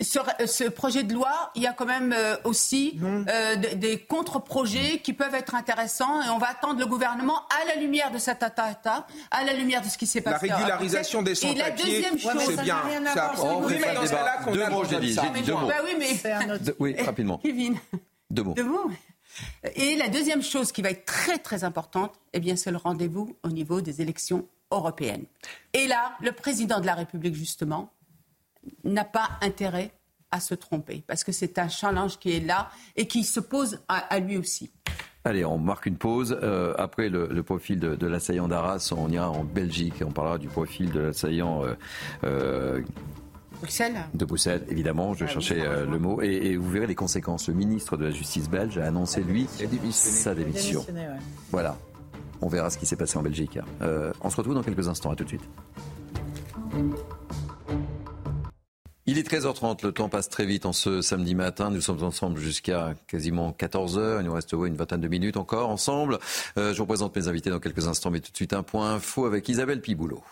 ce, 0.00 0.68
projet 0.68 1.04
de 1.04 1.14
loi, 1.14 1.50
il 1.54 1.62
y 1.62 1.66
a 1.66 1.72
quand 1.72 1.86
même 1.86 2.12
euh, 2.12 2.36
aussi 2.44 2.98
euh, 3.02 3.56
des, 3.56 3.98
contre-projets 3.98 4.98
qui 4.98 5.12
peuvent 5.12 5.34
être 5.34 5.54
intéressants 5.54 6.22
et 6.22 6.28
on 6.30 6.38
va 6.38 6.48
attendre 6.48 6.80
le 6.80 6.86
gouvernement 6.86 7.42
à 7.48 7.68
la 7.68 7.80
lumière 7.80 8.10
de 8.10 8.18
cet 8.18 8.42
attentat, 8.42 9.06
à 9.30 9.44
la 9.44 9.52
lumière 9.52 9.82
de 9.82 9.88
ce 9.88 9.96
qui 9.96 10.06
s'est 10.06 10.20
passé. 10.20 10.48
La 10.48 10.56
régularisation 10.56 11.22
des 11.22 11.34
sans-papiers, 11.34 12.04
c'est 12.18 12.62
bien. 12.62 12.82
Ça, 13.14 13.32
oui, 13.60 13.74
mais 13.80 13.94
dans 13.94 14.06
ce 14.06 14.10
cas-là, 14.10 14.38
qu'on 14.38 14.52
a 14.52 14.88
deux 14.88 15.42
Deux 15.42 15.52
mots. 15.52 15.68
Bah 15.68 15.74
oui, 15.84 15.94
mais... 15.98 16.74
oui, 16.78 16.96
rapidement. 17.04 17.38
Kevin. 17.38 17.76
Deux 18.30 18.42
mots. 18.42 18.54
Deux 18.54 18.64
mots. 18.64 18.90
Et 19.76 19.94
la 19.94 20.08
deuxième 20.08 20.42
chose 20.42 20.72
qui 20.72 20.82
va 20.82 20.90
être 20.90 21.04
très 21.04 21.38
très 21.38 21.62
importante, 21.62 22.12
eh 22.32 22.40
bien, 22.40 22.56
c'est 22.56 22.72
le 22.72 22.76
rendez-vous 22.76 23.36
au 23.44 23.48
niveau 23.48 23.80
des 23.80 24.02
élections 24.02 24.46
européennes. 24.72 25.24
Et 25.72 25.86
là, 25.86 26.12
le 26.20 26.32
président 26.32 26.80
de 26.80 26.86
la 26.86 26.94
République, 26.94 27.34
justement, 27.34 27.90
n'a 28.84 29.04
pas 29.04 29.30
intérêt 29.42 29.92
à 30.30 30.40
se 30.40 30.54
tromper, 30.54 31.02
parce 31.06 31.24
que 31.24 31.32
c'est 31.32 31.58
un 31.58 31.68
challenge 31.68 32.18
qui 32.18 32.36
est 32.36 32.40
là 32.40 32.70
et 32.96 33.06
qui 33.06 33.24
se 33.24 33.40
pose 33.40 33.80
à, 33.88 34.18
lui 34.18 34.36
aussi. 34.36 34.70
Allez, 35.24 35.44
on 35.44 35.58
marque 35.58 35.86
une 35.86 35.96
pause. 35.96 36.38
Euh, 36.42 36.74
après 36.78 37.08
le, 37.08 37.42
profil 37.42 37.80
de, 37.80 38.06
l'assaillant 38.06 38.48
d'Arras, 38.48 38.92
on 38.96 39.10
ira 39.10 39.30
en 39.30 39.44
Belgique 39.44 40.00
et 40.00 40.04
on 40.04 40.10
parlera 40.10 40.38
du 40.38 40.48
profil 40.48 40.90
de 40.92 41.00
l'assaillant. 41.00 41.64
Euh, 41.64 41.74
euh, 42.24 42.82
Bruxelles 43.60 43.96
De 44.14 44.24
Bruxelles, 44.24 44.64
évidemment, 44.68 45.14
je 45.14 45.24
ah 45.24 45.28
cherchais 45.28 45.64
le 45.84 45.98
mot. 45.98 46.20
Et, 46.22 46.56
vous 46.56 46.70
verrez 46.70 46.86
les 46.86 46.94
conséquences. 46.94 47.48
Le 47.48 47.54
ministre 47.54 47.96
de 47.96 48.04
la 48.04 48.10
Justice 48.10 48.48
belge 48.48 48.78
a 48.78 48.86
annoncé, 48.86 49.22
lui, 49.22 49.48
sa 49.90 50.34
démission. 50.34 50.84
Voilà. 51.50 51.76
On 52.40 52.48
verra 52.48 52.70
ce 52.70 52.78
qui 52.78 52.86
s'est 52.86 52.96
passé 52.96 53.18
en 53.18 53.22
Belgique. 53.22 53.58
on 53.80 54.30
se 54.30 54.36
retrouve 54.36 54.54
dans 54.54 54.62
quelques 54.62 54.88
instants. 54.88 55.10
À 55.10 55.16
tout 55.16 55.24
de 55.24 55.30
suite. 55.30 55.48
Il 59.10 59.16
est 59.16 59.26
13h30, 59.26 59.86
le 59.86 59.92
temps 59.92 60.10
passe 60.10 60.28
très 60.28 60.44
vite 60.44 60.66
en 60.66 60.74
ce 60.74 61.00
samedi 61.00 61.34
matin. 61.34 61.70
Nous 61.70 61.80
sommes 61.80 62.02
ensemble 62.02 62.38
jusqu'à 62.38 62.94
quasiment 63.06 63.52
14h. 63.58 64.20
Il 64.20 64.26
nous 64.26 64.34
reste 64.34 64.52
une 64.52 64.76
vingtaine 64.76 65.00
de 65.00 65.08
minutes 65.08 65.38
encore 65.38 65.70
ensemble. 65.70 66.18
Euh, 66.58 66.74
je 66.74 66.78
vous 66.78 66.84
présente 66.84 67.16
mes 67.16 67.26
invités 67.26 67.48
dans 67.48 67.58
quelques 67.58 67.88
instants, 67.88 68.10
mais 68.10 68.20
tout 68.20 68.30
de 68.30 68.36
suite 68.36 68.52
un 68.52 68.62
point 68.62 68.92
info 68.92 69.24
avec 69.24 69.48
Isabelle 69.48 69.80
Piboulot. 69.80 70.22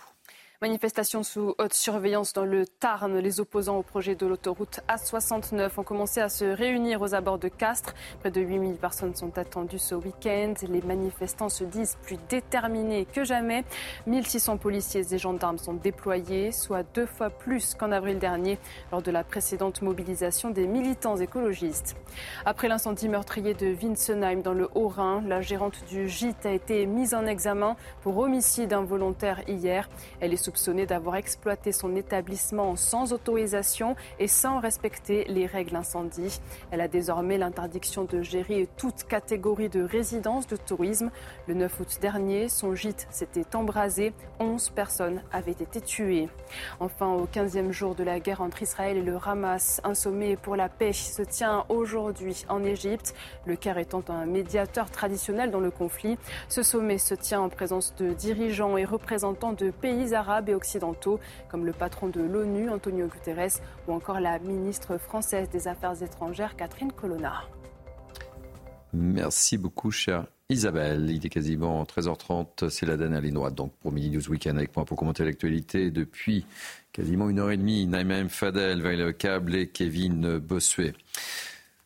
Manifestation 0.63 1.23
sous 1.23 1.55
haute 1.59 1.75
surveillance 1.75 2.33
dans 2.33 2.47
le 2.47 2.67
Tarn. 2.67 3.19
Les 3.19 3.41
opposants 3.41 3.77
au 3.77 3.83
projet 3.83 4.15
de 4.15 4.25
l'autoroute 4.25 4.81
A69 4.89 5.69
ont 5.77 5.83
commencé 5.83 6.23
à 6.23 6.31
se 6.31 6.47
réunir 6.47 7.03
aux 7.03 7.15
abords 7.15 7.39
de 7.39 7.49
Castres. 7.49 7.93
Près 8.21 8.31
de 8.31 8.41
8000 8.41 8.77
personnes 8.77 9.15
sont 9.15 9.37
attendues 9.37 9.79
ce 9.79 9.95
week-end. 9.95 10.55
Les 10.67 10.81
manifestants 10.81 11.51
se 11.51 11.63
disent 11.63 11.99
plus 12.03 12.17
déterminés 12.31 13.05
que 13.05 13.23
jamais. 13.23 13.67
1600 14.07 14.57
policiers 14.57 15.05
et 15.13 15.19
gendarmes 15.19 15.59
sont 15.59 15.75
déployés, 15.75 16.53
soit 16.53 16.85
deux 16.95 17.05
fois 17.05 17.29
plus 17.29 17.75
qu'en 17.75 17.93
avril 17.93 18.19
dernier, 18.19 18.59
lors 18.93 19.03
de 19.03 19.11
la 19.11 19.25
précédente 19.25 19.83
mobilisation 19.83 20.49
des 20.49 20.67
militants 20.67 21.19
écologistes. 21.19 21.97
Après 22.47 22.69
l'incendie 22.69 23.11
meurtrier 23.11 23.53
de 23.53 23.67
Winsenheim 23.67 24.41
dans 24.41 24.55
le 24.55 24.71
Haut-Rhin, 24.75 25.23
la 25.27 25.43
gérante 25.43 25.85
du 25.91 26.09
gîte 26.09 26.47
a 26.47 26.53
été 26.53 26.87
mise 26.87 27.13
en 27.13 27.27
examen 27.27 27.77
pour 28.01 28.17
homicide 28.17 28.73
involontaire 28.73 29.47
hier. 29.47 29.91
Elle 30.21 30.33
est 30.33 30.46
soupçonnée 30.47 30.87
d'avoir 30.87 31.17
exploité 31.17 31.73
son 31.73 31.97
établissement 31.97 32.77
sans 32.77 33.13
autorisation 33.13 33.97
et 34.21 34.29
sans 34.29 34.61
respecter 34.61 35.25
les 35.25 35.47
règles 35.47 35.75
incendie. 35.75 36.41
Elle 36.71 36.81
a 36.81 36.87
désormais 36.87 37.37
l'interdiction 37.37 38.05
de 38.05 38.23
gérer 38.23 38.69
toute 38.77 39.03
catégorie 39.05 39.69
de 39.69 39.83
résidence 39.83 40.47
de 40.47 40.57
tourisme. 40.57 41.11
Le 41.49 41.55
9 41.55 41.81
août 41.81 41.99
dernier, 42.01 42.49
son 42.49 42.77
gîte 42.77 43.09
s'était 43.11 43.57
embrasé. 43.57 44.13
11 44.39 44.71
personnes 44.71 45.21
avaient 45.33 45.51
été 45.51 45.81
tuées. 45.81 46.29
Enfin, 46.79 47.09
au 47.09 47.27
15e 47.27 47.73
jour 47.73 47.97
de 47.97 48.05
la 48.05 48.21
guerre 48.21 48.41
entre 48.41 48.63
Israël 48.63 48.97
et 48.99 49.03
le 49.03 49.19
Hamas, 49.25 49.81
un 49.83 49.95
sommet 49.95 50.37
pour 50.37 50.55
la 50.55 50.69
paix 50.69 50.93
se 50.93 51.23
tient 51.23 51.65
aujourd'hui 51.69 52.45
en 52.49 52.63
Égypte, 52.63 53.17
le 53.47 53.57
Caire 53.57 53.79
étant 53.79 54.05
un 54.09 54.27
médiateur 54.27 54.91
traditionnel 54.91 55.51
dans 55.51 55.61
le 55.61 55.73
conflit. 55.73 56.19
Ce 56.49 56.63
sommet 56.63 56.99
se 56.99 57.15
tient 57.15 57.41
en 57.41 57.49
présence 57.49 57.97
de 57.97 58.13
dirigeants 58.13 58.77
et 58.77 58.85
représentants 58.85 59.53
de 59.53 59.73
pays 59.73 60.15
arabes 60.15 60.36
et 60.47 60.55
occidentaux, 60.55 61.21
comme 61.49 61.67
le 61.67 61.73
patron 61.73 62.09
de 62.09 62.21
l'ONU, 62.21 62.71
Antonio 62.71 63.07
Guterres, 63.07 63.61
ou 63.89 63.93
encore 63.93 64.21
la 64.21 64.39
ministre 64.39 64.99
française 64.99 65.49
des 65.51 65.69
Affaires 65.69 66.03
étrangères, 66.03 66.57
Catherine 66.57 66.93
Colonna. 66.93 67.43
Merci 68.93 69.59
beaucoup, 69.59 69.91
chère 69.91 70.27
Isabelle. 70.49 71.11
Il 71.11 71.27
est 71.27 71.29
quasiment 71.29 71.83
13h30, 71.83 72.69
c'est 72.69 72.87
la 72.87 72.97
dernière 72.97 73.21
ligne 73.21 73.35
droite 73.35 73.55
donc 73.55 73.73
pour 73.81 73.93
Mini 73.93 74.11
News 74.11 74.31
Weekend 74.31 74.57
avec 74.57 74.75
moi 74.77 74.85
pour 74.85 74.97
commenter 74.97 75.25
l'actualité 75.25 75.91
depuis 75.91 76.47
quasiment 76.93 77.29
une 77.29 77.41
heure 77.41 77.51
et 77.51 77.57
demie. 77.57 77.87
Naïma 77.87 78.29
Fadel, 78.29 78.81
le 78.81 79.13
Câble 79.13 79.57
et 79.57 79.69
Kevin 79.69 80.39
Bossuet. 80.39 80.95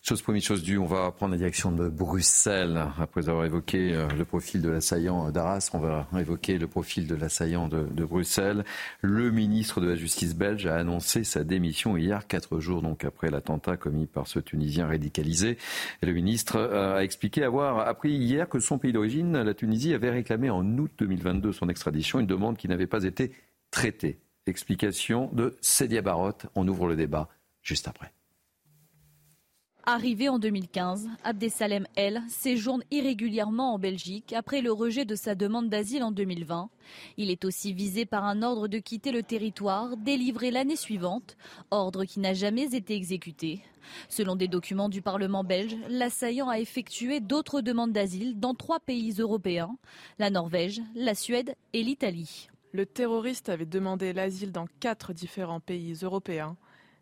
Chose 0.02 0.22
première, 0.22 0.40
chose 0.40 0.62
due, 0.62 0.78
on 0.78 0.86
va 0.86 1.12
prendre 1.12 1.32
la 1.32 1.36
direction 1.36 1.72
de 1.72 1.86
Bruxelles. 1.86 2.82
Après 2.98 3.28
avoir 3.28 3.44
évoqué 3.44 3.93
euh, 3.93 4.09
le 4.09 4.24
profil 4.24 4.62
de 4.62 4.70
l'assaillant 4.70 5.31
d'Arras, 5.31 5.68
on 5.74 5.78
va 5.78 6.09
évoquer 6.18 6.56
le 6.56 6.66
profil 6.66 7.06
de 7.06 7.14
l'assaillant 7.14 7.68
de, 7.68 7.85
Bruxelles. 8.06 8.64
Le 9.02 9.31
ministre 9.31 9.78
de 9.82 9.89
la 9.89 9.97
Justice 9.97 10.35
belge 10.35 10.64
a 10.66 10.77
annoncé 10.77 11.22
sa 11.22 11.44
démission 11.44 11.98
hier, 11.98 12.27
quatre 12.27 12.60
jours 12.60 12.81
donc 12.81 13.05
après 13.05 13.31
l'attentat 13.31 13.77
commis 13.77 14.06
par 14.06 14.27
ce 14.27 14.39
Tunisien 14.39 14.86
radicalisé. 14.86 15.59
Le 16.02 16.14
ministre 16.14 16.56
euh, 16.56 16.97
a 16.97 17.05
expliqué 17.05 17.44
avoir 17.44 17.86
appris 17.86 18.12
hier 18.12 18.48
que 18.48 18.59
son 18.59 18.78
pays 18.78 18.94
d'origine, 18.94 19.43
la 19.43 19.52
Tunisie, 19.52 19.93
avait 19.93 20.10
réclamé 20.10 20.48
en 20.48 20.66
août 20.78 20.93
2022 20.97 21.52
son 21.52 21.68
extradition, 21.68 22.20
une 22.20 22.27
demande 22.27 22.56
qui 22.56 22.68
n'avait 22.68 22.86
pas 22.86 23.05
été 23.05 23.32
traitée. 23.70 24.18
Explication 24.47 25.28
de 25.35 25.59
Cédia 25.60 26.01
Barotte. 26.01 26.47
On 26.55 26.66
ouvre 26.66 26.89
le 26.89 26.97
débat 26.97 27.28
juste 27.62 27.86
après. 27.86 28.14
Arrivé 29.86 30.28
en 30.28 30.39
2015, 30.39 31.09
Abdesalem 31.24 31.86
El 31.97 32.23
séjourne 32.28 32.82
irrégulièrement 32.90 33.74
en 33.74 33.78
Belgique 33.78 34.35
après 34.35 34.61
le 34.61 34.70
rejet 34.70 35.07
de 35.07 35.15
sa 35.15 35.35
demande 35.35 35.70
d'asile 35.70 36.02
en 36.02 36.12
2020. 36.12 36.69
Il 37.16 37.31
est 37.31 37.47
aussi 37.47 37.73
visé 37.73 38.05
par 38.05 38.24
un 38.24 38.43
ordre 38.43 38.69
de 38.69 38.78
quitter 38.78 39.11
le 39.11 39.23
territoire 39.23 39.97
délivré 39.97 40.51
l'année 40.51 40.77
suivante, 40.77 41.39
ordre 41.70 42.05
qui 42.05 42.20
n'a 42.20 42.35
jamais 42.35 42.74
été 42.74 42.94
exécuté. 42.94 43.62
Selon 44.11 44.36
des 44.36 44.48
documents 44.48 44.90
du 44.90 45.01
Parlement 45.01 45.44
belge, 45.44 45.77
l'assaillant 45.89 46.51
a 46.51 46.61
effectué 46.61 47.20
d'autres 47.20 47.62
demandes 47.62 47.93
d'asile 47.93 48.39
dans 48.39 48.55
trois 48.55 48.81
pays 48.81 49.15
européens, 49.19 49.77
la 50.19 50.28
Norvège, 50.28 50.82
la 50.94 51.15
Suède 51.15 51.55
et 51.73 51.82
l'Italie. 51.82 52.51
Le 52.73 52.85
terroriste 52.85 53.48
avait 53.48 53.66
demandé 53.66 54.12
l'asile 54.12 54.52
dans 54.52 54.66
quatre 54.78 55.15
différents 55.15 55.61
pays 55.61 55.94
européens 56.02 56.57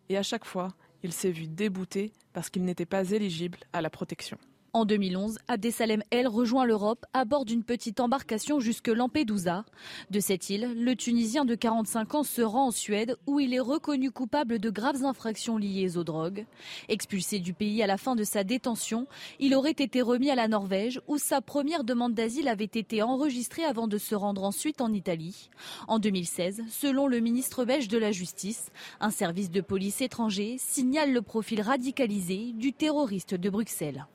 et 0.08 0.16
à 0.16 0.22
chaque 0.22 0.44
fois, 0.44 0.74
il 1.02 1.12
s'est 1.12 1.30
vu 1.30 1.46
débouté 1.46 2.12
parce 2.32 2.50
qu'il 2.50 2.64
n'était 2.64 2.86
pas 2.86 3.10
éligible 3.10 3.58
à 3.72 3.80
la 3.80 3.90
protection. 3.90 4.38
En 4.74 4.84
2011, 4.84 5.38
Abdesalem 5.48 6.02
El 6.10 6.28
rejoint 6.28 6.66
l'Europe 6.66 7.06
à 7.14 7.24
bord 7.24 7.46
d'une 7.46 7.64
petite 7.64 8.00
embarcation 8.00 8.60
jusque 8.60 8.88
Lampedusa. 8.88 9.64
De 10.10 10.20
cette 10.20 10.50
île, 10.50 10.74
le 10.76 10.94
Tunisien 10.94 11.46
de 11.46 11.54
45 11.54 12.14
ans 12.16 12.22
se 12.22 12.42
rend 12.42 12.66
en 12.66 12.70
Suède 12.70 13.16
où 13.26 13.40
il 13.40 13.54
est 13.54 13.60
reconnu 13.60 14.10
coupable 14.10 14.58
de 14.58 14.68
graves 14.68 15.06
infractions 15.06 15.56
liées 15.56 15.96
aux 15.96 16.04
drogues. 16.04 16.44
Expulsé 16.90 17.38
du 17.38 17.54
pays 17.54 17.82
à 17.82 17.86
la 17.86 17.96
fin 17.96 18.14
de 18.14 18.24
sa 18.24 18.44
détention, 18.44 19.06
il 19.40 19.54
aurait 19.54 19.70
été 19.70 20.02
remis 20.02 20.30
à 20.30 20.34
la 20.34 20.48
Norvège 20.48 21.00
où 21.08 21.16
sa 21.16 21.40
première 21.40 21.82
demande 21.82 22.12
d'asile 22.12 22.48
avait 22.48 22.64
été 22.64 23.00
enregistrée 23.00 23.64
avant 23.64 23.88
de 23.88 23.96
se 23.96 24.14
rendre 24.14 24.44
ensuite 24.44 24.82
en 24.82 24.92
Italie. 24.92 25.48
En 25.86 25.98
2016, 25.98 26.64
selon 26.68 27.06
le 27.06 27.20
ministre 27.20 27.64
belge 27.64 27.88
de 27.88 27.96
la 27.96 28.12
Justice, 28.12 28.70
un 29.00 29.10
service 29.10 29.50
de 29.50 29.62
police 29.62 30.02
étranger 30.02 30.56
signale 30.58 31.14
le 31.14 31.22
profil 31.22 31.62
radicalisé 31.62 32.52
du 32.52 32.74
terroriste 32.74 33.34
de 33.34 33.48
Bruxelles. 33.48 34.06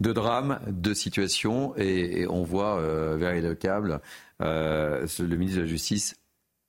Deux 0.00 0.14
drames, 0.14 0.60
deux 0.68 0.94
situations, 0.94 1.74
et, 1.76 2.26
on 2.28 2.44
voit 2.44 2.78
euh, 2.78 3.16
vers 3.16 3.40
le 3.40 3.54
câble 3.56 4.00
euh, 4.40 5.06
le 5.18 5.36
ministre 5.36 5.58
de 5.58 5.64
la 5.64 5.68
Justice 5.68 6.16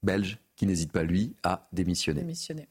belge 0.01 0.39
qui 0.55 0.65
n'hésite 0.65 0.91
pas, 0.91 1.03
lui, 1.03 1.35
à 1.43 1.67
démissionner. 1.71 2.21
démissionner. 2.21 2.67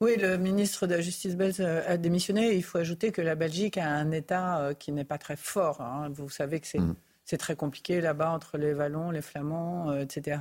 Oui, 0.00 0.16
le 0.16 0.36
ministre 0.36 0.88
de 0.88 0.96
la 0.96 1.00
Justice 1.00 1.36
belge 1.36 1.60
a 1.60 1.96
démissionné. 1.96 2.56
Il 2.56 2.64
faut 2.64 2.78
ajouter 2.78 3.12
que 3.12 3.22
la 3.22 3.36
Belgique 3.36 3.78
a 3.78 3.88
un 3.88 4.10
État 4.10 4.58
euh, 4.58 4.74
qui 4.74 4.90
n'est 4.90 5.04
pas 5.04 5.18
très 5.18 5.36
fort. 5.36 5.80
Hein. 5.80 6.08
Vous 6.12 6.28
savez 6.28 6.58
que 6.58 6.66
c'est 6.66 6.80
mm. 6.80 7.38
très 7.38 7.54
compliqué 7.54 8.00
là-bas 8.00 8.30
entre 8.30 8.58
les 8.58 8.74
Wallons, 8.74 9.12
les 9.12 9.22
Flamands, 9.22 9.96
etc. 9.96 10.40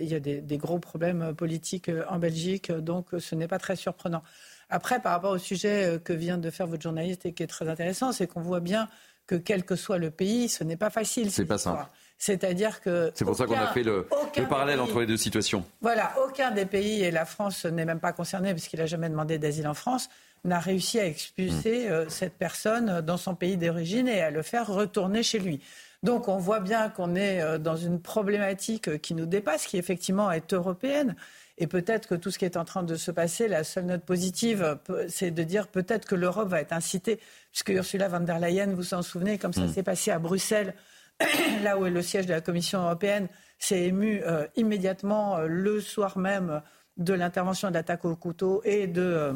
Il 0.00 0.08
y 0.08 0.14
a, 0.14 0.20
des, 0.20 0.40
des, 0.40 0.56
gros 0.56 0.78
problèmes 0.78 1.34
politiques 1.34 1.90
en 2.08 2.18
Belgique, 2.18 2.72
donc 2.72 3.08
ce 3.18 3.34
n'est 3.34 3.48
pas 3.48 3.58
très 3.58 3.76
surprenant. 3.76 4.22
Après, 4.70 5.00
par 5.00 5.12
rapport 5.12 5.32
au 5.32 5.38
sujet 5.38 5.84
euh, 5.84 5.98
que 5.98 6.12
vient 6.12 6.38
de 6.38 6.50
faire 6.50 6.66
votre 6.66 6.82
journaliste 6.82 7.26
et 7.26 7.32
qui 7.32 7.42
est 7.42 7.48
très 7.48 7.68
intéressant, 7.68 8.12
c'est 8.12 8.26
qu'on 8.26 8.40
voit 8.40 8.60
bien 8.60 8.88
que 9.26 9.34
quel 9.34 9.64
que 9.64 9.76
soit 9.76 9.98
le 9.98 10.10
pays, 10.10 10.48
ce 10.48 10.64
n'est 10.64 10.76
pas 10.76 10.90
facile. 10.90 11.30
C'est 11.30 11.44
pas 11.44 11.58
simple. 11.58 11.84
C'est-à-dire 12.18 12.80
que. 12.80 13.10
C'est 13.14 13.24
pour 13.24 13.36
ça 13.36 13.46
qu'on 13.46 13.54
a 13.54 13.68
fait 13.68 13.82
le, 13.82 14.06
parallèle 14.48 14.80
entre 14.80 15.00
les 15.00 15.06
deux 15.06 15.16
situations. 15.16 15.64
Voilà, 15.80 16.12
aucun 16.26 16.50
des 16.50 16.66
pays, 16.66 17.02
et 17.02 17.10
la 17.10 17.24
France 17.24 17.64
n'est 17.64 17.84
même 17.84 18.00
pas 18.00 18.12
concernée 18.12 18.52
puisqu'il 18.52 18.80
n'a 18.80 18.86
jamais 18.86 19.08
demandé 19.08 19.38
d'asile 19.38 19.68
en 19.68 19.74
France, 19.74 20.08
n'a 20.44 20.58
réussi 20.58 20.98
à 20.98 21.06
expulser 21.06 21.88
hmm. 21.88 21.92
euh, 21.92 22.08
cette 22.08 22.34
personne 22.34 23.00
dans 23.02 23.16
son 23.16 23.34
pays 23.34 23.56
d'origine 23.56 24.08
et 24.08 24.20
à 24.20 24.30
le 24.30 24.42
faire 24.42 24.66
retourner 24.66 25.22
chez 25.22 25.38
lui. 25.38 25.60
Donc 26.02 26.28
on 26.28 26.38
voit 26.38 26.60
bien 26.60 26.88
qu'on 26.88 27.14
est 27.14 27.40
euh, 27.40 27.58
dans 27.58 27.76
une 27.76 28.00
problématique 28.00 29.00
qui 29.00 29.14
nous 29.14 29.26
dépasse, 29.26 29.66
qui 29.66 29.76
effectivement 29.76 30.30
est 30.30 30.52
européenne. 30.52 31.14
Et 31.60 31.66
peut-être 31.66 32.08
que 32.08 32.14
tout 32.14 32.30
ce 32.30 32.38
qui 32.38 32.46
est 32.46 32.56
en 32.56 32.64
train 32.64 32.82
de 32.82 32.96
se 32.96 33.10
passer, 33.10 33.46
la 33.46 33.64
seule 33.64 33.84
note 33.84 34.02
positive, 34.02 34.78
c'est 35.08 35.30
de 35.30 35.42
dire 35.42 35.68
peut-être 35.68 36.08
que 36.08 36.14
l'Europe 36.14 36.48
va 36.48 36.62
être 36.62 36.72
incitée, 36.72 37.20
puisque 37.52 37.68
Ursula 37.68 38.08
von 38.08 38.20
der 38.20 38.38
Leyen, 38.38 38.72
vous 38.72 38.94
en 38.94 39.02
souvenez, 39.02 39.36
comme 39.36 39.52
ça 39.52 39.66
mm. 39.66 39.72
s'est 39.74 39.82
passé 39.82 40.10
à 40.10 40.18
Bruxelles, 40.18 40.74
là 41.62 41.78
où 41.78 41.84
est 41.84 41.90
le 41.90 42.00
siège 42.00 42.24
de 42.24 42.32
la 42.32 42.40
Commission 42.40 42.80
européenne, 42.80 43.28
s'est 43.58 43.82
ému 43.82 44.22
euh, 44.24 44.46
immédiatement 44.56 45.36
euh, 45.36 45.46
le 45.48 45.82
soir 45.82 46.16
même 46.16 46.62
de 46.96 47.12
l'intervention 47.12 47.68
de 47.68 47.74
l'attaque 47.74 48.06
au 48.06 48.16
couteau 48.16 48.62
et 48.64 48.86
de, 48.86 49.02
euh, 49.02 49.32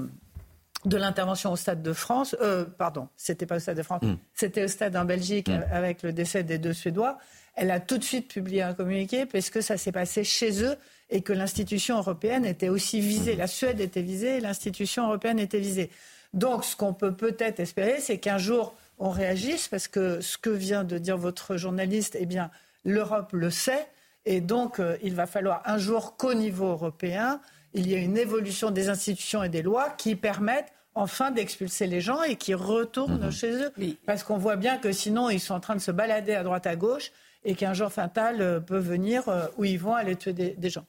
de 0.86 0.96
l'intervention 0.96 1.52
au 1.52 1.56
Stade 1.56 1.82
de 1.82 1.92
France. 1.92 2.34
pardon, 2.78 3.08
c'était 3.18 3.44
pas 3.44 3.56
au 3.56 3.60
Stade 3.60 3.76
de 3.76 3.82
France, 3.82 4.00
mm. 4.00 4.14
c'était 4.32 4.64
au 4.64 4.68
Stade 4.68 4.96
en 4.96 5.04
Belgique 5.04 5.48
mm. 5.48 5.64
avec 5.70 6.02
le 6.02 6.14
décès 6.14 6.42
des 6.42 6.56
deux 6.56 6.72
Suédois. 6.72 7.18
Elle 7.54 7.70
a 7.70 7.80
tout 7.80 7.98
de 7.98 8.02
suite 8.02 8.28
publié 8.28 8.62
un 8.62 8.72
communiqué 8.72 9.26
parce 9.26 9.50
que 9.50 9.60
ça 9.60 9.76
s'est 9.76 9.92
passé 9.92 10.24
chez 10.24 10.64
eux 10.64 10.76
et 11.10 11.22
que 11.22 11.32
l'institution 11.32 11.98
européenne 11.98 12.44
était 12.44 12.68
aussi 12.68 13.00
visée. 13.00 13.36
La 13.36 13.46
Suède 13.46 13.80
était 13.80 14.02
visée 14.02 14.38
et 14.38 14.40
l'institution 14.40 15.06
européenne 15.06 15.38
était 15.38 15.60
visée. 15.60 15.90
Donc, 16.32 16.64
ce 16.64 16.74
qu'on 16.74 16.94
peut 16.94 17.14
peut-être 17.14 17.60
espérer, 17.60 18.00
c'est 18.00 18.18
qu'un 18.18 18.38
jour, 18.38 18.74
on 18.98 19.10
réagisse, 19.10 19.68
parce 19.68 19.86
que 19.86 20.20
ce 20.20 20.36
que 20.36 20.50
vient 20.50 20.84
de 20.84 20.98
dire 20.98 21.16
votre 21.16 21.56
journaliste, 21.56 22.16
eh 22.18 22.26
bien, 22.26 22.50
l'Europe 22.84 23.32
le 23.32 23.50
sait, 23.50 23.86
et 24.26 24.40
donc, 24.40 24.80
euh, 24.80 24.96
il 25.02 25.14
va 25.14 25.26
falloir 25.26 25.62
un 25.66 25.78
jour 25.78 26.16
qu'au 26.16 26.34
niveau 26.34 26.66
européen, 26.66 27.40
il 27.74 27.86
y 27.86 27.94
ait 27.94 28.02
une 28.02 28.16
évolution 28.16 28.70
des 28.70 28.88
institutions 28.88 29.42
et 29.42 29.48
des 29.48 29.62
lois 29.62 29.90
qui 29.90 30.16
permettent 30.16 30.72
enfin 30.94 31.30
d'expulser 31.30 31.86
les 31.86 32.00
gens 32.00 32.22
et 32.22 32.36
qui 32.36 32.54
retournent 32.54 33.26
mhm. 33.26 33.32
chez 33.32 33.50
eux. 33.50 33.72
Parce 34.06 34.22
qu'on 34.22 34.38
voit 34.38 34.56
bien 34.56 34.78
que 34.78 34.92
sinon, 34.92 35.28
ils 35.28 35.40
sont 35.40 35.54
en 35.54 35.60
train 35.60 35.74
de 35.74 35.80
se 35.80 35.90
balader 35.90 36.34
à 36.34 36.42
droite 36.42 36.66
à 36.66 36.76
gauche 36.76 37.10
et 37.44 37.54
qu'un 37.54 37.74
jour 37.74 37.92
fatal 37.92 38.40
euh, 38.40 38.60
peut 38.60 38.78
venir 38.78 39.28
euh, 39.28 39.46
où 39.56 39.64
ils 39.64 39.78
vont 39.78 39.94
aller 39.94 40.16
tuer 40.16 40.32
des, 40.32 40.70
gens. 40.70 40.84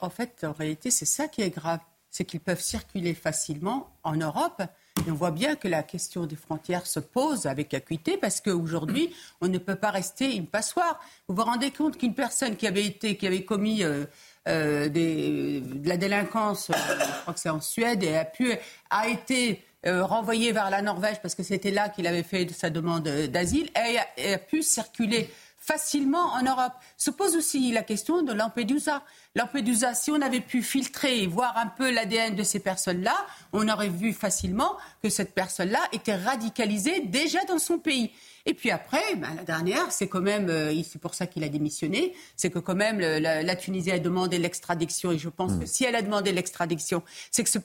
en 0.00 0.10
fait, 0.10 0.44
en 0.44 0.52
réalité, 0.52 0.90
c'est 0.90 1.04
ça 1.04 1.28
qui 1.28 1.42
est 1.42 1.50
grave. 1.50 1.80
c'est 2.10 2.24
qu'ils 2.24 2.40
peuvent 2.40 2.60
circuler 2.60 3.14
facilement 3.14 3.90
en 4.02 4.16
Europe. 4.16 4.62
Et 5.06 5.10
on 5.10 5.14
voit 5.14 5.30
bien 5.30 5.54
que 5.54 5.68
la 5.68 5.82
question 5.82 6.26
des 6.26 6.36
frontières 6.36 6.86
se 6.86 7.00
pose 7.00 7.46
avec 7.46 7.72
acuité 7.74 8.16
parce 8.16 8.40
qu'aujourd'hui, 8.40 9.14
on 9.40 9.48
ne 9.48 9.58
peut 9.58 9.76
pas 9.76 9.90
rester 9.90 10.34
une 10.34 10.46
passoire. 10.46 11.00
Vous 11.28 11.36
vous 11.36 11.44
rendez 11.44 11.70
compte 11.70 11.98
qu'une 11.98 12.14
personne 12.14 12.56
qui 12.56 12.66
avait 12.66 12.84
été, 12.84 13.16
qui 13.16 13.26
avait 13.26 13.44
commis 13.44 13.84
euh, 13.84 14.06
euh, 14.48 14.88
des, 14.88 15.60
de 15.60 15.88
la 15.88 15.96
délinquance, 15.96 16.70
euh, 16.70 16.74
je 16.74 17.20
crois 17.22 17.34
que 17.34 17.40
c'est 17.40 17.50
en 17.50 17.60
Suède, 17.60 18.02
et 18.02 18.16
a 18.16 18.24
pu, 18.24 18.52
a 18.88 19.08
été 19.08 19.62
renvoyée 19.86 20.52
vers 20.52 20.70
la 20.70 20.82
Norvège 20.82 21.20
parce 21.22 21.34
que 21.34 21.42
c'était 21.42 21.70
là 21.70 21.88
qu'il 21.88 22.06
avait 22.06 22.22
fait 22.22 22.48
sa 22.50 22.70
demande 22.70 23.08
d'asile. 23.08 23.70
Et 23.76 24.32
a 24.32 24.38
pu 24.38 24.62
circuler 24.62 25.30
facilement 25.68 26.32
en 26.32 26.42
Europe. 26.42 26.72
Se 26.96 27.10
pose 27.10 27.36
aussi 27.36 27.70
la 27.72 27.82
question 27.82 28.22
de 28.22 28.32
Lampedusa. 28.32 29.02
Lampedusa, 29.34 29.92
si 29.92 30.10
on 30.10 30.20
avait 30.22 30.40
pu 30.40 30.62
filtrer 30.62 31.22
et 31.22 31.26
voir 31.26 31.58
un 31.58 31.66
peu 31.66 31.90
l'ADN 31.90 32.34
de 32.34 32.42
ces 32.42 32.58
personnes-là, 32.58 33.14
on 33.52 33.68
aurait 33.68 33.90
vu 33.90 34.14
facilement 34.14 34.78
que 35.02 35.10
cette 35.10 35.34
personne-là 35.34 35.80
était 35.92 36.14
radicalisée 36.14 37.00
déjà 37.00 37.44
dans 37.44 37.58
son 37.58 37.78
pays. 37.78 38.12
Et 38.46 38.54
puis 38.54 38.70
après, 38.70 39.14
ben, 39.16 39.28
la 39.36 39.44
dernière, 39.44 39.92
c'est 39.92 40.08
quand 40.08 40.22
même, 40.22 40.48
euh, 40.48 40.72
c'est 40.82 40.98
pour 40.98 41.14
ça 41.14 41.26
qu'il 41.26 41.44
a 41.44 41.50
démissionné, 41.50 42.14
c'est 42.34 42.48
que 42.48 42.58
quand 42.58 42.74
même 42.74 42.98
la, 42.98 43.56
Tunisie 43.56 43.90
a 43.90 43.98
demandé 43.98 44.38
l'extradiction. 44.38 45.12
Et 45.12 45.18
je 45.18 45.28
pense 45.28 45.52
que 45.52 45.64
hmm. 45.64 45.66
si 45.66 45.84
elle 45.84 45.96
a 45.96 46.00
demandé 46.00 46.32
l'extradiction, 46.32 47.02
c'est 47.30 47.44
que 47.44 47.50
ce, 47.50 47.58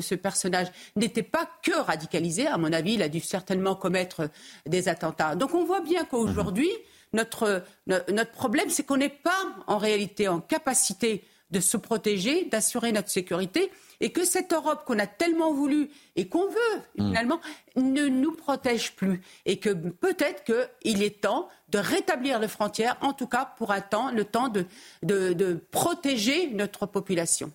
ce 0.00 0.14
personnage 0.14 0.68
n'était 0.94 1.24
pas 1.24 1.50
que 1.64 1.76
radicalisé. 1.76 2.46
À 2.46 2.58
mon 2.58 2.72
avis, 2.72 2.94
il 2.94 3.02
a 3.02 3.08
dû 3.08 3.18
certainement 3.18 3.74
commettre 3.74 4.30
des 4.66 4.88
attentats. 4.88 5.34
Donc 5.34 5.52
on 5.52 5.64
voit 5.64 5.80
bien 5.80 6.04
qu'aujourd'hui, 6.04 6.70
notre, 7.14 7.62
notre 7.86 8.32
problème, 8.32 8.68
c'est 8.68 8.84
qu'on 8.84 8.98
n'est 8.98 9.08
pas 9.08 9.54
en 9.66 9.78
réalité 9.78 10.28
en 10.28 10.40
capacité 10.40 11.24
de 11.50 11.60
se 11.60 11.76
protéger, 11.76 12.46
d'assurer 12.46 12.92
notre 12.92 13.08
sécurité, 13.08 13.70
et 14.00 14.10
que 14.10 14.24
cette 14.24 14.52
Europe 14.52 14.84
qu'on 14.84 14.98
a 14.98 15.06
tellement 15.06 15.52
voulu 15.52 15.88
et 16.16 16.28
qu'on 16.28 16.48
veut 16.48 16.80
mm. 16.98 17.06
finalement 17.06 17.40
ne 17.76 18.08
nous 18.08 18.32
protège 18.32 18.96
plus, 18.96 19.22
et 19.46 19.58
que 19.58 19.70
peut-être 19.70 20.44
qu'il 20.44 21.02
est 21.02 21.20
temps 21.22 21.48
de 21.68 21.78
rétablir 21.78 22.40
les 22.40 22.48
frontières, 22.48 22.96
en 23.00 23.12
tout 23.12 23.28
cas 23.28 23.54
pour 23.56 23.70
un 23.70 23.80
temps, 23.80 24.10
le 24.10 24.24
temps 24.24 24.48
de, 24.48 24.66
de 25.02 25.64
protéger 25.70 26.50
notre 26.50 26.86
population. 26.86 27.52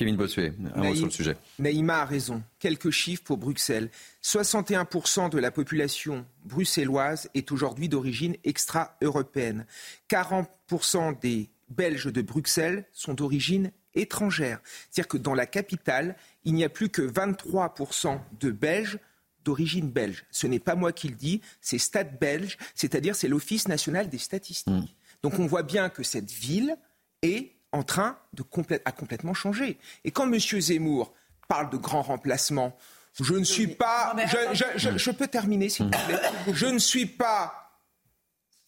Kevin 0.00 0.16
Bossuet, 0.16 0.54
un 0.74 0.82
mot 0.82 0.94
sur 0.94 1.04
le 1.04 1.10
sujet. 1.10 1.36
Naïma 1.58 1.98
a 1.98 2.04
raison. 2.06 2.42
Quelques 2.58 2.88
chiffres 2.88 3.22
pour 3.22 3.36
Bruxelles. 3.36 3.90
61% 4.22 5.28
de 5.28 5.38
la 5.38 5.50
population 5.50 6.24
bruxelloise 6.46 7.28
est 7.34 7.52
aujourd'hui 7.52 7.90
d'origine 7.90 8.34
extra-européenne. 8.44 9.66
40% 10.08 11.20
des 11.20 11.50
Belges 11.68 12.10
de 12.10 12.22
Bruxelles 12.22 12.86
sont 12.94 13.12
d'origine 13.12 13.72
étrangère. 13.94 14.60
C'est-à-dire 14.90 15.08
que 15.08 15.18
dans 15.18 15.34
la 15.34 15.44
capitale, 15.44 16.16
il 16.46 16.54
n'y 16.54 16.64
a 16.64 16.70
plus 16.70 16.88
que 16.88 17.02
23% 17.02 18.20
de 18.40 18.50
Belges 18.52 18.98
d'origine 19.44 19.90
belge. 19.90 20.24
Ce 20.30 20.46
n'est 20.46 20.60
pas 20.60 20.76
moi 20.76 20.92
qui 20.94 21.08
le 21.08 21.14
dis, 21.14 21.42
c'est 21.60 21.76
Stat 21.76 22.04
Belge, 22.04 22.56
c'est-à-dire 22.74 23.14
c'est 23.14 23.28
l'Office 23.28 23.68
national 23.68 24.08
des 24.08 24.16
statistiques. 24.16 24.72
Hmm. 24.72 24.86
Donc 25.22 25.38
on 25.38 25.46
voit 25.46 25.62
bien 25.62 25.90
que 25.90 26.02
cette 26.02 26.30
ville 26.30 26.78
est 27.20 27.52
en 27.72 27.82
train 27.82 28.16
de 28.32 28.42
complètement 28.42 29.34
changer. 29.34 29.78
Et 30.04 30.10
quand 30.10 30.30
M. 30.30 30.38
Zemmour 30.38 31.12
parle 31.48 31.70
de 31.70 31.76
grand 31.76 32.02
remplacement, 32.02 32.76
je 33.20 33.34
ne 33.34 33.44
suis 33.44 33.66
pas. 33.66 34.14
Je, 34.16 35.10
peux 35.10 35.26
terminer, 35.26 35.68
s'il 35.68 35.86
vous 35.86 35.90
plaît. 35.90 36.20
Je 36.52 36.66
ne 36.66 36.78
suis 36.78 37.06
pas 37.06 37.72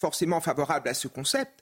forcément 0.00 0.40
favorable 0.40 0.88
à 0.88 0.94
ce 0.94 1.06
concept, 1.06 1.52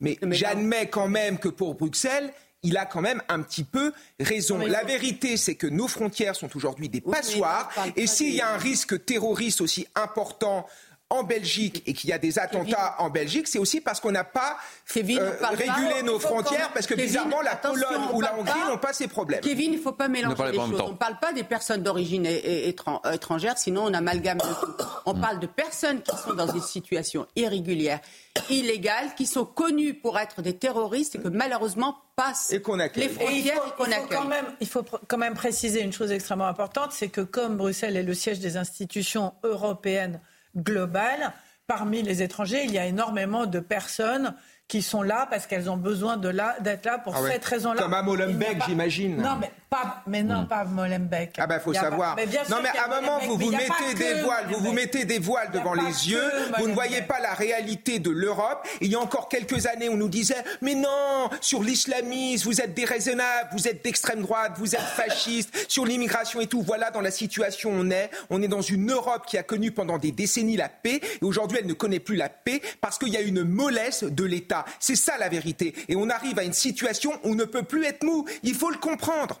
mais, 0.00 0.18
j'admets 0.30 0.88
quand 0.88 1.08
même 1.08 1.38
que 1.38 1.48
pour 1.48 1.74
Bruxelles, 1.74 2.32
il 2.62 2.78
a 2.78 2.86
quand 2.86 3.02
même 3.02 3.22
un 3.28 3.42
petit 3.42 3.64
peu 3.64 3.92
raison. 4.18 4.58
La 4.58 4.84
vérité, 4.84 5.36
c'est 5.36 5.54
que 5.54 5.66
nos 5.66 5.88
frontières 5.88 6.34
sont 6.34 6.54
aujourd'hui 6.56 6.88
des 6.88 7.02
passoires. 7.02 7.70
et 7.96 8.06
s'il 8.06 8.34
y 8.34 8.40
a 8.40 8.52
un 8.52 8.58
risque 8.58 9.04
terroriste 9.04 9.60
aussi 9.60 9.86
important 9.94 10.66
en 11.10 11.24
Belgique 11.24 11.82
et 11.86 11.92
qu'il 11.92 12.08
y 12.08 12.12
a 12.12 12.18
des 12.18 12.38
attentats 12.38 12.94
en 12.98 13.10
Belgique, 13.10 13.48
c'est 13.48 13.58
aussi 13.58 13.80
parce 13.80 13.98
qu'on 13.98 14.12
n'a 14.12 14.22
pas 14.24 14.56
euh, 14.96 15.32
régulé 15.42 16.02
nos 16.04 16.20
frontières, 16.20 16.70
parce 16.72 16.86
que 16.86 16.94
bizarrement, 16.94 17.42
la 17.42 17.56
Pologne 17.56 18.08
ou 18.14 18.20
la 18.20 18.38
Hongrie 18.38 18.60
n'ont 18.68 18.78
pas 18.78 18.92
ces 18.92 19.08
problèmes. 19.08 19.40
Kevin, 19.40 19.72
il 19.72 19.78
ne 19.78 19.82
faut 19.82 19.92
pas 19.92 20.08
mélanger 20.08 20.52
les 20.52 20.58
choses. 20.58 20.80
On 20.80 20.90
ne 20.90 20.96
parle 20.96 21.18
pas 21.20 21.32
des 21.32 21.42
personnes 21.42 21.82
d'origine 21.82 22.26
étrangère, 22.26 23.58
sinon 23.58 23.86
on 23.86 23.94
amalgame 23.94 24.38
le 24.38 24.66
tout. 24.66 24.84
On 25.04 25.14
mm. 25.14 25.20
parle 25.20 25.40
de 25.40 25.46
personnes 25.46 26.00
qui 26.00 26.16
sont 26.16 26.34
dans 26.34 26.46
des 26.46 26.60
situations 26.60 27.26
irrégulières, 27.34 28.00
illégales, 28.48 29.14
qui 29.16 29.26
sont 29.26 29.44
connues 29.44 29.94
pour 29.94 30.16
être 30.18 30.42
des 30.42 30.56
terroristes 30.56 31.16
et 31.16 31.18
que 31.18 31.28
malheureusement 31.28 31.96
passent 32.14 32.50
les 32.50 32.60
frontières 32.60 33.62
et 33.66 33.76
qu'on 33.76 33.90
accueille. 33.90 34.20
il 34.60 34.68
faut 34.68 34.84
quand 35.08 35.18
même 35.18 35.34
préciser 35.34 35.82
une 35.82 35.92
chose 35.92 36.12
extrêmement 36.12 36.46
importante, 36.46 36.92
c'est 36.92 37.08
que 37.08 37.20
comme 37.20 37.56
Bruxelles 37.56 37.96
est 37.96 38.02
le 38.04 38.14
siège 38.14 38.38
des 38.38 38.56
institutions 38.56 39.34
européennes, 39.42 40.20
globale. 40.56 41.32
Parmi 41.66 42.02
les 42.02 42.22
étrangers, 42.22 42.64
il 42.64 42.72
y 42.72 42.78
a 42.78 42.86
énormément 42.86 43.46
de 43.46 43.60
personnes 43.60 44.34
qui 44.66 44.82
sont 44.82 45.02
là 45.02 45.26
parce 45.30 45.46
qu'elles 45.46 45.70
ont 45.70 45.76
besoin 45.76 46.16
de 46.16 46.28
là, 46.28 46.56
d'être 46.60 46.86
là 46.86 46.98
pour 46.98 47.14
ah 47.16 47.20
cette 47.28 47.44
raison-là. 47.44 47.82
Comme 47.82 47.94
à 47.94 48.02
Molenbeek, 48.02 48.64
j'imagine. 48.66 49.16
Non, 49.16 49.36
mais 49.40 49.50
pas, 49.70 50.02
mais 50.08 50.24
non, 50.24 50.42
hmm. 50.42 50.48
pas 50.48 50.64
Molenbeek. 50.64 51.36
Ah 51.38 51.46
ben, 51.46 51.60
faut 51.60 51.72
savoir. 51.72 52.16
non, 52.50 52.56
mais 52.60 52.76
à 52.76 52.86
un 52.86 53.00
moment, 53.00 53.20
vous 53.20 53.36
vous 53.36 53.52
mettez 53.52 53.94
des 53.94 54.20
voiles, 54.20 54.46
vous 54.50 54.58
vous 54.58 54.72
mettez 54.72 55.04
des 55.04 55.20
voiles 55.20 55.52
devant 55.52 55.74
les 55.74 56.10
yeux. 56.10 56.30
Vous 56.58 56.68
ne 56.68 56.74
voyez 56.74 57.02
pas 57.02 57.20
la 57.20 57.34
réalité 57.34 58.00
de 58.00 58.10
l'Europe. 58.10 58.66
Il 58.80 58.90
y 58.90 58.96
a 58.96 58.98
encore 58.98 59.28
quelques 59.28 59.66
années, 59.66 59.88
on 59.88 59.96
nous 59.96 60.08
disait, 60.08 60.42
mais 60.60 60.74
non, 60.74 61.30
sur 61.40 61.62
l'islamisme, 61.62 62.48
vous 62.48 62.60
êtes 62.60 62.74
déraisonnable, 62.74 63.50
vous 63.52 63.68
êtes 63.68 63.84
d'extrême 63.84 64.22
droite, 64.22 64.54
vous 64.56 64.74
êtes 64.74 64.80
fasciste, 64.80 65.54
sur 65.68 65.86
l'immigration 65.86 66.40
et 66.40 66.48
tout. 66.48 66.62
Voilà 66.62 66.90
dans 66.90 67.00
la 67.00 67.12
situation 67.12 67.70
où 67.70 67.74
on 67.74 67.90
est. 67.90 68.10
On 68.28 68.42
est 68.42 68.48
dans 68.48 68.62
une 68.62 68.90
Europe 68.90 69.24
qui 69.26 69.38
a 69.38 69.44
connu 69.44 69.70
pendant 69.70 69.98
des 69.98 70.10
décennies 70.10 70.56
la 70.56 70.68
paix 70.68 71.00
et 71.22 71.24
aujourd'hui, 71.24 71.58
elle 71.60 71.68
ne 71.68 71.74
connaît 71.74 72.00
plus 72.00 72.16
la 72.16 72.28
paix 72.28 72.60
parce 72.80 72.98
qu'il 72.98 73.10
y 73.10 73.16
a 73.16 73.20
une 73.20 73.44
mollesse 73.44 74.02
de 74.02 74.24
l'État. 74.24 74.64
C'est 74.80 74.96
ça 74.96 75.16
la 75.16 75.28
vérité. 75.28 75.74
Et 75.88 75.94
on 75.94 76.10
arrive 76.10 76.40
à 76.40 76.42
une 76.42 76.52
situation 76.52 77.12
où 77.22 77.30
on 77.30 77.34
ne 77.36 77.44
peut 77.44 77.62
plus 77.62 77.84
être 77.84 78.02
mou. 78.02 78.26
Il 78.42 78.54
faut 78.54 78.70
le 78.70 78.78
comprendre. 78.78 79.40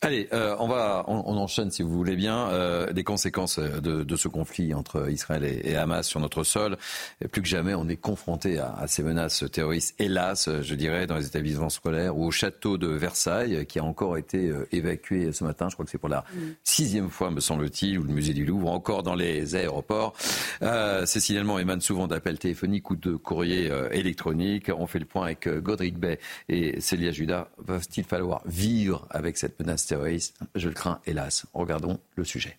Allez, 0.00 0.28
euh, 0.32 0.54
on 0.60 0.68
va, 0.68 1.04
on, 1.08 1.36
enchaîne 1.36 1.70
si 1.70 1.82
vous 1.82 1.90
voulez 1.90 2.14
bien 2.14 2.48
euh, 2.50 2.92
les 2.92 3.02
conséquences 3.02 3.58
de, 3.58 4.16
ce 4.16 4.28
conflit 4.28 4.72
entre 4.74 5.10
Israël 5.10 5.44
et, 5.44 5.76
Hamas 5.76 6.06
sur 6.06 6.20
notre 6.20 6.44
sol. 6.44 6.76
Et 7.20 7.28
plus 7.28 7.42
que 7.42 7.48
jamais, 7.48 7.74
on 7.74 7.88
est 7.88 7.96
confronté 7.96 8.58
à, 8.58 8.86
ces 8.86 9.02
menaces 9.02 9.44
terroristes. 9.50 9.94
Hélas, 9.98 10.48
je 10.62 10.74
dirais, 10.74 11.06
dans 11.06 11.16
les 11.16 11.26
établissements 11.26 11.68
scolaires 11.68 12.16
ou 12.16 12.26
au 12.26 12.30
château 12.30 12.78
de 12.78 12.88
Versailles, 12.88 13.66
qui 13.66 13.78
a 13.78 13.84
encore 13.84 14.16
été 14.16 14.48
euh, 14.48 14.68
évacué 14.72 15.32
ce 15.32 15.44
matin. 15.44 15.68
Je 15.68 15.74
crois 15.74 15.84
que 15.84 15.90
c'est 15.90 15.98
pour 15.98 16.08
la 16.08 16.24
sixième 16.64 17.10
fois, 17.10 17.30
me 17.30 17.40
semble-t-il, 17.40 17.98
ou 17.98 18.02
le 18.04 18.12
musée 18.12 18.34
du 18.34 18.44
Louvre, 18.44 18.70
encore 18.70 19.02
dans 19.02 19.14
les 19.14 19.54
aéroports. 19.54 20.14
Euh, 20.62 21.06
ces 21.06 21.20
signalements 21.20 21.58
émanent 21.58 21.80
souvent 21.80 22.06
d'appels 22.06 22.38
téléphoniques 22.38 22.90
ou 22.90 22.96
de 22.96 23.16
courriers 23.16 23.70
euh, 23.70 23.88
électroniques. 23.90 24.70
On 24.76 24.86
fait 24.86 24.98
le 24.98 25.04
point 25.04 25.24
avec 25.24 25.48
Godric 25.48 25.98
Bay 25.98 26.18
et 26.48 26.80
Célia 26.80 27.10
Judas. 27.10 27.48
Va-t-il 27.58 28.04
falloir 28.04 28.42
vivre 28.46 29.06
avec 29.10 29.36
cette 29.36 29.56
Je 29.60 30.68
le 30.68 30.74
crains, 30.74 31.00
hélas. 31.06 31.46
Regardons 31.52 31.98
le 32.16 32.24
sujet. 32.24 32.58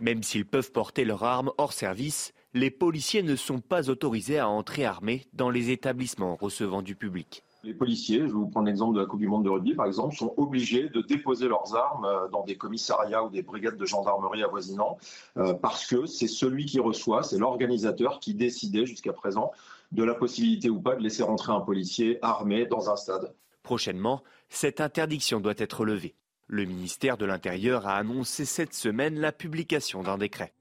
Même 0.00 0.22
s'ils 0.22 0.46
peuvent 0.46 0.72
porter 0.72 1.04
leurs 1.04 1.22
armes 1.22 1.52
hors 1.56 1.72
service, 1.72 2.34
les 2.52 2.70
policiers 2.70 3.22
ne 3.22 3.36
sont 3.36 3.60
pas 3.60 3.90
autorisés 3.90 4.38
à 4.38 4.48
entrer 4.48 4.84
armés 4.84 5.26
dans 5.32 5.50
les 5.50 5.70
établissements 5.70 6.36
recevant 6.36 6.82
du 6.82 6.94
public. 6.94 7.42
Les 7.64 7.72
policiers, 7.72 8.18
je 8.20 8.24
vais 8.26 8.32
vous 8.32 8.46
prendre 8.46 8.66
l'exemple 8.66 8.94
de 8.94 9.00
la 9.00 9.06
Coupe 9.06 9.20
du 9.20 9.26
Monde 9.26 9.44
de 9.44 9.48
rugby 9.48 9.74
par 9.74 9.86
exemple, 9.86 10.14
sont 10.14 10.34
obligés 10.36 10.90
de 10.90 11.00
déposer 11.00 11.48
leurs 11.48 11.74
armes 11.74 12.04
euh, 12.04 12.28
dans 12.28 12.44
des 12.44 12.56
commissariats 12.56 13.24
ou 13.24 13.30
des 13.30 13.42
brigades 13.42 13.78
de 13.78 13.86
gendarmerie 13.86 14.42
avoisinants 14.42 14.98
euh, 15.38 15.54
parce 15.54 15.86
que 15.86 16.04
c'est 16.04 16.28
celui 16.28 16.66
qui 16.66 16.78
reçoit, 16.78 17.22
c'est 17.22 17.38
l'organisateur 17.38 18.20
qui 18.20 18.34
décidait 18.34 18.84
jusqu'à 18.84 19.14
présent 19.14 19.50
de 19.92 20.04
la 20.04 20.14
possibilité 20.14 20.68
ou 20.68 20.80
pas 20.80 20.94
de 20.94 21.02
laisser 21.02 21.22
rentrer 21.22 21.52
un 21.52 21.60
policier 21.60 22.18
armé 22.20 22.66
dans 22.66 22.90
un 22.90 22.96
stade. 22.96 23.32
Prochainement, 23.64 24.22
cette 24.50 24.82
interdiction 24.82 25.40
doit 25.40 25.54
être 25.56 25.86
levée. 25.86 26.14
Le 26.46 26.66
ministère 26.66 27.16
de 27.16 27.24
l'Intérieur 27.24 27.86
a 27.86 27.96
annoncé 27.96 28.44
cette 28.44 28.74
semaine 28.74 29.18
la 29.18 29.32
publication 29.32 30.02
d'un 30.02 30.18
décret. 30.18 30.52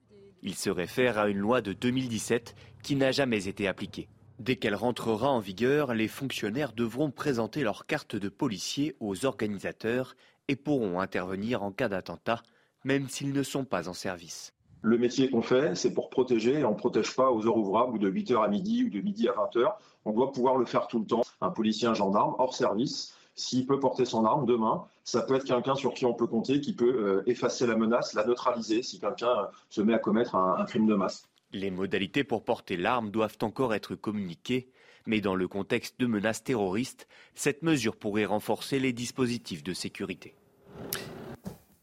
Il 0.41 0.55
se 0.55 0.69
réfère 0.69 1.17
à 1.17 1.27
une 1.27 1.37
loi 1.37 1.61
de 1.61 1.73
2017 1.73 2.55
qui 2.81 2.95
n'a 2.95 3.11
jamais 3.11 3.49
été 3.49 3.67
appliquée. 3.67 4.07
Dès 4.39 4.55
qu'elle 4.55 4.75
rentrera 4.75 5.29
en 5.29 5.39
vigueur, 5.39 5.93
les 5.93 6.07
fonctionnaires 6.07 6.71
devront 6.71 7.11
présenter 7.11 7.61
leur 7.63 7.85
carte 7.87 8.15
de 8.15 8.29
policier 8.29 8.95
aux 9.01 9.25
organisateurs 9.25 10.15
et 10.47 10.55
pourront 10.55 11.01
intervenir 11.01 11.61
en 11.61 11.73
cas 11.73 11.89
d'attentat, 11.89 12.41
même 12.85 13.09
s'ils 13.09 13.33
ne 13.33 13.43
sont 13.43 13.65
pas 13.65 13.89
en 13.89 13.93
service. 13.93 14.53
Le 14.81 14.97
métier 14.97 15.29
qu'on 15.29 15.41
fait, 15.41 15.75
c'est 15.75 15.93
pour 15.93 16.09
protéger 16.09 16.59
et 16.59 16.65
on 16.65 16.71
ne 16.71 16.77
protège 16.77 17.15
pas 17.15 17.31
aux 17.31 17.45
heures 17.47 17.55
ouvrables 17.57 17.95
ou 17.95 17.99
de 17.99 18.09
8h 18.09 18.43
à 18.43 18.47
midi 18.47 18.85
ou 18.85 18.89
de 18.89 18.99
midi 19.01 19.29
à 19.29 19.31
20h. 19.31 19.73
On 20.05 20.11
doit 20.11 20.31
pouvoir 20.31 20.57
le 20.57 20.65
faire 20.65 20.87
tout 20.87 20.99
le 20.99 21.05
temps. 21.05 21.21
Un 21.41 21.49
policier, 21.49 21.87
un 21.87 21.93
gendarme, 21.93 22.35
hors 22.37 22.55
service, 22.55 23.15
s'il 23.35 23.65
peut 23.65 23.79
porter 23.79 24.05
son 24.05 24.25
arme 24.25 24.45
demain, 24.45 24.85
ça 25.03 25.21
peut 25.21 25.35
être 25.35 25.45
quelqu'un 25.45 25.75
sur 25.75 25.93
qui 25.93 26.05
on 26.05 26.13
peut 26.13 26.27
compter, 26.27 26.61
qui 26.61 26.73
peut 26.73 26.85
euh, 26.85 27.23
effacer 27.25 27.65
la 27.65 27.75
menace, 27.75 28.13
la 28.13 28.25
neutraliser 28.25 28.83
si 28.83 28.99
quelqu'un 28.99 29.29
euh, 29.29 29.45
se 29.69 29.81
met 29.81 29.93
à 29.93 29.99
commettre 29.99 30.35
un, 30.35 30.63
crime 30.65 30.85
de 30.85 30.95
masse. 30.95 31.27
Les 31.51 31.71
modalités 31.71 32.23
pour 32.23 32.43
porter 32.43 32.77
l'arme 32.77 33.11
doivent 33.11 33.37
encore 33.41 33.73
être 33.73 33.95
communiquées, 33.95 34.69
Mais 35.05 35.19
dans 35.19 35.35
le 35.35 35.47
contexte 35.47 35.99
de 35.99 36.05
menaces 36.05 36.43
terroristes, 36.43 37.07
cette 37.35 37.61
mesure 37.61 37.97
pourrait 37.97 38.25
renforcer 38.25 38.79
les 38.79 38.93
dispositifs 38.93 39.63
de 39.63 39.73
sécurité. 39.73 40.33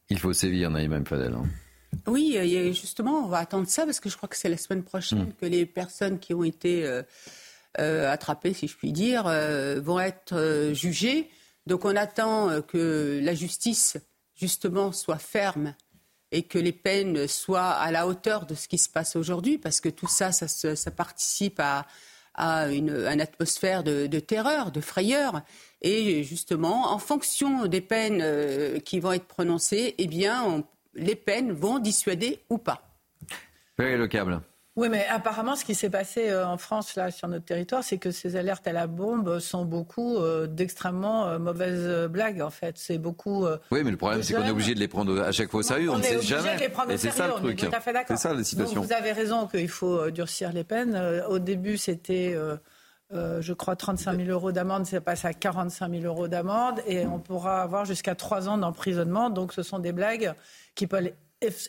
Il 0.08 0.18
faut 0.18 0.32
sévir, 0.32 0.70
Naïm 0.70 1.04
Fadel. 1.04 1.34
Hein. 1.34 1.44
Oui, 2.06 2.38
justement, 2.72 3.24
on 3.24 3.28
va 3.28 3.38
attendre 3.38 3.68
ça 3.68 3.84
parce 3.84 4.00
que 4.00 4.08
je 4.08 4.16
crois 4.16 4.28
que 4.28 4.36
c'est 4.36 4.48
la 4.48 4.56
semaine 4.56 4.82
prochaine 4.82 5.24
hmm. 5.24 5.32
que 5.38 5.46
les 5.46 5.66
personnes 5.66 6.18
qui 6.18 6.32
ont 6.32 6.44
été 6.44 7.02
euh, 7.78 8.04
euh, 8.04 8.10
attrapées, 8.10 8.52
si 8.52 8.68
je 8.68 8.76
puis 8.76 8.92
dire, 8.92 9.26
euh, 9.26 9.80
vont 9.80 10.00
être 10.00 10.70
jugées. 10.72 11.30
Donc 11.66 11.84
on 11.84 11.94
attend 11.94 12.62
que 12.62 13.20
la 13.22 13.34
justice, 13.34 13.96
justement, 14.34 14.92
soit 14.92 15.18
ferme 15.18 15.74
et 16.32 16.42
que 16.42 16.58
les 16.58 16.72
peines 16.72 17.26
soient 17.26 17.70
à 17.70 17.90
la 17.90 18.06
hauteur 18.06 18.46
de 18.46 18.54
ce 18.54 18.68
qui 18.68 18.78
se 18.78 18.88
passe 18.88 19.16
aujourd'hui, 19.16 19.58
parce 19.58 19.80
que 19.80 19.88
tout 19.88 20.08
ça, 20.08 20.32
ça, 20.32 20.90
participe 20.90 21.60
à, 21.60 21.86
une, 22.70 23.20
atmosphère 23.20 23.82
de, 23.82 24.18
terreur, 24.18 24.70
de 24.70 24.80
frayeur. 24.80 25.42
Et 25.82 26.22
justement, 26.22 26.92
en 26.92 26.98
fonction 26.98 27.66
des 27.66 27.80
peines 27.80 28.20
euh, 28.22 28.78
qui 28.80 29.00
vont 29.00 29.12
être 29.12 29.26
prononcées, 29.26 29.94
eh 29.98 30.06
bien, 30.06 30.64
les 30.94 31.16
peines 31.16 31.52
vont 31.52 31.78
dissuader 31.78 32.40
ou 32.48 32.58
pas. 32.58 32.96
Oui, 33.78 33.96
le 33.96 34.06
câble. 34.06 34.40
Oui, 34.80 34.88
mais 34.88 35.06
apparemment, 35.08 35.56
ce 35.56 35.64
qui 35.66 35.74
s'est 35.74 35.90
passé 35.90 36.30
euh, 36.30 36.46
en 36.46 36.56
France, 36.56 36.94
là, 36.94 37.10
sur 37.10 37.28
notre 37.28 37.44
territoire, 37.44 37.84
c'est 37.84 37.98
que 37.98 38.10
ces 38.10 38.36
alertes 38.36 38.66
à 38.66 38.72
la 38.72 38.86
bombe 38.86 39.38
sont 39.38 39.66
beaucoup 39.66 40.16
euh, 40.16 40.46
d'extrêmement 40.46 41.26
euh, 41.26 41.38
mauvaises 41.38 42.08
blagues, 42.08 42.40
en 42.40 42.48
fait. 42.48 42.78
C'est 42.78 42.96
beaucoup. 42.96 43.44
oui, 43.70 43.82
mais 43.84 43.90
le 43.90 43.98
problème, 43.98 44.22
c'est 44.22 44.32
qu'on 44.32 44.42
est 44.42 44.50
obligé 44.50 44.74
de 44.74 44.80
les 44.80 44.88
prendre 44.88 45.20
à 45.20 45.32
chaque 45.32 45.50
fois 45.50 45.60
au 45.60 45.62
sérieux. 45.62 45.90
On, 45.90 45.98
ne 45.98 46.02
sait 46.02 46.22
jamais. 46.22 46.54
De 46.56 46.60
les 46.60 46.68
prendre 46.70 46.90
Et 46.92 46.96
c'est 46.96 47.10
ça 47.10 47.26
le 47.26 47.34
truc. 47.34 47.60
C'est 48.08 48.16
ça 48.16 48.32
la 48.32 48.42
situation. 48.42 48.80
vous 48.80 48.92
avez 48.94 49.12
raison 49.12 49.46
qu'il 49.46 49.68
faut 49.68 50.10
durcir 50.10 50.50
les 50.54 50.64
peines. 50.64 50.96
Au 51.28 51.38
début, 51.38 51.76
c'était. 51.76 52.34
je 53.12 53.52
crois 53.52 53.76
35 53.76 54.16
000 54.16 54.30
euros 54.30 54.50
d'amende, 54.50 54.86
ça 54.86 55.02
passe 55.02 55.26
à 55.26 55.34
45 55.34 55.90
000 55.90 56.04
euros 56.04 56.26
d'amende 56.26 56.80
et 56.86 57.04
on 57.04 57.18
pourra 57.18 57.60
avoir 57.60 57.84
jusqu'à 57.84 58.14
3 58.14 58.48
ans 58.48 58.56
d'emprisonnement. 58.56 59.28
Donc 59.28 59.52
ce 59.52 59.62
sont 59.62 59.78
des 59.78 59.92
blagues 59.92 60.32
qui 60.74 60.86
peuvent 60.86 61.10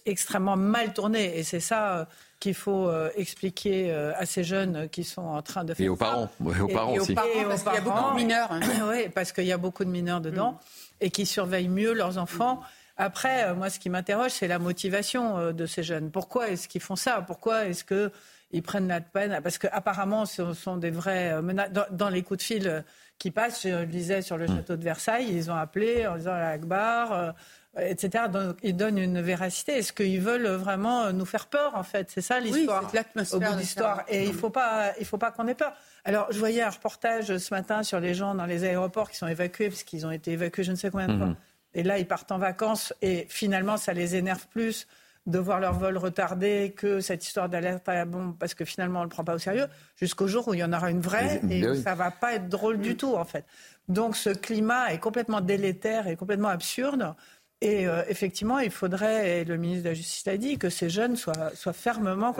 extrêmement 0.05 0.57
mal 0.57 0.93
tourner 0.93 1.37
et 1.37 1.43
c'est 1.43 1.59
ça 1.59 2.07
qu'il 2.41 2.55
faut 2.55 2.89
euh, 2.89 3.09
expliquer 3.15 3.91
euh, 3.91 4.11
à 4.17 4.25
ces 4.25 4.43
jeunes 4.43 4.89
qui 4.89 5.03
sont 5.03 5.21
en 5.21 5.41
train 5.43 5.63
de 5.63 5.75
faire 5.75 5.85
et 5.85 5.89
aux 5.89 5.95
parents, 5.95 6.29
aux 6.43 6.67
parents 6.67 6.95
aussi. 6.95 7.13
parce 7.13 7.63
qu'il 7.63 7.73
y 7.73 7.77
a 7.77 7.81
beaucoup 7.81 8.09
de 8.09 8.15
mineurs. 8.15 8.49
oui, 8.89 9.09
parce 9.13 9.31
qu'il 9.31 9.45
y 9.45 9.51
a 9.51 9.57
beaucoup 9.57 9.85
de 9.85 9.89
mineurs 9.89 10.21
dedans 10.21 10.53
mm. 10.53 10.57
et 11.01 11.11
qui 11.11 11.25
surveillent 11.25 11.69
mieux 11.69 11.93
leurs 11.93 12.17
enfants. 12.17 12.61
Après, 12.97 13.45
euh, 13.45 13.53
moi, 13.53 13.69
ce 13.69 13.79
qui 13.79 13.89
m'interroge, 13.89 14.31
c'est 14.31 14.47
la 14.47 14.57
motivation 14.57 15.53
de 15.53 15.65
ces 15.67 15.83
jeunes. 15.83 16.09
Pourquoi 16.09 16.49
est-ce 16.49 16.67
qu'ils 16.67 16.81
font 16.81 16.95
ça? 16.95 17.21
Pourquoi 17.21 17.65
est-ce 17.65 17.83
qu'ils 17.83 18.63
prennent 18.63 18.87
la 18.87 19.01
peine? 19.01 19.39
Parce 19.43 19.59
qu'apparemment, 19.59 20.25
ce 20.25 20.53
sont 20.53 20.77
des 20.77 20.91
vrais 20.91 21.41
menaces. 21.43 21.69
Dans, 21.91 22.09
les 22.09 22.23
coups 22.23 22.39
de 22.39 22.43
fil 22.43 22.83
qui 23.19 23.29
passent, 23.29 23.61
je 23.63 23.69
le 23.69 23.85
disais 23.85 24.23
sur 24.23 24.37
le 24.37 24.45
mm. 24.45 24.55
château 24.55 24.75
de 24.77 24.83
Versailles, 24.83 25.27
ils 25.29 25.51
ont 25.51 25.55
appelé 25.55 26.07
en 26.07 26.17
disant 26.17 26.33
à 26.33 26.39
l'Akbar, 26.39 27.35
etc. 27.77 28.25
Donc, 28.31 28.57
ils 28.63 28.75
donnent 28.75 28.97
une 28.97 29.21
véracité. 29.21 29.77
Est-ce 29.77 29.93
qu'ils 29.93 30.21
veulent 30.21 30.47
vraiment 30.47 31.11
nous 31.13 31.25
faire 31.25 31.47
peur, 31.47 31.75
en 31.75 31.83
fait? 31.83 32.09
C'est 32.09 32.21
ça 32.21 32.39
l'histoire. 32.39 32.83
Oui, 32.83 32.89
c'est 32.91 32.97
l'atmosphère. 32.97 33.55
d'histoire. 33.55 34.03
Et 34.07 34.23
il 34.23 34.31
ne 34.31 34.37
faut 34.37 34.49
pas, 34.49 34.93
il 34.99 35.05
faut 35.05 35.17
pas 35.17 35.31
qu'on 35.31 35.47
ait 35.47 35.55
peur. 35.55 35.73
Alors, 36.03 36.27
je 36.31 36.39
voyais 36.39 36.61
un 36.61 36.69
reportage 36.69 37.37
ce 37.37 37.53
matin 37.53 37.83
sur 37.83 37.99
les 37.99 38.13
gens 38.13 38.35
dans 38.35 38.45
les 38.45 38.63
aéroports 38.63 39.09
qui 39.09 39.17
sont 39.17 39.27
évacués, 39.27 39.69
parce 39.69 39.83
qu'ils 39.83 40.05
ont 40.05 40.11
été 40.11 40.31
évacués 40.31 40.63
je 40.63 40.71
ne 40.71 40.75
sais 40.75 40.89
combien 40.89 41.07
de 41.07 41.17
fois. 41.17 41.27
Mhm. 41.27 41.35
Et 41.73 41.83
là, 41.83 41.97
ils 41.97 42.07
partent 42.07 42.31
en 42.31 42.37
vacances 42.37 42.93
et 43.01 43.25
finalement, 43.29 43.77
ça 43.77 43.93
les 43.93 44.15
énerve 44.15 44.47
plus 44.47 44.87
de 45.27 45.37
voir 45.37 45.59
leur 45.59 45.73
vol 45.73 45.97
retardé 45.97 46.73
que 46.75 46.99
cette 46.99 47.23
histoire 47.25 47.47
d'alerte 47.47 47.87
à 47.87 47.93
la 47.93 48.05
bombe, 48.05 48.35
parce 48.39 48.55
que 48.55 48.65
finalement, 48.65 48.99
on 48.99 49.03
ne 49.03 49.07
le 49.07 49.11
prend 49.11 49.23
pas 49.23 49.35
au 49.35 49.37
sérieux, 49.37 49.67
jusqu'au 49.95 50.27
jour 50.27 50.47
où 50.47 50.53
il 50.55 50.59
y 50.59 50.63
en 50.63 50.73
aura 50.73 50.89
une 50.89 50.99
vraie 50.99 51.39
et 51.49 51.65
où 51.67 51.75
ça 51.75 51.91
ne 51.91 51.97
va 51.97 52.09
pas 52.09 52.33
être 52.33 52.49
drôle 52.49 52.79
du 52.79 52.97
tout, 52.97 53.15
en 53.15 53.23
fait. 53.23 53.45
Donc, 53.87 54.15
ce 54.15 54.31
climat 54.31 54.91
est 54.91 54.97
complètement 54.97 55.39
délétère 55.39 56.07
et 56.07 56.15
complètement 56.15 56.47
absurde. 56.47 57.13
Et 57.61 57.87
euh, 57.87 58.03
effectivement, 58.07 58.57
il 58.57 58.71
faudrait, 58.71 59.41
et 59.41 59.45
le 59.45 59.55
ministre 59.55 59.83
de 59.83 59.89
la 59.89 59.93
Justice 59.93 60.25
l'a 60.25 60.37
dit, 60.37 60.57
que 60.57 60.69
ces 60.69 60.89
jeunes 60.89 61.15
soient, 61.15 61.51
soient 61.55 61.73
fermement. 61.73 62.35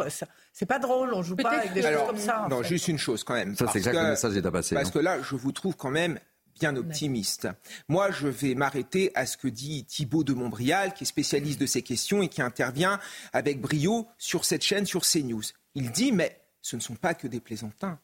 C'est 0.52 0.66
pas 0.66 0.80
drôle, 0.80 1.14
on 1.14 1.22
joue 1.22 1.36
pas 1.36 1.52
avec 1.52 1.74
des 1.74 1.84
choses 1.84 2.08
comme 2.08 2.18
ça. 2.18 2.48
non, 2.50 2.64
juste 2.64 2.88
une 2.88 2.98
chose 2.98 3.24
quand 3.24 3.36
même. 3.36 3.56
Ça, 3.56 3.68
c'est 3.72 3.78
exactement 3.78 4.06
le 4.06 4.12
message 4.12 4.36
à 4.38 4.52
passer. 4.52 4.76
Parce 4.76 4.90
que 4.90 5.00
là, 5.00 5.22
je 5.22 5.36
vous 5.36 5.52
trouve 5.52 5.76
quand 5.76 5.92
même 5.92 6.20
bien 6.60 6.76
optimiste. 6.76 7.48
Moi, 7.88 8.12
je 8.12 8.28
vais 8.28 8.56
m'arrêter 8.56 9.12
à 9.16 9.26
ce 9.26 9.38
que 9.38 9.48
dit 9.48 9.86
Thibault 9.86 10.24
de 10.24 10.34
Montbrial, 10.34 10.94
qui 10.94 11.04
est 11.04 11.08
spécialiste 11.08 11.60
de 11.60 11.66
ces 11.66 11.82
questions 11.82 12.22
et 12.22 12.28
qui 12.28 12.42
intervient 12.42 13.00
avec 13.32 13.62
brio 13.62 14.08
sur 14.18 14.44
cette 14.44 14.64
chaîne, 14.64 14.86
sur 14.86 15.02
CNews. 15.02 15.44
Il 15.76 15.92
dit, 15.92 16.12
mais 16.12 16.40
ce 16.62 16.76
ne 16.76 16.82
sont 16.82 16.96
pas 16.96 17.14
que 17.14 17.28
des 17.28 17.40
plaisantins. 17.40 18.00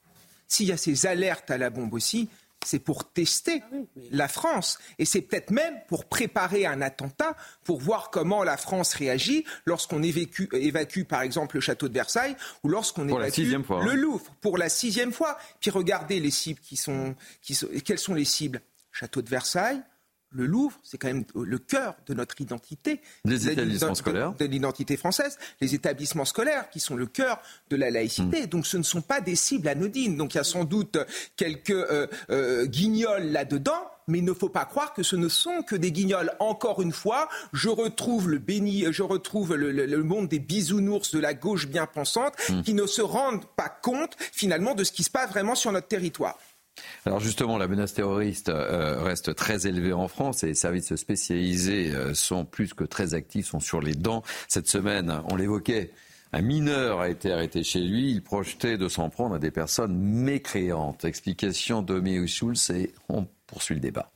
S'il 0.47 0.67
y 0.67 0.71
a 0.71 0.77
ces 0.77 1.05
alertes 1.05 1.51
à 1.51 1.57
la 1.57 1.69
bombe 1.69 1.93
aussi, 1.93 2.29
c'est 2.65 2.79
pour 2.79 3.11
tester 3.11 3.61
ah 3.63 3.75
la 4.11 4.27
France. 4.27 4.79
Et 4.99 5.05
c'est 5.05 5.21
peut-être 5.21 5.51
même 5.51 5.75
pour 5.87 6.05
préparer 6.05 6.65
un 6.65 6.81
attentat, 6.81 7.35
pour 7.63 7.79
voir 7.79 8.09
comment 8.09 8.43
la 8.43 8.57
France 8.57 8.93
réagit 8.93 9.45
lorsqu'on 9.65 10.03
évacue, 10.03 11.03
par 11.03 11.21
exemple, 11.21 11.55
le 11.55 11.61
château 11.61 11.87
de 11.87 11.93
Versailles 11.93 12.35
ou 12.63 12.69
lorsqu'on 12.69 13.07
évacue 13.07 13.39
le 13.41 13.93
Louvre 13.93 14.35
pour 14.41 14.57
la 14.57 14.69
sixième 14.69 15.13
fois. 15.13 15.37
Puis 15.59 15.69
regardez 15.69 16.19
les 16.19 16.31
cibles 16.31 16.59
qui 16.59 16.75
sont, 16.77 17.15
qui 17.41 17.55
sont. 17.55 17.67
Quelles 17.85 17.99
sont 17.99 18.13
les 18.13 18.25
cibles? 18.25 18.61
Château 18.91 19.21
de 19.21 19.29
Versailles, 19.29 19.81
le 20.31 20.45
Louvre, 20.45 20.77
c'est 20.83 20.97
quand 20.97 21.07
même 21.07 21.23
le 21.35 21.57
cœur 21.57 21.95
de 22.05 22.13
notre 22.13 22.39
identité. 22.41 23.01
Les 23.25 23.49
établissements 23.49 23.95
scolaires. 23.95 24.33
De, 24.33 24.45
l'identité 24.45 24.97
française. 24.97 25.37
Les 25.61 25.73
établissements 25.73 26.25
scolaires 26.25 26.69
qui 26.69 26.79
sont 26.79 26.95
le 26.95 27.05
cœur 27.05 27.39
de 27.69 27.75
la 27.75 27.89
laïcité. 27.89 28.43
Hmm. 28.43 28.47
Donc 28.47 28.67
ce 28.67 28.77
ne 28.77 28.83
sont 28.83 29.01
pas 29.01 29.21
des 29.21 29.35
cibles 29.35 29.67
anodines. 29.67 30.17
Donc 30.17 30.33
il 30.33 30.37
y 30.37 30.39
a 30.39 30.43
sans 30.43 30.63
doute 30.63 30.97
quelques 31.35 31.69
euh, 31.71 32.07
euh, 32.29 32.65
guignols 32.65 33.31
là-dedans. 33.31 33.89
Mais 34.09 34.19
il 34.19 34.25
ne 34.25 34.33
faut 34.33 34.47
pas 34.47 34.63
croire 34.63 34.93
que 34.93 35.03
ce 35.03 35.17
ne 35.17 35.27
sont 35.27 35.63
que 35.63 35.75
des 35.75 35.91
guignols. 35.91 36.31
Encore 36.39 36.81
une 36.81 36.93
fois, 36.93 37.27
je 37.51 37.67
retrouve 37.67 38.29
le 38.29 38.37
béni, 38.37 38.85
je 38.89 39.03
retrouve 39.03 39.55
le, 39.55 40.03
monde 40.03 40.29
des 40.29 40.39
bisounours 40.39 41.11
de 41.11 41.19
la 41.19 41.33
gauche 41.33 41.67
bien 41.67 41.85
pensante 41.85 42.33
hmm. 42.49 42.61
qui 42.61 42.73
ne 42.73 42.85
se 42.85 43.01
rendent 43.01 43.45
pas 43.57 43.67
compte 43.67 44.15
finalement 44.31 44.75
de 44.75 44.85
ce 44.85 44.93
qui 44.93 45.03
se 45.03 45.09
passe 45.09 45.29
vraiment 45.29 45.55
sur 45.55 45.73
notre 45.73 45.87
territoire. 45.87 46.37
Alors 47.05 47.19
justement, 47.19 47.57
la 47.57 47.67
menace 47.67 47.93
terroriste 47.93 48.49
euh, 48.49 49.01
reste 49.01 49.35
très 49.35 49.67
élevée 49.67 49.93
en 49.93 50.07
France 50.07 50.43
et 50.43 50.47
les 50.47 50.53
services 50.53 50.95
spécialisés 50.95 51.93
euh, 51.93 52.13
sont 52.13 52.45
plus 52.45 52.73
que 52.73 52.83
très 52.83 53.13
actifs, 53.13 53.47
sont 53.47 53.59
sur 53.59 53.81
les 53.81 53.93
dents. 53.93 54.23
Cette 54.47 54.67
semaine, 54.67 55.21
on 55.29 55.35
l'évoquait, 55.35 55.91
un 56.33 56.41
mineur 56.41 56.99
a 56.99 57.09
été 57.09 57.31
arrêté 57.31 57.63
chez 57.63 57.79
lui. 57.79 58.11
Il 58.11 58.21
projetait 58.21 58.77
de 58.77 58.89
s'en 58.89 59.09
prendre 59.09 59.35
à 59.35 59.39
des 59.39 59.51
personnes 59.51 59.97
mécréantes. 59.97 61.05
Explication 61.05 61.81
de 61.81 62.25
Schulz 62.27 62.69
et 62.71 62.93
on 63.09 63.27
poursuit 63.47 63.75
le 63.75 63.81
débat. 63.81 64.11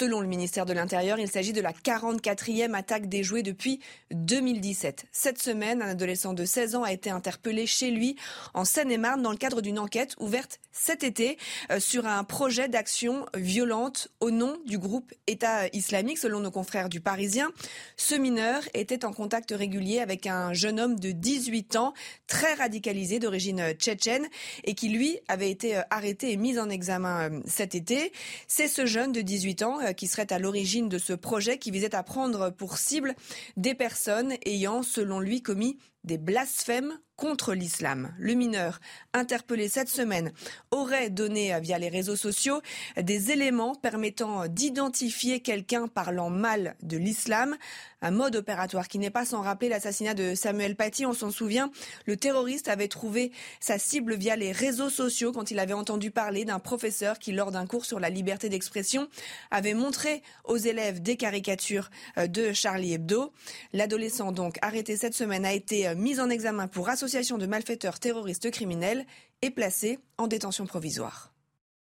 Selon 0.00 0.22
le 0.22 0.26
ministère 0.26 0.64
de 0.64 0.72
l'Intérieur, 0.72 1.18
il 1.18 1.30
s'agit 1.30 1.52
de 1.52 1.60
la 1.60 1.72
44e 1.72 2.72
attaque 2.72 3.10
déjouée 3.10 3.42
depuis 3.42 3.80
2017. 4.12 5.04
Cette 5.12 5.42
semaine, 5.42 5.82
un 5.82 5.88
adolescent 5.88 6.32
de 6.32 6.46
16 6.46 6.76
ans 6.76 6.84
a 6.84 6.92
été 6.94 7.10
interpellé 7.10 7.66
chez 7.66 7.90
lui 7.90 8.16
en 8.54 8.64
Seine-et-Marne 8.64 9.20
dans 9.20 9.30
le 9.30 9.36
cadre 9.36 9.60
d'une 9.60 9.78
enquête 9.78 10.16
ouverte 10.18 10.58
cet 10.72 11.04
été 11.04 11.36
euh, 11.70 11.80
sur 11.80 12.06
un 12.06 12.24
projet 12.24 12.68
d'action 12.68 13.26
violente 13.34 14.08
au 14.20 14.30
nom 14.30 14.56
du 14.64 14.78
groupe 14.78 15.12
État 15.26 15.66
islamique. 15.74 16.16
Selon 16.16 16.40
nos 16.40 16.50
confrères 16.50 16.88
du 16.88 17.02
Parisien, 17.02 17.50
ce 17.98 18.14
mineur 18.14 18.62
était 18.72 19.04
en 19.04 19.12
contact 19.12 19.50
régulier 19.50 20.00
avec 20.00 20.26
un 20.26 20.54
jeune 20.54 20.80
homme 20.80 20.98
de 20.98 21.10
18 21.10 21.76
ans, 21.76 21.92
très 22.26 22.54
radicalisé 22.54 23.18
d'origine 23.18 23.72
tchétchène 23.72 24.26
et 24.64 24.74
qui, 24.74 24.88
lui, 24.88 25.18
avait 25.28 25.50
été 25.50 25.76
euh, 25.76 25.82
arrêté 25.90 26.32
et 26.32 26.36
mis 26.38 26.58
en 26.58 26.70
examen 26.70 27.30
euh, 27.30 27.40
cet 27.44 27.74
été. 27.74 28.12
C'est 28.46 28.68
ce 28.68 28.86
jeune 28.86 29.12
de 29.12 29.20
18 29.20 29.62
ans 29.62 29.80
qui 29.94 30.06
serait 30.06 30.32
à 30.32 30.38
l'origine 30.38 30.88
de 30.88 30.98
ce 30.98 31.12
projet 31.12 31.58
qui 31.58 31.70
visait 31.70 31.94
à 31.94 32.02
prendre 32.02 32.50
pour 32.50 32.78
cible 32.78 33.14
des 33.56 33.74
personnes 33.74 34.34
ayant, 34.44 34.82
selon 34.82 35.20
lui, 35.20 35.42
commis 35.42 35.78
des 36.04 36.18
blasphèmes 36.18 36.98
contre 37.20 37.52
l'islam. 37.52 38.14
Le 38.18 38.32
mineur, 38.32 38.80
interpellé 39.12 39.68
cette 39.68 39.90
semaine, 39.90 40.32
aurait 40.70 41.10
donné 41.10 41.54
via 41.60 41.78
les 41.78 41.90
réseaux 41.90 42.16
sociaux 42.16 42.62
des 42.96 43.30
éléments 43.30 43.74
permettant 43.74 44.46
d'identifier 44.48 45.40
quelqu'un 45.40 45.86
parlant 45.86 46.30
mal 46.30 46.76
de 46.82 46.96
l'islam. 46.96 47.58
Un 48.00 48.10
mode 48.10 48.36
opératoire 48.36 48.88
qui 48.88 48.98
n'est 48.98 49.10
pas 49.10 49.26
sans 49.26 49.42
rappeler 49.42 49.68
l'assassinat 49.68 50.14
de 50.14 50.34
Samuel 50.34 50.74
Paty. 50.74 51.04
On 51.04 51.12
s'en 51.12 51.30
souvient, 51.30 51.70
le 52.06 52.16
terroriste 52.16 52.68
avait 52.68 52.88
trouvé 52.88 53.32
sa 53.60 53.78
cible 53.78 54.14
via 54.14 54.34
les 54.34 54.52
réseaux 54.52 54.88
sociaux 54.88 55.32
quand 55.32 55.50
il 55.50 55.58
avait 55.58 55.74
entendu 55.74 56.10
parler 56.10 56.46
d'un 56.46 56.58
professeur 56.58 57.18
qui, 57.18 57.32
lors 57.32 57.50
d'un 57.50 57.66
cours 57.66 57.84
sur 57.84 58.00
la 58.00 58.08
liberté 58.08 58.48
d'expression, 58.48 59.08
avait 59.50 59.74
montré 59.74 60.22
aux 60.44 60.56
élèves 60.56 61.02
des 61.02 61.18
caricatures 61.18 61.90
euh, 62.16 62.26
de 62.26 62.54
Charlie 62.54 62.94
Hebdo. 62.94 63.34
L'adolescent, 63.74 64.32
donc 64.32 64.56
arrêté 64.62 64.96
cette 64.96 65.14
semaine, 65.14 65.44
a 65.44 65.52
été 65.52 65.89
euh, 65.90 65.94
mis 65.94 66.20
en 66.20 66.30
examen 66.30 66.68
pour 66.68 66.88
association 66.88 67.38
de 67.38 67.46
malfaiteurs 67.46 67.98
terroristes 67.98 68.50
criminels 68.50 69.04
et 69.42 69.50
placé 69.50 69.98
en 70.18 70.26
détention 70.26 70.66
provisoire. 70.66 71.32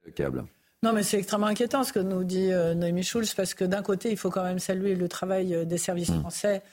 Le 0.03 0.11
câble. 0.11 0.45
Non, 0.85 0.93
mais 0.93 1.01
c'est 1.01 1.17
extrêmement 1.17 1.47
inquiétant 1.47 1.83
ce 1.83 1.91
que 1.91 1.99
nous 1.99 2.23
dit 2.23 2.51
euh, 2.51 2.75
Noémie 2.75 3.01
Schulz, 3.01 3.33
parce 3.33 3.55
que 3.55 3.65
d'un 3.65 3.81
côté, 3.81 4.11
il 4.11 4.17
faut 4.17 4.29
quand 4.29 4.43
même 4.43 4.59
saluer 4.59 4.93
le 4.93 5.07
travail 5.07 5.55
euh, 5.55 5.65
des 5.65 5.79
services 5.79 6.11
mmh. 6.11 6.19
français 6.19 6.63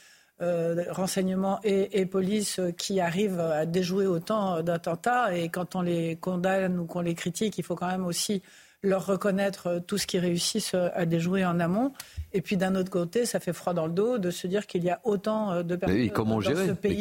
euh, 0.43 0.85
renseignements 0.91 1.61
et, 1.65 2.05
police 2.05 2.61
qui 2.77 3.01
arrivent 3.01 3.41
à 3.41 3.65
déjouer 3.65 4.07
autant 4.07 4.63
d'attentats. 4.63 5.35
Et 5.35 5.49
quand 5.49 5.77
on 5.77 5.81
les 5.81 6.17
condamne 6.17 6.79
ou 6.79 6.85
qu'on 6.85 7.01
les 7.01 7.15
critique, 7.15 7.57
il 7.57 7.65
faut 7.65 7.75
quand 7.75 7.87
même 7.87 8.05
aussi 8.05 8.43
leur 8.83 9.07
reconnaître 9.07 9.81
tout 9.87 9.99
ce 9.99 10.07
qu'ils 10.07 10.21
réussissent 10.21 10.75
à 10.75 11.07
déjouer 11.07 11.45
en 11.45 11.61
amont. 11.61 11.93
Et 12.33 12.41
puis 12.43 12.57
d'un 12.57 12.75
autre 12.75 12.91
côté, 12.91 13.27
ça 13.27 13.41
fait 13.41 13.53
froid 13.53 13.75
dans 13.75 13.87
le 13.87 13.93
dos 13.93 14.19
de 14.19 14.31
se 14.31 14.47
dire 14.47 14.67
qu'il 14.67 14.83
y 14.83 14.91
a 14.91 15.01
autant 15.05 15.63
de 15.63 15.77
personnes 15.77 16.11
comment 16.11 16.41
dans 16.41 16.51
ce 16.51 16.73
pays 16.73 17.01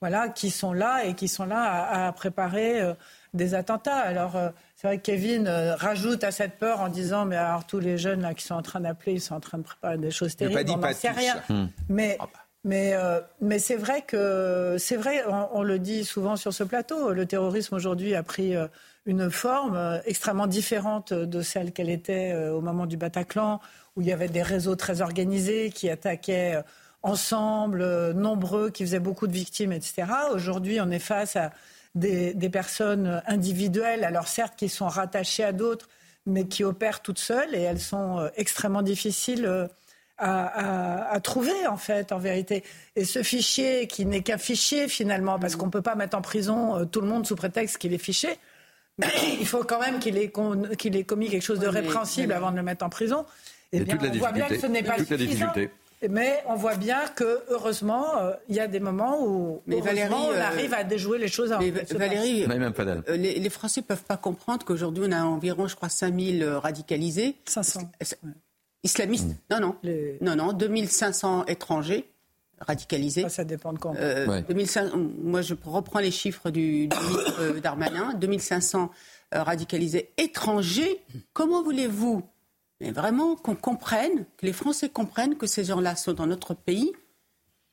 voilà, 0.00 0.30
qui 0.30 0.50
sont 0.50 0.72
là 0.72 1.04
et 1.04 1.14
qui 1.14 1.28
sont 1.28 1.44
là 1.44 2.06
à, 2.06 2.12
préparer 2.12 2.80
euh, 2.80 2.94
des 3.34 3.54
attentats. 3.54 3.98
Alors, 3.98 4.34
euh, 4.34 4.48
c'est 4.74 4.86
vrai 4.86 4.96
que 4.96 5.02
Kevin 5.02 5.46
euh, 5.46 5.76
rajoute 5.76 6.24
à 6.24 6.30
cette 6.30 6.58
peur 6.58 6.80
en 6.80 6.88
disant 6.88 7.26
Mais 7.26 7.36
alors, 7.36 7.66
tous 7.66 7.80
les 7.80 7.98
jeunes 7.98 8.22
là, 8.22 8.32
qui 8.32 8.44
sont 8.44 8.54
en 8.54 8.62
train 8.62 8.80
d'appeler, 8.80 9.14
ils 9.14 9.20
sont 9.20 9.34
en 9.34 9.40
train 9.40 9.58
de 9.58 9.62
préparer 9.62 9.98
des 9.98 10.10
choses 10.10 10.36
terribles. 10.36 10.70
On 10.70 10.78
n'en 10.78 10.92
sait 10.92 11.10
rien. 11.10 11.36
Hmm. 11.48 11.66
Mais. 11.88 12.16
Ah 12.18 12.24
bah. 12.32 12.40
Mais, 12.62 12.94
mais 13.40 13.58
c'est 13.58 13.76
vrai 13.76 14.02
que 14.02 14.76
c'est 14.78 14.96
vrai, 14.96 15.24
on, 15.54 15.62
le 15.62 15.78
dit 15.78 16.04
souvent 16.04 16.36
sur 16.36 16.52
ce 16.52 16.62
plateau, 16.62 17.14
le 17.14 17.24
terrorisme 17.24 17.74
aujourd'hui 17.74 18.14
a 18.14 18.22
pris 18.22 18.54
une 19.06 19.30
forme 19.30 20.00
extrêmement 20.04 20.46
différente 20.46 21.12
de 21.12 21.42
celle 21.42 21.72
qu'elle 21.72 21.90
était 21.90 22.34
au 22.48 22.60
moment 22.60 22.86
du 22.86 22.96
Bataclan, 22.96 23.60
où 23.96 24.02
il 24.02 24.08
y 24.08 24.12
avait 24.12 24.28
des 24.28 24.42
réseaux 24.42 24.76
très 24.76 25.00
organisés 25.00 25.70
qui 25.70 25.88
attaquaient 25.88 26.62
ensemble, 27.02 27.82
euh, 27.82 28.12
nombreux, 28.12 28.70
qui 28.70 28.84
faisaient 28.84 29.00
beaucoup 29.00 29.26
de 29.26 29.32
victimes, 29.32 29.72
etc. 29.72 30.06
Aujourd'hui, 30.32 30.80
on 30.80 30.90
est 30.90 30.98
face 30.98 31.36
à 31.36 31.50
des, 31.94 32.34
personnes 32.50 33.22
individuelles, 33.26 34.04
alors 34.04 34.28
certes 34.28 34.54
qui 34.56 34.68
sont 34.68 34.86
rattachées 34.86 35.44
à 35.44 35.52
d'autres, 35.52 35.88
mais 36.26 36.46
qui 36.46 36.62
opèrent 36.62 37.00
toutes 37.02 37.18
seules 37.18 37.54
et 37.54 37.60
elles 37.60 37.80
sont 37.80 38.18
euh, 38.18 38.28
extrêmement 38.36 38.82
difficiles 38.82 39.46
euh, 39.46 39.66
à, 40.18 41.18
trouver 41.22 41.66
en 41.66 41.78
fait, 41.78 42.12
en 42.12 42.18
vérité. 42.18 42.62
Et 42.94 43.06
ce 43.06 43.22
fichier 43.22 43.86
qui 43.86 44.04
n'est 44.04 44.22
qu'un 44.22 44.36
fichier 44.36 44.86
finalement, 44.86 45.38
parce 45.38 45.56
qu'on 45.56 45.66
ne 45.66 45.70
peut 45.70 45.80
pas 45.80 45.94
mettre 45.94 46.14
en 46.14 46.20
prison 46.20 46.84
tout 46.84 47.00
le 47.00 47.06
monde 47.06 47.26
sous 47.26 47.36
prétexte 47.36 47.78
qu'il 47.78 47.94
est 47.94 47.98
fiché, 47.98 48.38
il 49.40 49.46
faut 49.46 49.64
quand 49.64 49.80
même 49.80 49.98
qu'il 49.98 50.16
ait, 50.16 50.32
qu'il 50.78 50.96
ait, 50.96 51.04
commis 51.04 51.28
quelque 51.28 51.42
chose 51.42 51.60
de 51.60 51.68
répréhensible 51.68 52.32
avant 52.32 52.50
de 52.50 52.56
le 52.56 52.62
mettre 52.62 52.84
en 52.84 52.88
prison. 52.90 53.24
Et, 53.72 53.78
eh 53.78 53.80
bien, 53.84 53.98
on 54.02 54.18
voit 54.18 54.32
bien 54.32 54.48
que 54.48 54.58
ce 54.58 54.66
n'est 54.66 54.82
pas 54.82 54.98
suffisant. 54.98 55.52
Mais 56.08 56.42
on 56.46 56.54
voit 56.54 56.76
bien 56.76 57.06
que, 57.14 57.42
heureusement, 57.50 58.16
euh, 58.18 58.32
il 58.48 58.56
y 58.56 58.60
a 58.60 58.66
des 58.66 58.80
moments 58.80 59.22
où 59.22 59.60
mais 59.66 59.80
Valérie, 59.80 60.14
on 60.14 60.32
euh, 60.32 60.40
arrive 60.40 60.72
à 60.72 60.82
déjouer 60.82 61.18
les 61.18 61.28
choses. 61.28 61.54
Mais 61.60 61.70
Valérie, 61.70 62.46
euh, 62.48 63.16
les, 63.16 63.38
les, 63.38 63.50
Français 63.50 63.82
ne 63.82 63.86
peuvent 63.86 64.04
pas 64.04 64.16
comprendre 64.16 64.64
qu'aujourd'hui, 64.64 65.04
on 65.06 65.12
a 65.12 65.22
environ, 65.22 65.68
je 65.68 65.76
crois, 65.76 65.90
5000 65.90 66.42
radicalisés. 66.44 67.36
500. 67.44 67.90
Islamistes? 68.82 69.26
Mmh. 69.26 69.34
Non, 69.50 69.60
non. 69.60 69.76
Non, 70.22 70.36
non. 70.36 70.52
2500 70.54 71.44
étrangers 71.46 72.08
radicalisés. 72.60 73.28
Ça, 73.28 73.44
dépend 73.44 73.72
de 73.72 73.78
quand. 73.78 73.94
moi, 75.22 75.42
je 75.42 75.54
reprends 75.64 76.00
les 76.00 76.10
chiffres 76.10 76.50
du, 76.50 76.88
du 76.88 76.96
ministre 77.08 77.60
Darmanin. 77.60 78.14
2500 78.14 78.90
radicalisés 79.32 80.10
étrangers. 80.16 81.02
Comment 81.32 81.62
voulez-vous 81.62 82.24
mais 82.80 82.92
vraiment 82.92 83.36
qu'on 83.36 83.54
comprenne, 83.54 84.24
que 84.38 84.46
les 84.46 84.52
Français 84.52 84.88
comprennent 84.88 85.36
que 85.36 85.46
ces 85.46 85.64
gens-là 85.64 85.96
sont 85.96 86.14
dans 86.14 86.26
notre 86.26 86.54
pays? 86.54 86.92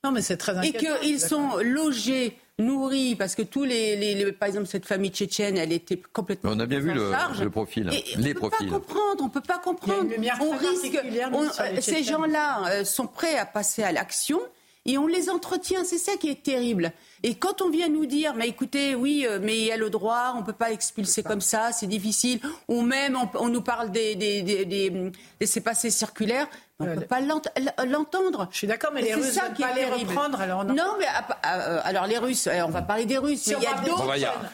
Non, 0.04 0.12
mais 0.12 0.22
c'est 0.22 0.38
très 0.38 0.58
inquiétant. 0.58 0.80
Et 0.80 1.00
qu'ils 1.00 1.20
sont 1.20 1.58
logés, 1.64 2.38
nourris, 2.60 3.16
parce 3.16 3.34
que 3.34 3.42
tous 3.42 3.64
les, 3.64 4.32
par 4.34 4.50
exemple, 4.50 4.68
cette 4.68 4.86
famille 4.86 5.12
tchétchène, 5.12 5.58
elle 5.58 5.72
était 5.72 6.02
complètement. 6.12 6.52
On 6.54 6.60
a 6.60 6.66
bien 6.66 6.80
vu 6.80 6.94
le, 6.94 7.50
profil, 7.50 7.90
les 8.18 8.36
on 8.36 8.40
profils. 8.40 8.68
Peut 8.68 8.74
pas 8.74 8.80
comprendre, 8.80 9.24
on 9.24 9.30
peut 9.30 9.42
pas 9.42 9.60
comprendre. 9.60 10.12
on 10.42 10.52
risque. 10.52 11.82
ces 11.82 12.04
gens-là 12.04 12.68
euh, 12.70 12.84
sont 12.84 13.08
prêts 13.08 13.38
à 13.38 13.46
passer 13.46 13.84
à 13.84 13.92
l'action 13.92 14.40
et 14.88 14.98
on 14.98 15.06
les 15.06 15.30
entretient. 15.30 15.84
C'est 15.84 15.98
ça 15.98 16.14
qui 16.18 16.30
est 16.30 16.42
terrible. 16.42 16.92
Et 17.24 17.36
quand 17.36 17.62
on 17.62 17.70
vient 17.70 17.90
nous 17.90 18.06
dire, 18.06 18.34
mais 18.36 18.48
écoutez, 18.48 18.96
oui, 18.96 19.26
euh, 19.28 19.40
mais 19.42 19.58
il 19.58 19.66
y 19.66 19.72
a 19.72 19.78
le 19.78 19.90
droit, 19.90 20.34
on 20.36 20.42
ne 20.42 20.46
peut 20.46 20.54
pas 20.54 20.72
expulser 20.72 21.24
comme 21.24 21.42
ça, 21.42 21.72
c'est 21.72 21.88
difficile, 21.88 22.40
ou 22.68 22.82
même 22.82 23.18
on, 23.36 23.50
nous 23.50 23.62
parle 23.62 23.92
des, 23.92 24.16
des, 24.16 24.42
des, 24.42 24.66
des, 24.66 25.12
des 25.40 25.62
passés 25.62 25.90
circulaires, 25.90 26.48
on 26.80 26.86
ne 26.86 26.94
peut 26.94 27.08
pas 27.08 27.22
l'entendre. 27.22 28.48
Je 28.52 28.58
suis 28.58 28.68
d'accord, 28.68 28.92
mais 28.94 29.02
les 29.02 29.16
Russes 29.16 29.36
ne 29.36 29.42
veulent 29.42 29.56
pas 29.58 29.74
les 29.74 29.86
reprendre. 29.86 30.40
Alors 30.40 30.64
non, 30.64 30.96
mais 31.00 31.06
euh, 31.08 31.80
alors 31.84 32.06
les 32.06 32.20
Russes, 32.20 32.48
on 32.66 32.70
va 32.70 32.84
parler 32.84 33.06
des 33.06 33.18
Russes. 33.18 33.48
il 33.48 33.64
y 33.64 33.66
a 33.66 33.74
d'autres. 33.82 34.08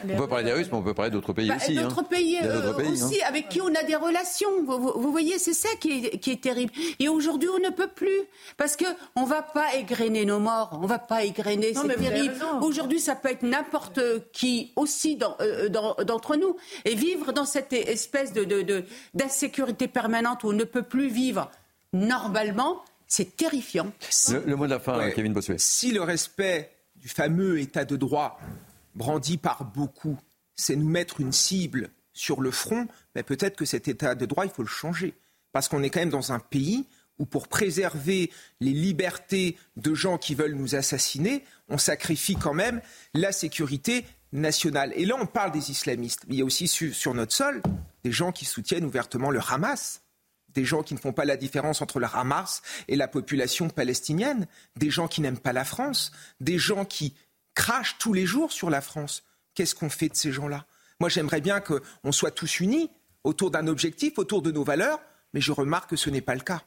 On 0.08 0.16
peut 0.16 0.28
parler 0.28 0.44
des 0.44 0.52
Russes, 0.52 0.68
mais 0.72 0.78
on 0.78 0.82
peut 0.82 0.94
parler 0.94 1.10
d'autres 1.10 1.34
pays 1.34 1.48
bah, 1.48 1.56
aussi. 1.56 1.74
D'autres 1.74 2.00
hein. 2.00 2.06
pays, 2.08 2.38
euh, 2.42 2.72
aussi, 2.90 3.20
hein. 3.22 3.26
avec 3.28 3.50
qui 3.50 3.60
on 3.60 3.74
a 3.74 3.82
des 3.82 3.96
relations. 3.96 4.48
Vous, 4.64 5.12
voyez, 5.12 5.38
c'est 5.38 5.52
ça 5.52 5.68
qui 5.78 6.06
est, 6.06 6.18
qui 6.18 6.30
est, 6.30 6.40
terrible. 6.40 6.72
Et 6.98 7.10
aujourd'hui, 7.10 7.50
on 7.50 7.58
ne 7.58 7.70
peut 7.70 7.88
plus. 7.88 8.22
Parce 8.56 8.76
qu'on 8.76 9.22
ne 9.22 9.26
va 9.26 9.42
pas 9.42 9.74
égrener 9.74 10.24
nos 10.24 10.38
morts. 10.38 10.78
On 10.80 10.84
ne 10.84 10.88
va 10.88 10.98
pas 10.98 11.24
égrener. 11.24 11.74
C'est 11.74 11.96
terrible. 11.96 12.34
Aujourd'hui, 12.62 13.00
ça 13.00 13.16
peut 13.16 13.30
être 13.30 13.42
n'importe 13.42 14.00
qui 14.32 14.72
aussi 14.76 15.18
euh, 15.40 15.68
d'entre 15.68 16.36
nous. 16.36 16.56
Et 16.86 16.94
vivre 16.94 17.32
dans 17.32 17.44
cette 17.44 17.74
espèce 17.74 18.32
d'insécurité 19.12 19.86
de, 19.86 19.92
permanente 19.92 20.42
où 20.44 20.48
on 20.48 20.52
ne 20.52 20.64
peut 20.64 20.82
plus 20.82 21.08
vivre 21.08 21.50
normalement, 21.94 22.84
c'est 23.06 23.36
terrifiant. 23.36 23.92
Le, 24.30 24.56
mot 24.56 24.66
de 24.66 24.70
la 24.70 24.80
fin, 24.80 25.10
Kevin 25.10 25.32
Bossuet. 25.32 25.56
Si 25.58 25.92
le 25.92 26.02
respect 26.02 26.70
du 26.96 27.08
fameux 27.08 27.60
état 27.60 27.84
de 27.84 27.96
droit 27.96 28.38
brandi 28.94 29.38
par 29.38 29.64
beaucoup, 29.64 30.18
c'est 30.56 30.76
nous 30.76 30.88
mettre 30.88 31.20
une 31.20 31.32
cible 31.32 31.90
sur 32.12 32.40
le 32.40 32.50
front, 32.50 32.86
mais 33.14 33.22
peut-être 33.22 33.56
que 33.56 33.64
cet 33.64 33.88
état 33.88 34.14
de 34.14 34.26
droit, 34.26 34.44
il 34.44 34.50
faut 34.50 34.62
le 34.62 34.68
changer. 34.68 35.14
Parce 35.52 35.68
qu'on 35.68 35.82
est 35.82 35.90
quand 35.90 36.00
même 36.00 36.10
dans 36.10 36.32
un 36.32 36.38
pays 36.38 36.86
où 37.18 37.26
pour 37.26 37.46
préserver 37.48 38.30
les 38.60 38.72
libertés 38.72 39.56
de 39.76 39.94
gens 39.94 40.18
qui 40.18 40.34
veulent 40.34 40.54
nous 40.54 40.74
assassiner, 40.74 41.44
on 41.68 41.78
sacrifie 41.78 42.34
quand 42.34 42.54
même 42.54 42.80
la 43.14 43.30
sécurité 43.30 44.04
nationale. 44.32 44.92
Et 44.96 45.04
là, 45.04 45.16
on 45.20 45.26
parle 45.26 45.52
des 45.52 45.70
islamistes. 45.70 46.24
Mais 46.26 46.34
il 46.34 46.38
y 46.38 46.42
a 46.42 46.44
aussi 46.44 46.66
sur 46.66 47.14
notre 47.14 47.32
sol 47.32 47.62
des 48.02 48.10
gens 48.10 48.32
qui 48.32 48.44
soutiennent 48.44 48.84
ouvertement 48.84 49.30
le 49.30 49.40
Hamas 49.48 50.03
des 50.54 50.64
gens 50.64 50.82
qui 50.82 50.94
ne 50.94 50.98
font 50.98 51.12
pas 51.12 51.24
la 51.24 51.36
différence 51.36 51.82
entre 51.82 52.00
le 52.00 52.06
Hamas 52.12 52.62
et 52.88 52.96
la 52.96 53.08
population 53.08 53.68
palestinienne, 53.68 54.46
des 54.76 54.90
gens 54.90 55.08
qui 55.08 55.20
n'aiment 55.20 55.38
pas 55.38 55.52
la 55.52 55.64
France, 55.64 56.12
des 56.40 56.58
gens 56.58 56.84
qui 56.84 57.14
crachent 57.54 57.98
tous 57.98 58.12
les 58.12 58.26
jours 58.26 58.52
sur 58.52 58.70
la 58.70 58.80
France. 58.80 59.24
Qu'est-ce 59.54 59.74
qu'on 59.74 59.90
fait 59.90 60.08
de 60.08 60.16
ces 60.16 60.32
gens-là? 60.32 60.66
Moi, 61.00 61.08
j'aimerais 61.08 61.40
bien 61.40 61.60
qu'on 61.60 62.12
soit 62.12 62.30
tous 62.30 62.60
unis 62.60 62.90
autour 63.24 63.50
d'un 63.50 63.66
objectif, 63.66 64.18
autour 64.18 64.42
de 64.42 64.50
nos 64.50 64.64
valeurs, 64.64 65.00
mais 65.32 65.40
je 65.40 65.52
remarque 65.52 65.90
que 65.90 65.96
ce 65.96 66.10
n'est 66.10 66.20
pas 66.20 66.34
le 66.34 66.40
cas. 66.40 66.62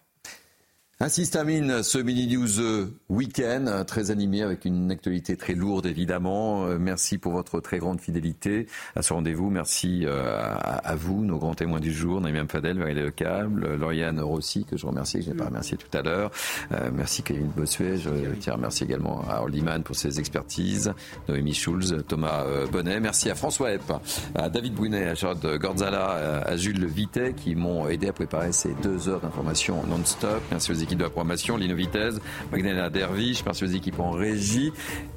Ainsi 1.00 1.28
se 1.28 1.32
termine 1.32 1.84
ce 1.84 2.00
mini 2.00 2.26
news 2.26 2.60
euh, 2.60 2.92
week-end, 3.08 3.84
très 3.86 4.10
animé 4.10 4.42
avec 4.42 4.66
une 4.66 4.90
actualité 4.90 5.38
très 5.38 5.54
lourde 5.54 5.86
évidemment. 5.86 6.66
Euh, 6.66 6.80
merci 6.80 7.20
pour 7.20 7.34
votre 7.34 7.60
très 7.60 7.78
grande 7.78 8.02
fidélité 8.02 8.66
à 8.96 9.04
ce 9.04 9.14
rendez-vous. 9.14 9.52
Merci 9.52 10.06
euh, 10.08 10.56
à, 10.56 10.96
vous, 10.96 11.24
nos 11.24 11.38
grands 11.38 11.54
témoins 11.54 11.80
du 11.80 11.94
jour, 11.94 12.20
Naïm 12.20 12.48
Fadel, 12.50 12.80
Valérie 12.80 13.06
Lecable, 13.06 13.76
Lauriane 13.76 14.20
Rossi, 14.20 14.66
que 14.66 14.76
je 14.76 14.88
remercie, 14.88 15.20
que 15.20 15.26
je 15.26 15.30
n'ai 15.30 15.36
pas 15.36 15.44
mm. 15.44 15.50
remercié 15.50 15.78
tout 15.78 15.96
à 15.96 16.02
l'heure. 16.02 16.32
merci 16.92 17.22
Kevin 17.22 17.52
Bossuet, 17.56 17.98
je 17.98 18.10
tiens 18.40 18.54
à 18.54 18.56
remercier 18.56 18.88
également 18.88 19.24
à 19.30 19.42
Orliman 19.42 19.84
pour 19.84 19.96
ses 19.96 20.18
expertises, 20.18 20.92
Noémie 21.30 21.54
Schulz, 21.54 21.96
Thomas 22.08 22.44
Bonnet. 22.72 23.00
Merci 23.00 23.30
à 23.30 23.36
François 23.36 23.72
Epp, 23.72 23.94
à 24.34 24.50
David 24.50 24.74
Brunet, 24.74 25.10
à 25.10 25.14
Charles 25.14 25.60
Gordzala, 25.60 26.42
à 26.44 26.58
Jules 26.58 26.88
Vitet 26.88 27.34
qui 27.34 27.54
m'ont 27.54 27.88
aidé 27.88 28.08
à 28.08 28.14
préparer 28.14 28.52
ces 28.52 28.74
deux 28.82 29.10
heures 29.10 29.22
d'information 29.22 29.86
non-stop. 29.86 30.42
Merci 30.50 30.72
aux 30.72 30.87
équipe 30.88 31.00
de 31.00 31.04
la 31.04 31.10
programmation, 31.10 31.58
Lino 31.58 31.76
Vitesse, 31.76 32.16
Magdalena 32.52 32.90
Derviche, 32.90 33.44
merci 33.46 33.66
aux 33.66 33.68
équipes 33.68 34.00
en 34.00 34.12
régie, 34.12 34.72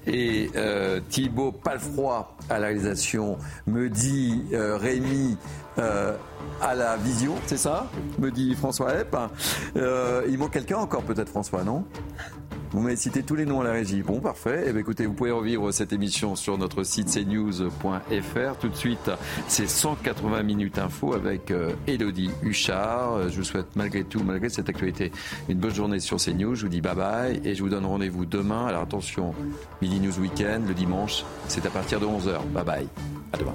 et 0.06 0.50
euh, 0.56 1.00
Thibaut 1.08 1.52
Palfroy 1.52 2.28
à 2.48 2.58
la 2.58 2.66
réalisation, 2.66 3.38
me 3.66 3.88
dit 3.88 4.42
euh, 4.52 4.76
Rémi 4.76 5.36
euh, 5.78 6.16
à 6.60 6.74
la 6.74 6.96
vision, 6.96 7.34
c'est 7.46 7.56
ça? 7.56 7.88
Me 8.18 8.32
dit 8.32 8.56
François 8.56 8.98
Epp. 8.98 9.16
il 10.28 10.38
manque 10.38 10.52
quelqu'un 10.52 10.78
encore 10.78 11.02
peut-être 11.02 11.28
François, 11.28 11.62
non? 11.62 11.84
Vous 12.72 12.80
m'avez 12.80 12.96
cité 12.96 13.22
tous 13.22 13.34
les 13.34 13.46
noms 13.46 13.60
à 13.60 13.64
la 13.64 13.72
régie. 13.72 14.02
Bon, 14.02 14.20
parfait. 14.20 14.64
Eh 14.66 14.72
bien, 14.72 14.80
écoutez, 14.80 15.06
vous 15.06 15.12
pouvez 15.12 15.30
revivre 15.30 15.72
cette 15.72 15.92
émission 15.92 16.36
sur 16.36 16.56
notre 16.58 16.84
site 16.84 17.08
cnews.fr. 17.08 18.58
Tout 18.60 18.68
de 18.68 18.76
suite, 18.76 19.10
c'est 19.48 19.68
180 19.68 20.42
minutes 20.42 20.78
info 20.78 21.14
avec 21.14 21.50
euh, 21.50 21.72
Elodie 21.86 22.30
Huchard. 22.42 23.28
Je 23.28 23.36
vous 23.36 23.44
souhaite 23.44 23.74
malgré 23.76 24.04
tout, 24.04 24.22
malgré 24.22 24.48
cette 24.48 24.68
actualité, 24.68 25.10
une 25.48 25.58
bonne 25.58 25.74
journée 25.74 26.00
sur 26.00 26.18
CNews. 26.18 26.54
Je 26.54 26.62
vous 26.62 26.68
dis 26.68 26.80
bye 26.80 26.94
bye 26.94 27.40
et 27.44 27.54
je 27.54 27.62
vous 27.62 27.68
donne 27.68 27.86
rendez-vous 27.86 28.26
demain. 28.26 28.66
Alors 28.66 28.82
attention, 28.82 29.34
Midi 29.82 30.00
News 30.00 30.18
Weekend, 30.20 30.68
le 30.68 30.74
dimanche, 30.74 31.24
c'est 31.48 31.66
à 31.66 31.70
partir 31.70 32.00
de 32.00 32.06
11h. 32.06 32.40
Bye 32.52 32.64
bye. 32.64 32.88
À 33.32 33.38
demain. 33.38 33.54